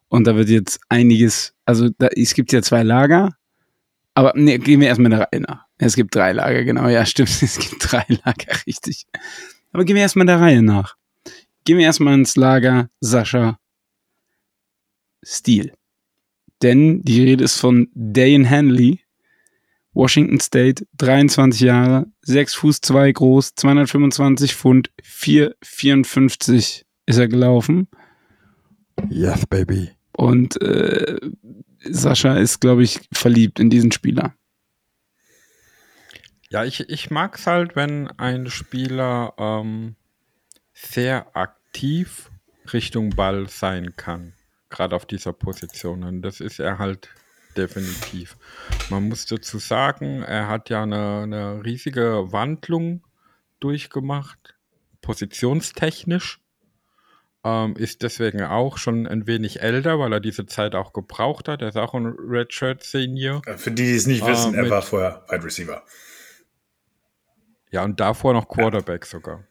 und 0.09 0.27
da 0.27 0.37
wird 0.37 0.49
jetzt 0.49 0.81
einiges, 0.89 1.55
also 1.65 1.89
da, 1.99 2.09
es 2.09 2.35
gibt 2.35 2.53
ja 2.53 2.63
zwei 2.63 2.83
Lager, 2.83 3.37
aber 4.15 4.33
nee, 4.37 4.59
gehen 4.59 4.81
wir 4.81 4.89
erstmal 4.89 5.11
der 5.11 5.21
Reihe 5.21 5.41
nach. 5.41 5.65
Es 5.79 5.97
gibt 5.97 6.15
drei 6.15 6.33
Lager, 6.33 6.65
genau, 6.65 6.89
ja 6.89 7.05
stimmt, 7.05 7.31
es 7.43 7.59
gibt 7.59 7.93
drei 7.93 8.05
Lager, 8.09 8.57
richtig. 8.67 9.07
Aber 9.73 9.85
gehen 9.85 9.97
wir 9.97 10.03
erstmal 10.03 10.27
der 10.27 10.41
Reihe 10.41 10.63
nach. 10.63 10.97
Gehen 11.65 11.79
wir 11.79 11.85
erstmal 11.85 12.15
ins 12.15 12.37
Lager 12.37 12.89
Sascha 13.01 13.59
Stil 15.25 15.73
denn 16.63 17.03
die 17.03 17.23
Rede 17.23 17.45
ist 17.45 17.59
von 17.59 17.89
Dayan 17.95 18.49
Hanley, 18.49 19.01
Washington 19.95 20.41
State, 20.41 20.87
23 20.99 21.61
Jahre, 21.61 22.07
6 22.23 22.55
Fuß 22.55 22.81
2 22.81 23.13
groß, 23.13 23.55
225 23.55 24.55
Pfund, 24.55 24.91
4,54 25.03 26.85
ist 27.07 27.19
er 27.19 27.29
gelaufen. 27.29 27.89
Yes, 29.11 29.47
baby. 29.47 29.91
Und 30.17 30.61
äh, 30.63 31.19
Sascha 31.85 32.37
ist, 32.37 32.61
glaube 32.61 32.83
ich, 32.83 33.01
verliebt 33.13 33.59
in 33.61 33.71
diesen 33.71 33.93
Spieler. 33.93 34.35
Ja, 36.51 36.65
ich, 36.65 36.89
ich 36.89 37.11
mag 37.11 37.39
es 37.39 37.47
halt, 37.47 37.77
wenn 37.77 38.09
ein 38.19 38.51
Spieler 38.51 39.35
ähm, 39.39 39.97
sehr 40.75 41.35
aktiv 41.37 42.31
Richtung 42.73 43.11
Ball 43.11 43.49
sein 43.49 43.95
kann 43.97 44.35
gerade 44.73 44.97
auf 44.97 45.07
dieser 45.07 45.33
Position. 45.33 46.03
Und 46.03 46.23
das 46.23 46.41
ist 46.41 46.59
er 46.59 46.79
halt 46.79 47.09
definitiv. 47.57 48.37
Man 48.91 49.09
muss 49.09 49.27
dazu 49.27 49.59
sagen, 49.59 50.23
er 50.23 50.49
hat 50.49 50.71
ja 50.71 50.83
eine, 50.83 51.23
eine 51.23 51.65
riesige 51.65 52.33
Wandlung 52.33 53.05
durchgemacht, 53.61 54.55
positionstechnisch. 55.01 56.41
Ähm, 57.45 57.75
ist 57.75 58.03
deswegen 58.03 58.43
auch 58.43 58.79
schon 58.79 59.09
ein 59.09 59.27
wenig 59.27 59.61
älter, 59.61 59.99
weil 59.99 60.13
er 60.13 60.21
diese 60.21 60.47
Zeit 60.47 60.77
auch 60.77 60.93
gebraucht 60.93 61.49
hat. 61.49 61.61
Er 61.61 61.69
ist 61.69 61.77
auch 61.77 61.93
ein 61.93 62.07
Redshirt 62.07 62.85
Senior. 62.85 63.43
Für 63.57 63.73
die, 63.73 63.83
die 63.83 63.97
es 63.97 64.07
nicht 64.07 64.25
wissen, 64.25 64.55
äh, 64.55 64.59
er 64.59 64.71
war 64.71 64.83
vorher 64.83 65.25
Wide 65.29 65.45
Receiver. 65.45 65.83
Ja, 67.73 67.83
und 67.83 67.99
davor 67.99 68.33
noch 68.35 68.47
Quarterback 68.47 69.05
ja. 69.05 69.11
sogar. 69.11 69.45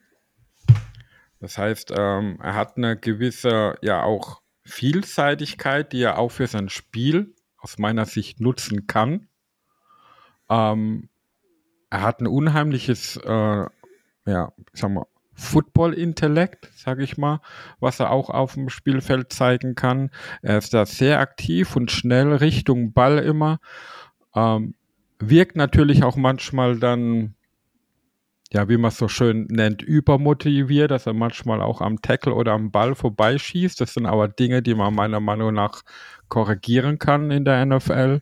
Das 1.41 1.57
heißt, 1.57 1.91
ähm, 1.97 2.39
er 2.41 2.55
hat 2.55 2.77
eine 2.77 2.95
gewisse, 2.95 3.75
ja 3.81 4.03
auch 4.03 4.41
Vielseitigkeit, 4.63 5.91
die 5.91 6.03
er 6.03 6.17
auch 6.17 6.31
für 6.31 6.47
sein 6.47 6.69
Spiel 6.69 7.35
aus 7.61 7.77
meiner 7.77 8.05
Sicht 8.05 8.39
nutzen 8.39 8.87
kann. 8.87 9.27
Ähm, 10.49 11.09
er 11.89 12.01
hat 12.01 12.21
ein 12.21 12.27
unheimliches, 12.27 13.17
äh, 13.17 13.65
ja, 14.25 14.53
sagen 14.73 14.95
wir, 14.95 15.07
Football-Intellekt, 15.33 16.69
sage 16.75 17.03
ich 17.03 17.17
mal, 17.17 17.41
was 17.79 17.99
er 17.99 18.11
auch 18.11 18.29
auf 18.29 18.53
dem 18.53 18.69
Spielfeld 18.69 19.33
zeigen 19.33 19.75
kann. 19.75 20.11
Er 20.41 20.57
ist 20.57 20.73
da 20.73 20.85
sehr 20.85 21.19
aktiv 21.19 21.75
und 21.75 21.89
schnell 21.89 22.33
Richtung 22.33 22.93
Ball 22.93 23.17
immer. 23.19 23.59
Ähm, 24.35 24.75
wirkt 25.19 25.55
natürlich 25.55 26.03
auch 26.03 26.15
manchmal 26.15 26.79
dann 26.79 27.35
ja, 28.53 28.67
wie 28.67 28.77
man 28.77 28.89
es 28.89 28.97
so 28.97 29.07
schön 29.07 29.47
nennt, 29.49 29.81
übermotiviert, 29.81 30.91
dass 30.91 31.05
er 31.05 31.13
manchmal 31.13 31.61
auch 31.61 31.79
am 31.79 32.01
Tackle 32.01 32.33
oder 32.35 32.51
am 32.51 32.69
Ball 32.69 32.95
vorbeischießt. 32.95 33.79
Das 33.79 33.93
sind 33.93 34.05
aber 34.05 34.27
Dinge, 34.27 34.61
die 34.61 34.75
man 34.75 34.93
meiner 34.93 35.21
Meinung 35.21 35.53
nach 35.53 35.83
korrigieren 36.31 36.97
kann 36.97 37.29
in 37.29 37.43
der 37.43 37.63
NFL. 37.65 38.21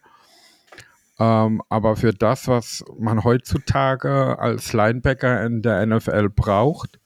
Ähm, 1.19 1.61
aber 1.69 1.95
für 1.95 2.11
das, 2.11 2.47
was 2.47 2.83
man 2.97 3.23
heutzutage 3.23 4.39
als 4.39 4.73
Linebacker 4.73 5.45
in 5.45 5.61
der 5.61 5.85
NFL 5.85 6.29
braucht, 6.29 6.99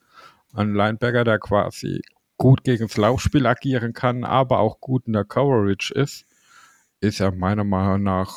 ein 0.53 0.73
Linebacker, 0.73 1.25
der 1.25 1.39
quasi 1.39 2.01
gut 2.37 2.63
gegen 2.63 2.87
das 2.87 2.95
Laufspiel 2.95 3.45
agieren 3.45 3.93
kann, 3.93 4.23
aber 4.23 4.59
auch 4.59 4.79
gut 4.79 5.05
in 5.05 5.13
der 5.13 5.25
Coverage 5.25 5.93
ist, 5.93 6.25
ist 7.01 7.19
er 7.19 7.31
meiner 7.31 7.65
Meinung 7.65 8.03
nach 8.03 8.33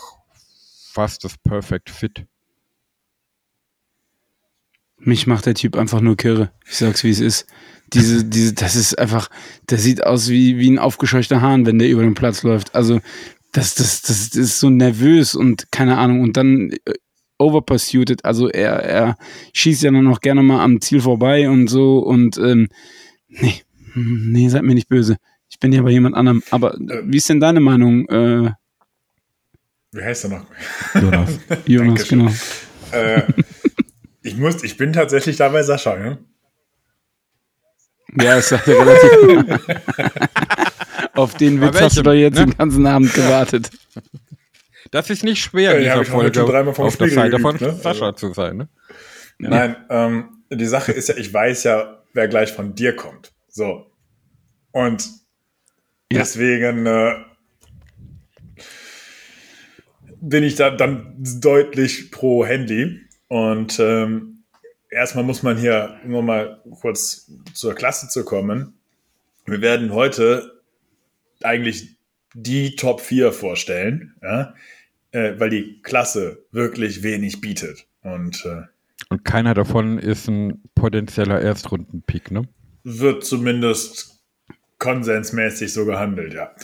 fast 0.93 1.25
das 1.25 1.39
Perfect 1.39 1.89
Fit. 1.89 2.27
Mich 4.99 5.27
macht 5.27 5.47
der 5.47 5.55
Typ 5.55 5.77
einfach 5.77 6.01
nur 6.01 6.17
kirre. 6.17 6.51
Ich 6.67 6.77
sag's, 6.77 7.05
wie 7.05 7.11
es 7.11 7.21
ist. 7.21 7.47
Diese, 7.93 8.25
diese, 8.25 8.55
das 8.55 8.75
ist 8.75 8.99
einfach, 8.99 9.29
der 9.71 9.79
sieht 9.79 10.05
aus 10.05 10.29
wie, 10.29 10.59
wie 10.59 10.71
ein 10.71 10.79
aufgescheuchter 10.79 11.41
Hahn, 11.41 11.67
wenn 11.67 11.79
der 11.79 11.89
über 11.89 12.03
den 12.03 12.15
Platz 12.15 12.43
läuft. 12.43 12.75
Also, 12.75 13.01
das, 13.53 13.75
das, 13.75 14.03
das, 14.03 14.31
das 14.31 14.37
ist 14.39 14.61
so 14.61 14.71
nervös 14.71 15.35
und 15.35 15.71
keine 15.71 15.99
Ahnung. 15.99 16.21
Und 16.21 16.37
dann 16.37 16.73
äh, 16.73 16.95
overpursuited. 17.39 18.25
Also, 18.25 18.49
er, 18.49 18.73
er 18.83 19.17
schießt 19.53 19.83
ja 19.83 19.93
dann 19.93 20.05
noch 20.05 20.21
gerne 20.21 20.43
mal 20.43 20.65
am 20.65 20.81
Ziel 20.81 21.01
vorbei 21.01 21.49
und 21.49 21.69
so. 21.69 21.99
Und, 21.99 22.39
ähm, 22.39 22.69
nee, 23.29 23.63
nee, 23.95 24.49
seid 24.49 24.65
mir 24.65 24.75
nicht 24.75 24.89
böse. 24.89 25.17
Ich 25.49 25.61
bin 25.61 25.73
ja 25.73 25.83
bei 25.83 25.91
jemand 25.91 26.17
anderem. 26.17 26.43
Aber 26.51 26.75
äh, 26.75 27.03
wie 27.05 27.19
ist 27.19 27.29
denn 27.29 27.41
deine 27.41 27.61
Meinung? 27.61 28.09
Äh, 28.09 28.51
wie 29.93 30.03
heißt 30.03 30.25
er 30.25 30.31
noch? 30.31 30.47
Jonas. 31.01 31.39
Jonas, 31.67 32.09
genau. 32.09 32.31
Äh, 32.91 33.23
ich, 34.27 34.37
muss, 34.37 34.63
ich 34.63 34.77
bin 34.77 34.93
tatsächlich 34.93 35.37
dabei 35.37 35.63
Sascha, 35.63 35.97
ne? 35.97 36.19
Ja, 38.21 38.37
ist 38.37 38.51
ja 38.51 38.59
relativ. 38.59 39.61
Auf 41.15 41.35
den 41.35 41.61
Witz 41.61 41.81
hast 41.81 41.97
du 41.97 42.03
doch 42.03 42.13
jetzt 42.13 42.39
ne? 42.39 42.47
den 42.47 42.57
ganzen 42.57 42.87
Abend 42.87 43.15
gewartet. 43.15 43.71
Das 44.91 45.11
ist 45.11 45.25
nicht 45.25 45.43
schwer, 45.43 45.81
ja, 45.81 46.01
dieser 46.01 46.13
Folge 46.13 46.43
auf 46.77 46.97
der 46.97 47.09
Seite 47.11 47.39
von 47.39 47.57
ne? 47.57 47.75
Sascha 47.75 48.07
also. 48.07 48.29
zu 48.29 48.35
sein. 48.35 48.59
Ne? 48.59 48.69
Ja. 49.41 49.49
Nein, 49.49 49.77
ähm, 49.91 50.43
die 50.51 50.67
Sache 50.67 50.93
ist 50.93 51.09
ja, 51.09 51.17
ich 51.17 51.33
weiß 51.33 51.65
ja, 51.65 52.03
wer 52.13 52.29
gleich 52.29 52.53
von 52.53 52.75
dir 52.75 52.95
kommt. 52.95 53.33
So. 53.49 53.91
Und 54.73 55.09
ja. 56.13 56.19
deswegen 56.21 56.87
äh, 56.87 57.15
bin 60.21 60.45
ich 60.45 60.55
da 60.55 60.71
dann 60.71 61.15
deutlich 61.19 62.11
pro 62.11 62.45
Handy. 62.45 63.06
Und 63.29 63.79
ähm, 63.81 64.45
erstmal 64.91 65.25
muss 65.25 65.43
man 65.43 65.57
hier 65.57 65.99
nur 66.05 66.23
mal 66.23 66.63
kurz 66.81 67.31
zur 67.55 67.75
Klasse 67.75 68.09
zu 68.09 68.25
kommen. 68.25 68.75
Wir 69.47 69.61
werden 69.61 69.93
heute 69.93 70.63
eigentlich 71.43 71.97
die 72.35 72.77
Top 72.77 73.01
4 73.01 73.33
vorstellen, 73.33 74.15
ja, 74.23 74.55
äh, 75.13 75.35
weil 75.39 75.51
die 75.51 75.81
Klasse 75.83 76.45
wirklich 76.53 77.03
wenig 77.03 77.41
bietet. 77.41 77.87
Und, 78.03 78.45
äh, 78.45 78.63
Und 79.09 79.25
keiner 79.25 79.55
davon 79.55 79.99
ist 79.99 80.29
ein 80.29 80.63
potenzieller 80.75 81.41
Erstrunden-Pick, 81.41 82.31
ne? 82.31 82.49
wird 82.87 83.25
zumindest 83.25 84.21
konsensmäßig 84.79 85.73
so 85.73 85.85
gehandelt, 85.85 86.35
ja. 86.35 86.55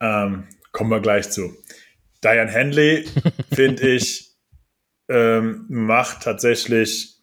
Ähm, 0.00 0.44
kommen 0.70 0.90
wir 0.90 1.00
gleich 1.00 1.30
zu. 1.30 1.56
Diane 2.22 2.52
Handley, 2.52 3.06
finde 3.52 3.88
ich, 3.88 4.27
ähm, 5.08 5.66
macht 5.68 6.22
tatsächlich 6.22 7.16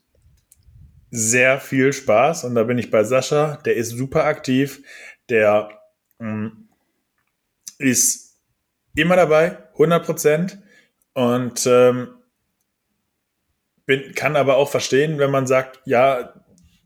sehr 1.11 1.59
viel 1.59 1.93
Spaß 1.93 2.43
und 2.43 2.55
da 2.55 2.63
bin 2.63 2.77
ich 2.77 2.91
bei 2.91 3.03
Sascha. 3.03 3.57
Der 3.65 3.75
ist 3.75 3.89
super 3.89 4.25
aktiv, 4.25 4.81
der 5.29 5.69
ähm, 6.19 6.69
ist 7.77 8.25
immer 8.95 9.15
dabei, 9.15 9.57
100 9.73 10.05
Prozent. 10.05 10.57
Und 11.13 11.65
ähm, 11.65 12.09
bin, 13.85 14.13
kann 14.15 14.35
aber 14.35 14.57
auch 14.57 14.69
verstehen, 14.69 15.19
wenn 15.19 15.31
man 15.31 15.47
sagt, 15.47 15.79
ja, 15.85 16.33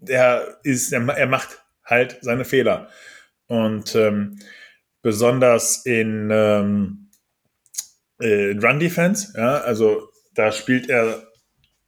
er 0.06 0.60
ist, 0.64 0.94
er, 0.94 1.08
er 1.08 1.28
macht 1.28 1.64
halt 1.84 2.20
seine 2.22 2.46
Fehler. 2.46 2.90
Und 3.48 3.96
ähm, 3.96 4.40
besonders 5.02 5.86
in 5.86 6.30
ähm, 6.32 7.10
äh, 8.20 8.52
Run 8.52 8.80
Defense, 8.80 9.34
ja, 9.36 9.62
also 9.62 10.10
da 10.40 10.54
spielt 10.54 10.90
er 10.90 11.28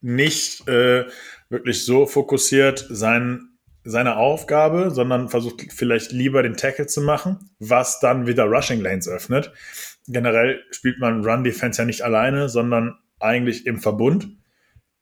nicht 0.02 0.68
äh, 0.68 1.06
wirklich 1.48 1.86
so 1.86 2.06
fokussiert 2.06 2.86
sein, 2.90 3.48
seine 3.86 4.18
Aufgabe, 4.18 4.92
sondern 4.92 5.30
versucht 5.30 5.72
vielleicht 5.72 6.12
lieber 6.12 6.44
den 6.44 6.58
Tackle 6.58 6.86
zu 6.86 7.00
machen, 7.00 7.50
was 7.60 8.02
dann 8.02 8.28
wieder 8.28 8.44
Rushing 8.44 8.82
Lanes 8.82 9.08
öffnet. 9.08 9.54
Generell 10.06 10.62
spielt 10.72 11.00
man 11.00 11.24
Run 11.24 11.46
Defense 11.46 11.82
ja 11.82 11.86
nicht 11.86 12.02
alleine, 12.02 12.50
sondern 12.50 12.98
eigentlich 13.22 13.66
im 13.66 13.80
Verbund, 13.80 14.28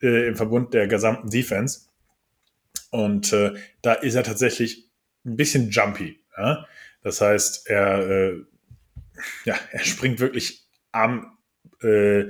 äh, 0.03 0.27
im 0.27 0.35
Verbund 0.35 0.76
der 0.76 0.88
gesamten 0.88 1.31
Defense. 1.31 1.88
Und 2.91 3.34
äh, 3.34 3.53
da 3.81 3.93
ist 3.93 4.13
er 4.13 4.23
tatsächlich 4.23 4.91
ein 5.26 5.38
bisschen 5.38 5.71
jumpy. 5.71 6.23
Ja? 6.38 6.67
Das 7.01 7.19
heißt, 7.19 7.67
er, 7.67 8.09
äh, 8.09 8.43
ja, 9.45 9.55
er 9.71 9.84
springt 9.85 10.19
wirklich 10.19 10.67
am 10.91 11.35
äh, 11.81 12.26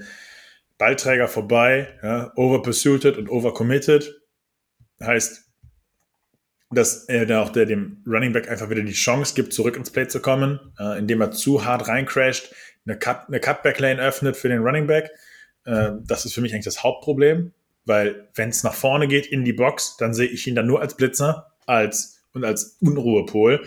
Ballträger 0.80 1.28
vorbei, 1.28 2.00
ja, 2.02 2.32
overpursuited 2.36 3.18
und 3.18 3.30
overcommitted. 3.30 4.22
Heißt, 5.04 5.46
dass 6.72 7.06
er 7.06 7.26
da 7.26 7.44
auch 7.44 7.50
der, 7.50 7.66
dem 7.66 8.04
Running 8.08 8.32
Back 8.32 8.50
einfach 8.50 8.70
wieder 8.70 8.82
die 8.82 8.94
Chance 8.94 9.36
gibt, 9.36 9.54
zurück 9.54 9.76
ins 9.76 9.92
Play 9.92 10.08
zu 10.08 10.22
kommen, 10.22 10.74
äh, 10.80 10.98
indem 10.98 11.22
er 11.22 11.32
zu 11.32 11.66
hart 11.66 11.88
reincrasht, 11.88 12.54
eine, 12.86 12.98
Cut, 12.98 13.28
eine 13.28 13.40
Cutback-Lane 13.40 14.02
öffnet 14.02 14.38
für 14.38 14.48
den 14.48 14.62
Running 14.62 14.88
Back. 14.88 15.12
Äh, 15.66 15.92
das 16.06 16.26
ist 16.26 16.34
für 16.34 16.42
mich 16.42 16.54
eigentlich 16.54 16.66
das 16.66 16.82
Hauptproblem, 16.82 17.54
weil 17.86 18.30
wenn 18.36 18.50
es 18.50 18.64
nach 18.64 18.74
vorne 18.74 19.08
geht 19.08 19.28
in 19.28 19.44
die 19.44 19.54
Box, 19.54 19.98
dann 19.98 20.14
sehe 20.14 20.28
ich 20.28 20.48
ihn 20.48 20.56
dann 20.56 20.68
nur 20.68 20.82
als 20.82 20.96
Blitzer 20.96 21.58
als, 21.66 22.24
und 22.32 22.46
als 22.46 22.78
Unruhepol 22.80 23.66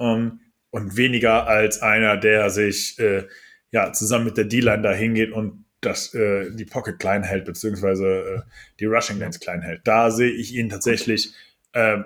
ähm, 0.00 0.40
und 0.70 0.96
weniger 0.96 1.46
als 1.46 1.80
einer, 1.80 2.16
der 2.16 2.50
sich 2.50 2.98
äh, 2.98 3.28
ja, 3.70 3.92
zusammen 3.92 4.24
mit 4.24 4.36
der 4.36 4.46
D-Line 4.46 4.82
da 4.82 4.92
hingeht 4.92 5.30
und 5.30 5.64
das, 5.80 6.14
äh, 6.14 6.50
die 6.50 6.64
Pocket 6.64 6.98
klein 6.98 7.22
hält, 7.22 7.44
beziehungsweise 7.44 8.06
äh, 8.06 8.40
die 8.78 8.84
Rushing 8.84 9.18
Lanes 9.18 9.40
klein 9.40 9.62
hält. 9.62 9.82
Da 9.84 10.10
sehe 10.10 10.30
ich 10.30 10.54
ihn 10.54 10.68
tatsächlich 10.68 11.32
äh, 11.72 11.98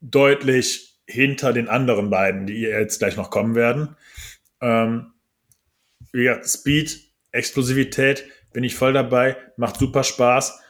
deutlich 0.00 0.98
hinter 1.06 1.52
den 1.52 1.68
anderen 1.68 2.10
beiden, 2.10 2.46
die 2.46 2.60
jetzt 2.60 2.98
gleich 2.98 3.16
noch 3.16 3.30
kommen 3.30 3.54
werden. 3.54 3.96
Ähm, 4.60 5.12
wie 6.12 6.24
gesagt, 6.24 6.48
Speed, 6.48 7.00
Explosivität, 7.32 8.24
bin 8.52 8.64
ich 8.64 8.74
voll 8.74 8.92
dabei, 8.92 9.36
macht 9.56 9.78
super 9.78 10.04
Spaß, 10.04 10.60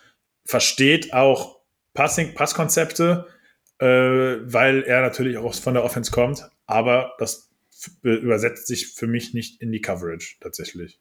versteht 0.44 1.12
auch 1.12 1.60
Passing, 1.94 2.34
Passkonzepte, 2.34 3.26
äh, 3.78 3.86
weil 3.86 4.82
er 4.82 5.02
natürlich 5.02 5.36
auch 5.38 5.54
von 5.54 5.74
der 5.74 5.84
Offense 5.84 6.10
kommt, 6.10 6.48
aber 6.66 7.14
das 7.18 7.50
übersetzt 8.02 8.66
sich 8.66 8.88
für 8.94 9.06
mich 9.06 9.34
nicht 9.34 9.60
in 9.60 9.70
die 9.70 9.80
Coverage 9.80 10.36
tatsächlich. 10.40 11.00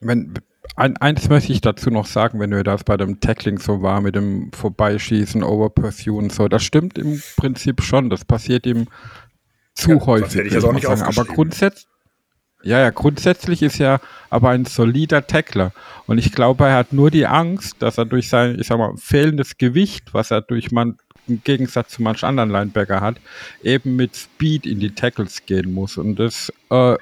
Wenn, 0.00 0.34
ein, 0.76 0.96
eins 0.98 1.28
möchte 1.28 1.52
ich 1.52 1.60
dazu 1.60 1.90
noch 1.90 2.06
sagen, 2.06 2.38
wenn 2.40 2.50
wir 2.50 2.62
das 2.62 2.84
bei 2.84 2.96
dem 2.96 3.20
Tackling 3.20 3.58
so 3.58 3.82
war, 3.82 4.00
mit 4.00 4.14
dem 4.14 4.52
Vorbeischießen, 4.52 5.42
Overpursue 5.42 6.16
und 6.16 6.32
so, 6.32 6.48
das 6.48 6.62
stimmt 6.62 6.98
im 6.98 7.20
Prinzip 7.36 7.82
schon. 7.82 8.10
Das 8.10 8.24
passiert 8.24 8.66
ihm 8.66 8.86
zu 9.74 9.90
Ja, 9.90 10.06
häufig. 10.06 10.34
hätte 10.34 10.48
ich 10.48 10.54
das 10.54 10.64
auch 10.64 10.72
nicht 10.72 10.86
sagen. 10.86 11.02
Aber 11.02 11.24
grundsätzlich, 11.24 11.88
ja, 12.62 12.80
ja, 12.80 12.90
grundsätzlich 12.90 13.62
ist 13.62 13.80
er 13.80 14.00
aber 14.30 14.50
ein 14.50 14.64
solider 14.64 15.26
Tackler. 15.26 15.72
Und 16.06 16.18
ich 16.18 16.32
glaube, 16.32 16.66
er 16.66 16.76
hat 16.76 16.92
nur 16.92 17.10
die 17.10 17.26
Angst, 17.26 17.76
dass 17.80 17.98
er 17.98 18.04
durch 18.04 18.28
sein, 18.28 18.58
ich 18.58 18.66
sag 18.66 18.78
mal, 18.78 18.96
fehlendes 18.96 19.58
Gewicht, 19.58 20.12
was 20.12 20.30
er 20.30 20.42
durch 20.42 20.70
man, 20.72 20.98
im 21.28 21.42
Gegensatz 21.44 21.90
zu 21.90 22.02
manch 22.02 22.24
anderen 22.24 22.50
Linebacker 22.50 23.00
hat, 23.00 23.16
eben 23.62 23.96
mit 23.96 24.16
Speed 24.16 24.66
in 24.66 24.80
die 24.80 24.94
Tackles 24.94 25.44
gehen 25.46 25.72
muss. 25.72 25.98
Und 25.98 26.16
das 26.16 26.52
äh, 26.70 26.96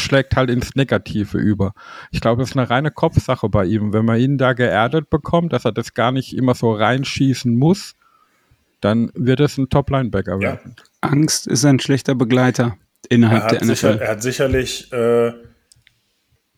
schlägt 0.00 0.36
halt 0.36 0.50
ins 0.50 0.74
Negative 0.74 1.38
über. 1.38 1.72
Ich 2.10 2.20
glaube, 2.20 2.42
das 2.42 2.50
ist 2.50 2.56
eine 2.56 2.68
reine 2.70 2.90
Kopfsache 2.90 3.48
bei 3.48 3.64
ihm. 3.64 3.92
Wenn 3.92 4.04
man 4.04 4.18
ihn 4.20 4.38
da 4.38 4.52
geerdet 4.52 5.10
bekommt, 5.10 5.52
dass 5.52 5.64
er 5.64 5.72
das 5.72 5.94
gar 5.94 6.12
nicht 6.12 6.36
immer 6.36 6.54
so 6.54 6.72
reinschießen 6.72 7.54
muss, 7.54 7.94
dann 8.80 9.10
wird 9.14 9.40
es 9.40 9.58
ein 9.58 9.68
Top-Linebacker 9.68 10.34
Ja. 10.34 10.40
werden. 10.40 10.76
Angst 11.00 11.46
ist 11.46 11.64
ein 11.64 11.80
schlechter 11.80 12.14
Begleiter 12.14 12.76
Er 13.08 13.10
innerhalb 13.10 13.48
der 13.48 13.64
sicher, 13.64 13.90
NFL. 13.94 14.02
er 14.02 14.10
hat 14.10 14.22
sicherlich 14.22 14.92
äh, 14.92 15.32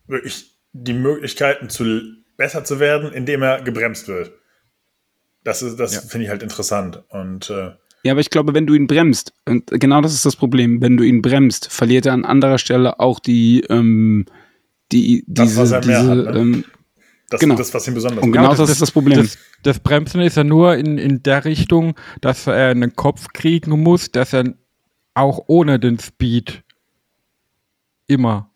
wirklich 0.06 0.56
die 0.72 0.92
Möglichkeiten, 0.94 1.68
zu, 1.68 2.00
besser 2.36 2.64
zu 2.64 2.78
werden, 2.80 3.12
indem 3.12 3.42
er 3.42 3.62
gebremst 3.62 4.08
wird. 4.08 4.32
Das, 5.44 5.62
ist- 5.62 5.78
das 5.80 5.94
Ja. 5.94 6.00
finde 6.02 6.24
ich 6.24 6.30
halt 6.30 6.42
interessant. 6.42 7.02
Und 7.08 7.50
äh, 7.50 7.72
Ja, 8.02 8.12
aber 8.12 8.20
ich 8.20 8.31
glaube, 8.31 8.55
wenn 8.55 8.66
du 8.66 8.74
ihn 8.74 8.86
bremst, 8.86 9.32
und 9.47 9.66
genau 9.68 10.01
das 10.01 10.14
ist 10.14 10.24
das 10.24 10.36
Problem, 10.36 10.81
wenn 10.81 10.97
du 10.97 11.05
ihn 11.05 11.20
bremst, 11.22 11.70
verliert 11.70 12.06
er 12.06 12.14
an 12.14 12.24
anderer 12.24 12.59
Stelle 12.59 12.98
auch 12.98 13.20
die, 13.20 13.60
ähm, 13.68 14.24
die, 14.90 15.22
Das, 15.27 15.48
diese, 15.51 15.60
was 15.60 15.70
er 15.72 15.85
mehr 15.86 16.01
diese, 16.01 16.10
hat, 16.10 16.35
ne? 16.35 16.40
ähm, 16.40 16.64
das 17.28 17.40
Genau. 17.40 17.55
ist 17.55 17.60
das, 17.60 17.74
was 17.74 17.86
ihn 17.89 17.94
besonders 17.94 18.22
Und 18.24 18.31
macht. 18.31 18.40
genau 18.40 18.55
das 18.55 18.70
ist 18.70 18.81
das 18.82 18.90
Problem. 18.90 19.18
Das, 19.18 19.39
das 19.62 19.78
Bremsen 19.81 20.20
ist 20.22 20.36
ja 20.36 20.44
nur 20.44 20.77
in, 20.77 20.98
in 20.98 21.22
der 21.22 21.44
Richtung, 21.44 21.94
dass 22.20 22.47
er 22.47 22.70
einen 22.70 22.97
Kopf 22.97 23.28
kriegen 23.35 23.78
muss, 23.82 24.10
dass 24.10 24.32
er 24.32 24.55
auch 25.14 25.44
ohne 25.47 25.78
den 25.78 25.98
Speed 25.98 26.62
immer. 28.06 28.51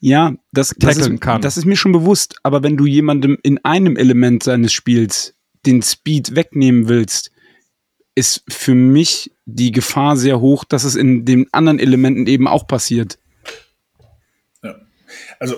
ja, 0.00 0.34
das, 0.52 0.74
das, 0.76 0.96
tackeln 0.96 1.14
ist, 1.14 1.20
kann. 1.20 1.40
das 1.40 1.56
ist 1.56 1.64
mir 1.64 1.76
schon 1.76 1.92
bewusst, 1.92 2.36
aber 2.42 2.62
wenn 2.62 2.76
du 2.76 2.84
jemandem 2.86 3.38
in 3.42 3.58
einem 3.64 3.96
Element 3.96 4.42
seines 4.42 4.72
Spiels 4.72 5.34
den 5.64 5.80
Speed 5.82 6.34
wegnehmen 6.34 6.88
willst, 6.88 7.30
ist 8.18 8.42
für 8.48 8.74
mich 8.74 9.32
die 9.46 9.72
Gefahr 9.72 10.16
sehr 10.16 10.40
hoch, 10.40 10.64
dass 10.64 10.84
es 10.84 10.94
in 10.96 11.24
den 11.24 11.46
anderen 11.52 11.78
Elementen 11.78 12.26
eben 12.26 12.46
auch 12.48 12.66
passiert. 12.66 13.18
Also, 15.40 15.56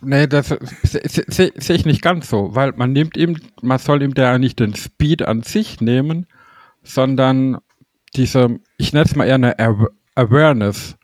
Nee, 0.00 0.26
das 0.26 0.48
sehe 0.82 1.52
seh, 1.56 1.74
ich 1.74 1.84
nicht 1.86 2.02
ganz 2.02 2.28
so, 2.30 2.54
weil 2.54 2.72
man 2.72 2.92
nimmt 2.92 3.16
ihm, 3.16 3.38
man 3.60 3.78
soll 3.78 4.02
ihm 4.02 4.14
da 4.14 4.38
nicht 4.38 4.58
den 4.58 4.74
Speed 4.74 5.22
an 5.22 5.42
sich 5.42 5.80
nehmen, 5.80 6.26
sondern 6.82 7.58
diese, 8.16 8.58
ich 8.78 8.92
nenne 8.92 9.04
es 9.04 9.14
mal 9.14 9.26
eher 9.26 9.34
eine 9.36 9.58
Awa- 9.58 9.90
Awareness, 10.14 10.96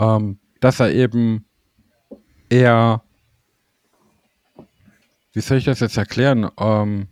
ähm, 0.00 0.38
dass 0.60 0.80
er 0.80 0.92
eben 0.92 1.46
eher, 2.50 3.02
wie 5.32 5.40
soll 5.40 5.58
ich 5.58 5.64
das 5.64 5.80
jetzt 5.80 5.96
erklären? 5.96 6.50
Ähm, 6.58 7.06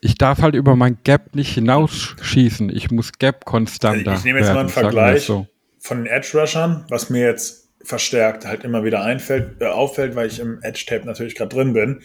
ich 0.00 0.16
darf 0.16 0.40
halt 0.42 0.54
über 0.54 0.76
mein 0.76 0.98
Gap 1.04 1.34
nicht 1.34 1.54
hinausschießen. 1.54 2.74
Ich 2.74 2.90
muss 2.90 3.12
Gap 3.12 3.44
konstanter 3.44 4.14
ich 4.14 4.24
nehme 4.24 4.40
jetzt 4.40 4.48
mal 4.48 4.60
einen 4.60 4.68
werden, 4.68 4.74
sagen 4.74 4.86
wir 4.86 4.90
Vergleich 4.90 5.24
so. 5.24 5.46
von 5.78 5.98
den 5.98 6.06
Edge-Rushern, 6.06 6.84
was 6.88 7.10
mir 7.10 7.26
jetzt 7.26 7.68
verstärkt 7.82 8.44
halt 8.44 8.64
immer 8.64 8.84
wieder 8.84 9.02
einfällt, 9.02 9.62
äh, 9.62 9.66
auffällt, 9.66 10.16
weil 10.16 10.26
ich 10.26 10.40
im 10.40 10.60
Edge-Tape 10.62 11.06
natürlich 11.06 11.34
gerade 11.34 11.54
drin 11.54 11.72
bin. 11.72 12.02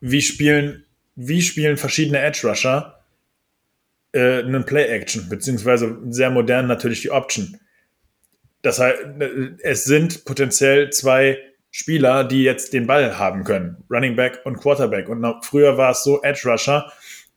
Wie 0.00 0.22
spielen, 0.22 0.84
wie 1.16 1.42
spielen 1.42 1.76
verschiedene 1.76 2.20
Edge-Rusher 2.20 3.04
äh, 4.12 4.40
einen 4.40 4.64
Play-Action, 4.64 5.28
beziehungsweise 5.28 5.98
sehr 6.08 6.30
modern 6.30 6.66
natürlich 6.66 7.02
die 7.02 7.10
Option. 7.10 7.58
Das 8.62 8.78
heißt, 8.78 8.98
äh, 9.20 9.50
es 9.62 9.84
sind 9.84 10.24
potenziell 10.24 10.90
zwei 10.90 11.38
Spieler, 11.72 12.22
die 12.22 12.44
jetzt 12.44 12.74
den 12.74 12.86
Ball 12.86 13.18
haben 13.18 13.44
können. 13.44 13.82
Running 13.90 14.14
Back 14.14 14.40
und 14.44 14.58
Quarterback. 14.58 15.08
Und 15.08 15.20
noch, 15.20 15.42
früher 15.42 15.78
war 15.78 15.90
es 15.92 16.04
so, 16.04 16.22
Edge 16.22 16.42
Rusher, 16.44 16.92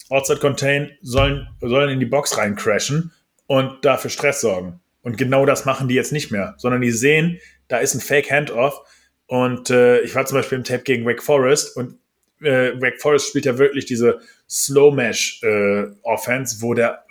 Outside 0.09 0.39
Contain, 0.39 0.91
sollen, 1.01 1.47
sollen 1.61 1.89
in 1.89 1.99
die 1.99 2.05
Box 2.05 2.37
rein 2.37 2.55
crashen 2.55 3.11
und 3.47 3.83
dafür 3.83 4.11
Stress 4.11 4.41
sorgen. 4.41 4.81
Und 5.01 5.17
genau 5.17 5.45
das 5.45 5.65
machen 5.65 5.87
die 5.87 5.95
jetzt 5.95 6.11
nicht 6.11 6.31
mehr, 6.31 6.53
sondern 6.57 6.81
die 6.81 6.91
sehen, 6.91 7.39
da 7.69 7.77
ist 7.77 7.95
ein 7.95 8.01
Fake 8.01 8.29
Handoff. 8.29 8.81
Und 9.27 9.69
äh, 9.69 10.01
ich 10.01 10.13
war 10.13 10.25
zum 10.25 10.37
Beispiel 10.37 10.57
im 10.57 10.63
Tape 10.63 10.83
gegen 10.83 11.05
Wake 11.05 11.23
Forest 11.23 11.77
und 11.77 11.97
äh, 12.41 12.73
Wake 12.81 13.01
Forest 13.01 13.29
spielt 13.29 13.45
ja 13.45 13.57
wirklich 13.57 13.85
diese 13.85 14.19
Slow 14.49 14.93
Mesh 14.93 15.41
äh, 15.43 15.85
Offense, 16.03 16.61
wo 16.61 16.73
der, 16.73 17.05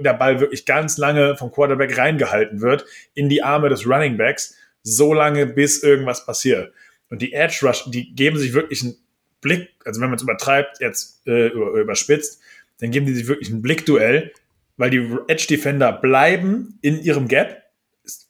der 0.00 0.14
Ball 0.14 0.40
wirklich 0.40 0.64
ganz 0.64 0.96
lange 0.96 1.36
vom 1.36 1.50
Quarterback 1.50 1.98
reingehalten 1.98 2.60
wird 2.60 2.86
in 3.14 3.28
die 3.28 3.42
Arme 3.42 3.68
des 3.68 3.86
Running 3.86 4.16
Backs, 4.16 4.56
so 4.82 5.12
lange 5.14 5.46
bis 5.46 5.82
irgendwas 5.82 6.24
passiert. 6.26 6.72
Und 7.10 7.22
die 7.22 7.32
Edge 7.32 7.58
Rush, 7.62 7.84
die 7.90 8.14
geben 8.14 8.38
sich 8.38 8.52
wirklich 8.52 8.82
einen 8.82 8.96
Blick, 9.40 9.70
also 9.84 10.00
wenn 10.00 10.08
man 10.08 10.16
es 10.16 10.22
übertreibt, 10.22 10.80
jetzt 10.80 11.26
äh, 11.26 11.48
über- 11.48 11.72
überspitzt, 11.80 12.40
dann 12.80 12.90
geben 12.90 13.06
die 13.06 13.14
sich 13.14 13.26
wirklich 13.26 13.50
ein 13.50 13.62
Blickduell, 13.62 14.32
weil 14.76 14.90
die 14.90 15.16
Edge 15.26 15.46
Defender 15.48 15.92
bleiben 15.92 16.78
in 16.82 17.00
ihrem 17.02 17.28
Gap, 17.28 17.62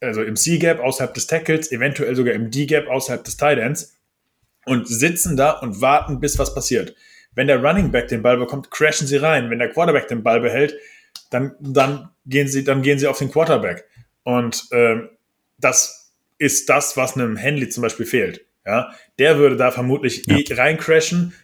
also 0.00 0.22
im 0.22 0.36
C-Gap 0.36 0.80
außerhalb 0.80 1.14
des 1.14 1.26
Tackles, 1.26 1.70
eventuell 1.70 2.16
sogar 2.16 2.34
im 2.34 2.50
D-Gap 2.50 2.88
außerhalb 2.88 3.22
des 3.24 3.36
Tight 3.36 3.58
Ends 3.58 3.96
und 4.64 4.88
sitzen 4.88 5.36
da 5.36 5.52
und 5.52 5.80
warten, 5.80 6.20
bis 6.20 6.38
was 6.38 6.54
passiert. 6.54 6.94
Wenn 7.34 7.46
der 7.46 7.62
Running 7.62 7.92
Back 7.92 8.08
den 8.08 8.22
Ball 8.22 8.36
bekommt, 8.36 8.70
crashen 8.70 9.06
sie 9.06 9.16
rein. 9.16 9.50
Wenn 9.50 9.58
der 9.58 9.70
Quarterback 9.70 10.08
den 10.08 10.22
Ball 10.22 10.40
behält, 10.40 10.74
dann, 11.30 11.54
dann, 11.60 12.10
gehen, 12.26 12.48
sie, 12.48 12.64
dann 12.64 12.82
gehen 12.82 12.98
sie 12.98 13.06
auf 13.06 13.18
den 13.18 13.30
Quarterback. 13.30 13.84
Und 14.24 14.66
ähm, 14.72 15.10
das 15.58 15.97
ist 16.38 16.68
das, 16.68 16.96
was 16.96 17.16
einem 17.16 17.36
Henley 17.36 17.68
zum 17.68 17.82
Beispiel 17.82 18.06
fehlt. 18.06 18.44
Ja? 18.64 18.92
Der 19.18 19.38
würde 19.38 19.56
da 19.56 19.70
vermutlich 19.70 20.28
eh 20.28 20.44
reincrashen 20.54 21.34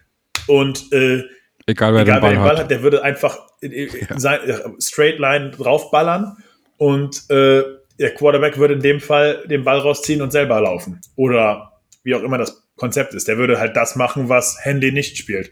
und 0.47 0.93
äh, 0.93 1.25
Egal 1.67 1.95
wer 1.95 2.03
egal 2.03 2.05
den 2.05 2.07
wer 2.07 2.21
Ball, 2.21 2.31
den 2.31 2.41
Ball 2.41 2.51
hat. 2.51 2.59
hat, 2.59 2.71
der 2.71 2.83
würde 2.83 3.03
einfach 3.03 3.39
äh, 3.61 3.89
sein, 4.17 4.41
äh, 4.49 4.61
straight 4.79 5.19
line 5.19 5.51
draufballern 5.51 6.37
und 6.77 7.29
äh, 7.31 7.63
der 7.99 8.15
Quarterback 8.15 8.59
würde 8.59 8.75
in 8.75 8.81
dem 8.81 9.01
Fall 9.01 9.47
den 9.47 9.65
Ball 9.65 9.79
rausziehen 9.79 10.21
und 10.21 10.31
selber 10.31 10.61
laufen. 10.61 11.01
Oder 11.17 11.81
wie 12.03 12.15
auch 12.15 12.23
immer 12.23 12.39
das 12.39 12.65
Konzept 12.77 13.15
ist. 13.15 13.29
Der 13.29 13.39
würde 13.39 13.59
halt 13.59 13.77
das 13.77 13.97
machen, 13.97 14.29
was 14.29 14.59
Handy 14.63 14.93
nicht 14.93 15.17
spielt. 15.17 15.51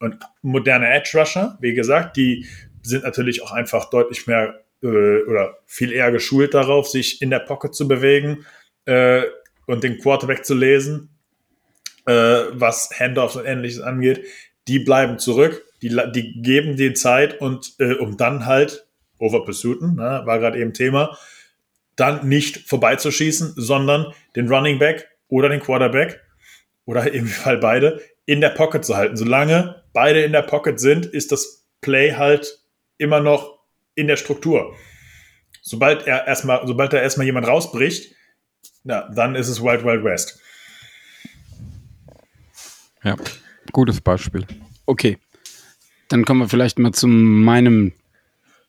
Und 0.00 0.16
moderne 0.40 0.88
Edge 0.88 1.10
Rusher, 1.14 1.58
wie 1.60 1.74
gesagt, 1.74 2.16
die 2.16 2.46
sind 2.82 3.04
natürlich 3.04 3.42
auch 3.42 3.52
einfach 3.52 3.90
deutlich 3.90 4.26
mehr 4.26 4.60
äh, 4.82 5.22
oder 5.22 5.58
viel 5.66 5.92
eher 5.92 6.10
geschult 6.10 6.54
darauf, 6.54 6.88
sich 6.88 7.22
in 7.22 7.30
der 7.30 7.38
Pocket 7.38 7.74
zu 7.74 7.86
bewegen 7.86 8.44
äh, 8.86 9.22
und 9.66 9.84
den 9.84 9.98
Quarterback 9.98 10.44
zu 10.44 10.54
lesen, 10.54 11.10
äh, 12.06 12.12
was 12.12 12.90
Handoffs 12.98 13.36
und 13.36 13.44
ähnliches 13.44 13.80
angeht. 13.80 14.24
Die 14.68 14.78
bleiben 14.78 15.18
zurück, 15.18 15.64
die, 15.82 15.96
die 16.14 16.42
geben 16.42 16.76
die 16.76 16.92
Zeit 16.94 17.40
und 17.40 17.74
äh, 17.78 17.94
um 17.94 18.16
dann 18.16 18.46
halt 18.46 18.86
over 19.18 19.44
pursuiten, 19.44 19.96
ne, 19.96 20.22
war 20.24 20.38
gerade 20.38 20.58
eben 20.58 20.72
Thema, 20.72 21.16
dann 21.96 22.28
nicht 22.28 22.68
vorbeizuschießen, 22.68 23.54
sondern 23.56 24.12
den 24.34 24.48
Running 24.48 24.78
Back 24.78 25.08
oder 25.28 25.48
den 25.48 25.60
Quarterback 25.60 26.20
oder 26.84 27.12
im 27.12 27.26
Fall 27.26 27.58
beide 27.58 28.00
in 28.26 28.40
der 28.40 28.50
Pocket 28.50 28.84
zu 28.84 28.96
halten. 28.96 29.16
Solange 29.16 29.82
beide 29.92 30.22
in 30.22 30.32
der 30.32 30.42
Pocket 30.42 30.78
sind, 30.78 31.06
ist 31.06 31.32
das 31.32 31.66
Play 31.80 32.12
halt 32.12 32.60
immer 32.98 33.20
noch 33.20 33.58
in 33.94 34.06
der 34.06 34.16
Struktur. 34.16 34.74
Sobald 35.60 36.06
er 36.06 36.26
erstmal, 36.26 36.66
sobald 36.66 36.92
da 36.92 37.00
erstmal 37.00 37.26
jemand 37.26 37.46
rausbricht, 37.46 38.14
na, 38.84 39.08
dann 39.14 39.34
ist 39.34 39.48
es 39.48 39.60
Wild 39.62 39.84
Wild 39.84 40.04
West. 40.04 40.38
Ja, 43.04 43.16
gutes 43.72 44.00
Beispiel. 44.00 44.46
Okay. 44.86 45.18
Dann 46.08 46.24
kommen 46.24 46.40
wir 46.40 46.48
vielleicht 46.48 46.78
mal 46.78 46.92
zu 46.92 47.06
meinem 47.08 47.92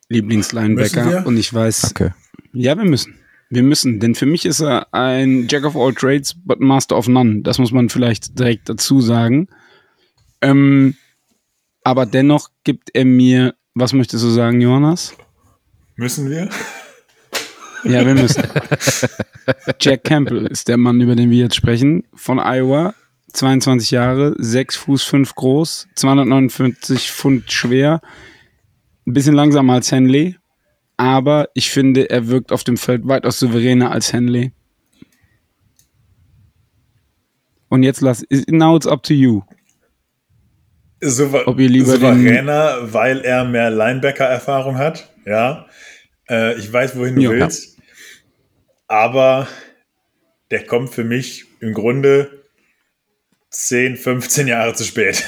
Lieblingslinebacker. 0.09 1.25
Und 1.25 1.37
ich 1.37 1.53
weiß, 1.53 1.91
Okay. 1.91 2.11
ja, 2.53 2.77
wir 2.77 2.85
müssen. 2.85 3.19
Wir 3.49 3.61
müssen, 3.61 3.99
denn 3.99 4.15
für 4.15 4.25
mich 4.25 4.45
ist 4.45 4.61
er 4.61 4.91
ein 4.93 5.47
Jack 5.47 5.63
of 5.63 5.75
all 5.75 5.93
trades, 5.93 6.33
but 6.33 6.59
master 6.59 6.97
of 6.97 7.07
none. 7.07 7.41
Das 7.43 7.59
muss 7.59 7.71
man 7.71 7.89
vielleicht 7.89 8.39
direkt 8.39 8.67
dazu 8.67 8.99
sagen. 8.99 9.47
Ähm, 10.41 10.95
aber 11.83 12.07
dennoch 12.07 12.49
gibt 12.63 12.89
er 12.95 13.05
mir, 13.05 13.53
was 13.75 13.93
möchtest 13.93 14.23
du 14.23 14.29
sagen, 14.29 14.59
Jonas? 14.59 15.15
Müssen 15.95 16.31
wir? 16.31 16.49
Ja, 17.83 18.05
wir 18.05 18.13
müssen. 18.15 18.43
Jack 19.79 20.03
Campbell 20.05 20.45
ist 20.47 20.67
der 20.67 20.77
Mann, 20.77 21.01
über 21.01 21.15
den 21.15 21.29
wir 21.29 21.37
jetzt 21.39 21.55
sprechen, 21.55 22.03
von 22.13 22.39
Iowa. 22.39 22.93
22 23.33 23.89
Jahre, 23.91 24.35
6 24.37 24.75
Fuß 24.75 25.03
5 25.03 25.33
groß, 25.33 25.87
249 25.95 27.11
Pfund 27.11 27.51
schwer, 27.51 27.99
ein 29.07 29.13
bisschen 29.13 29.33
langsamer 29.33 29.73
als 29.73 29.91
Henley, 29.91 30.35
aber 30.97 31.49
ich 31.55 31.71
finde, 31.71 32.11
er 32.11 32.27
wirkt 32.27 32.51
auf 32.51 32.63
dem 32.63 32.77
Feld 32.77 33.07
weitaus 33.07 33.39
souveräner 33.39 33.89
als 33.91 34.13
Henley. 34.13 34.51
Und 37.69 37.81
jetzt 37.81 38.01
lass, 38.01 38.23
now 38.47 38.75
it's 38.75 38.85
up 38.85 39.01
to 39.01 39.15
you. 39.15 39.41
Souver 41.01 41.47
Ob 41.47 41.59
ihr 41.59 41.69
lieber 41.69 41.93
souveräner, 41.93 42.93
weil 42.93 43.21
er 43.21 43.45
mehr 43.45 43.71
Linebacker-Erfahrung 43.71 44.77
hat. 44.77 45.11
Ja. 45.25 45.65
Äh, 46.29 46.53
ich 46.59 46.71
weiß, 46.71 46.95
wohin 46.97 47.15
du 47.15 47.21
Ja. 47.21 47.29
willst. 47.31 47.72
Aber 48.93 49.47
der 50.51 50.67
kommt 50.67 50.91
für 50.93 51.03
mich 51.03 51.45
im 51.61 51.73
Grunde 51.73 52.43
10, 53.49 53.97
15 53.97 54.47
Jahre 54.47 54.75
zu 54.75 54.83
spät. 54.83 55.25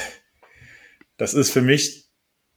Das 1.16 1.34
ist 1.34 1.50
für 1.50 1.62
mich 1.62 2.04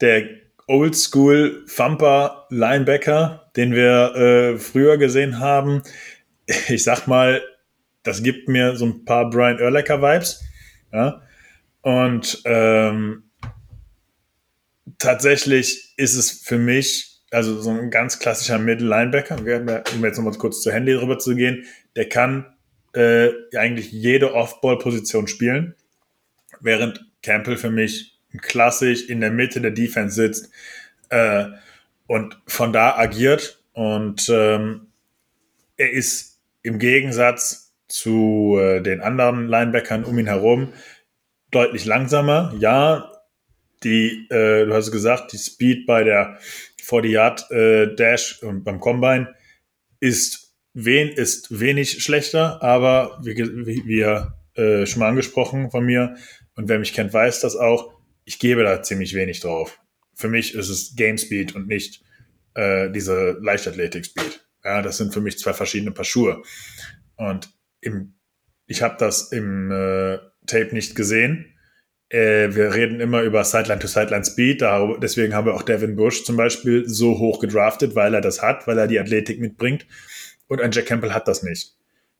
der 0.02 0.30
Oldschool 0.68 1.66
Thumper 1.76 2.46
Linebacker, 2.52 3.52
den 3.56 3.74
wir 3.74 4.14
äh, 4.14 4.58
früher 4.60 5.00
gesehen 5.00 5.40
haben. 5.40 5.82
Ich 6.68 6.84
sag 6.84 7.08
mal, 7.08 7.42
das 8.04 8.22
gibt 8.22 8.48
mir 8.48 8.76
so 8.76 8.86
ein 8.86 9.04
paar 9.04 9.32
Brian 9.32 9.60
Urlacher 9.60 10.04
Vibes. 10.04 10.44
Ja. 10.94 11.24
Und 11.82 12.40
ähm, 12.46 13.32
tatsächlich 15.00 15.96
ist 15.98 16.14
es 16.14 16.30
für 16.30 16.60
mich, 16.60 17.09
also 17.32 17.60
so 17.62 17.70
ein 17.70 17.92
ganz 17.92 18.20
klassischer 18.20 18.60
Middle-Linebacker, 18.60 19.38
um 19.94 20.04
jetzt 20.04 20.18
nochmal 20.18 20.34
kurz 20.38 20.62
zu 20.62 20.72
Handy 20.72 20.94
rüber 20.94 21.20
zu 21.20 21.36
gehen, 21.36 21.66
der 21.96 22.10
kann 22.10 22.46
äh, 22.94 23.30
eigentlich 23.56 23.92
jede 23.92 24.34
Off-Ball-Position 24.34 25.28
spielen, 25.28 25.76
während 26.60 27.06
Campbell 27.22 27.58
für 27.58 27.70
mich 27.70 28.20
klassisch 28.42 29.10
in 29.10 29.22
der 29.22 29.32
Mitte 29.32 29.62
der 29.62 29.72
Defense 29.72 30.16
sitzt 30.16 30.52
äh, 31.10 31.46
und 32.08 32.40
von 32.48 32.74
da 32.74 32.96
agiert 32.98 33.64
und 33.74 34.30
ähm, 34.30 34.88
er 35.78 35.92
ist 35.92 36.40
im 36.64 36.80
Gegensatz 36.80 37.74
zu 37.88 38.58
äh, 38.60 38.82
den 38.82 39.02
anderen 39.02 39.48
Linebackern 39.48 40.04
um 40.04 40.18
ihn 40.20 40.28
herum 40.28 40.74
deutlich 41.52 41.86
langsamer. 41.86 42.54
Ja, 42.60 43.12
die, 43.84 44.28
äh, 44.30 44.66
du 44.66 44.74
hast 44.74 44.92
gesagt, 44.92 45.32
die 45.32 45.38
Speed 45.38 45.86
bei 45.86 46.04
der 46.04 46.38
40 46.90 47.12
Yard 47.12 47.52
äh, 47.52 47.96
Dash 47.96 48.42
und 48.42 48.64
beim 48.64 48.80
Combine 48.80 49.34
ist, 50.00 50.56
wen, 50.74 51.10
ist 51.10 51.60
wenig 51.60 52.04
schlechter, 52.04 52.62
aber 52.64 53.20
wie, 53.24 53.38
wie, 53.86 54.02
äh, 54.02 54.86
schon 54.86 55.00
mal 55.00 55.10
angesprochen 55.10 55.72
von 55.72 55.86
mir 55.86 56.16
und 56.56 56.68
wer 56.68 56.80
mich 56.80 56.94
kennt, 56.94 57.14
weiß 57.14 57.42
das 57.42 57.56
auch. 57.56 57.94
Ich 58.26 58.40
gebe 58.40 58.64
da 58.64 58.82
ziemlich 58.82 59.14
wenig 59.14 59.40
drauf. 59.40 59.80
Für 60.16 60.28
mich 60.28 60.56
ist 60.56 60.70
es 60.70 60.96
Game 60.96 61.18
Speed 61.18 61.56
und 61.56 61.68
nicht 61.68 62.04
äh, 62.54 62.90
diese 62.92 63.38
Leichtathletik 63.42 64.06
Speed. 64.06 64.46
Ja, 64.64 64.82
das 64.82 64.98
sind 64.98 65.14
für 65.14 65.22
mich 65.22 65.40
zwei 65.40 65.54
verschiedene 65.54 65.92
Paar 65.92 66.06
Schuhe. 66.06 66.44
Und 67.16 67.50
im, 67.82 68.16
ich 68.66 68.82
habe 68.82 68.98
das 69.00 69.32
im 69.32 69.72
äh, 69.72 70.18
Tape 70.46 70.74
nicht 70.74 70.96
gesehen. 70.96 71.54
Äh, 72.10 72.56
wir 72.56 72.74
reden 72.74 73.00
immer 73.00 73.22
über 73.22 73.44
Sideline-to-Sideline-Speed. 73.44 74.62
Deswegen 75.02 75.34
haben 75.34 75.46
wir 75.46 75.54
auch 75.54 75.64
Devin 75.64 75.96
Bush 75.96 76.24
zum 76.24 76.38
Beispiel 76.38 76.88
so 76.88 77.20
hoch 77.20 77.40
gedraftet, 77.40 77.96
weil 77.96 78.14
er 78.14 78.22
das 78.22 78.42
hat, 78.42 78.68
weil 78.68 78.78
er 78.78 78.88
die 78.88 79.00
Athletik 79.00 79.40
mitbringt. 79.40 79.86
Und 80.48 80.62
ein 80.62 80.72
Jack 80.72 80.88
Campbell 80.88 81.14
hat 81.14 81.28
das 81.28 81.44
nicht. 81.44 81.76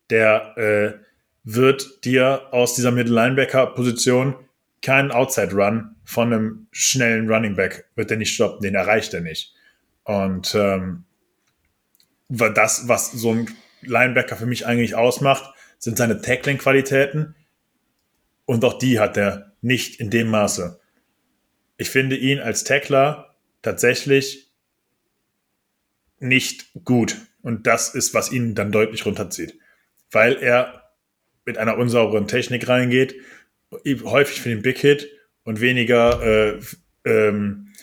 Der 0.10 0.58
äh, 0.58 1.04
wird 1.44 2.06
dir 2.06 2.48
aus 2.52 2.76
dieser 2.76 2.92
Middle-Linebacker-Position 2.92 4.36
keinen 4.82 5.12
Outside-Run 5.12 5.96
von 6.06 6.34
einem 6.34 6.68
schnellen 6.72 7.30
Running 7.32 7.56
Back 7.56 7.86
wird 7.96 8.12
er 8.12 8.18
nicht 8.18 8.34
stoppen, 8.34 8.62
den 8.62 8.76
erreicht 8.76 9.14
er 9.14 9.22
nicht. 9.22 9.54
Und 10.04 10.56
ähm, 10.56 11.04
das, 12.30 12.88
was 12.88 13.12
so 13.12 13.34
ein 13.34 13.50
Linebacker 13.82 14.36
für 14.36 14.46
mich 14.46 14.66
eigentlich 14.66 14.96
ausmacht, 14.96 15.54
sind 15.78 15.98
seine 15.98 16.22
Tackling-Qualitäten. 16.22 17.36
Und 18.46 18.66
auch 18.66 18.78
die 18.78 19.00
hat 19.00 19.18
er 19.18 19.49
nicht 19.62 20.00
in 20.00 20.10
dem 20.10 20.30
Maße. 20.30 20.80
Ich 21.78 21.90
finde 21.90 22.16
ihn 22.16 22.40
als 22.40 22.64
Tackler 22.64 23.36
tatsächlich 23.62 24.52
nicht 26.20 26.72
gut. 26.84 27.18
Und 27.42 27.68
das 27.68 27.96
ist, 27.96 28.14
was 28.14 28.32
ihn 28.32 28.56
dann 28.56 28.72
deutlich 28.72 29.06
runterzieht. 29.06 29.58
Weil 30.12 30.38
er 30.38 30.92
mit 31.46 31.58
einer 31.58 31.78
unsauberen 31.78 32.28
Technik 32.28 32.68
reingeht, 32.68 33.16
häufig 33.72 34.42
für 34.42 34.50
den 34.50 34.62
Big 34.62 34.80
Hit 34.80 35.10
und 35.44 35.62
weniger 35.62 36.22
äh, 36.22 36.60
ähm, 37.06 37.74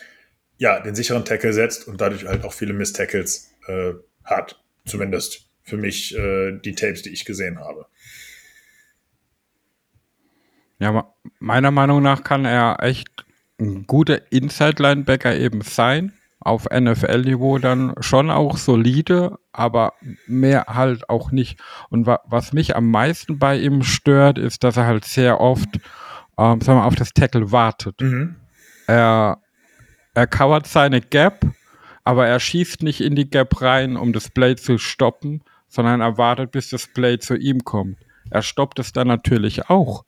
ja, 0.58 0.80
den 0.80 0.94
sicheren 0.94 1.24
Tackle 1.24 1.52
setzt 1.52 1.88
und 1.88 2.00
dadurch 2.00 2.26
halt 2.26 2.44
auch 2.44 2.52
viele 2.52 2.72
Miss-Tackles 2.72 3.52
äh, 3.66 3.92
hat. 4.24 4.62
Zumindest 4.84 5.48
für 5.62 5.76
mich 5.76 6.16
äh, 6.16 6.58
die 6.58 6.74
Tapes, 6.74 7.02
die 7.02 7.10
ich 7.10 7.24
gesehen 7.24 7.58
habe. 7.58 7.86
Ja, 10.78 11.14
meiner 11.38 11.70
Meinung 11.70 12.02
nach 12.02 12.22
kann 12.22 12.44
er 12.44 12.82
echt 12.82 13.24
ein 13.58 13.86
guter 13.86 14.30
Inside-Linebacker 14.30 15.36
eben 15.36 15.62
sein. 15.62 16.12
Auf 16.40 16.66
NFL-Niveau 16.70 17.58
dann 17.58 17.94
schon 18.00 18.30
auch 18.30 18.56
solide, 18.56 19.38
aber 19.52 19.94
mehr 20.26 20.66
halt 20.68 21.08
auch 21.08 21.32
nicht. 21.32 21.58
Und 21.88 22.06
wa 22.06 22.20
was 22.26 22.52
mich 22.52 22.76
am 22.76 22.90
meisten 22.90 23.38
bei 23.38 23.58
ihm 23.58 23.82
stört, 23.82 24.38
ist, 24.38 24.62
dass 24.62 24.76
er 24.76 24.86
halt 24.86 25.04
sehr 25.04 25.40
oft, 25.40 25.80
ähm, 26.38 26.60
sagen 26.60 26.78
wir, 26.78 26.84
auf 26.84 26.94
das 26.94 27.14
Tackle 27.14 27.50
wartet. 27.50 28.00
Mhm. 28.00 28.36
Er, 28.86 29.38
er 30.14 30.26
covert 30.28 30.68
seine 30.68 31.00
Gap, 31.00 31.46
aber 32.04 32.28
er 32.28 32.38
schießt 32.38 32.82
nicht 32.82 33.00
in 33.00 33.16
die 33.16 33.28
Gap 33.28 33.60
rein, 33.60 33.96
um 33.96 34.12
das 34.12 34.30
Play 34.30 34.54
zu 34.54 34.78
stoppen, 34.78 35.42
sondern 35.66 36.00
er 36.00 36.16
wartet, 36.16 36.52
bis 36.52 36.70
das 36.70 36.86
Play 36.86 37.18
zu 37.18 37.34
ihm 37.34 37.64
kommt. 37.64 37.98
Er 38.30 38.42
stoppt 38.42 38.78
es 38.78 38.92
dann 38.92 39.08
natürlich 39.08 39.68
auch 39.68 40.04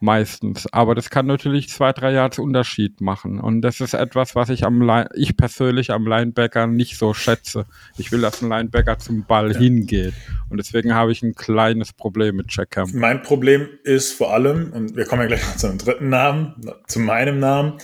meistens. 0.00 0.66
Aber 0.72 0.94
das 0.94 1.10
kann 1.10 1.26
natürlich 1.26 1.68
zwei, 1.68 1.92
drei 1.92 2.12
Yards 2.12 2.38
Unterschied 2.38 3.00
machen. 3.00 3.38
Und 3.38 3.60
das 3.62 3.80
ist 3.80 3.94
etwas, 3.94 4.34
was 4.34 4.48
ich 4.48 4.64
am 4.64 4.80
Line 4.80 5.08
ich 5.14 5.36
persönlich 5.36 5.90
am 5.90 6.06
Linebacker 6.06 6.66
nicht 6.66 6.96
so 6.98 7.14
schätze. 7.14 7.66
Ich 7.98 8.10
will, 8.10 8.20
dass 8.22 8.42
ein 8.42 8.48
Linebacker 8.48 8.98
zum 8.98 9.24
Ball 9.26 9.52
Ja. 9.52 9.58
hingeht. 9.58 10.14
Und 10.48 10.56
deswegen 10.58 10.94
habe 10.94 11.12
ich 11.12 11.22
ein 11.22 11.34
kleines 11.34 11.92
Problem 11.92 12.36
mit 12.36 12.46
Jack 12.48 12.70
Campbell. 12.70 12.98
Mein 12.98 13.22
Problem 13.22 13.68
ist 13.84 14.12
vor 14.12 14.32
allem, 14.32 14.72
und 14.72 14.96
wir 14.96 15.04
kommen 15.04 15.22
ja 15.22 15.28
gleich 15.28 15.46
noch 15.46 15.56
zu 15.56 15.68
einem 15.68 15.78
dritten 15.78 16.08
Namen, 16.08 16.54
zu 16.86 16.98
meinem 16.98 17.38
Namen, 17.38 17.74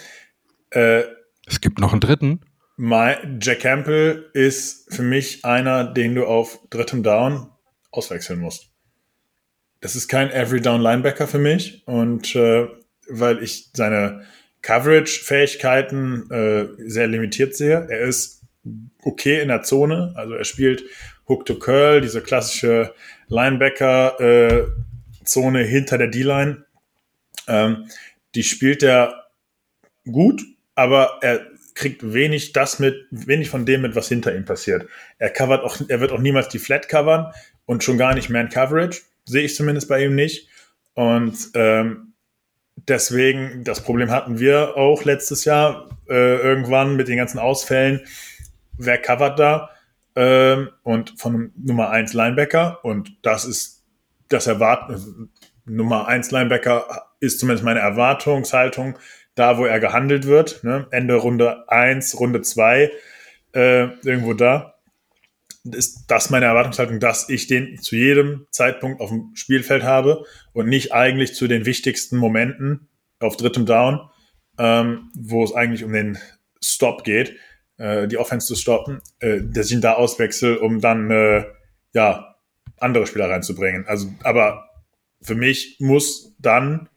äh, 0.70 1.02
Es 1.47 1.60
gibt 1.60 1.78
noch 1.78 1.93
einen 1.93 2.01
dritten. 2.01 2.40
mein, 2.76 3.38
Jack 3.43 3.60
Campbell 3.60 4.30
ist 4.32 4.93
für 4.94 5.02
mich 5.02 5.44
einer, 5.44 5.84
den 5.84 6.14
du 6.14 6.24
auf 6.26 6.59
drittem 6.70 7.02
Down 7.02 7.48
auswechseln 7.93 8.40
musst. 8.40 8.70
Das 9.86 9.94
ist 9.94 10.08
kein 10.08 10.32
Every 10.32 10.60
Down 10.60 10.80
Linebacker 10.80 11.28
für 11.28 11.38
mich 11.38 11.86
und 11.86 12.34
äh, 12.34 12.66
weil 13.08 13.40
ich 13.40 13.70
seine 13.72 14.26
Coverage-Fähigkeiten 14.62 16.28
äh, 16.28 16.66
sehr 16.78 17.06
limitiert 17.06 17.54
sehe. 17.54 17.86
Er 17.88 18.00
ist 18.00 18.42
okay 19.04 19.40
in 19.40 19.46
der 19.46 19.62
Zone, 19.62 20.12
also 20.16 20.34
er 20.34 20.42
spielt 20.42 20.82
Hook 21.28 21.46
to 21.46 21.60
Curl, 21.60 22.00
diese 22.00 22.20
klassische 22.20 22.94
Linebacker-Zone 23.28 25.62
hinter 25.62 25.98
der 25.98 26.08
D-Line. 26.08 26.64
Ähm, 27.46 27.86
die 28.34 28.42
spielt 28.42 28.82
er 28.82 29.28
gut, 30.10 30.42
aber 30.74 31.18
er 31.20 31.46
kriegt 31.74 32.12
wenig 32.12 32.52
das 32.52 32.80
mit, 32.80 33.06
wenig 33.12 33.50
von 33.50 33.64
dem 33.64 33.82
mit, 33.82 33.94
was 33.94 34.08
hinter 34.08 34.34
ihm 34.34 34.46
passiert. 34.46 34.88
Er 35.18 35.30
covert 35.30 35.62
auch, 35.62 35.78
er 35.86 36.00
wird 36.00 36.10
auch 36.10 36.18
niemals 36.18 36.48
die 36.48 36.58
Flat 36.58 36.88
covern 36.88 37.32
und 37.66 37.84
schon 37.84 37.98
gar 37.98 38.14
nicht 38.14 38.30
Man 38.30 38.48
Coverage. 38.48 39.02
Sehe 39.26 39.44
ich 39.44 39.54
zumindest 39.54 39.88
bei 39.88 40.04
ihm 40.04 40.14
nicht. 40.14 40.48
Und 40.94 41.50
ähm, 41.54 42.14
deswegen, 42.76 43.64
das 43.64 43.82
Problem 43.82 44.10
hatten 44.10 44.38
wir 44.38 44.76
auch 44.76 45.04
letztes 45.04 45.44
Jahr 45.44 45.88
äh, 46.08 46.36
irgendwann 46.36 46.96
mit 46.96 47.08
den 47.08 47.16
ganzen 47.16 47.38
Ausfällen. 47.38 48.06
Wer 48.78 48.98
covert 48.98 49.38
da? 49.38 49.70
Ähm, 50.14 50.70
und 50.82 51.18
von 51.18 51.52
Nummer 51.56 51.90
1 51.90 52.14
Linebacker. 52.14 52.84
Und 52.84 53.16
das 53.22 53.44
ist 53.44 53.84
das 54.28 54.46
Erwarten. 54.46 55.30
Nummer 55.64 56.06
1 56.08 56.30
Linebacker 56.30 57.06
ist 57.20 57.40
zumindest 57.40 57.64
meine 57.64 57.80
Erwartungshaltung, 57.80 58.98
da 59.34 59.58
wo 59.58 59.66
er 59.66 59.80
gehandelt 59.80 60.26
wird. 60.26 60.62
Ne? 60.62 60.86
Ende 60.90 61.16
Runde 61.16 61.68
1, 61.68 62.18
Runde 62.20 62.42
2, 62.42 62.90
äh, 63.52 63.88
irgendwo 64.04 64.32
da 64.32 64.75
ist 65.74 66.06
das 66.09 66.30
meine 66.30 66.47
Erwartungshaltung, 66.47 67.01
dass 67.01 67.28
ich 67.28 67.47
den 67.47 67.78
zu 67.78 67.97
jedem 67.97 68.47
Zeitpunkt 68.51 69.01
auf 69.01 69.10
dem 69.10 69.30
Spielfeld 69.34 69.82
habe 69.82 70.24
und 70.52 70.68
nicht 70.68 70.93
eigentlich 70.93 71.34
zu 71.34 71.48
den 71.48 71.66
wichtigsten 71.66 72.16
Momenten 72.16 72.88
auf 73.20 73.36
drittem 73.36 73.66
Down, 73.66 74.01
ähm, 74.59 75.10
wo 75.14 75.43
es 75.44 75.55
eigentlich 75.55 75.84
um 75.84 75.93
den 75.93 76.18
Stop 76.62 77.05
geht, 77.05 77.36
äh, 77.78 78.09
die 78.09 78.18
Offense 78.18 78.47
zu 78.47 78.55
stoppen, 78.55 79.01
äh, 79.20 79.40
dass 79.43 79.66
ich 79.66 79.72
ihn 79.72 79.80
da 79.80 79.94
auswechsel, 79.94 80.56
um 80.56 80.80
dann 80.80 81.10
äh, 81.10 81.44
ja 81.93 82.36
andere 82.78 83.06
Spieler 83.06 83.30
reinzubringen. 83.30 83.86
Also, 83.86 84.09
aber 84.22 84.68
für 85.22 85.34
mich 85.34 85.76
muss 85.80 86.34
dann 86.38 86.88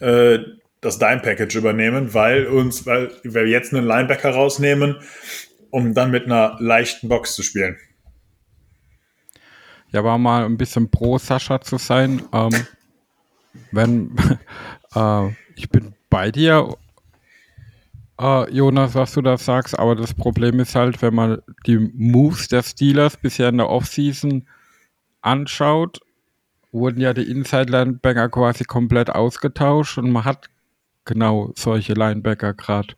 äh, 0.00 0.38
das 0.80 0.98
Dime 0.98 1.20
Package 1.20 1.56
übernehmen, 1.56 2.14
weil 2.14 2.46
uns, 2.46 2.86
weil 2.86 3.10
wir 3.22 3.46
jetzt 3.46 3.74
einen 3.74 3.86
Linebacker 3.86 4.30
rausnehmen, 4.30 4.96
um 5.70 5.94
dann 5.94 6.10
mit 6.10 6.26
einer 6.26 6.56
leichten 6.60 7.08
Box 7.08 7.34
zu 7.34 7.42
spielen. 7.42 7.76
Ja, 9.92 10.00
aber 10.00 10.18
mal 10.18 10.44
ein 10.44 10.56
bisschen 10.56 10.90
pro 10.90 11.18
Sascha 11.18 11.60
zu 11.60 11.78
sein. 11.78 12.22
Ähm, 12.32 12.66
wenn 13.72 14.16
äh, 14.94 15.28
ich 15.54 15.68
bin 15.70 15.94
bei 16.10 16.30
dir, 16.30 16.76
äh, 18.20 18.50
Jonas, 18.52 18.94
was 18.94 19.12
du 19.12 19.22
da 19.22 19.36
sagst, 19.38 19.78
aber 19.78 19.94
das 19.94 20.14
Problem 20.14 20.60
ist 20.60 20.74
halt, 20.74 21.02
wenn 21.02 21.14
man 21.14 21.42
die 21.66 21.78
Moves 21.78 22.48
der 22.48 22.62
Steelers 22.62 23.16
bisher 23.16 23.48
in 23.48 23.58
der 23.58 23.68
Offseason 23.68 24.46
anschaut, 25.22 26.00
wurden 26.72 27.00
ja 27.00 27.14
die 27.14 27.30
Inside 27.30 27.70
Linebacker 27.70 28.28
quasi 28.28 28.64
komplett 28.64 29.10
ausgetauscht 29.10 29.98
und 29.98 30.10
man 30.10 30.24
hat 30.24 30.48
genau 31.04 31.52
solche 31.54 31.94
Linebacker 31.94 32.54
gerade 32.54 32.94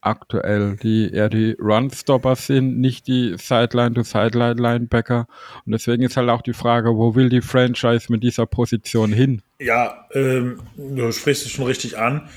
aktuell, 0.00 0.76
die 0.76 1.12
eher 1.12 1.28
die 1.28 1.56
Runstopper 1.60 2.36
sind, 2.36 2.78
nicht 2.78 3.06
die 3.06 3.34
Sideline-to-Sideline-Linebacker. 3.36 5.26
Und 5.66 5.72
deswegen 5.72 6.02
ist 6.02 6.16
halt 6.16 6.28
auch 6.30 6.42
die 6.42 6.52
Frage, 6.52 6.96
wo 6.96 7.14
will 7.14 7.28
die 7.28 7.42
Franchise 7.42 8.10
mit 8.10 8.22
dieser 8.22 8.46
Position 8.46 9.12
hin? 9.12 9.42
Ja, 9.58 10.06
ähm, 10.12 10.60
du 10.76 11.12
sprichst 11.12 11.46
es 11.46 11.52
schon 11.52 11.66
richtig 11.66 11.98
an. 11.98 12.28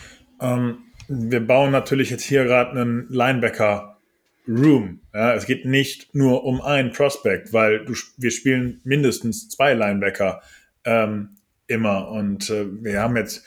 Ähm, 0.41 0.77
wir 1.07 1.45
bauen 1.45 1.71
natürlich 1.71 2.09
jetzt 2.09 2.23
hier 2.23 2.45
gerade 2.45 2.71
einen 2.71 3.07
Linebacker-Room. 3.09 4.99
Ja, 5.13 5.33
es 5.33 5.45
geht 5.45 5.65
nicht 5.65 6.13
nur 6.13 6.43
um 6.43 6.61
einen 6.61 6.91
Prospect, 6.91 7.53
weil 7.53 7.85
du, 7.85 7.93
wir 8.17 8.31
spielen 8.31 8.81
mindestens 8.83 9.49
zwei 9.49 9.73
Linebacker 9.73 10.41
ähm, 10.85 11.37
immer. 11.67 12.09
Und 12.09 12.49
äh, 12.49 12.65
wir 12.83 13.01
haben 13.01 13.15
jetzt 13.15 13.45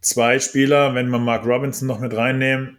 zwei 0.00 0.38
Spieler, 0.38 0.94
wenn 0.94 1.08
wir 1.08 1.18
Mark 1.18 1.46
Robinson 1.46 1.88
noch 1.88 2.00
mit 2.00 2.14
reinnehmen, 2.14 2.78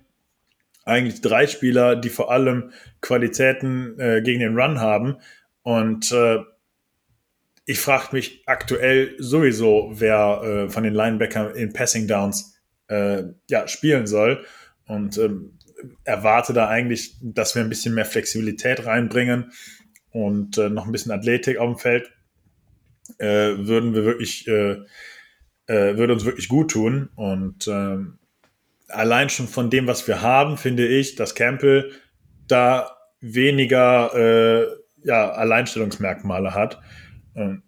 eigentlich 0.88 1.22
drei 1.22 1.48
Spieler, 1.48 1.96
die 1.96 2.10
vor 2.10 2.32
allem 2.32 2.72
Qualitäten 3.02 4.00
äh, 4.00 4.22
gegen 4.22 4.40
den 4.40 4.58
Run 4.58 4.80
haben. 4.80 5.18
Und 5.64 6.12
äh, 6.12 6.40
ich 7.66 7.80
frage 7.80 8.10
mich 8.14 8.44
aktuell 8.46 9.14
sowieso, 9.18 9.92
wer 9.94 10.42
äh, 10.44 10.70
von 10.70 10.84
den 10.84 10.94
Linebackern 10.94 11.56
in 11.56 11.74
Passing 11.74 12.08
Downs 12.08 12.58
äh, 12.88 13.24
ja, 13.50 13.68
spielen 13.68 14.08
soll. 14.08 14.46
Und 14.88 15.18
ähm, 15.18 15.60
erwarte 16.06 16.54
da 16.54 16.70
eigentlich, 16.70 17.18
dass 17.22 17.54
wir 17.54 17.62
ein 17.62 17.70
bisschen 17.70 17.94
mehr 17.94 18.06
Flexibilität 18.06 18.86
reinbringen 18.86 19.52
und 20.12 20.58
äh, 20.58 20.70
noch 20.70 20.86
ein 20.86 20.92
bisschen 20.94 21.12
Athletik 21.12 21.58
auf 21.58 21.70
dem 21.70 21.78
Feld. 21.78 22.12
Äh, 23.20 23.58
würden 23.58 23.94
wir 23.94 24.06
wirklich, 24.06 24.48
würde 25.68 26.14
uns 26.14 26.24
wirklich 26.24 26.48
gut 26.48 26.72
tun. 26.72 27.10
Und 27.16 27.68
ähm, 27.68 28.20
allein 28.90 29.30
schon 29.30 29.48
von 29.48 29.70
dem, 29.70 29.88
was 29.88 30.08
wir 30.08 30.22
haben, 30.22 30.58
finde 30.58 30.88
ich, 30.88 31.16
dass 31.16 31.36
Campbell 31.36 31.92
da 32.48 32.98
weniger 33.20 34.14
äh, 34.16 34.68
ja, 35.04 35.32
Alleinstellungsmerkmale 35.32 36.54
hat. 36.54 36.80
Ähm, 37.36 37.64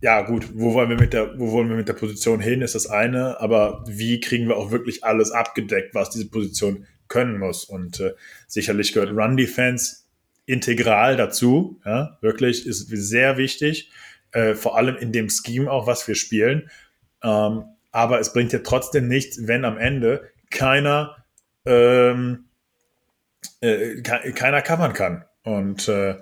ja, 0.00 0.22
gut, 0.22 0.48
wo 0.54 0.74
wollen 0.74 0.90
wir 0.90 0.98
mit 0.98 1.12
der, 1.12 1.38
wo 1.38 1.52
wollen 1.52 1.68
wir 1.68 1.76
mit 1.76 1.88
der 1.88 1.92
Position 1.92 2.40
hin, 2.40 2.60
ist 2.60 2.74
das 2.74 2.88
eine, 2.88 3.40
aber 3.40 3.84
wie 3.86 4.18
kriegen 4.20 4.48
wir 4.48 4.56
auch 4.56 4.72
wirklich 4.72 5.04
alles 5.04 5.30
abgedeckt, 5.30 5.94
was 5.94 6.10
diese 6.10 6.28
Position 6.28 6.86
können 7.08 7.38
muss? 7.38 7.64
Und 7.64 8.00
äh, 8.00 8.14
sicherlich 8.48 8.92
gehört 8.92 9.16
Run 9.16 9.36
Defense 9.36 10.02
integral 10.44 11.16
dazu, 11.16 11.80
ja, 11.84 12.18
wirklich 12.20 12.66
ist 12.66 12.88
sehr 12.88 13.36
wichtig, 13.36 13.90
äh, 14.32 14.54
vor 14.54 14.76
allem 14.76 14.96
in 14.96 15.12
dem 15.12 15.28
Scheme 15.28 15.70
auch, 15.70 15.86
was 15.86 16.08
wir 16.08 16.16
spielen. 16.16 16.68
Ähm, 17.22 17.64
aber 17.92 18.18
es 18.18 18.32
bringt 18.32 18.52
ja 18.52 18.60
trotzdem 18.60 19.06
nichts, 19.06 19.46
wenn 19.46 19.64
am 19.64 19.78
Ende 19.78 20.28
keiner 20.50 21.16
ähm, 21.64 22.46
äh, 23.60 24.02
ke 24.02 24.32
keiner 24.32 24.62
covern 24.62 24.92
kann. 24.92 25.24
Und 25.44 25.88
äh, 25.88 26.16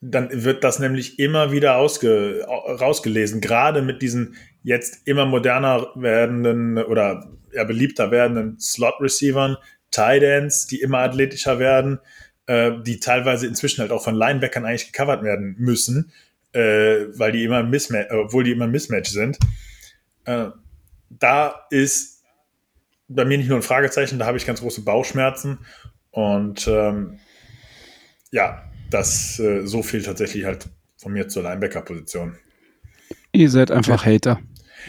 dann 0.00 0.44
wird 0.44 0.64
das 0.64 0.78
nämlich 0.78 1.18
immer 1.18 1.52
wieder 1.52 1.76
ausge, 1.76 2.44
rausgelesen, 2.46 3.40
gerade 3.40 3.82
mit 3.82 4.02
diesen 4.02 4.36
jetzt 4.62 5.06
immer 5.06 5.26
moderner 5.26 5.88
werdenden 5.94 6.78
oder 6.78 7.30
ja, 7.52 7.64
beliebter 7.64 8.10
werdenden 8.10 8.58
Slot-Receivern, 8.60 9.56
Tight 9.90 10.22
Ends, 10.22 10.66
die 10.66 10.80
immer 10.80 10.98
athletischer 10.98 11.58
werden, 11.58 11.98
äh, 12.46 12.72
die 12.82 13.00
teilweise 13.00 13.46
inzwischen 13.46 13.80
halt 13.80 13.92
auch 13.92 14.04
von 14.04 14.14
Linebackern 14.14 14.64
eigentlich 14.64 14.92
gecovert 14.92 15.22
werden 15.22 15.56
müssen, 15.58 16.12
äh, 16.52 17.06
weil 17.18 17.32
die 17.32 17.44
immer 17.44 17.62
Mismatch, 17.62 18.12
obwohl 18.12 18.44
die 18.44 18.52
immer 18.52 18.66
Mismatch 18.66 19.10
sind. 19.10 19.38
Äh, 20.24 20.48
da 21.10 21.66
ist 21.70 22.22
bei 23.08 23.24
mir 23.24 23.38
nicht 23.38 23.48
nur 23.48 23.58
ein 23.58 23.62
Fragezeichen, 23.62 24.18
da 24.18 24.26
habe 24.26 24.36
ich 24.36 24.46
ganz 24.46 24.60
große 24.60 24.82
Bauchschmerzen 24.82 25.58
und 26.10 26.66
ähm, 26.66 27.18
ja, 28.30 28.64
das 28.90 29.38
äh, 29.38 29.66
so 29.66 29.82
viel 29.82 30.02
tatsächlich 30.02 30.44
halt 30.44 30.68
von 30.96 31.12
mir 31.12 31.28
zur 31.28 31.42
Linebacker-Position. 31.44 32.36
Ihr 33.32 33.50
seid 33.50 33.70
einfach 33.70 34.04
Hater. 34.04 34.40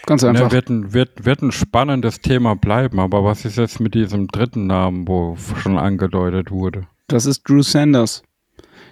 Ganz 0.05 0.23
einfach. 0.23 0.45
Ja, 0.45 0.51
wird, 0.51 0.69
ein, 0.69 0.93
wird, 0.93 1.25
wird 1.25 1.41
ein 1.41 1.51
spannendes 1.51 2.21
Thema 2.21 2.55
bleiben, 2.55 2.99
aber 2.99 3.23
was 3.23 3.45
ist 3.45 3.57
jetzt 3.57 3.79
mit 3.79 3.95
diesem 3.95 4.27
dritten 4.27 4.67
Namen, 4.67 5.07
wo 5.07 5.35
schon 5.61 5.77
angedeutet 5.77 6.51
wurde? 6.51 6.87
Das 7.07 7.25
ist 7.25 7.47
Drew 7.47 7.61
Sanders. 7.61 8.23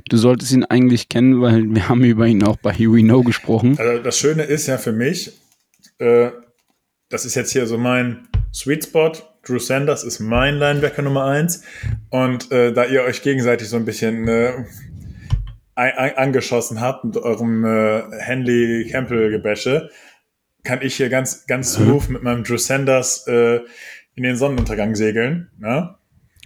Du 0.09 0.17
solltest 0.17 0.51
ihn 0.51 0.65
eigentlich 0.65 1.09
kennen, 1.09 1.41
weil 1.41 1.63
wir 1.73 1.89
haben 1.89 2.03
über 2.03 2.27
ihn 2.27 2.43
auch 2.43 2.57
bei 2.57 2.71
Here 2.71 2.91
We 2.91 3.01
Know 3.01 3.23
gesprochen. 3.23 3.77
Also 3.77 4.01
das 4.01 4.17
Schöne 4.17 4.43
ist 4.43 4.67
ja 4.67 4.77
für 4.77 4.91
mich, 4.91 5.31
äh, 5.99 6.29
das 7.15 7.23
ist 7.23 7.35
jetzt 7.35 7.53
hier 7.53 7.65
so 7.65 7.77
mein 7.77 8.27
Sweet 8.53 8.83
Spot. 8.83 9.13
Drew 9.41 9.57
Sanders 9.57 10.03
ist 10.03 10.19
mein 10.19 10.55
Linebacker 10.55 11.01
Nummer 11.01 11.23
eins. 11.23 11.63
Und 12.09 12.51
äh, 12.51 12.73
da 12.73 12.83
ihr 12.83 13.03
euch 13.03 13.21
gegenseitig 13.21 13.69
so 13.69 13.77
ein 13.77 13.85
bisschen 13.85 14.27
äh, 14.27 14.51
angeschossen 15.75 16.81
habt 16.81 17.05
mit 17.05 17.15
eurem 17.15 17.63
äh, 17.63 18.01
Henley 18.19 18.89
Campbell 18.91 19.31
Gebäsche, 19.31 19.89
kann 20.65 20.81
ich 20.81 20.97
hier 20.97 21.07
ganz, 21.07 21.47
ganz 21.47 21.75
smooth 21.75 22.09
mit 22.09 22.21
meinem 22.21 22.43
Drew 22.43 22.57
Sanders 22.57 23.25
äh, 23.27 23.61
in 24.15 24.23
den 24.23 24.35
Sonnenuntergang 24.35 24.93
segeln. 24.95 25.49
Ne? 25.57 25.95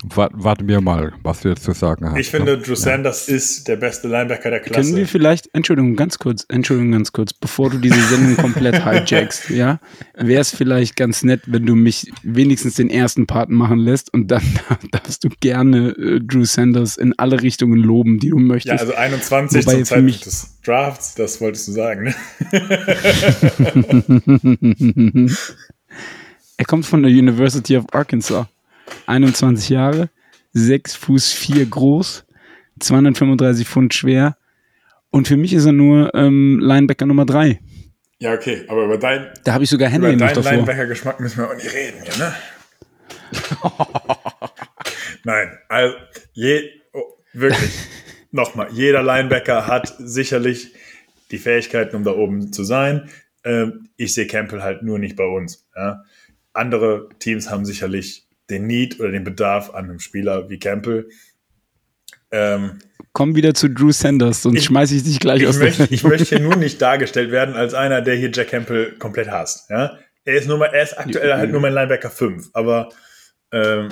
Warten 0.03 0.67
wir 0.67 0.79
mal, 0.79 1.11
was 1.23 1.41
du 1.41 1.49
jetzt 1.49 1.63
zu 1.63 1.73
sagen 1.73 2.09
hast. 2.09 2.17
Ich 2.17 2.29
finde, 2.29 2.57
Drew 2.57 2.75
Sanders 2.75 3.27
ja. 3.27 3.35
ist 3.35 3.67
der 3.67 3.75
beste 3.75 4.07
Linebacker 4.07 4.49
der 4.49 4.61
Klasse. 4.61 4.81
Können 4.81 4.95
wir 4.95 5.05
vielleicht, 5.05 5.53
Entschuldigung, 5.53 5.97
ganz 5.97 6.19
kurz, 6.19 6.45
Entschuldigung, 6.47 6.93
ganz 6.93 7.11
kurz, 7.11 7.33
bevor 7.33 7.69
du 7.69 7.79
diese 7.79 8.01
Sendung 8.03 8.37
komplett 8.37 8.81
hijackst, 8.85 9.49
ja, 9.49 9.81
wäre 10.15 10.39
es 10.39 10.55
vielleicht 10.55 10.95
ganz 10.95 11.23
nett, 11.23 11.41
wenn 11.47 11.65
du 11.65 11.75
mich 11.75 12.13
wenigstens 12.23 12.75
den 12.75 12.89
ersten 12.89 13.27
Part 13.27 13.49
machen 13.49 13.79
lässt 13.79 14.13
und 14.13 14.31
dann 14.31 14.43
darfst 14.91 15.25
du 15.25 15.29
gerne 15.41 15.89
äh, 15.89 16.21
Drew 16.21 16.45
Sanders 16.45 16.95
in 16.95 17.13
alle 17.19 17.41
Richtungen 17.41 17.79
loben, 17.79 18.19
die 18.19 18.29
du 18.29 18.39
möchtest. 18.39 18.75
Ja, 18.75 18.79
also 18.79 18.95
21 18.95 19.65
Wobei 19.65 19.75
zum 19.75 19.83
Zeitpunkt 19.83 20.25
des 20.25 20.61
Drafts, 20.63 21.15
das 21.15 21.41
wolltest 21.41 21.67
du 21.67 21.73
sagen, 21.73 22.05
ne? 22.05 22.15
er 26.57 26.65
kommt 26.65 26.85
von 26.85 27.03
der 27.03 27.11
University 27.11 27.75
of 27.75 27.83
Arkansas. 27.91 28.45
21 29.07 29.69
Jahre, 29.69 30.09
6 30.53 30.95
Fuß 30.95 31.31
4 31.33 31.65
groß, 31.65 32.25
235 32.79 33.67
Pfund 33.67 33.93
schwer. 33.93 34.37
Und 35.11 35.27
für 35.27 35.37
mich 35.37 35.53
ist 35.53 35.65
er 35.65 35.71
nur 35.71 36.13
ähm, 36.13 36.59
Linebacker 36.61 37.05
Nummer 37.05 37.25
3. 37.25 37.59
Ja, 38.19 38.33
okay, 38.33 38.65
aber 38.67 38.85
über 38.85 38.97
dein, 38.97 39.29
da 39.45 39.53
habe 39.53 39.63
ich 39.63 39.69
sogar 39.69 39.89
Henry 39.89 40.13
über 40.13 40.27
deinen 40.27 40.43
Linebacker-Geschmack 40.43 41.19
müssen 41.21 41.37
wir 41.37 41.49
auch 41.49 41.55
nicht 41.55 41.73
reden 41.73 42.03
hier, 42.03 42.17
ne? 42.17 42.33
Nein, 45.23 45.57
also 45.69 45.95
je, 46.33 46.69
oh, 46.91 47.03
wirklich, 47.33 47.71
nochmal, 48.31 48.67
jeder 48.71 49.03
Linebacker 49.03 49.67
hat 49.67 49.95
sicherlich 49.99 50.73
die 51.31 51.37
Fähigkeiten, 51.37 51.95
um 51.95 52.03
da 52.03 52.11
oben 52.11 52.51
zu 52.51 52.63
sein. 52.63 53.09
Ähm, 53.43 53.89
ich 53.95 54.13
sehe 54.13 54.27
Campbell 54.27 54.63
halt 54.63 54.83
nur 54.83 54.99
nicht 54.99 55.15
bei 55.15 55.25
uns. 55.25 55.67
Ja? 55.75 56.03
Andere 56.53 57.09
Teams 57.19 57.49
haben 57.49 57.65
sicherlich 57.65 58.27
den 58.49 58.67
Need 58.67 58.99
oder 58.99 59.11
den 59.11 59.23
Bedarf 59.23 59.69
an 59.71 59.85
einem 59.85 59.99
Spieler 59.99 60.49
wie 60.49 60.59
Campbell. 60.59 61.09
Ähm, 62.31 62.79
Komm 63.11 63.35
wieder 63.35 63.53
zu 63.53 63.69
Drew 63.69 63.91
Sanders, 63.91 64.43
sonst 64.43 64.65
schmeiße 64.65 64.95
ich 64.95 65.03
dich 65.03 65.19
gleich 65.19 65.41
ich 65.41 65.47
aus 65.47 65.57
möchte, 65.57 65.87
der 65.87 65.91
Ich 65.91 66.03
möchte 66.03 66.35
hier 66.35 66.39
nur 66.39 66.55
nicht 66.55 66.81
dargestellt 66.81 67.31
werden 67.31 67.55
als 67.55 67.73
einer, 67.73 68.01
der 68.01 68.15
hier 68.15 68.31
Jack 68.31 68.49
Campbell 68.49 68.93
komplett 68.99 69.29
hasst. 69.29 69.69
Ja? 69.69 69.97
Er, 70.25 70.35
ist 70.35 70.47
nur 70.47 70.57
mal, 70.57 70.67
er 70.67 70.83
ist 70.83 70.97
aktuell 70.97 71.33
halt 71.33 71.51
nur 71.51 71.59
mein 71.59 71.73
Linebacker 71.73 72.11
5, 72.11 72.49
aber 72.53 72.89
ähm, 73.51 73.89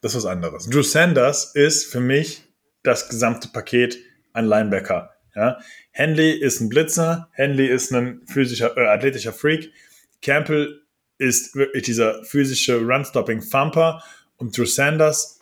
das 0.00 0.12
ist 0.12 0.24
was 0.24 0.26
anderes. 0.26 0.68
Drew 0.68 0.82
Sanders 0.82 1.54
ist 1.54 1.90
für 1.90 2.00
mich 2.00 2.44
das 2.82 3.08
gesamte 3.08 3.48
Paket 3.48 3.98
an 4.32 4.46
Linebacker. 4.46 5.10
Ja? 5.34 5.58
Henley 5.90 6.30
ist 6.30 6.60
ein 6.60 6.68
Blitzer, 6.68 7.28
Henley 7.32 7.66
ist 7.66 7.92
ein 7.92 8.22
physischer, 8.26 8.76
äh, 8.76 8.86
athletischer 8.86 9.32
Freak. 9.32 9.72
Campbell 10.22 10.82
ist 11.18 11.54
wirklich 11.54 11.84
dieser 11.84 12.24
physische 12.24 12.80
Run-Stopping-Thumper 12.80 14.02
und 14.36 14.56
Drew 14.56 14.64
Sanders, 14.64 15.40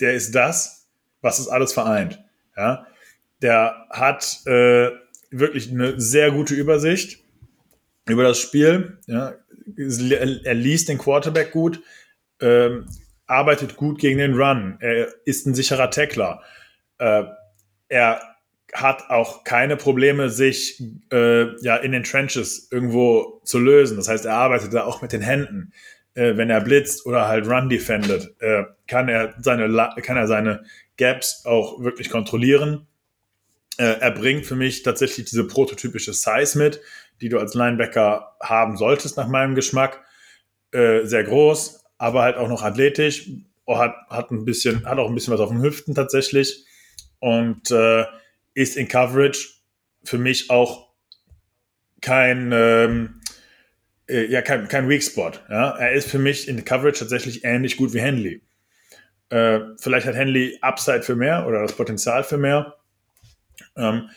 der 0.00 0.14
ist 0.14 0.34
das, 0.34 0.86
was 1.20 1.38
es 1.38 1.48
alles 1.48 1.72
vereint. 1.72 2.22
Ja? 2.56 2.86
Der 3.42 3.86
hat 3.90 4.40
äh, 4.46 4.90
wirklich 5.30 5.70
eine 5.70 6.00
sehr 6.00 6.30
gute 6.30 6.54
Übersicht 6.54 7.18
über 8.06 8.24
das 8.24 8.38
Spiel. 8.38 8.98
Ja? 9.06 9.34
Er 9.76 10.54
liest 10.54 10.88
den 10.88 10.98
Quarterback 10.98 11.52
gut, 11.52 11.82
ähm, 12.40 12.86
arbeitet 13.26 13.76
gut 13.76 13.98
gegen 13.98 14.18
den 14.18 14.34
Run, 14.34 14.78
er 14.80 15.14
ist 15.26 15.46
ein 15.46 15.54
sicherer 15.54 15.90
Tackler. 15.90 16.42
Äh, 16.98 17.24
er 17.88 18.20
hat 18.72 19.10
auch 19.10 19.44
keine 19.44 19.76
Probleme, 19.76 20.30
sich 20.30 20.82
äh, 21.12 21.56
ja 21.62 21.76
in 21.76 21.92
den 21.92 22.04
Trenches 22.04 22.68
irgendwo 22.70 23.40
zu 23.44 23.58
lösen. 23.58 23.96
Das 23.96 24.08
heißt, 24.08 24.26
er 24.26 24.34
arbeitet 24.34 24.74
da 24.74 24.84
auch 24.84 25.02
mit 25.02 25.12
den 25.12 25.22
Händen. 25.22 25.72
Äh, 26.14 26.36
wenn 26.36 26.50
er 26.50 26.60
blitzt 26.60 27.06
oder 27.06 27.28
halt 27.28 27.46
Run 27.46 27.68
defendet, 27.68 28.34
äh, 28.40 28.64
kann 28.86 29.08
er 29.08 29.34
seine 29.40 29.92
kann 30.02 30.16
er 30.16 30.26
seine 30.26 30.64
Gaps 30.96 31.44
auch 31.46 31.80
wirklich 31.82 32.10
kontrollieren. 32.10 32.86
Äh, 33.78 34.00
er 34.00 34.10
bringt 34.10 34.44
für 34.44 34.56
mich 34.56 34.82
tatsächlich 34.82 35.26
diese 35.26 35.46
prototypische 35.46 36.12
Size 36.12 36.58
mit, 36.58 36.80
die 37.20 37.28
du 37.28 37.38
als 37.38 37.54
Linebacker 37.54 38.36
haben 38.40 38.76
solltest 38.76 39.16
nach 39.16 39.28
meinem 39.28 39.54
Geschmack. 39.54 40.04
Äh, 40.72 41.06
sehr 41.06 41.24
groß, 41.24 41.84
aber 41.96 42.22
halt 42.22 42.36
auch 42.36 42.48
noch 42.48 42.62
athletisch. 42.62 43.30
Hat, 43.66 43.94
hat 44.08 44.30
ein 44.30 44.44
bisschen, 44.44 44.86
hat 44.86 44.98
auch 44.98 45.08
ein 45.08 45.14
bisschen 45.14 45.34
was 45.34 45.40
auf 45.40 45.50
den 45.50 45.62
Hüften 45.62 45.94
tatsächlich. 45.94 46.64
Und 47.20 47.70
äh, 47.70 48.04
ist 48.58 48.76
in 48.76 48.88
Coverage 48.88 49.48
für 50.02 50.18
mich 50.18 50.50
auch 50.50 50.88
kein, 52.00 52.50
ähm, 52.52 53.20
äh, 54.08 54.26
ja, 54.26 54.42
kein, 54.42 54.66
kein 54.66 54.88
Weak 54.88 55.02
Spot. 55.02 55.30
Ja? 55.48 55.76
Er 55.78 55.92
ist 55.92 56.10
für 56.10 56.18
mich 56.18 56.48
in 56.48 56.64
Coverage 56.64 56.98
tatsächlich 56.98 57.44
ähnlich 57.44 57.76
gut 57.76 57.94
wie 57.94 58.00
Henley. 58.00 58.42
Äh, 59.30 59.60
vielleicht 59.78 60.06
hat 60.08 60.16
Henley 60.16 60.58
Upside 60.60 61.02
für 61.02 61.14
mehr 61.14 61.46
oder 61.46 61.62
das 61.62 61.74
Potenzial 61.74 62.24
für 62.24 62.36
mehr. 62.36 62.74
Ähm, 63.76 64.10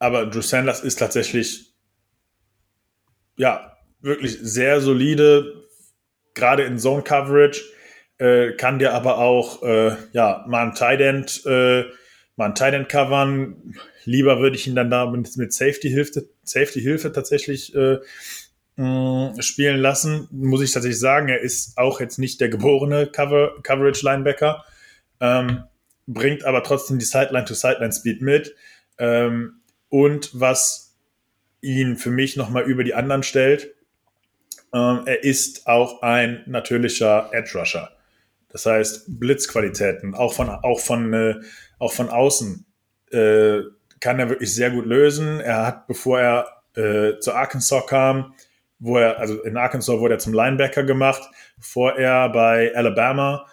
aber 0.00 0.26
Drew 0.26 0.42
Sanders 0.42 0.80
ist 0.80 0.98
tatsächlich 0.98 1.72
ja 3.36 3.76
wirklich 4.00 4.36
sehr 4.40 4.80
solide, 4.80 5.68
gerade 6.34 6.64
in 6.64 6.78
Zone 6.78 7.02
Coverage. 7.02 7.62
Äh, 8.18 8.56
kann 8.56 8.80
dir 8.80 8.94
aber 8.94 9.18
auch 9.18 9.62
äh, 9.62 9.96
ja 10.12 10.44
mal 10.48 10.66
ein 10.66 10.74
Tight 10.74 11.00
End 11.00 11.46
äh, 11.46 11.84
mal 12.40 12.46
ein 12.46 12.54
Tight 12.54 12.88
covern. 12.88 13.74
Lieber 14.04 14.40
würde 14.40 14.56
ich 14.56 14.66
ihn 14.66 14.74
dann 14.74 14.90
da 14.90 15.06
mit, 15.06 15.36
mit 15.36 15.52
Safety-Hilfe 15.52 16.26
Safety 16.42 16.80
-Hilfe 16.80 17.12
tatsächlich 17.12 17.74
äh, 17.74 17.98
mh, 18.76 19.34
mm, 19.36 19.42
spielen 19.42 19.78
lassen. 19.78 20.26
Muss 20.32 20.62
ich 20.62 20.72
tatsächlich 20.72 20.98
sagen, 20.98 21.28
er 21.28 21.40
ist 21.40 21.78
auch 21.78 22.00
jetzt 22.00 22.18
nicht 22.18 22.40
der 22.40 22.48
geborene 22.48 23.06
Cover 23.06 23.62
Coverage-Linebacker, 23.62 24.64
ähm, 25.20 25.64
bringt 26.06 26.44
aber 26.44 26.62
trotzdem 26.62 26.98
die 26.98 27.04
Sideline-to-Sideline-Speed 27.04 28.22
mit. 28.22 28.56
Ähm, 28.98 29.60
und 29.90 30.30
was 30.32 30.96
ihn 31.60 31.96
für 31.98 32.10
mich 32.10 32.36
nochmal 32.36 32.64
über 32.64 32.84
die 32.84 32.94
anderen 32.94 33.22
stellt, 33.22 33.74
ähm, 34.72 35.02
er 35.04 35.22
ist 35.22 35.66
auch 35.66 36.00
ein 36.00 36.42
natürlicher 36.46 37.28
Edge-Rusher. 37.32 37.90
Das 38.48 38.66
heißt, 38.66 39.20
Blitzqualitäten, 39.20 40.14
auch 40.14 40.32
von, 40.32 40.48
auch 40.48 40.80
von 40.80 41.12
äh, 41.12 41.34
auch 41.80 41.92
von 41.92 42.08
außen, 42.08 42.64
äh, 43.10 43.62
kann 43.98 44.20
er 44.20 44.28
wirklich 44.28 44.54
sehr 44.54 44.70
gut 44.70 44.86
lösen. 44.86 45.40
Er 45.40 45.66
hat, 45.66 45.88
bevor 45.88 46.20
er 46.20 46.62
äh, 46.76 47.18
zu 47.18 47.32
Arkansas 47.32 47.86
kam, 47.86 48.34
wo 48.78 48.98
er, 48.98 49.18
also 49.18 49.42
in 49.42 49.56
Arkansas 49.56 49.98
wurde 49.98 50.14
er 50.14 50.18
zum 50.18 50.32
Linebacker 50.32 50.84
gemacht, 50.84 51.22
bevor 51.56 51.98
er 51.98 52.28
bei 52.28 52.72
Alabama 52.74 53.46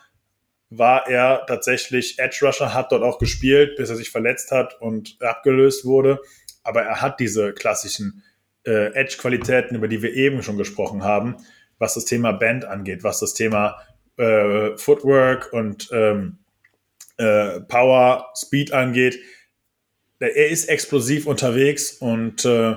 war 0.69 1.07
er 1.07 1.45
tatsächlich 1.47 2.19
Edge 2.19 2.39
Rusher, 2.41 2.73
hat 2.73 2.91
dort 2.91 3.03
auch 3.03 3.19
gespielt, 3.19 3.77
bis 3.77 3.89
er 3.89 3.95
sich 3.95 4.09
verletzt 4.09 4.51
hat 4.51 4.79
und 4.81 5.17
abgelöst 5.21 5.85
wurde. 5.85 6.19
Aber 6.63 6.81
er 6.81 7.01
hat 7.01 7.19
diese 7.19 7.53
klassischen 7.53 8.23
äh, 8.65 8.93
Edge-Qualitäten, 8.93 9.75
über 9.75 9.87
die 9.87 10.01
wir 10.01 10.13
eben 10.13 10.43
schon 10.43 10.57
gesprochen 10.57 11.03
haben, 11.03 11.37
was 11.79 11.93
das 11.93 12.03
Thema 12.03 12.33
Band 12.33 12.65
angeht, 12.65 13.03
was 13.03 13.19
das 13.19 13.33
Thema 13.33 13.77
äh, 14.17 14.75
Footwork 14.75 15.53
und 15.53 15.89
ähm, 15.93 16.39
äh, 17.17 17.61
Power, 17.61 18.31
Speed 18.35 18.73
angeht. 18.73 19.19
Er 20.19 20.49
ist 20.49 20.69
explosiv 20.69 21.27
unterwegs 21.27 21.91
und 21.93 22.45
äh, 22.45 22.75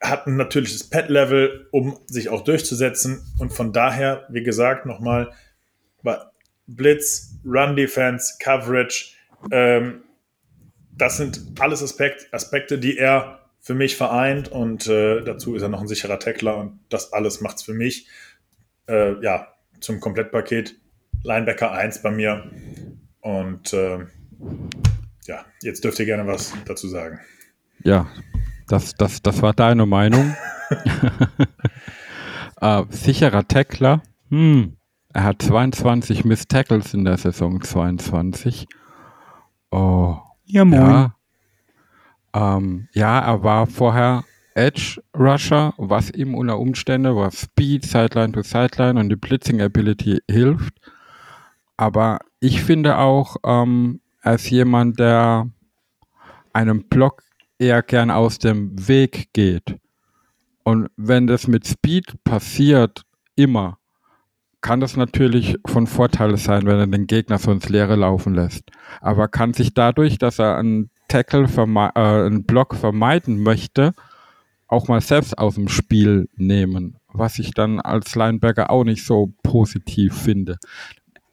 hat 0.00 0.26
ein 0.26 0.36
natürliches 0.36 0.88
Pet-Level, 0.90 1.68
um 1.70 1.98
sich 2.06 2.28
auch 2.28 2.42
durchzusetzen. 2.42 3.24
Und 3.38 3.52
von 3.52 3.72
daher, 3.72 4.26
wie 4.30 4.42
gesagt, 4.42 4.86
nochmal, 4.86 5.32
Blitz, 6.66 7.38
Run-Defense, 7.44 8.34
Coverage, 8.40 9.14
ähm, 9.52 10.02
das 10.92 11.16
sind 11.16 11.40
alles 11.60 11.82
Aspekt, 11.82 12.32
Aspekte, 12.32 12.78
die 12.78 12.98
er 12.98 13.40
für 13.60 13.74
mich 13.74 13.96
vereint 13.96 14.48
und 14.48 14.86
äh, 14.86 15.22
dazu 15.22 15.54
ist 15.54 15.62
er 15.62 15.68
noch 15.68 15.80
ein 15.80 15.88
sicherer 15.88 16.18
Tackler 16.18 16.56
und 16.56 16.80
das 16.88 17.12
alles 17.12 17.40
macht 17.40 17.56
es 17.56 17.62
für 17.62 17.74
mich 17.74 18.08
äh, 18.88 19.20
ja, 19.22 19.48
zum 19.80 20.00
Komplettpaket. 20.00 20.76
Linebacker 21.22 21.72
1 21.72 22.02
bei 22.02 22.10
mir 22.10 22.50
und 23.26 23.72
äh, 23.72 24.06
ja, 25.26 25.44
jetzt 25.60 25.82
dürft 25.82 25.98
ihr 25.98 26.06
gerne 26.06 26.28
was 26.28 26.54
dazu 26.64 26.86
sagen. 26.86 27.18
Ja, 27.82 28.06
das, 28.68 28.94
das, 28.94 29.20
das 29.20 29.42
war 29.42 29.52
deine 29.52 29.84
Meinung. 29.84 30.36
äh, 32.60 32.84
sicherer 32.90 33.46
Tackler. 33.48 34.02
Hm. 34.30 34.76
Er 35.12 35.24
hat 35.24 35.42
22 35.42 36.24
Miss 36.24 36.46
Tackles 36.46 36.94
in 36.94 37.04
der 37.04 37.16
Saison 37.16 37.60
22. 37.60 38.68
Oh. 39.72 40.18
Ja, 40.44 40.64
moin. 40.64 40.80
Ja. 40.80 41.16
Ähm, 42.32 42.88
ja, 42.92 43.18
er 43.18 43.42
war 43.42 43.66
vorher 43.66 44.22
Edge 44.54 45.02
Rusher, 45.18 45.74
was 45.78 46.10
ihm 46.10 46.36
unter 46.36 46.60
Umständen, 46.60 47.16
was 47.16 47.40
Speed, 47.40 47.84
Sideline 47.86 48.32
to 48.32 48.42
Sideline 48.42 49.00
und 49.00 49.08
die 49.08 49.16
Blitzing 49.16 49.60
Ability 49.60 50.20
hilft. 50.30 50.74
Aber 51.76 52.20
ich 52.46 52.62
finde 52.62 52.98
auch, 52.98 53.38
ähm, 53.44 54.00
ist 54.22 54.50
jemand, 54.50 55.00
der 55.00 55.50
einem 56.52 56.84
Block 56.84 57.24
eher 57.58 57.82
gern 57.82 58.12
aus 58.12 58.38
dem 58.38 58.86
Weg 58.86 59.32
geht. 59.32 59.76
Und 60.62 60.88
wenn 60.96 61.26
das 61.26 61.48
mit 61.48 61.66
Speed 61.66 62.22
passiert, 62.22 63.02
immer, 63.34 63.78
kann 64.60 64.78
das 64.78 64.96
natürlich 64.96 65.56
von 65.66 65.88
Vorteil 65.88 66.36
sein, 66.36 66.66
wenn 66.66 66.78
er 66.78 66.86
den 66.86 67.08
Gegner 67.08 67.38
so 67.38 67.50
ins 67.50 67.68
Leere 67.68 67.96
laufen 67.96 68.34
lässt. 68.34 68.70
Aber 69.00 69.26
kann 69.26 69.52
sich 69.52 69.74
dadurch, 69.74 70.18
dass 70.18 70.38
er 70.38 70.56
einen 70.56 70.90
Tackle, 71.08 71.48
äh, 71.48 71.98
einen 71.98 72.44
Block 72.44 72.76
vermeiden 72.76 73.42
möchte, 73.42 73.92
auch 74.68 74.86
mal 74.86 75.00
selbst 75.00 75.36
aus 75.36 75.56
dem 75.56 75.68
Spiel 75.68 76.28
nehmen, 76.36 76.96
was 77.12 77.40
ich 77.40 77.54
dann 77.54 77.80
als 77.80 78.14
Linebacker 78.14 78.70
auch 78.70 78.84
nicht 78.84 79.04
so 79.04 79.32
positiv 79.42 80.14
finde. 80.14 80.58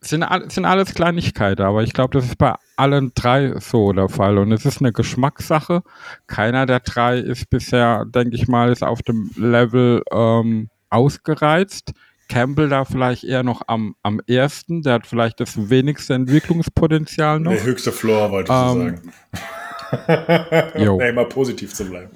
Sind, 0.04 0.24
all- 0.24 0.50
sind 0.52 0.66
alles 0.66 0.94
Kleinigkeiten, 0.94 1.62
aber 1.64 1.82
ich 1.84 1.94
glaube, 1.94 2.18
das 2.18 2.26
ist 2.26 2.38
bei 2.38 2.54
allen 2.76 3.12
drei 3.16 3.54
so 3.60 3.94
der 3.94 4.10
Fall 4.10 4.38
und 4.38 4.52
es 4.52 4.66
ist 4.66 4.82
eine 4.82 4.92
Geschmackssache. 4.92 5.82
Keiner 6.28 6.66
der 6.66 6.82
drei 6.82 7.18
ist 7.20 7.50
bisher, 7.50 8.06
denke 8.06 8.36
ich 8.36 8.48
mal, 8.48 8.72
ist 8.72 8.84
auf 8.84 9.02
dem 9.02 9.30
Level 9.36 10.04
ähm, 10.12 10.70
ausgereizt. 10.90 11.94
Campbell 12.30 12.70
da 12.70 12.84
vielleicht 12.86 13.24
eher 13.24 13.44
noch 13.44 13.62
am, 13.68 13.96
am 14.02 14.20
ersten, 14.28 14.82
der 14.82 14.94
hat 14.94 15.08
vielleicht 15.08 15.40
das 15.40 15.70
wenigste 15.70 16.14
Entwicklungspotenzial 16.16 17.40
noch. 17.40 17.52
Der 17.52 17.64
höchste 17.64 17.92
Floor, 17.92 18.32
wollte 18.32 18.52
ich 18.52 18.58
so 18.58 18.82
Ähm, 18.82 18.98
sagen. 20.02 20.74
jo. 20.84 21.00
Ja, 21.00 21.08
immer 21.10 21.26
positiv 21.26 21.74
zu 21.74 21.86
bleiben. 21.86 22.10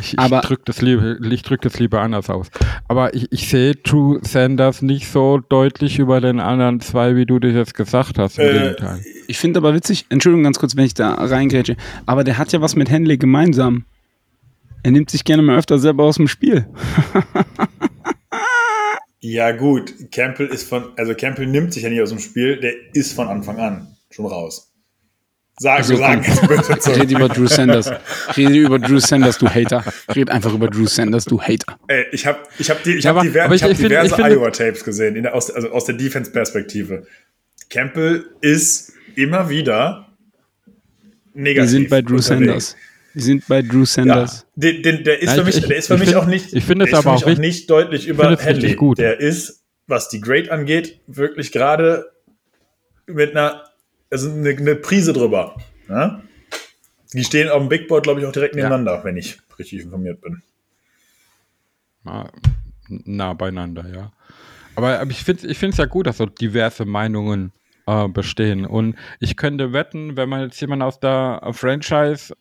Ich, 0.00 0.14
ich 0.14 0.40
drücke 0.40 0.62
das, 0.64 0.80
ich 0.80 1.42
drück 1.42 1.60
das 1.62 1.78
lieber 1.78 2.00
anders 2.00 2.30
aus. 2.30 2.48
Aber 2.86 3.14
ich, 3.14 3.30
ich 3.32 3.48
sehe 3.48 3.74
Drew 3.74 4.18
Sanders 4.22 4.82
nicht 4.82 5.08
so 5.08 5.38
deutlich 5.38 5.98
über 5.98 6.20
den 6.20 6.40
anderen 6.40 6.80
zwei, 6.80 7.16
wie 7.16 7.26
du 7.26 7.38
das 7.38 7.54
jetzt 7.54 7.74
gesagt 7.74 8.18
hast. 8.18 8.38
Im 8.38 8.46
Äh, 8.46 8.52
Gegenteil. 8.52 9.04
Ich 9.26 9.38
finde 9.38 9.58
aber 9.58 9.74
witzig, 9.74 10.06
Entschuldigung 10.08 10.44
ganz 10.44 10.58
kurz, 10.58 10.76
wenn 10.76 10.84
ich 10.84 10.94
da 10.94 11.14
reingrätsche, 11.14 11.76
aber 12.06 12.24
der 12.24 12.38
hat 12.38 12.52
ja 12.52 12.60
was 12.60 12.76
mit 12.76 12.90
Henley 12.90 13.18
gemeinsam. 13.18 13.84
Er 14.82 14.92
nimmt 14.92 15.10
sich 15.10 15.24
gerne 15.24 15.42
mal 15.42 15.58
öfter 15.58 15.78
selber 15.78 16.04
aus 16.04 16.16
dem 16.16 16.28
Spiel. 16.28 16.66
Ja, 19.20 19.50
gut. 19.50 19.92
Campbell 20.12 20.46
ist 20.46 20.68
von, 20.68 20.92
also 20.96 21.14
Campbell 21.14 21.46
nimmt 21.46 21.72
sich 21.72 21.82
ja 21.82 21.90
nicht 21.90 22.00
aus 22.00 22.10
dem 22.10 22.20
Spiel, 22.20 22.60
der 22.60 22.72
ist 22.92 23.12
von 23.14 23.28
Anfang 23.28 23.58
an 23.58 23.96
schon 24.10 24.26
raus. 24.26 24.72
Sag, 25.60 25.78
Also, 25.78 25.94
jetzt 25.94 26.48
bitte 26.48 26.78
zu. 26.80 26.90
Rede 26.92 27.14
über 27.16 27.28
Drew 27.28 27.46
Sanders. 27.46 27.90
Rede 28.36 28.54
über 28.58 28.78
Drew 28.78 28.98
Sanders, 29.00 29.38
du 29.38 29.48
Hater. 29.48 29.84
Red 30.14 30.30
einfach 30.30 30.52
über 30.54 30.68
Drew 30.68 30.86
Sanders, 30.86 31.24
du 31.24 31.40
Hater. 31.40 31.78
Ey, 31.88 32.06
ich 32.12 32.26
habe 32.26 32.38
ich 32.58 32.70
hab 32.70 32.82
die, 32.84 32.94
ich 32.94 33.04
Ja, 33.04 33.10
hab 33.10 33.16
aber- 33.18 33.26
diver 33.26 33.44
aber 33.44 33.54
ich- 33.54 33.60
ich 33.60 33.64
hab 33.64 33.70
ich 33.72 33.78
find- 33.78 33.90
diverse 33.90 34.14
Iowa-Tapes 34.22 34.84
gesehen, 34.84 35.16
in 35.16 35.26
aus, 35.26 35.50
also 35.50 35.70
aus 35.70 35.84
der 35.84 35.96
Defense-Perspektive. 35.96 37.06
Campbell 37.70 38.26
ist 38.40 38.92
immer 39.16 39.48
wieder 39.50 40.08
negativ. 41.34 41.62
Wir 41.62 41.68
sind 41.68 41.88
bei 41.90 42.02
Drew 42.02 42.16
unterwegs. 42.16 42.26
Sanders. 42.26 42.76
Wir 43.14 43.22
sind 43.22 43.48
bei 43.48 43.62
Drew 43.62 43.80
Ja, 43.80 43.86
Sanders. 43.86 44.46
den, 44.54 44.82
den, 44.82 45.02
der 45.04 45.20
ist 45.20 45.28
Ja, 45.28 45.34
für 45.34 45.40
ich- 45.40 45.46
mich, 45.46 45.56
ich- 45.56 45.66
der 45.66 45.76
ist 45.76 45.86
für 45.88 45.94
ich 45.94 46.00
mich 46.00 46.08
find- 46.10 46.20
auch 46.22 46.26
nicht, 46.26 46.52
ich 46.52 46.64
finde 46.64 46.84
es 46.86 46.94
aber 46.94 47.12
auch 47.12 47.26
richtig- 47.26 47.38
nicht 47.38 47.70
deutlich 47.70 48.06
über 48.06 48.36
Henley. 48.36 48.74
gut. 48.74 48.98
Der 48.98 49.18
ist, 49.18 49.64
was 49.86 50.08
die 50.08 50.20
Grade 50.20 50.52
angeht, 50.52 51.00
wirklich 51.06 51.50
gerade 51.50 52.06
mit 53.06 53.30
einer, 53.32 53.64
also 54.10 54.30
eine, 54.30 54.50
eine 54.50 54.74
Prise 54.76 55.12
drüber. 55.12 55.56
Ja? 55.88 56.22
Die 57.12 57.24
stehen 57.24 57.48
auf 57.48 57.58
dem 57.60 57.68
Big 57.68 57.88
Board, 57.88 58.04
glaube 58.04 58.20
ich, 58.20 58.26
auch 58.26 58.32
direkt 58.32 58.54
Ja. 58.54 58.64
nebeneinander, 58.64 59.02
wenn 59.04 59.16
ich 59.16 59.38
richtig 59.58 59.80
informiert 59.82 60.20
bin. 60.20 60.42
nah, 62.04 62.30
nah 62.88 63.32
beieinander, 63.34 63.86
ja. 63.88 64.12
Aber, 64.76 65.00
aber 65.00 65.10
ich 65.10 65.24
finde 65.24 65.48
es 65.48 65.76
ja 65.76 65.86
gut, 65.86 66.06
dass 66.06 66.18
so 66.18 66.26
diverse 66.26 66.84
Meinungen 66.84 67.52
äh, 67.86 68.06
bestehen. 68.08 68.64
Und 68.64 68.96
ich 69.18 69.36
könnte 69.36 69.72
wetten, 69.72 70.16
wenn 70.16 70.28
man 70.28 70.42
jetzt 70.42 70.60
jemanden 70.60 70.82
aus 70.84 71.00
der 71.00 71.40
Franchise 71.52 72.34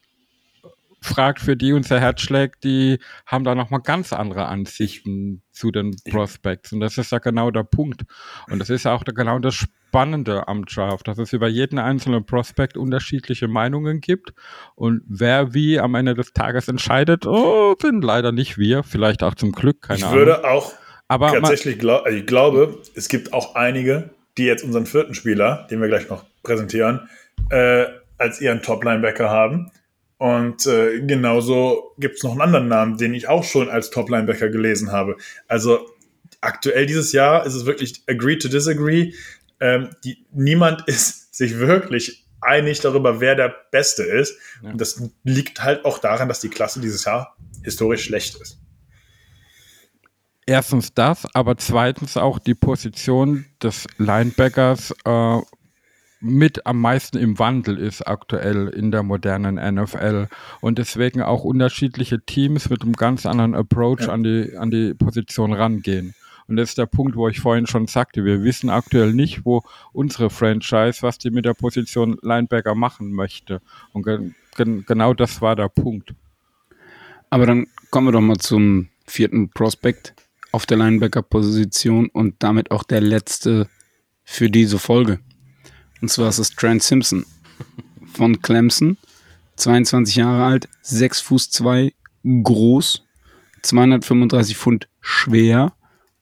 fragt, 1.08 1.40
für 1.40 1.56
die 1.56 1.74
unser 1.74 2.00
Herz 2.00 2.22
schlägt, 2.22 2.64
die 2.64 3.00
haben 3.26 3.44
da 3.44 3.56
nochmal 3.56 3.82
ganz 3.82 4.14
andere 4.14 4.46
Ansichten 4.46 5.42
zu 5.52 5.72
den 5.72 5.96
Prospects. 6.10 6.74
Und 6.74 6.80
das 6.80 6.98
ist 6.98 7.12
ja 7.12 7.20
genau 7.20 7.52
der 7.52 7.64
Punkt. 7.64 8.04
Und 8.50 8.60
das 8.60 8.70
ist 8.70 8.86
ja 8.86 8.94
auch 8.94 9.04
der, 9.04 9.14
genau 9.14 9.40
das 9.40 9.56
Spannende 9.56 10.48
am 10.48 10.66
Draft, 10.66 11.08
dass 11.08 11.18
es 11.18 11.34
über 11.34 11.48
jeden 11.48 11.80
einzelnen 11.80 12.26
Prospect 12.26 12.78
unterschiedliche 12.78 13.48
Meinungen 13.48 14.02
gibt. 14.02 14.34
Und 14.76 15.02
wer 15.08 15.54
wie 15.54 15.80
am 15.80 15.96
Ende 15.96 16.14
des 16.14 16.34
Tages 16.34 16.68
entscheidet, 16.68 17.26
oh, 17.26 17.76
sind 17.82 18.04
leider 18.04 18.32
nicht 18.32 18.58
wir. 18.58 18.84
Vielleicht 18.84 19.24
auch 19.24 19.36
zum 19.36 19.54
Glück, 19.54 19.82
keine 19.82 20.00
ich 20.00 20.06
Ahnung. 20.06 20.20
würde 20.20 20.48
auch 20.48 20.74
Aber 21.08 21.32
tatsächlich 21.32 21.80
glaub, 21.80 22.08
ich 22.08 22.26
glaube, 22.26 22.78
es 22.96 23.08
gibt 23.08 23.34
auch 23.34 23.56
einige, 23.56 24.10
die 24.38 24.46
jetzt 24.46 24.64
unseren 24.64 24.86
vierten 24.86 25.14
Spieler, 25.14 25.68
den 25.72 25.82
wir 25.82 25.88
gleich 25.88 26.10
noch 26.10 26.26
präsentieren, 26.44 27.10
äh, 27.50 27.86
als 28.18 28.42
ihren 28.42 28.62
Top-Linebacker 28.62 29.30
haben. 29.30 29.72
Und 30.18 30.66
äh, 30.66 31.00
genauso 31.02 31.94
gibt 32.00 32.18
es 32.18 32.24
noch 32.24 32.32
einen 32.32 32.42
anderen 32.42 32.68
Namen, 32.68 32.98
den 32.98 33.14
ich 33.14 33.28
auch 33.28 33.44
schon 33.44 33.70
als 33.70 33.92
Top-Linebacker 33.92 34.50
gelesen 34.50 34.92
habe. 34.92 35.16
Also 35.48 35.88
aktuell 36.42 36.86
dieses 36.88 37.12
Jahr 37.12 37.46
ist 37.46 37.54
es 37.54 37.66
wirklich 37.66 38.04
agree 38.08 38.38
to 38.38 38.48
disagree. 38.48 39.14
Ähm, 39.60 39.90
die, 40.04 40.26
niemand 40.32 40.84
ist 40.88 41.36
sich 41.36 41.60
wirklich 41.60 42.26
einig 42.42 42.80
darüber, 42.80 43.20
wer 43.20 43.36
der 43.36 43.54
Beste 43.72 44.04
ist. 44.04 44.38
Ja. 44.64 44.72
Und 44.72 44.82
das 44.82 45.02
liegt 45.24 45.64
halt 45.64 45.86
auch 45.86 46.00
daran, 46.00 46.28
dass 46.28 46.40
die 46.40 46.50
Klasse 46.50 46.80
dieses 46.80 47.06
Jahr 47.06 47.36
historisch 47.64 48.06
schlecht 48.06 48.36
ist. 48.42 48.60
Erstens 50.50 50.94
das, 50.94 51.28
aber 51.36 51.58
zweitens 51.58 52.16
auch 52.16 52.40
die 52.40 52.56
Position 52.56 53.46
des 53.62 53.86
Linebackers 53.98 54.92
äh, 55.04 55.40
mit 56.20 56.66
am 56.66 56.82
meisten 56.82 57.18
im 57.18 57.38
Wandel 57.40 57.78
ist 57.78 58.08
aktuell 58.08 58.68
in 58.70 58.92
der 58.92 59.04
modernen 59.04 59.56
NFL 59.56 60.28
und 60.62 60.78
deswegen 60.80 61.22
auch 61.22 61.44
unterschiedliche 61.44 62.22
Teams 62.22 62.70
mit 62.70 62.82
einem 62.82 62.94
ganz 62.94 63.26
anderen 63.26 63.54
Approach 63.56 64.02
Ja. 64.02 64.10
an, 64.10 64.24
die, 64.24 64.58
an 64.58 64.72
die 64.72 64.94
Position 64.94 65.54
rangehen. 65.54 66.16
Und 66.48 66.56
das 66.56 66.70
ist 66.70 66.78
der 66.78 66.86
Punkt, 66.86 67.16
wo 67.18 67.28
ich 67.28 67.42
vorhin 67.42 67.68
schon 67.68 67.88
sagte, 67.88 68.24
wir 68.24 68.42
wissen 68.44 68.70
aktuell 68.70 69.14
nicht, 69.14 69.46
wo 69.46 69.64
unsere 69.92 70.30
Franchise, 70.30 71.02
was 71.02 71.18
die 71.18 71.30
mit 71.30 71.46
der 71.46 71.54
Position 71.54 72.18
Linebacker 72.22 72.74
machen 72.74 73.12
möchte. 73.12 73.62
Und 73.92 74.04
gen 74.04 74.34
gen 74.56 74.86
genau 74.88 75.14
das 75.14 75.42
war 75.42 75.56
der 75.56 75.70
Punkt. 75.70 76.14
Aber 77.30 77.46
dann 77.46 77.68
kommen 77.92 78.08
wir 78.08 78.12
doch 78.14 78.22
mal 78.22 78.38
zum 78.38 78.88
vierten 79.06 79.50
Prospekt 79.50 80.14
auf 80.52 80.66
der 80.66 80.78
Linebacker-Position 80.78 82.08
und 82.08 82.36
damit 82.40 82.72
auch 82.72 82.84
der 82.84 83.02
letzte 83.02 83.68
für 84.24 84.50
diese 84.50 84.80
Folge. 84.80 85.20
Und 86.02 86.10
zwar 86.10 86.30
ist 86.30 86.40
es 86.40 86.52
Trent 86.52 86.84
Simpson 86.84 87.26
von 88.14 88.42
Clemson, 88.42 88.98
22 89.56 90.16
Jahre 90.16 90.44
alt, 90.44 90.70
6 90.82 91.22
Fuß 91.22 91.50
2 91.50 91.94
groß, 92.44 93.04
235 93.64 94.58
Pfund 94.58 94.88
schwer 95.02 95.74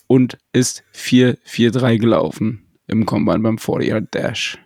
und 0.08 0.38
ist 0.54 0.84
4,43 0.94 1.98
gelaufen 2.00 2.66
im 2.88 3.06
Combine 3.06 3.40
beim 3.40 3.58
40-Yard 3.58 4.14
Dash. 4.14 4.58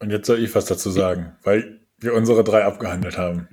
Und 0.00 0.10
jetzt 0.10 0.26
soll 0.26 0.38
ich 0.38 0.54
was 0.54 0.66
dazu 0.66 0.90
sagen, 0.90 1.36
weil 1.42 1.80
wir 1.98 2.14
unsere 2.14 2.44
drei 2.44 2.64
abgehandelt 2.64 3.18
haben. 3.18 3.48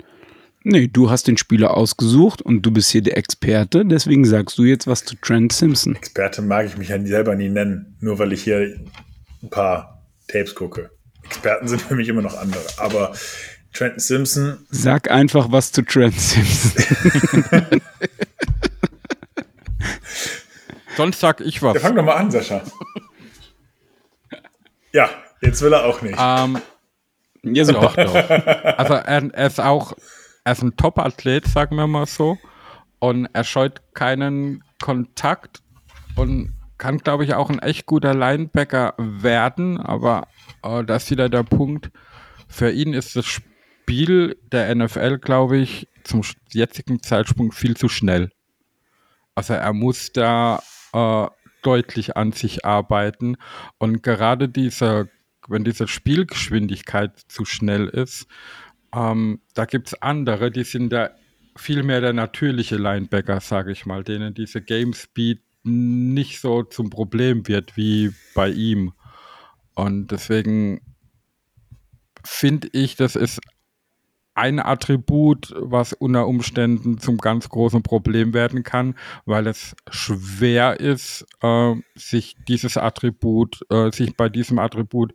Nee, 0.68 0.88
du 0.88 1.12
hast 1.12 1.28
den 1.28 1.38
Spieler 1.38 1.78
ausgesucht 1.78 2.42
und 2.42 2.64
du 2.64 2.72
bist 2.72 2.90
hier 2.90 3.04
der 3.04 3.18
Experte, 3.18 3.86
deswegen 3.86 4.26
sagst 4.26 4.58
du 4.58 4.64
jetzt 4.64 4.88
was 4.88 5.06
zu 5.06 5.16
Trent 5.16 5.54
Simpson. 5.54 5.96
Experte 5.96 6.42
mag 6.42 6.66
ich 6.66 6.76
mich 6.76 6.90
ja 6.90 7.00
selber 7.06 7.36
nie 7.36 7.50
nennen, 7.50 7.96
nur 8.00 8.18
weil 8.18 8.34
ich 8.34 8.44
hier 8.44 8.76
ein 9.44 9.50
paar 9.52 10.04
Tapes 10.28 10.56
gucke. 10.56 10.90
Experten 11.24 11.68
sind 11.68 11.84
für 11.84 11.94
mich 11.94 12.10
immer 12.10 12.24
noch 12.24 12.36
andere. 12.36 12.64
Aber 12.78 13.14
Trenton 13.74 14.00
Simpson, 14.00 14.66
Sag 14.72 15.12
einfach 15.12 15.52
was 15.52 15.72
zu 15.72 15.84
Trent 15.84 16.20
Simpson. 16.20 17.82
Sonst 20.98 21.20
sag 21.20 21.42
ich 21.42 21.62
was. 21.62 21.76
ja, 21.76 21.80
fang 21.80 21.96
doch 21.96 22.04
mal 22.04 22.16
an, 22.16 22.32
Sascha. 22.32 22.64
Ja, 24.94 25.10
jetzt 25.42 25.62
will 25.62 25.74
er 25.74 25.86
auch 25.86 26.02
nicht. 26.02 26.18
Ähm, 26.18 26.58
ja, 27.44 27.66
so. 27.66 27.74
Doch, 27.74 27.96
doch. 27.96 28.16
Also 28.78 28.94
er, 28.94 29.30
er 29.32 29.48
ist 29.48 29.60
auch, 29.60 29.94
er 30.46 30.52
ist 30.52 30.62
ein 30.62 30.78
Top-Athlet, 30.78 31.48
sagen 31.48 31.76
wir 31.76 31.88
mal 31.88 32.06
so. 32.06 32.38
Und 33.00 33.26
er 33.34 33.44
scheut 33.44 33.82
keinen 33.94 34.64
Kontakt 34.82 35.62
und 36.16 36.54
kann, 36.78 37.00
glaube 37.00 37.26
ich, 37.26 37.34
auch 37.34 37.50
ein 37.50 37.60
echt 37.60 37.86
guter 37.88 38.14
Linebacker 38.14 38.94
werden. 38.98 39.80
Aber 39.80 40.28
äh, 40.64 40.84
das 40.84 41.06
ist 41.06 41.12
wieder 41.12 41.30
der 41.30 41.44
Punkt. 41.44 41.92
Für 42.48 42.72
ihn 42.72 42.94
ist 42.94 43.16
das 43.16 43.26
Spiel 43.26 44.38
der 44.52 44.74
NFL, 44.74 45.18
glaube 45.18 45.58
ich, 45.58 45.88
zum 46.04 46.22
jetzigen 46.52 47.02
Zeitpunkt 47.02 47.56
viel 47.56 47.76
zu 47.76 47.90
schnell. 47.90 48.32
Also 49.34 49.56
er 49.56 49.74
muss 49.74 50.12
da 50.14 50.62
äh, 50.94 51.28
deutlich 51.64 52.16
an 52.16 52.32
sich 52.34 52.66
arbeiten. 52.66 53.38
Und 53.80 54.04
gerade 54.04 54.48
diese, 54.48 55.10
wenn 55.48 55.64
diese 55.64 55.88
Spielgeschwindigkeit 55.88 57.18
zu 57.28 57.46
schnell 57.46 57.88
ist, 57.88 58.28
ähm, 58.96 59.42
da 59.54 59.66
gibt 59.66 59.88
es 59.88 60.02
andere, 60.02 60.52
die 60.52 60.64
sind 60.64 60.92
da 60.92 61.12
viel 61.58 61.84
mehr 61.84 62.02
der 62.02 62.14
natürliche 62.14 62.78
Linebacker, 62.78 63.40
sage 63.40 63.72
ich 63.72 63.86
mal, 63.86 64.04
denen 64.04 64.34
diese 64.34 64.62
Game 64.62 64.94
Speed 64.94 65.42
nicht 65.64 66.42
so 66.42 66.64
zum 66.64 66.90
Problem 66.90 67.48
wird 67.48 67.76
wie 67.76 68.14
bei 68.34 68.50
ihm. 68.50 68.94
Und 69.74 70.12
deswegen 70.12 70.82
finde 72.24 72.70
ich, 72.72 72.96
das 72.96 73.16
ist 73.16 73.40
ein 74.36 74.60
Attribut, 74.60 75.54
was 75.58 75.94
unter 75.94 76.28
Umständen 76.28 76.98
zum 76.98 77.18
ganz 77.18 77.50
großen 77.50 77.84
Problem 77.84 78.34
werden 78.34 78.64
kann, 78.64 78.96
weil 79.26 79.48
es 79.48 79.76
schwer 79.90 80.80
ist, 80.80 81.26
äh, 81.42 81.74
sich 81.96 82.36
dieses 82.48 82.76
Attribut, 82.76 83.62
äh, 83.70 83.92
sich 83.92 84.16
bei 84.18 84.28
diesem 84.28 84.60
Attribut 84.60 85.14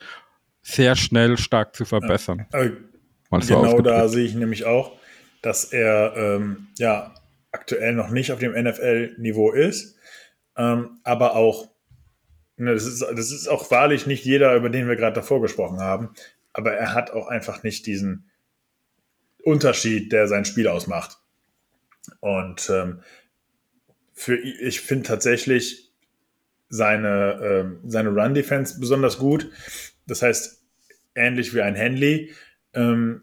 sehr 0.63 0.97
schnell 0.97 1.37
stark 1.37 1.77
zu 1.77 1.85
verbessern. 1.85 2.47
Äh, 2.53 2.71
genau 3.31 3.81
da 3.81 4.09
sehe 4.09 4.25
ich 4.25 4.35
nämlich 4.35 4.65
auch, 4.65 4.99
dass 5.43 5.65
er 5.65 6.15
ähm, 6.17 6.69
ja 6.79 7.15
aktuell 7.53 7.95
noch 7.95 8.11
nicht 8.11 8.33
auf 8.33 8.39
dem 8.39 8.53
NFL-Niveau 8.53 9.53
ist, 9.53 9.97
ähm, 10.57 11.01
aber 11.05 11.37
auch, 11.37 11.71
ne, 12.57 12.75
das, 12.75 12.85
ist, 12.85 13.01
das 13.01 13.33
ist 13.33 13.49
auch 13.49 13.71
wahrlich 13.71 14.07
nicht 14.07 14.25
jeder, 14.25 14.55
über 14.55 14.69
den 14.69 14.89
wir 14.89 14.97
gerade 14.97 15.15
davor 15.15 15.41
gesprochen 15.41 15.81
haben, 15.81 16.11
aber 16.53 16.73
er 16.73 16.95
hat 16.95 17.11
auch 17.13 17.29
einfach 17.29 17.63
nicht 17.63 17.87
diesen 17.87 18.31
Unterschied, 19.43 20.13
der 20.13 20.29
sein 20.29 20.45
Spiel 20.45 20.69
ausmacht. 20.69 21.19
Und 22.21 22.69
ähm, 22.71 23.01
für, 24.13 24.37
ich 24.37 24.81
finde 24.81 25.09
tatsächlich 25.09 25.93
seine, 26.69 27.41
ähm, 27.43 27.81
seine 27.87 28.11
Run-Defense 28.11 28.79
besonders 28.79 29.19
gut. 29.19 29.51
Das 30.07 30.23
heißt, 30.23 30.63
ähnlich 31.15 31.55
wie 31.55 31.63
ein 31.63 31.75
Henley 31.75 32.33
ähm, 32.75 33.23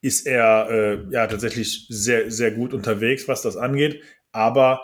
ist 0.00 0.26
er 0.26 0.68
äh, 0.70 1.04
ja 1.10 1.26
tatsächlich 1.26 1.86
sehr, 1.88 2.30
sehr 2.30 2.52
gut 2.52 2.72
unterwegs, 2.72 3.28
was 3.28 3.42
das 3.42 3.56
angeht, 3.56 4.02
aber 4.32 4.80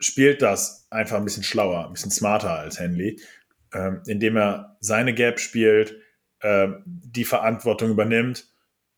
spielt 0.00 0.42
das 0.42 0.86
einfach 0.90 1.18
ein 1.18 1.24
bisschen 1.24 1.44
schlauer, 1.44 1.86
ein 1.86 1.92
bisschen 1.92 2.10
smarter 2.10 2.58
als 2.58 2.80
Henley, 2.80 3.20
ähm, 3.72 4.02
indem 4.06 4.36
er 4.36 4.76
seine 4.80 5.14
Gap 5.14 5.38
spielt, 5.38 6.00
äh, 6.40 6.68
die 6.84 7.24
Verantwortung 7.24 7.90
übernimmt 7.90 8.48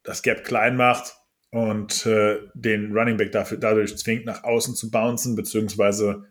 das 0.07 0.23
Gap 0.23 0.45
klein 0.45 0.77
macht 0.77 1.17
und 1.51 2.07
äh, 2.07 2.39
den 2.55 2.97
Running 2.97 3.17
Back 3.17 3.33
dafür, 3.33 3.59
dadurch 3.59 3.97
zwingt, 3.99 4.25
nach 4.25 4.45
außen 4.45 4.75
zu 4.75 4.91
bouncen, 4.91 5.37
beziehungsweise 5.37 6.25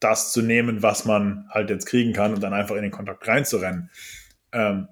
das 0.00 0.32
zu 0.32 0.42
nehmen, 0.42 0.82
was 0.82 1.04
man 1.04 1.48
halt 1.50 1.70
jetzt 1.70 1.86
kriegen 1.86 2.12
kann 2.12 2.32
und 2.32 2.40
dann 2.40 2.54
einfach 2.54 2.76
in 2.76 2.82
den 2.82 2.92
Kontakt 2.92 3.26
reinzurennen. 3.26 3.90
Ähm, 4.52 4.88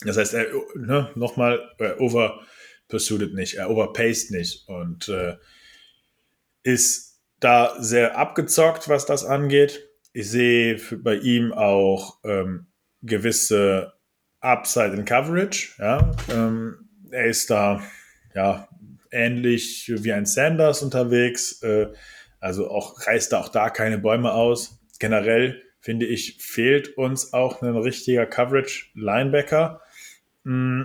das 0.00 0.16
heißt, 0.16 0.34
er, 0.34 0.46
ne, 0.74 1.10
nochmal, 1.14 1.70
er 1.78 2.00
over 2.00 2.40
nicht, 2.90 3.54
er 3.54 3.70
overpaced 3.70 4.30
nicht 4.30 4.68
und 4.68 5.08
äh, 5.08 5.36
ist 6.62 7.20
da 7.40 7.74
sehr 7.80 8.16
abgezockt, 8.16 8.88
was 8.88 9.06
das 9.06 9.24
angeht. 9.24 9.88
Ich 10.12 10.30
sehe 10.30 10.80
bei 11.02 11.16
ihm 11.16 11.52
auch 11.52 12.18
ähm, 12.24 12.66
gewisse 13.02 13.94
Upside 14.40 14.94
in 14.94 15.04
Coverage. 15.04 15.72
Ja? 15.78 16.12
Ähm, 16.30 16.88
er 17.10 17.26
ist 17.26 17.50
da 17.50 17.82
ja 18.34 18.68
ähnlich 19.10 19.90
wie 19.94 20.12
ein 20.12 20.26
Sanders 20.26 20.82
unterwegs. 20.82 21.62
Äh, 21.62 21.88
also 22.40 22.70
auch 22.70 23.06
reißt 23.06 23.32
da 23.32 23.40
auch 23.40 23.48
da 23.48 23.70
keine 23.70 23.98
Bäume 23.98 24.32
aus. 24.32 24.78
Generell 24.98 25.62
finde 25.80 26.06
ich, 26.06 26.38
fehlt 26.40 26.96
uns 26.96 27.32
auch 27.32 27.62
ein 27.62 27.76
richtiger 27.76 28.26
Coverage-Linebacker. 28.26 29.80
Mm, 30.44 30.84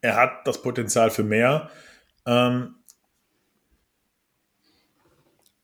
er 0.00 0.16
hat 0.16 0.46
das 0.46 0.60
Potenzial 0.60 1.10
für 1.10 1.24
mehr. 1.24 1.70
Ähm, 2.26 2.76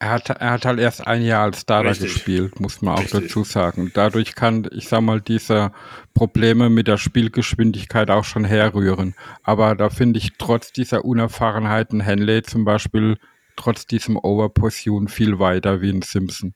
er 0.03 0.11
hat, 0.11 0.31
er 0.31 0.51
hat 0.51 0.65
halt 0.65 0.81
erst 0.81 1.07
ein 1.07 1.23
Jahr 1.23 1.45
als 1.45 1.61
Starter 1.61 1.91
Richtig. 1.91 2.15
gespielt, 2.15 2.59
muss 2.59 2.83
man 2.83 2.95
auch 2.95 3.03
Richtig. 3.03 3.29
dazu 3.29 3.45
sagen. 3.45 3.93
Dadurch 3.95 4.35
kann, 4.35 4.69
ich 4.73 4.89
sag 4.89 5.01
mal, 5.03 5.21
diese 5.21 5.71
Probleme 6.13 6.71
mit 6.71 6.89
der 6.89 6.99
Spielgeschwindigkeit 6.99 8.11
auch 8.11 8.25
schon 8.25 8.45
herrühren. 8.45 9.15
Aber 9.45 9.77
da 9.77 9.91
finde 9.91 10.19
ich 10.19 10.33
trotz 10.39 10.73
dieser 10.73 11.05
Unerfahrenheit 11.05 11.93
ein 11.93 12.01
Henley 12.01 12.43
zum 12.43 12.65
Beispiel 12.65 13.17
trotz 13.55 13.87
diesem 13.87 14.17
Overpursuit 14.17 15.09
viel 15.09 15.39
weiter 15.39 15.81
wie 15.83 15.91
ein 15.91 16.03
Simpson. 16.03 16.53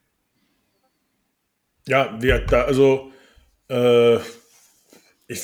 Ja, 1.86 2.20
wir 2.20 2.40
da, 2.46 2.62
also 2.62 3.12
äh, 3.68 4.16
ich 5.28 5.40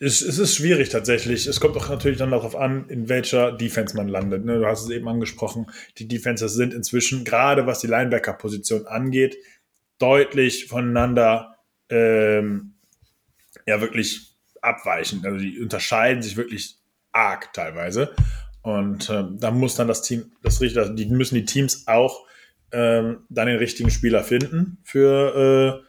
es, 0.00 0.22
es 0.22 0.38
ist 0.38 0.56
schwierig 0.56 0.88
tatsächlich. 0.88 1.46
Es 1.46 1.60
kommt 1.60 1.76
auch 1.76 1.90
natürlich 1.90 2.18
dann 2.18 2.30
darauf 2.30 2.56
an, 2.56 2.88
in 2.88 3.10
welcher 3.10 3.52
Defense 3.52 3.94
man 3.94 4.08
landet. 4.08 4.46
Ne? 4.46 4.58
Du 4.58 4.66
hast 4.66 4.82
es 4.82 4.90
eben 4.90 5.06
angesprochen. 5.06 5.66
Die 5.98 6.08
Defenses 6.08 6.54
sind 6.54 6.72
inzwischen, 6.72 7.22
gerade 7.22 7.66
was 7.66 7.80
die 7.80 7.86
Linebacker-Position 7.86 8.86
angeht, 8.86 9.36
deutlich 9.98 10.66
voneinander 10.66 11.58
ähm, 11.90 12.76
ja 13.66 13.82
wirklich 13.82 14.38
abweichend. 14.62 15.26
Also 15.26 15.36
die 15.36 15.60
unterscheiden 15.60 16.22
sich 16.22 16.38
wirklich 16.38 16.78
arg 17.12 17.52
teilweise. 17.52 18.14
Und 18.62 19.10
ähm, 19.10 19.36
da 19.38 19.50
muss 19.50 19.74
dann 19.74 19.88
das 19.88 20.00
Team, 20.00 20.32
das 20.42 20.62
also 20.62 20.94
die 20.94 21.06
müssen 21.06 21.34
die 21.34 21.44
Teams 21.44 21.86
auch 21.86 22.26
ähm, 22.72 23.26
dann 23.28 23.48
den 23.48 23.56
richtigen 23.58 23.90
Spieler 23.90 24.24
finden 24.24 24.78
für 24.82 25.82
äh, 25.84 25.86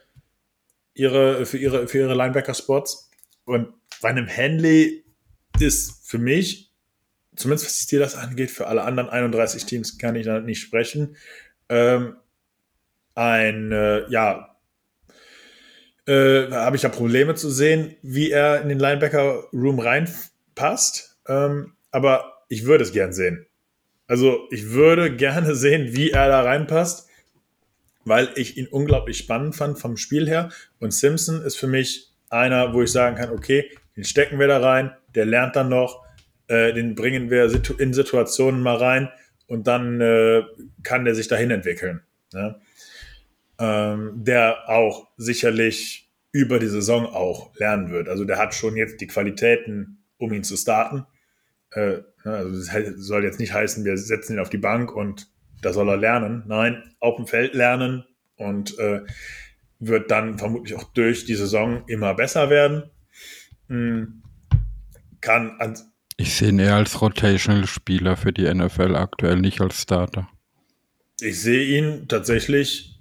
ihre, 0.96 1.46
für 1.46 1.58
ihre, 1.58 1.88
für 1.88 2.00
ihre 2.00 2.14
Linebacker-Spots. 2.14 3.10
Und 3.46 3.74
bei 4.02 4.10
einem 4.10 4.28
Henley 4.28 5.06
ist 5.60 6.08
für 6.08 6.18
mich, 6.18 6.72
zumindest 7.36 7.66
was 7.66 7.78
die 7.78 7.84
Steelers 7.84 8.16
angeht, 8.16 8.52
für 8.52 8.68
alle 8.68 8.84
anderen 8.84 9.10
31 9.10 9.66
Teams 9.66 9.98
kann 9.98 10.16
ich 10.16 10.26
da 10.26 10.40
nicht 10.40 10.60
sprechen, 10.60 11.16
ähm, 11.70 12.16
ein, 13.16 13.72
äh, 13.72 14.10
ja, 14.10 14.58
äh, 16.08 16.52
habe 16.52 16.76
ich 16.76 16.82
da 16.82 16.90
Probleme 16.90 17.36
zu 17.36 17.50
sehen, 17.50 17.96
wie 18.02 18.32
er 18.32 18.62
in 18.62 18.70
den 18.70 18.80
Linebacker-Room 18.80 19.80
reinpasst. 19.80 21.20
Ähm, 21.28 21.74
aber 21.92 22.44
ich 22.50 22.66
würde 22.66 22.84
es 22.84 22.92
gern 22.92 23.14
sehen. 23.14 23.46
Also 24.08 24.48
ich 24.52 24.72
würde 24.72 25.16
gerne 25.16 25.56
sehen, 25.56 25.96
wie 25.96 26.12
er 26.12 26.28
da 26.28 26.42
reinpasst, 26.42 27.08
weil 28.04 28.30
ich 28.36 28.58
ihn 28.58 28.68
unglaublich 28.68 29.18
spannend 29.18 29.56
fand 29.56 29.80
vom 29.80 29.96
Spiel 29.96 30.28
her. 30.28 30.50
Und 30.80 30.94
Simpson 30.94 31.42
ist 31.44 31.58
für 31.58 31.68
mich 31.68 32.12
einer, 32.30 32.74
wo 32.74 32.82
ich 32.82 32.92
sagen 32.92 33.16
kann, 33.16 33.30
okay, 33.30 33.70
den 33.96 34.04
stecken 34.04 34.40
wir 34.40 34.48
da 34.48 34.60
rein, 34.60 34.92
der 35.16 35.26
lernt 35.26 35.56
dann 35.56 35.70
noch, 35.70 36.06
äh, 36.48 36.74
den 36.74 36.96
bringen 36.96 37.30
wir 37.30 37.52
in 37.80 37.94
Situationen 37.94 38.62
mal 38.62 38.78
rein 38.78 39.10
und 39.48 39.68
dann 39.68 40.00
äh, 40.02 40.44
kann 40.84 41.06
der 41.06 41.16
sich 41.16 41.28
dahin 41.28 41.52
entwickeln. 41.52 42.02
Ne? 42.34 42.60
Ähm, 43.60 44.12
der 44.16 44.70
auch 44.70 45.10
sicherlich 45.18 46.10
über 46.32 46.60
die 46.60 46.68
Saison 46.68 47.06
auch 47.06 47.54
lernen 47.58 47.92
wird. 47.92 48.08
Also 48.08 48.24
der 48.24 48.38
hat 48.38 48.54
schon 48.54 48.78
jetzt 48.78 49.02
die 49.02 49.08
Qualitäten, 49.08 50.04
um 50.18 50.32
ihn 50.32 50.44
zu 50.44 50.56
starten. 50.56 51.06
Äh, 51.72 52.00
ne, 52.24 52.36
also 52.36 52.56
das 52.56 52.96
soll 52.98 53.24
jetzt 53.24 53.40
nicht 53.40 53.54
heißen, 53.54 53.84
wir 53.84 53.98
setzen 53.98 54.34
ihn 54.34 54.40
auf 54.40 54.50
die 54.50 54.58
Bank 54.58 54.96
und 54.96 55.30
da 55.62 55.74
soll 55.74 55.90
er 55.90 55.98
lernen. 55.98 56.44
Nein, 56.48 56.84
auf 57.00 57.18
dem 57.18 57.28
Feld 57.28 57.54
lernen 57.54 58.06
und 58.38 58.78
äh, 58.80 59.02
wird 59.80 60.12
dann 60.12 60.38
vermutlich 60.38 60.78
auch 60.78 60.84
durch 60.94 61.26
die 61.26 61.36
Saison 61.36 61.84
immer 61.88 62.14
besser 62.14 62.50
werden. 62.50 62.91
Hm. 63.72 64.22
kann. 65.22 65.58
ich 66.18 66.36
sehe 66.36 66.50
ihn 66.50 66.60
eher 66.60 66.76
als 66.76 67.02
Rotational-Spieler 67.02 68.18
für 68.18 68.34
die 68.34 68.54
NFL 68.54 68.98
aktuell, 68.98 69.38
nicht 69.38 69.62
als 69.62 69.82
Starter. 69.82 70.28
Ich 71.22 71.40
sehe 71.40 71.80
ihn 71.80 72.10
tatsächlich 72.10 73.00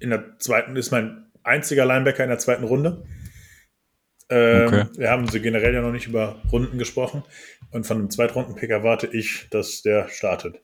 in 0.00 0.10
der 0.10 0.36
zweiten, 0.40 0.74
ist 0.74 0.90
mein 0.90 1.30
einziger 1.44 1.86
Linebacker 1.86 2.24
in 2.24 2.30
der 2.30 2.40
zweiten 2.40 2.64
Runde. 2.64 3.04
Ähm, 4.28 4.66
okay. 4.66 4.86
Wir 4.96 5.10
haben 5.10 5.28
so 5.28 5.38
generell 5.40 5.72
ja 5.72 5.82
noch 5.82 5.92
nicht 5.92 6.08
über 6.08 6.42
Runden 6.50 6.78
gesprochen. 6.78 7.22
Und 7.70 7.86
von 7.86 7.98
einem 7.98 8.10
Zweitrunden-Pick 8.10 8.70
erwarte 8.70 9.06
ich, 9.06 9.46
dass 9.50 9.82
der 9.82 10.08
startet. 10.08 10.60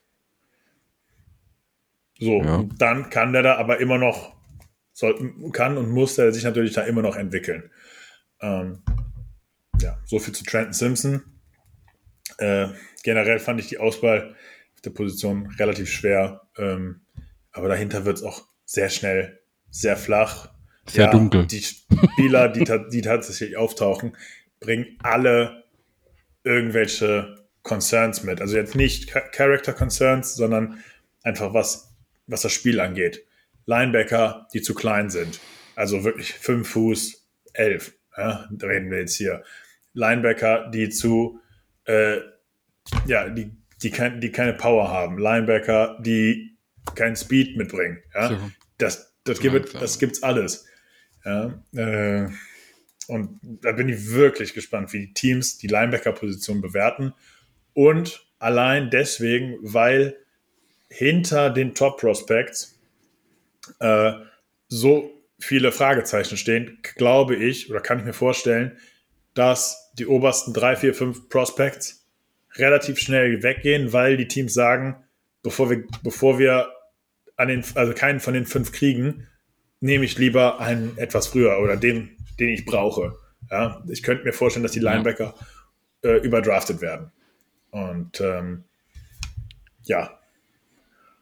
So, 2.18 2.43
ja. 2.43 2.64
dann 2.76 3.09
kann 3.09 3.32
der 3.32 3.43
da 3.43 3.55
aber 3.55 3.78
immer 3.78 3.98
noch, 3.98 4.35
soll, 4.93 5.32
kann 5.52 5.76
und 5.76 5.90
muss 5.90 6.16
der 6.16 6.32
sich 6.32 6.43
natürlich 6.43 6.72
da 6.72 6.82
immer 6.82 7.02
noch 7.02 7.14
entwickeln. 7.14 7.70
Ähm, 8.40 8.82
ja, 9.80 9.98
so 10.05 10.18
viel 10.18 10.34
zu 10.34 10.44
Trenton 10.44 10.72
Simpson. 10.72 11.22
Äh, 12.38 12.68
generell 13.02 13.38
fand 13.38 13.60
ich 13.60 13.68
die 13.68 13.78
Auswahl 13.78 14.34
auf 14.74 14.80
der 14.82 14.90
Position 14.90 15.48
relativ 15.59 15.90
schwer, 15.90 16.42
ähm, 16.59 17.02
aber 17.52 17.68
dahinter 17.68 18.05
wird 18.05 18.18
es 18.18 18.22
auch 18.22 18.46
sehr 18.64 18.88
schnell, 18.90 19.40
sehr 19.70 19.96
flach. 19.96 20.51
Sehr 20.86 21.06
ja, 21.06 21.10
dunkel. 21.10 21.46
Die 21.46 21.62
Spieler, 21.62 22.48
die, 22.48 22.64
die 22.90 23.02
tatsächlich 23.02 23.56
auftauchen, 23.56 24.16
bringen 24.60 24.98
alle 25.02 25.64
irgendwelche 26.42 27.46
Concerns 27.62 28.22
mit. 28.22 28.40
Also 28.40 28.56
jetzt 28.56 28.74
nicht 28.74 29.10
Character 29.32 29.72
Concerns, 29.72 30.34
sondern 30.34 30.82
einfach 31.22 31.55
was, 31.55 31.94
was 32.26 32.42
das 32.42 32.52
Spiel 32.52 32.80
angeht. 32.80 33.24
Linebacker, 33.66 34.46
die 34.52 34.62
zu 34.62 34.74
klein 34.74 35.10
sind. 35.10 35.40
Also 35.74 36.05
wirklich 36.05 36.34
5 36.34 36.68
Fuß 36.68 37.26
11. 37.55 37.94
Ja, 38.16 38.48
reden 38.62 38.90
wir 38.90 38.98
jetzt 38.98 39.16
hier. 39.16 39.42
Linebacker, 39.95 40.71
die 40.71 40.91
zu, 40.91 41.41
äh, 41.87 42.19
ja, 43.07 43.29
die, 43.29 43.51
die, 43.83 43.91
kein, 43.91 44.21
die 44.21 44.31
keine 44.31 44.53
Power 44.53 44.89
haben. 44.91 45.19
Linebacker, 45.19 45.99
die 46.01 46.57
keinen 46.95 47.16
Speed 47.16 47.57
mitbringen. 47.57 48.03
Ja? 48.15 48.29
So. 48.29 48.39
Das, 48.79 49.15
das, 49.25 49.41
gibt, 49.41 49.75
das 49.75 49.99
gibt's 49.99 50.23
alles. 50.23 50.66
Ja? 51.25 51.55
Äh, 51.75 52.29
und 53.07 53.41
da 53.43 53.73
bin 53.73 53.89
ich 53.89 54.11
wirklich 54.11 54.55
gespannt, 54.55 54.93
wie 54.93 55.07
die 55.07 55.15
Teams 55.15 55.59
die 55.59 55.66
Linebacker-Position 55.66 56.61
bewerten. 56.61 57.12
Und 57.73 58.27
allein 58.39 58.91
deswegen, 58.91 59.57
weil 59.61 60.16
hinter 60.89 61.51
den 61.51 61.75
Top-Prospects 61.75 62.79
äh, 63.81 64.12
so 64.69 65.11
viele 65.39 65.73
Fragezeichen 65.73 66.37
stehen, 66.37 66.79
glaube 66.97 67.37
ich 67.37 67.71
oder 67.71 67.81
kann 67.81 67.99
ich 67.99 68.05
mir 68.05 68.12
vorstellen, 68.12 68.79
dass 69.35 69.93
die 69.98 70.06
obersten 70.06 70.52
drei, 70.52 70.77
vier, 70.77 70.94
fünf 70.94 71.28
Prospects 71.28 72.06
relativ 72.56 72.98
schnell 72.98 73.43
weggehen, 73.43 73.93
weil 73.93 74.16
die 74.16 74.28
Teams 74.28 74.55
sagen, 74.55 74.97
bevor 75.43 75.70
wir, 75.70 75.85
bevor 76.02 76.39
wir 76.39 76.69
an 77.36 77.48
den, 77.48 77.65
also 77.74 77.93
keinen 77.93 78.20
von 78.20 78.35
den 78.35 78.47
fünf 78.47 78.73
kriegen, 78.73 79.27
nehme 79.81 80.05
ich 80.05 80.19
lieber 80.19 80.61
einen 80.61 80.97
etwas 80.98 81.27
früher 81.27 81.59
oder 81.59 81.77
den, 81.77 82.16
den 82.39 82.48
ich 82.48 82.65
brauche. 82.65 83.16
Ja, 83.51 83.82
ich 83.89 84.02
könnte 84.02 84.24
mir 84.24 84.32
vorstellen, 84.32 84.62
dass 84.62 84.73
die 84.73 84.81
Linebacker 84.81 85.35
äh, 86.02 86.16
überdraftet 86.19 86.81
werden. 86.81 87.11
Und 87.70 88.20
ähm, 88.20 88.65
ja. 89.82 90.19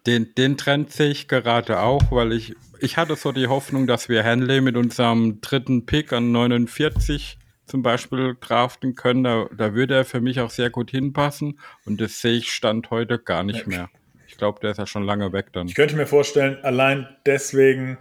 Den, 0.07 0.35
den 0.37 0.57
Trend 0.57 0.93
sehe 0.93 1.11
ich 1.11 1.29
gerade 1.29 1.81
auch, 1.81 2.11
weil 2.11 2.33
ich, 2.33 2.55
ich 2.81 2.97
hatte 2.97 3.17
so 3.17 3.33
die 3.33 3.47
Hoffnung, 3.47 3.87
dass 3.87 4.09
wir 4.09 4.23
Henley 4.23 4.61
mit 4.61 4.77
unserem 4.77 5.41
dritten 5.41 5.87
Pick 5.87 6.13
an 6.13 6.31
49 6.31 7.39
zum 7.73 7.83
Beispiel 7.83 8.37
draften 8.39 8.95
können. 8.97 9.25
Da, 9.25 9.49
da 9.57 9.73
würde 9.73 9.95
er 9.95 10.05
für 10.05 10.21
mich 10.21 10.41
auch 10.41 10.51
sehr 10.51 10.69
gut 10.69 10.91
hinpassen. 10.91 11.59
Und 11.87 12.03
das 12.03 12.21
sehe 12.21 12.35
ich 12.35 12.53
Stand 12.53 12.91
heute 12.91 13.19
gar 13.19 13.45
nicht 13.45 13.67
mehr. 13.67 13.89
Ich 14.29 14.37
glaube, 14.37 14.61
der 14.61 14.73
ist 14.73 14.77
ja 14.77 14.87
schon 14.87 15.05
lange 15.05 15.33
weg 15.33 15.55
dann. 15.55 15.69
Ich 15.69 15.75
könnte 15.75 15.97
mir 15.97 16.07
vorstellen, 16.07 16.63
allein 16.63 17.09
deswegen, 17.25 17.97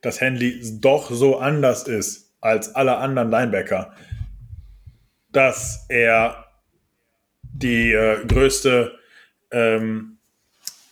dass 0.00 0.22
Henley 0.22 0.58
doch 0.80 1.10
so 1.10 1.36
anders 1.36 1.86
ist 1.86 2.32
als 2.40 2.74
alle 2.74 2.96
anderen 2.96 3.30
Linebacker, 3.30 3.94
dass 5.32 5.84
er 5.90 6.46
die 7.42 7.92
äh, 7.92 8.24
größte 8.24 8.98
ähm, 9.50 10.16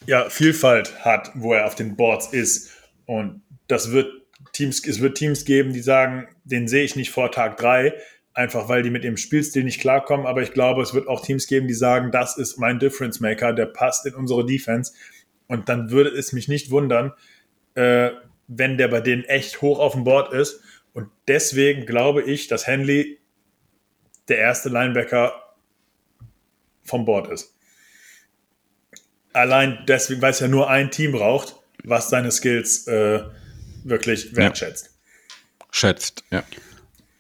ja, 0.04 0.28
Vielfalt 0.28 1.02
hat, 1.02 1.30
wo 1.32 1.54
er 1.54 1.64
auf 1.64 1.76
den 1.76 1.96
Boards 1.96 2.30
ist. 2.34 2.72
Und 3.06 3.40
das 3.68 3.90
wird 3.90 4.21
Teams, 4.52 4.86
es 4.86 5.00
wird 5.00 5.16
Teams 5.16 5.44
geben, 5.44 5.72
die 5.72 5.80
sagen, 5.80 6.28
den 6.44 6.68
sehe 6.68 6.84
ich 6.84 6.96
nicht 6.96 7.10
vor 7.10 7.32
Tag 7.32 7.56
drei, 7.56 7.94
einfach 8.34 8.68
weil 8.68 8.82
die 8.82 8.90
mit 8.90 9.04
dem 9.04 9.16
Spielstil 9.16 9.64
nicht 9.64 9.80
klarkommen. 9.80 10.26
Aber 10.26 10.42
ich 10.42 10.52
glaube, 10.52 10.82
es 10.82 10.94
wird 10.94 11.08
auch 11.08 11.24
Teams 11.24 11.46
geben, 11.46 11.68
die 11.68 11.74
sagen, 11.74 12.10
das 12.10 12.36
ist 12.36 12.58
mein 12.58 12.78
Difference 12.78 13.20
Maker, 13.20 13.52
der 13.52 13.66
passt 13.66 14.06
in 14.06 14.14
unsere 14.14 14.44
Defense. 14.44 14.92
Und 15.48 15.68
dann 15.68 15.90
würde 15.90 16.10
es 16.10 16.32
mich 16.32 16.48
nicht 16.48 16.70
wundern, 16.70 17.12
äh, 17.74 18.10
wenn 18.48 18.76
der 18.76 18.88
bei 18.88 19.00
denen 19.00 19.24
echt 19.24 19.62
hoch 19.62 19.78
auf 19.78 19.92
dem 19.92 20.04
Board 20.04 20.32
ist. 20.32 20.60
Und 20.92 21.08
deswegen 21.28 21.86
glaube 21.86 22.22
ich, 22.22 22.48
dass 22.48 22.66
Henley 22.66 23.18
der 24.28 24.38
erste 24.38 24.68
Linebacker 24.68 25.32
vom 26.82 27.04
Board 27.04 27.28
ist. 27.28 27.56
Allein 29.32 29.78
deswegen, 29.88 30.20
weil 30.20 30.32
es 30.32 30.40
ja 30.40 30.48
nur 30.48 30.68
ein 30.68 30.90
Team 30.90 31.12
braucht, 31.12 31.56
was 31.84 32.10
seine 32.10 32.30
Skills 32.30 32.86
äh, 32.86 33.22
wirklich 33.84 34.34
wertschätzt. 34.36 34.86
Ja. 34.86 35.66
Schätzt, 35.70 36.24
ja. 36.30 36.42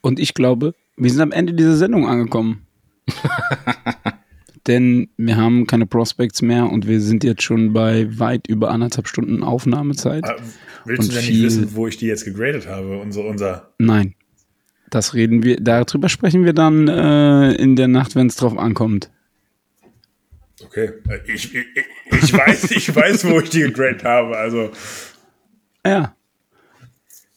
Und 0.00 0.18
ich 0.18 0.34
glaube, 0.34 0.74
wir 0.96 1.10
sind 1.10 1.20
am 1.20 1.32
Ende 1.32 1.54
dieser 1.54 1.76
Sendung 1.76 2.06
angekommen. 2.06 2.66
Denn 4.66 5.08
wir 5.16 5.36
haben 5.36 5.66
keine 5.66 5.86
Prospects 5.86 6.40
mehr 6.40 6.70
und 6.70 6.86
wir 6.86 7.00
sind 7.00 7.24
jetzt 7.24 7.42
schon 7.42 7.72
bei 7.72 8.06
weit 8.18 8.46
über 8.46 8.70
anderthalb 8.70 9.08
Stunden 9.08 9.42
Aufnahmezeit. 9.42 10.24
Ah, 10.24 10.36
willst 10.84 11.02
und 11.02 11.12
du 11.12 11.20
denn 11.20 11.30
nicht 11.30 11.42
wissen, 11.42 11.74
wo 11.74 11.88
ich 11.88 11.96
die 11.96 12.06
jetzt 12.06 12.24
gegradet 12.24 12.68
habe? 12.68 12.98
Unser, 12.98 13.24
unser 13.24 13.72
Nein. 13.78 14.14
Das 14.90 15.14
reden 15.14 15.42
wir, 15.42 15.56
darüber 15.56 16.08
sprechen 16.08 16.44
wir 16.44 16.52
dann 16.52 16.86
äh, 16.86 17.54
in 17.54 17.76
der 17.76 17.88
Nacht, 17.88 18.14
wenn 18.14 18.26
es 18.26 18.36
drauf 18.36 18.56
ankommt. 18.56 19.10
Okay. 20.64 20.92
Ich, 21.26 21.54
ich, 21.54 21.66
ich, 22.10 22.32
weiß, 22.32 22.70
ich 22.70 22.94
weiß, 22.94 23.24
wo 23.24 23.40
ich 23.40 23.50
die 23.50 23.60
gegradet 23.60 24.04
habe. 24.04 24.36
Also. 24.36 24.70
Ja. 25.84 26.14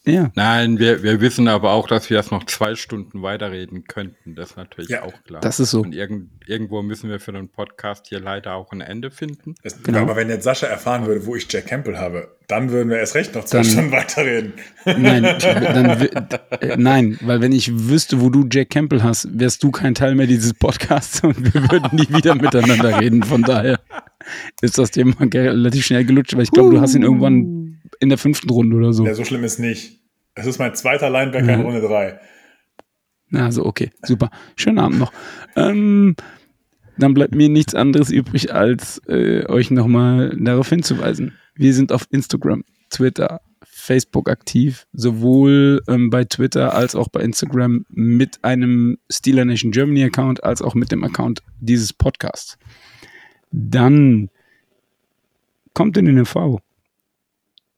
Ja. 0.08 0.32
Nein, 0.36 0.78
wir, 0.78 1.02
wir 1.02 1.20
wissen 1.20 1.48
aber 1.48 1.72
auch, 1.72 1.88
dass 1.88 2.10
wir 2.10 2.18
erst 2.18 2.32
noch 2.32 2.44
zwei 2.46 2.76
Stunden 2.76 3.24
weiterreden 3.24 3.86
könnten. 3.86 4.36
Das 4.36 4.52
ist 4.52 4.58
natürlich 4.58 4.90
ja, 4.90 5.04
auch 5.04 5.24
klar. 5.24 5.42
Das 5.42 5.60
ist 5.60 5.72
so. 5.72 5.82
Und 5.82 5.96
irgend, 5.96 6.30
irgendwo 6.46 6.84
müssen 6.84 7.10
wir 7.10 7.20
für 7.20 7.32
den 7.32 7.50
Podcast 7.50 8.08
hier 8.08 8.20
leider 8.20 8.54
auch 8.54 8.72
ein 8.72 8.82
Ende 8.82 9.10
finden. 9.10 9.56
Es, 9.64 9.82
genau. 9.82 10.00
Aber 10.00 10.16
wenn 10.16 10.30
jetzt 10.30 10.44
Sascha 10.44 10.68
erfahren 10.68 11.08
würde, 11.08 11.26
wo 11.26 11.36
ich 11.36 11.52
Jack 11.52 11.68
Campbell 11.68 11.98
habe, 11.98 12.36
dann 12.48 12.70
würden 12.70 12.90
wir 12.90 13.00
erst 13.00 13.16
recht 13.16 13.34
noch 13.34 13.46
zwei 13.46 13.60
dann, 13.60 13.66
Stunden 13.66 13.92
weiterreden. 13.92 14.54
Nein, 14.86 15.24
dann, 15.42 15.86
äh, 16.62 16.78
nein, 16.78 17.18
weil 17.22 17.42
wenn 17.42 17.52
ich 17.52 17.72
wüsste, 17.90 18.22
wo 18.22 18.30
du 18.30 18.46
Jack 18.52 18.70
Campbell 18.70 19.02
hast, 19.02 19.28
wärst 19.40 19.64
du 19.64 19.72
kein 19.72 19.96
Teil 19.96 20.14
mehr 20.14 20.28
dieses 20.28 20.54
Podcasts 20.54 21.24
und 21.24 21.54
wir 21.54 21.72
würden 21.72 21.90
nie 21.94 22.08
wieder 22.16 22.36
miteinander 22.36 23.00
reden. 23.00 23.24
Von 23.24 23.42
daher 23.42 23.80
ist 24.62 24.78
das 24.78 24.92
Thema 24.92 25.16
relativ 25.20 25.86
schnell 25.86 26.06
gelutscht, 26.06 26.36
weil 26.36 26.44
ich 26.44 26.52
glaube, 26.52 26.76
du 26.76 26.82
hast 26.82 26.94
ihn 26.94 27.02
irgendwann 27.02 27.65
in 28.00 28.10
der 28.10 28.18
fünften 28.18 28.50
Runde 28.50 28.76
oder 28.76 28.94
so. 28.94 29.06
Ja, 29.06 29.14
so 29.14 29.24
schlimm 29.24 29.44
ist 29.44 29.60
nicht. 29.60 30.00
Es 30.34 30.46
ist 30.46 30.60
mein 30.60 30.76
zweiter 30.76 31.10
Linebacker 31.10 31.54
in 31.54 31.62
Runde 31.62 31.82
drei. 31.82 32.20
Also 33.32 33.66
okay, 33.66 33.92
super. 34.04 34.30
Schönen 34.56 34.80
Abend 34.80 35.00
noch. 35.00 35.12
Ähm, 35.56 36.16
dann 36.98 37.14
bleibt 37.14 37.36
mir 37.36 37.50
nichts 37.50 37.76
anderes 37.76 38.10
übrig, 38.10 38.54
als 38.54 39.02
äh, 39.08 39.46
euch 39.48 39.72
nochmal 39.72 40.36
darauf 40.40 40.70
hinzuweisen. 40.70 41.34
Wir 41.56 41.74
sind 41.74 41.92
auf 41.92 42.08
Instagram, 42.12 42.64
Twitter, 42.90 43.42
Facebook 43.64 44.30
aktiv, 44.30 44.88
sowohl 44.94 45.82
ähm, 45.88 46.10
bei 46.10 46.24
Twitter 46.24 46.74
als 46.74 46.96
auch 46.96 47.10
bei 47.10 47.22
Instagram 47.22 47.86
mit 47.90 48.44
einem 48.44 48.98
Steeler 49.12 49.46
Nation 49.46 49.72
Germany 49.72 50.04
Account 50.04 50.44
als 50.44 50.62
auch 50.62 50.76
mit 50.76 50.92
dem 50.92 51.04
Account 51.04 51.42
dieses 51.60 51.94
Podcasts. 51.94 52.58
Dann 53.52 54.30
kommt 55.74 55.98
in 55.98 56.06
den 56.06 56.18
NV. 56.18 56.60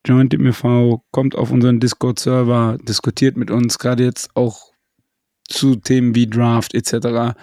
Joint 0.08 0.32
MV, 0.32 1.02
kommt 1.10 1.34
auf 1.34 1.50
unseren 1.50 1.80
Discord-Server, 1.80 2.78
diskutiert 2.80 3.36
mit 3.36 3.50
uns, 3.50 3.78
gerade 3.78 4.04
jetzt 4.04 4.34
auch 4.34 4.72
zu 5.46 5.76
Themen 5.76 6.14
wie 6.14 6.26
Draft 6.26 6.72
etc. 6.72 7.36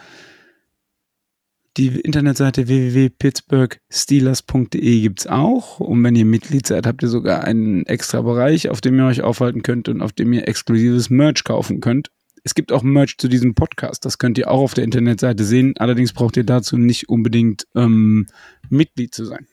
Die 1.78 2.00
Internetseite 2.00 2.68
www.pittsburghsteelers.de 2.68 5.02
gibt 5.02 5.20
es 5.20 5.28
auch. 5.28 5.80
Und 5.80 6.04
wenn 6.04 6.16
ihr 6.16 6.26
Mitglied 6.26 6.66
seid, 6.66 6.88
habt 6.88 7.04
ihr 7.04 7.10
sogar 7.10 7.44
einen 7.44 7.86
extra 7.86 8.22
Bereich, 8.22 8.70
auf 8.70 8.82
dem 8.82 8.98
ihr 8.98 9.06
euch 9.06 9.22
aufhalten 9.22 9.62
könnt 9.62 9.88
und 9.88 10.02
auf 10.02 10.12
dem 10.12 10.34
ihr 10.34 10.48
exklusives 10.48 11.12
Merch 11.12 11.44
kaufen 11.44 11.82
könnt. 11.82 12.10
Es 12.44 12.56
gibt 12.56 12.72
auch 12.72 12.82
Merch 12.82 13.20
zu 13.20 13.28
diesem 13.28 13.54
Podcast. 13.54 14.06
Das 14.06 14.18
könnt 14.18 14.40
ihr 14.40 14.50
auch 14.50 14.62
auf 14.62 14.74
der 14.74 14.86
Internetseite 14.86 15.44
sehen. 15.44 15.76
Allerdings 15.78 16.14
braucht 16.14 16.36
ihr 16.36 16.46
dazu 16.46 16.78
nicht 16.78 17.10
unbedingt 17.10 17.68
ähm, 17.76 18.26
Mitglied 18.70 19.14
zu 19.14 19.26
sein. 19.26 19.46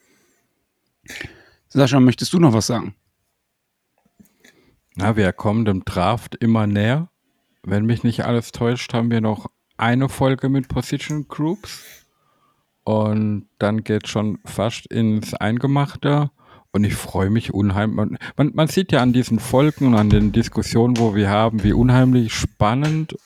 Sascha, 1.68 2.00
möchtest 2.00 2.32
du 2.32 2.38
noch 2.38 2.54
was 2.54 2.68
sagen? 2.68 2.94
Na, 4.94 5.16
wir 5.16 5.32
kommen 5.32 5.64
dem 5.64 5.84
Draft 5.84 6.34
immer 6.34 6.66
näher. 6.66 7.08
Wenn 7.62 7.86
mich 7.86 8.02
nicht 8.04 8.24
alles 8.24 8.52
täuscht, 8.52 8.92
haben 8.92 9.10
wir 9.10 9.22
noch 9.22 9.46
eine 9.78 10.08
Folge 10.08 10.48
mit 10.50 10.68
Position 10.68 11.26
Groups. 11.28 12.06
Und 12.84 13.46
dann 13.58 13.84
geht 13.84 14.08
schon 14.08 14.38
fast 14.44 14.86
ins 14.86 15.32
Eingemachte. 15.34 16.30
Und 16.72 16.84
ich 16.84 16.94
freue 16.94 17.30
mich 17.30 17.54
unheimlich. 17.54 18.18
Man, 18.36 18.50
man 18.54 18.68
sieht 18.68 18.92
ja 18.92 19.00
an 19.00 19.12
diesen 19.14 19.38
Folgen 19.38 19.86
und 19.86 19.94
an 19.94 20.10
den 20.10 20.32
Diskussionen, 20.32 20.98
wo 20.98 21.14
wir 21.14 21.30
haben, 21.30 21.62
wie 21.62 21.72
unheimlich 21.72 22.34
spannend 22.34 23.16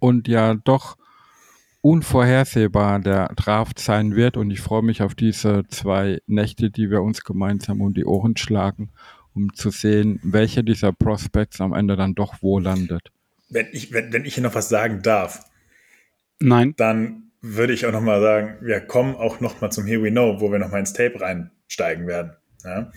und 0.00 0.26
ja 0.26 0.54
doch 0.54 0.96
unvorhersehbar 1.82 2.98
der 2.98 3.28
Draft 3.36 3.78
sein 3.78 4.16
wird. 4.16 4.36
Und 4.36 4.50
ich 4.50 4.60
freue 4.60 4.82
mich 4.82 5.02
auf 5.02 5.14
diese 5.14 5.62
zwei 5.68 6.20
Nächte, 6.26 6.70
die 6.70 6.90
wir 6.90 7.02
uns 7.02 7.22
gemeinsam 7.22 7.80
um 7.80 7.94
die 7.94 8.06
Ohren 8.06 8.36
schlagen 8.36 8.90
um 9.34 9.54
zu 9.54 9.70
sehen, 9.70 10.20
welcher 10.22 10.62
dieser 10.62 10.92
Prospects 10.92 11.60
am 11.60 11.72
Ende 11.72 11.96
dann 11.96 12.14
doch 12.14 12.36
wo 12.40 12.58
landet. 12.58 13.10
Wenn 13.48 13.68
ich, 13.72 13.92
wenn, 13.92 14.12
wenn 14.12 14.24
ich 14.24 14.34
hier 14.34 14.42
noch 14.42 14.54
was 14.54 14.68
sagen 14.68 15.02
darf, 15.02 15.44
Nein. 16.40 16.74
dann 16.76 17.30
würde 17.40 17.72
ich 17.72 17.86
auch 17.86 17.92
noch 17.92 18.00
mal 18.00 18.20
sagen, 18.20 18.56
wir 18.60 18.80
kommen 18.80 19.14
auch 19.16 19.40
noch 19.40 19.60
mal 19.60 19.70
zum 19.70 19.86
Here 19.86 20.02
We 20.02 20.10
Know, 20.10 20.40
wo 20.40 20.52
wir 20.52 20.58
noch 20.58 20.70
mal 20.70 20.78
ins 20.78 20.92
Tape 20.92 21.20
reinsteigen 21.20 22.06
werden. 22.06 22.32
Ja? 22.64 22.92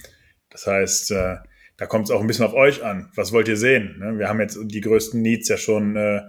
Das 0.49 0.67
heißt, 0.67 1.11
äh, 1.11 1.37
da 1.77 1.85
kommt 1.87 2.05
es 2.05 2.11
auch 2.11 2.21
ein 2.21 2.27
bisschen 2.27 2.45
auf 2.45 2.53
euch 2.53 2.83
an. 2.83 3.11
Was 3.15 3.31
wollt 3.31 3.47
ihr 3.47 3.57
sehen? 3.57 3.97
Ne? 3.99 4.17
Wir 4.17 4.29
haben 4.29 4.39
jetzt 4.39 4.57
die 4.61 4.81
größten 4.81 5.21
Needs 5.21 5.49
ja 5.49 5.57
schon 5.57 5.95
äh, 5.95 6.21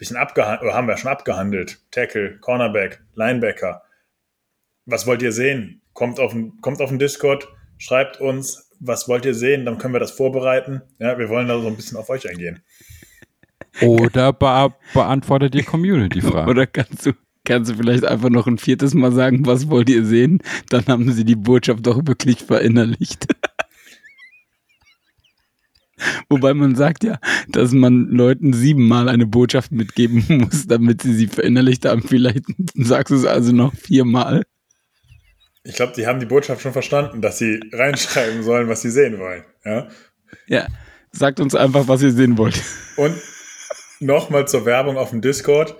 bisschen 0.00 0.16
abgehandelt, 0.16 0.72
haben 0.72 0.88
wir 0.88 0.96
schon 0.96 1.10
abgehandelt. 1.10 1.78
Tackle, 1.90 2.38
Cornerback, 2.38 3.02
Linebacker. 3.14 3.82
Was 4.86 5.06
wollt 5.06 5.20
ihr 5.22 5.30
sehen? 5.30 5.82
Kommt 5.92 6.18
auf, 6.18 6.34
kommt 6.62 6.80
auf 6.80 6.88
den 6.88 6.98
Discord, 6.98 7.46
schreibt 7.76 8.18
uns, 8.18 8.69
was 8.80 9.08
wollt 9.08 9.24
ihr 9.24 9.34
sehen? 9.34 9.64
Dann 9.64 9.78
können 9.78 9.94
wir 9.94 10.00
das 10.00 10.10
vorbereiten. 10.10 10.82
Ja, 10.98 11.18
wir 11.18 11.28
wollen 11.28 11.48
da 11.48 11.60
so 11.60 11.68
ein 11.68 11.76
bisschen 11.76 11.98
auf 11.98 12.08
euch 12.10 12.28
eingehen. 12.28 12.60
Oder 13.82 14.32
be 14.32 14.74
beantwortet 14.94 15.54
die 15.54 15.62
Community-Frage. 15.62 16.50
Oder 16.50 16.66
kannst 16.66 17.06
du, 17.06 17.12
kannst 17.44 17.70
du 17.70 17.76
vielleicht 17.76 18.04
einfach 18.04 18.30
noch 18.30 18.46
ein 18.46 18.58
viertes 18.58 18.94
Mal 18.94 19.12
sagen, 19.12 19.46
was 19.46 19.68
wollt 19.68 19.88
ihr 19.88 20.04
sehen? 20.04 20.42
Dann 20.70 20.86
haben 20.86 21.12
sie 21.12 21.24
die 21.24 21.36
Botschaft 21.36 21.86
doch 21.86 22.06
wirklich 22.06 22.42
verinnerlicht. 22.42 23.26
Wobei 26.30 26.54
man 26.54 26.74
sagt 26.76 27.04
ja, 27.04 27.18
dass 27.48 27.72
man 27.72 28.08
Leuten 28.08 28.54
siebenmal 28.54 29.08
eine 29.08 29.26
Botschaft 29.26 29.70
mitgeben 29.72 30.24
muss, 30.28 30.66
damit 30.66 31.02
sie 31.02 31.12
sie 31.12 31.26
verinnerlicht 31.26 31.84
haben. 31.84 32.02
Vielleicht 32.02 32.46
sagst 32.74 33.10
du 33.10 33.16
es 33.16 33.26
also 33.26 33.52
noch 33.52 33.74
viermal. 33.74 34.44
Ich 35.62 35.74
glaube, 35.74 35.92
die 35.94 36.06
haben 36.06 36.20
die 36.20 36.26
Botschaft 36.26 36.62
schon 36.62 36.72
verstanden, 36.72 37.20
dass 37.20 37.38
sie 37.38 37.60
reinschreiben 37.72 38.42
sollen, 38.42 38.68
was 38.68 38.82
sie 38.82 38.90
sehen 38.90 39.18
wollen. 39.18 39.44
Ja, 39.64 39.88
ja 40.46 40.66
sagt 41.12 41.40
uns 41.40 41.54
einfach, 41.54 41.88
was 41.88 42.02
ihr 42.02 42.12
sehen 42.12 42.38
wollt. 42.38 42.62
Und 42.96 43.16
nochmal 44.00 44.48
zur 44.48 44.64
Werbung 44.64 44.96
auf 44.96 45.10
dem 45.10 45.20
Discord. 45.20 45.76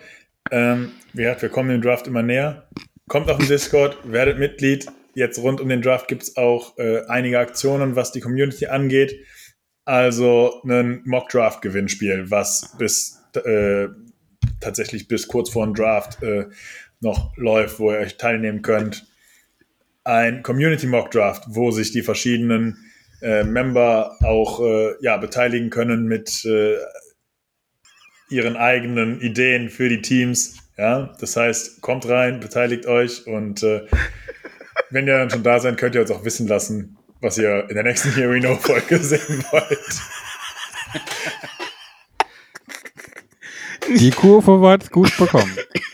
Ähm, 0.50 0.92
wie 1.12 1.22
gesagt, 1.22 1.42
wir 1.42 1.48
kommen 1.48 1.70
dem 1.70 1.82
Draft 1.82 2.06
immer 2.06 2.22
näher. 2.22 2.68
Kommt 3.08 3.30
auf 3.30 3.38
den 3.38 3.48
Discord, 3.48 3.96
werdet 4.04 4.38
Mitglied. 4.38 4.86
Jetzt 5.14 5.38
rund 5.38 5.60
um 5.60 5.68
den 5.68 5.82
Draft 5.82 6.08
gibt 6.08 6.22
es 6.22 6.36
auch 6.36 6.78
äh, 6.78 7.04
einige 7.06 7.38
Aktionen, 7.38 7.96
was 7.96 8.12
die 8.12 8.20
Community 8.20 8.66
angeht. 8.66 9.24
Also 9.84 10.62
ein 10.64 11.02
Mock-Draft-Gewinnspiel, 11.04 12.30
was 12.30 12.76
bis 12.78 13.20
äh, 13.44 13.88
tatsächlich 14.60 15.08
bis 15.08 15.26
kurz 15.26 15.50
vor 15.50 15.64
dem 15.64 15.74
Draft 15.74 16.22
äh, 16.22 16.46
noch 17.00 17.36
läuft, 17.36 17.80
wo 17.80 17.90
ihr 17.90 17.98
euch 17.98 18.16
teilnehmen 18.16 18.62
könnt. 18.62 19.06
Ein 20.04 20.42
Community 20.42 20.86
Mock 20.86 21.10
Draft, 21.10 21.44
wo 21.48 21.70
sich 21.70 21.92
die 21.92 22.02
verschiedenen 22.02 22.78
äh, 23.22 23.44
Member 23.44 24.16
auch 24.22 24.60
äh, 24.60 24.94
ja, 25.00 25.16
beteiligen 25.18 25.70
können 25.70 26.06
mit 26.06 26.44
äh, 26.44 26.76
ihren 28.30 28.56
eigenen 28.56 29.20
Ideen 29.20 29.68
für 29.68 29.88
die 29.88 30.00
Teams. 30.00 30.56
Ja, 30.78 31.12
das 31.20 31.36
heißt, 31.36 31.82
kommt 31.82 32.08
rein, 32.08 32.40
beteiligt 32.40 32.86
euch 32.86 33.26
und 33.26 33.62
äh, 33.62 33.86
wenn 34.90 35.06
ihr 35.06 35.18
dann 35.18 35.30
schon 35.30 35.42
da 35.42 35.58
seid, 35.60 35.76
könnt 35.76 35.94
ihr 35.94 36.00
uns 36.00 36.10
auch 36.10 36.24
wissen 36.24 36.48
lassen, 36.48 36.96
was 37.20 37.36
ihr 37.36 37.68
in 37.68 37.74
der 37.74 37.84
nächsten 37.84 38.14
Here 38.14 38.32
We 38.32 38.40
Know 38.40 38.56
Folge 38.56 38.98
sehen 39.02 39.44
wollt. 39.50 40.00
Die 43.98 44.10
Kurve 44.10 44.60
war 44.60 44.78
gut 44.78 45.14
bekommen. 45.16 45.54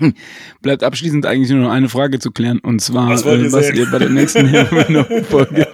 Bleibt 0.62 0.82
abschließend 0.82 1.26
eigentlich 1.26 1.50
nur 1.50 1.60
noch 1.60 1.70
eine 1.70 1.88
Frage 1.88 2.18
zu 2.18 2.30
klären 2.30 2.58
und 2.58 2.80
zwar, 2.80 3.10
was, 3.10 3.24
äh, 3.24 3.36
ihr, 3.36 3.52
was 3.52 3.70
ihr 3.72 3.90
bei 3.90 3.98
der 3.98 4.10
nächsten 4.10 4.48
Folge 5.24 5.68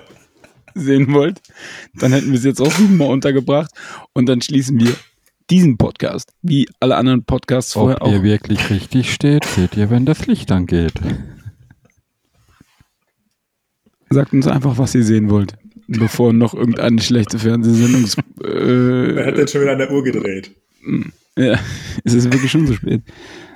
sehen 0.74 1.12
wollt. 1.12 1.40
Dann 1.94 2.12
hätten 2.12 2.28
wir 2.28 2.38
es 2.38 2.44
jetzt 2.44 2.60
auch 2.60 2.78
mal 2.78 3.08
untergebracht 3.08 3.70
und 4.12 4.26
dann 4.26 4.40
schließen 4.40 4.78
wir 4.80 4.94
diesen 5.50 5.76
Podcast, 5.76 6.32
wie 6.42 6.68
alle 6.78 6.96
anderen 6.96 7.24
Podcasts 7.24 7.74
Ob 7.76 7.82
vorher 7.82 8.02
auch. 8.02 8.08
Ob 8.08 8.14
ihr 8.14 8.22
wirklich 8.22 8.70
richtig 8.70 9.12
steht, 9.12 9.44
seht 9.44 9.76
ihr, 9.76 9.90
wenn 9.90 10.06
das 10.06 10.26
Licht 10.26 10.52
angeht. 10.52 10.94
Sagt 14.10 14.32
uns 14.32 14.46
einfach, 14.46 14.78
was 14.78 14.94
ihr 14.94 15.04
sehen 15.04 15.30
wollt, 15.30 15.54
bevor 15.86 16.32
noch 16.32 16.54
irgendeine 16.54 17.00
schlechte 17.00 17.38
Fernsehsendung. 17.38 18.04
Äh, 18.44 19.14
er 19.16 19.26
hat 19.26 19.38
jetzt 19.38 19.52
schon 19.52 19.62
wieder 19.62 19.72
an 19.72 19.78
der 19.78 19.90
Uhr 19.90 20.02
gedreht. 20.02 20.52
Ja, 21.36 21.58
es 22.04 22.14
ist 22.14 22.32
wirklich 22.32 22.50
schon 22.50 22.66
so 22.66 22.74
spät. 22.74 23.02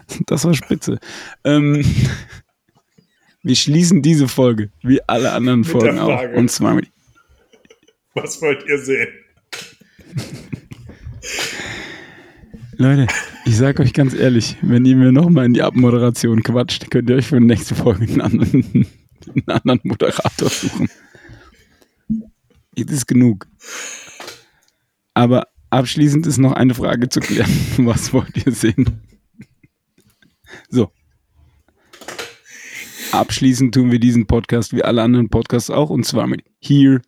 Das 0.26 0.44
war 0.44 0.55
spitze. 0.55 0.98
Ähm, 1.44 1.85
wir 3.43 3.56
schließen 3.56 4.02
diese 4.02 4.28
Folge, 4.28 4.70
wie 4.82 5.01
alle 5.06 5.32
anderen 5.32 5.60
Mit 5.60 5.68
Folgen 5.68 5.98
auch. 5.98 6.22
Und 6.35 6.51
zwar 6.51 6.74
mit 6.74 6.89
Was 8.14 8.40
wollt 8.43 8.64
ihr 8.66 8.78
sehen? 8.78 9.09
Leute, 12.76 13.06
ich 13.44 13.56
sag 13.56 13.78
euch 13.78 13.93
ganz 13.93 14.14
ehrlich, 14.14 14.56
wenn 14.62 14.85
ihr 14.85 14.97
mir 14.97 15.12
nochmal 15.12 15.47
in 15.47 15.55
die 15.55 15.62
Abmoderation 15.62 16.43
quatscht, 16.43 16.90
könnt 16.90 17.09
ihr 17.09 17.16
euch 17.16 17.26
für 17.26 17.39
die 17.39 17.47
nächste 17.47 17.76
Folge 17.76 18.05
einen 18.05 18.20
anderen, 18.20 18.86
einen 19.28 19.47
anderen 19.47 19.81
Moderator 19.85 20.48
suchen. 20.48 20.89
Jetzt 22.76 22.90
ist 22.90 23.06
genug. 23.06 23.47
Aber 25.14 25.47
abschließend 25.70 26.26
ist 26.26 26.39
noch 26.39 26.52
eine 26.52 26.74
Frage 26.74 27.09
zu 27.09 27.20
klären. 27.20 27.51
Was 27.78 28.12
wollt 28.12 28.44
ihr 28.44 28.52
sehen? 28.52 29.01
So. 30.69 30.91
Abschließend 33.12 33.74
tun 33.74 33.93
wir 33.93 34.01
diesen 34.01 34.27
Podcast 34.27 34.73
wie 34.73 34.82
alle 34.82 35.03
anderen 35.03 35.28
Podcasts 35.28 35.70
auch 35.70 35.91
und 35.91 36.05
zwar 36.05 36.27
mit 36.27 36.43
Here 36.61 37.01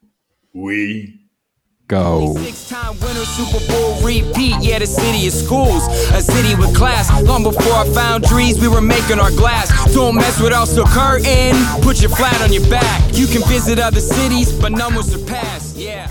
We 0.53 1.15
Go. 1.89 2.37
Six-time 2.39 3.01
winner, 3.01 3.25
Super 3.25 3.61
Bowl 3.73 3.95
repeat. 4.05 4.61
Yeah, 4.63 4.79
the 4.79 4.87
city 4.87 5.29
of 5.29 5.35
schools, 5.35 5.87
a 6.13 6.21
city 6.21 6.55
with 6.57 6.75
class. 6.75 7.11
Long 7.23 7.45
before 7.45 7.75
I 7.75 7.89
found 7.95 8.25
trees, 8.25 8.61
we 8.61 8.69
were 8.69 8.81
making 8.81 9.21
our 9.21 9.31
glass. 9.31 9.71
Don't 9.95 10.17
mess 10.17 10.41
with 10.41 10.53
us, 10.53 10.75
so 10.75 10.85
curtain. 10.85 11.55
Put 11.83 12.01
your 12.01 12.11
flat 12.11 12.41
on 12.43 12.53
your 12.53 12.69
back. 12.69 13.01
You 13.13 13.27
can 13.27 13.43
visit 13.49 13.79
other 13.79 14.01
cities, 14.01 14.53
but 14.53 14.73
none 14.73 14.95
will 14.95 15.05
surpass. 15.05 15.77
Yeah. 15.77 16.09